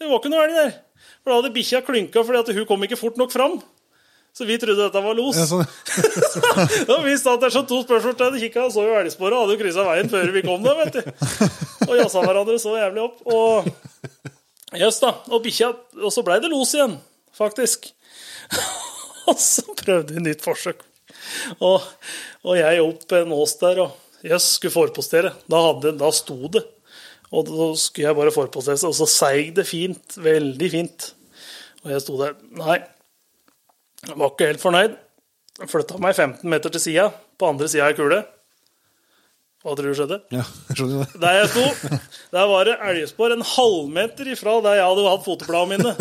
[0.00, 0.72] Det var ikke noe elg der.
[1.20, 3.60] For da hadde bikkja klynka fordi at hun kom ikke fort nok fram.
[4.32, 5.36] Så vi trodde dette var los.
[5.36, 5.66] Ja, sånn.
[6.94, 9.60] Og vi satt der som to spørsmålstegn og kikka og så jo elgsporet hadde jo
[9.60, 11.48] kryssa veien før vi kom der, vet du.
[11.88, 13.24] Og jazza hverandre så jævlig opp.
[13.26, 13.66] Og
[14.78, 15.14] jøss, da.
[15.30, 16.98] Og bikkja Og så blei det los igjen,
[17.36, 17.90] faktisk.
[19.30, 20.82] Og så prøvde vi nytt forsøk.
[21.60, 21.84] Og,
[22.46, 25.32] og jeg opp en ås der og jøss, skulle forpostere.
[25.50, 26.64] Da, hadde, da sto det.
[27.30, 30.16] Og da skulle jeg bare forpostere, og så seig det fint.
[30.18, 31.10] Veldig fint.
[31.84, 32.34] Og jeg sto der.
[32.58, 32.80] Nei,
[34.08, 34.98] jeg var ikke helt fornøyd.
[35.70, 38.22] Flytta meg 15 meter til sida, på andre sida av kule.
[39.60, 40.16] Hva tror du skjedde?
[40.32, 41.20] Ja, jeg skjønner det.
[41.20, 41.64] Der jeg sto,
[42.32, 45.92] der var det elgspor en halvmeter ifra der jeg hadde hatt fotobladene mine.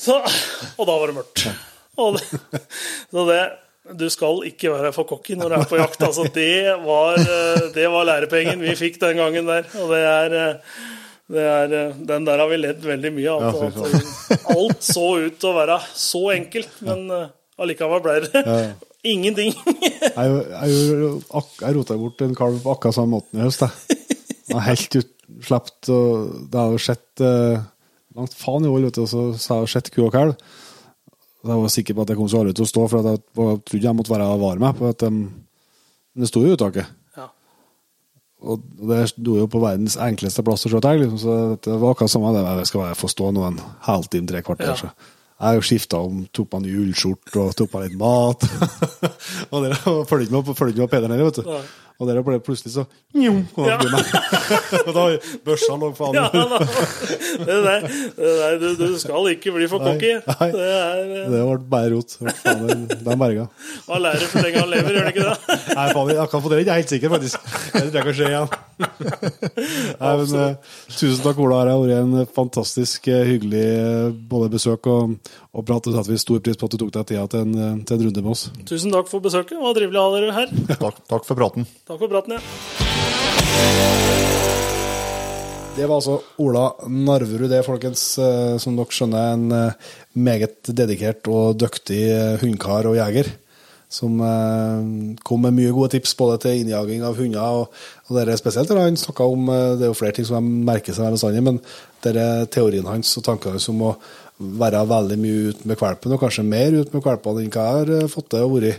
[0.00, 0.16] Så,
[0.80, 1.44] og da var det mørkt.
[2.00, 2.40] Og det,
[3.12, 3.40] så det
[4.00, 6.02] Du skal ikke være for cocky når du er på jakt.
[6.06, 7.18] Altså, det, var,
[7.74, 9.66] det var lærepengen vi fikk den gangen der.
[9.82, 10.36] Og det er,
[11.30, 11.74] det er
[12.12, 13.62] Den der har vi ledd veldig mye av.
[13.62, 17.28] Ja, alt så ut til å være så enkelt, men eh,
[17.60, 18.44] allikevel ble det
[19.06, 19.54] ingenting.
[20.10, 20.70] Jeg, jeg,
[21.30, 23.62] jeg, rota bort en kalv på akkurat samme måten i høst.
[23.62, 23.98] Jeg.
[24.50, 27.66] Var helt utslept, og det har jo skjedd eh,
[28.18, 30.34] langt faen i år, vet du, så så har jeg sett ku og kalv.
[31.44, 33.86] Jeg var sikker på at jeg kom så aldri til å stå, for jeg trodde
[33.86, 35.22] jeg måtte være var med på at um,
[36.18, 36.90] det sto jo i uttaket.
[37.16, 37.30] Ja.
[38.44, 41.94] Og det sto jo på verdens enkleste plass å skjøte elg, liksom, så det var
[41.94, 42.44] akkurat samme det.
[42.64, 44.74] Jeg skal bare få stå nå en halvtime, tre kvarter.
[44.74, 44.78] Ja.
[44.82, 47.94] Så Jeg har jo skifta om, tok på meg ny ullskjorte og tok på litt
[47.96, 48.42] mat.
[49.52, 50.50] og det følger ikke med,
[50.82, 51.46] med Peder nede, vet du.
[51.48, 51.62] Nei.
[52.00, 53.82] Og dere ble plutselig så njum, han
[54.86, 55.02] og da
[55.44, 56.58] børsa lå faen Ja, da.
[57.44, 57.84] Det der,
[58.16, 60.14] det der du, du skal ikke bli for cocky.
[60.24, 62.16] Det er eh, Det ble bare rot.
[62.20, 63.44] Det- det er berga.
[63.88, 65.58] Man lærer for lenge han lever, gjør det ikke det?
[65.76, 67.50] Nei, faen, akkurat få det er jeg helt sikker, faktisk.
[67.74, 68.48] Det tror jeg kan skje igjen.
[70.00, 70.54] Nei, men, eh,
[70.96, 71.60] tusen takk, Ola.
[71.66, 73.66] Det har vært en fantastisk eh, hyggelig
[74.30, 75.16] både besøk og,
[75.50, 75.86] og prat.
[75.90, 78.06] at vi stor pris på at du tok deg tida til en, eh, til en
[78.06, 78.50] runde med oss.
[78.68, 79.56] Tusen takk for besøket.
[79.58, 80.54] Det var trivelig å ha dere her.
[80.84, 81.66] Takk, takk for praten.
[81.88, 82.40] Takk for praten, ja.
[85.76, 88.18] Det var altså Ola Narverud, det, folkens.
[88.18, 92.02] eh, Som dere skjønner, en eh, meget dedikert og dyktig
[92.42, 93.32] hundkar hundekar og jeger.
[93.90, 94.20] Som
[95.26, 97.42] kom med mye gode tips både til innjaging av hunder.
[97.42, 97.72] Og,
[98.06, 100.94] og det er spesielt han snakka om, det er jo flere ting som de merker
[100.94, 101.58] seg bestandig, men
[102.04, 103.96] det er teorien hans og tankene hans om å
[104.40, 107.80] være veldig mye ute med valpen, og kanskje mer ute med valpene enn hva jeg
[107.80, 108.76] har eh, fått til å være.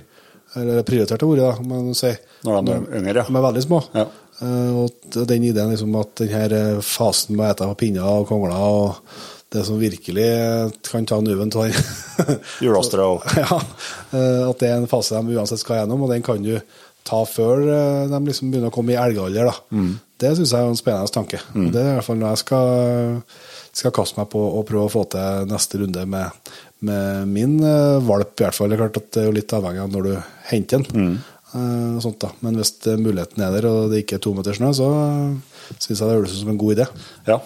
[0.59, 2.09] Eller prioritert å være, om man si.
[2.43, 3.27] Når de er yngre, ja.
[3.29, 3.83] De er veldig små.
[3.95, 4.07] Ja.
[4.41, 9.13] Eh, og den ideen liksom at denne fasen med å ete pinner og kongler og
[9.51, 13.07] det som virkelig eh, kan ta nuven av den Julastra
[13.43, 13.57] Ja,
[14.15, 16.55] eh, at det er en fase de uansett skal gjennom, og den kan du
[17.07, 19.51] ta før eh, de liksom begynner å komme i elgalder.
[19.51, 19.81] da.
[20.21, 21.41] Det syns jeg er en spennende tanke.
[21.55, 21.69] Mm.
[21.73, 23.39] Det er i hvert fall når jeg skal,
[23.81, 26.51] skal kaste meg på og prøve å få til neste runde med,
[26.87, 28.71] med min eh, valp, i hvert fall.
[28.71, 30.13] Det er klart at det er litt avhengig av når du
[30.51, 31.07] henter den.
[31.11, 31.15] Mm.
[31.97, 32.29] og sånt da.
[32.45, 34.91] Men hvis muligheten er der, og det ikke er to meter snø, så
[35.77, 36.87] syns jeg det høres ut som en god idé.
[37.27, 37.41] Ja.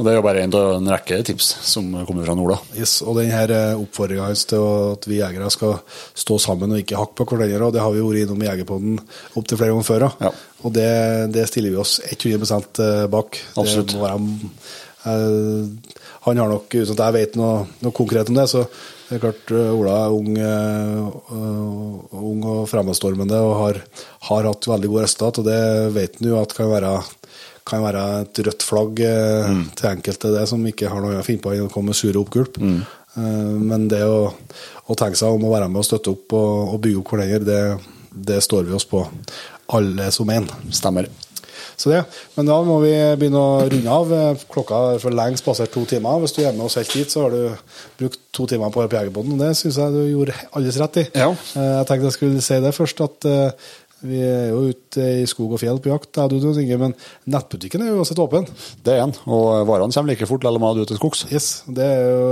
[0.00, 2.56] Og det er jo bare en av en rekke tips som kommer fra Ola.
[2.72, 4.62] Yes, og denne oppfordringa hans til
[4.94, 5.74] at vi jegere skal
[6.16, 8.96] stå sammen og ikke hakke på hverandre, og det har vi vært innom i Jegerpodden
[9.36, 10.06] opptil flere ganger før.
[10.24, 10.30] Ja.
[10.60, 10.90] Og det,
[11.34, 13.40] det stiller vi oss 100 bak.
[13.60, 13.96] Absolutt.
[13.96, 14.08] Må
[15.08, 18.66] eh, han har nok, uten at jeg vet noe, noe konkret om det, så
[19.08, 23.80] det er klart eh, Ola er ung, uh, ung og fremadstormende og har,
[24.28, 25.62] har hatt veldig god resultat, og det
[25.96, 26.92] vet han jo at kan være
[27.70, 31.42] kan være et rødt flagg eh, til enkelte det som ikke har noe å finne
[31.44, 32.58] på enn å komme med sure oppgulp.
[32.60, 36.74] Eh, men det å, å tenke seg om å være med og støtte opp og,
[36.74, 37.60] og bygge opp hverandre, det,
[38.30, 39.04] det står vi oss på
[39.76, 40.48] alle som en.
[40.74, 41.08] Stemmer.
[41.80, 42.02] Så det.
[42.36, 44.10] Men da må vi begynne å runde av.
[44.52, 46.18] Klokka har for lengst passert to timer.
[46.20, 49.38] Hvis du er med oss helt hit, så har du brukt to timer på Jegerpodden.
[49.40, 51.06] Det syns jeg du gjorde alles rett i.
[51.16, 51.30] Ja.
[51.30, 53.70] Eh, Jeg tenkte jeg skulle si det først, at eh,
[54.06, 56.94] vi er jo ute i skog og fjell på jakt, og du, Inge, men
[57.30, 58.46] nettbutikken er jo uansett åpen.
[58.84, 59.14] Det er en.
[59.28, 61.26] Og varene kommer like fort eller med du til skogs.
[61.30, 62.24] Yes, det er jo,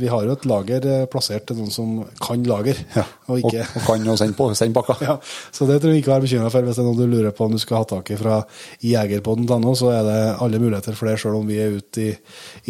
[0.00, 3.06] Vi har jo et lager eh, plassert til noen som kan lager, Ja.
[3.28, 4.98] og ikke og kan jo sende, på, sende pakka.
[5.08, 5.18] ja,
[5.54, 6.66] Så det trenger du ikke være bekymra for.
[6.66, 8.40] Hvis det er noe du lurer på om du skal ha tak i fra
[8.84, 12.14] jegerpodden.no, så er det alle muligheter for det, sjøl om vi er ute i,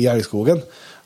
[0.02, 0.62] i Elgskogen.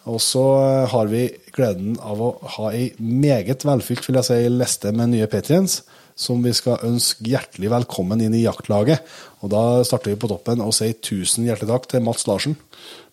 [0.09, 4.39] Og så eh, har vi gleden av å ha ei meget velfylt vil jeg si,
[4.53, 5.81] liste med nye patriens,
[6.19, 9.05] som vi skal ønske hjertelig velkommen inn i jaktlaget.
[9.43, 12.57] Og da starter vi på toppen og sier tusen hjertelig takk til Mats Larsen,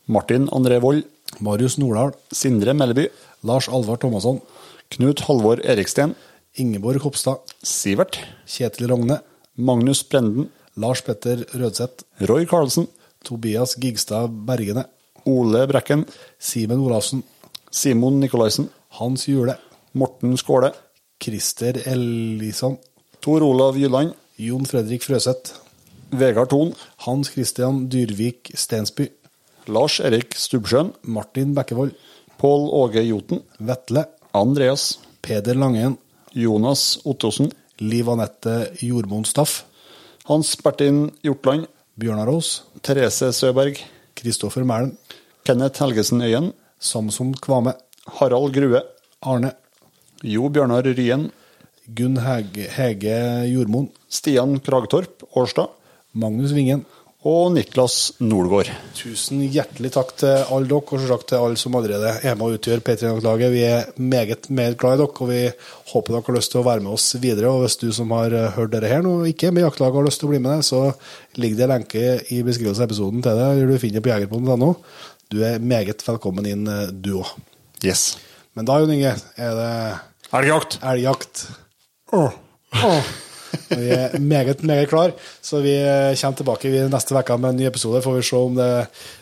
[0.09, 1.05] Martin André Wold,
[1.45, 3.07] Marius Nordahl, Sindre Melleby,
[3.45, 4.41] Lars Alvar Thomasson,
[4.95, 6.15] Knut Halvor Eriksten,
[6.57, 8.19] Ingeborg Kopstad, Sivert,
[8.49, 9.19] Kjetil Rogne,
[9.55, 12.89] Magnus Brenden, Lars Petter Rødseth, Roy Karlsen,
[13.25, 14.85] Tobias Gigstad Bergene,
[15.25, 16.05] Ole Brekken,
[16.39, 17.23] Simen Olavsen.
[17.75, 19.57] Simon Nikolaisen, Hans Jule,
[19.99, 20.71] Morten Skåle,
[21.19, 22.77] Christer Ellison,
[23.25, 25.55] Tor Olav Jylland, Jon Fredrik Frøseth,
[26.13, 26.75] Vegard Thon,
[27.07, 29.07] Hans Christian Dyrvik Stensby,
[29.65, 31.95] Lars Erik Stubbsjøen, Martin Bekkevold,
[32.37, 34.03] Pål Åge Joten, Vetle,
[34.37, 35.95] Andreas, Peder Langen,
[36.37, 37.49] Jonas Ottosen,
[37.81, 38.53] Liv Anette
[38.85, 39.63] Jordmoen Staff,
[40.29, 41.65] Hans Bertin Hjortland,
[41.97, 43.81] Bjørnar Aas, Therese Søberg,
[44.13, 44.99] Kristoffer Mælen,
[45.41, 47.73] Kenneth Helgesen Øyen, Samson Kvame,
[48.19, 48.83] Harald Grue,
[49.25, 49.55] Arne,
[50.21, 51.31] Jo Bjørnar Ryen,
[51.93, 53.15] Gunn Hege, Hege
[53.51, 55.69] Jordmoen, Stian Kragtorp Årstad
[56.17, 56.85] Magnus Vingen.
[57.25, 58.67] og Niklas Nordgård.
[58.93, 62.59] Tusen hjertelig takk til alle dere, og selvsagt til alle som allerede er med og
[62.59, 63.49] utgjør P3-laget.
[63.51, 65.39] Vi er meget, meget glad i dere, og vi
[65.89, 67.49] håper dere har lyst til å være med oss videre.
[67.49, 70.01] Og hvis du som har hørt dette her nå, ikke er med i jaktlaget og
[70.03, 70.83] har lyst til å bli med det, så
[71.41, 74.71] ligger det lenke i beskrivelsen av episoden til det, eller du finner det på jegerpodden.no.
[75.33, 77.33] Du er meget velkommen inn, eh, du òg.
[77.81, 78.05] Yes.
[78.53, 79.71] Men da, Jon Inge, er det
[80.35, 80.77] Elgjakt!
[80.85, 81.47] elgjakt.
[83.71, 87.67] Vi er meget, meget klar, så vi eh, kommer tilbake neste uke med en ny
[87.69, 88.01] episode.
[88.03, 88.67] Får vi se om, det,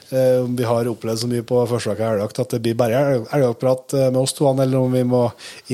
[0.10, 2.98] eh, om vi har opplevd så mye på første uke elgjakt at det blir bare
[3.12, 5.22] elg- elgjaktprat eh, med oss to, eller om vi må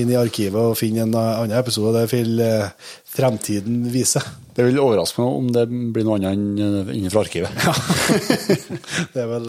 [0.01, 1.95] inn i arkivet og finne en annen episode.
[2.03, 2.43] Det vil
[3.15, 4.21] fremtiden vise.
[4.59, 5.65] Det vil overraske meg om det
[5.95, 7.55] blir noe annet enn inne fra arkivet.
[9.15, 9.47] Det er vel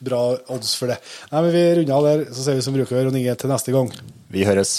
[0.00, 0.22] bra
[0.56, 0.96] odds for det.
[1.28, 3.76] Nei, men Vi runder av der, så ser vi som bruker å ringe til neste
[3.76, 3.92] gang.
[4.32, 4.78] Vi høres.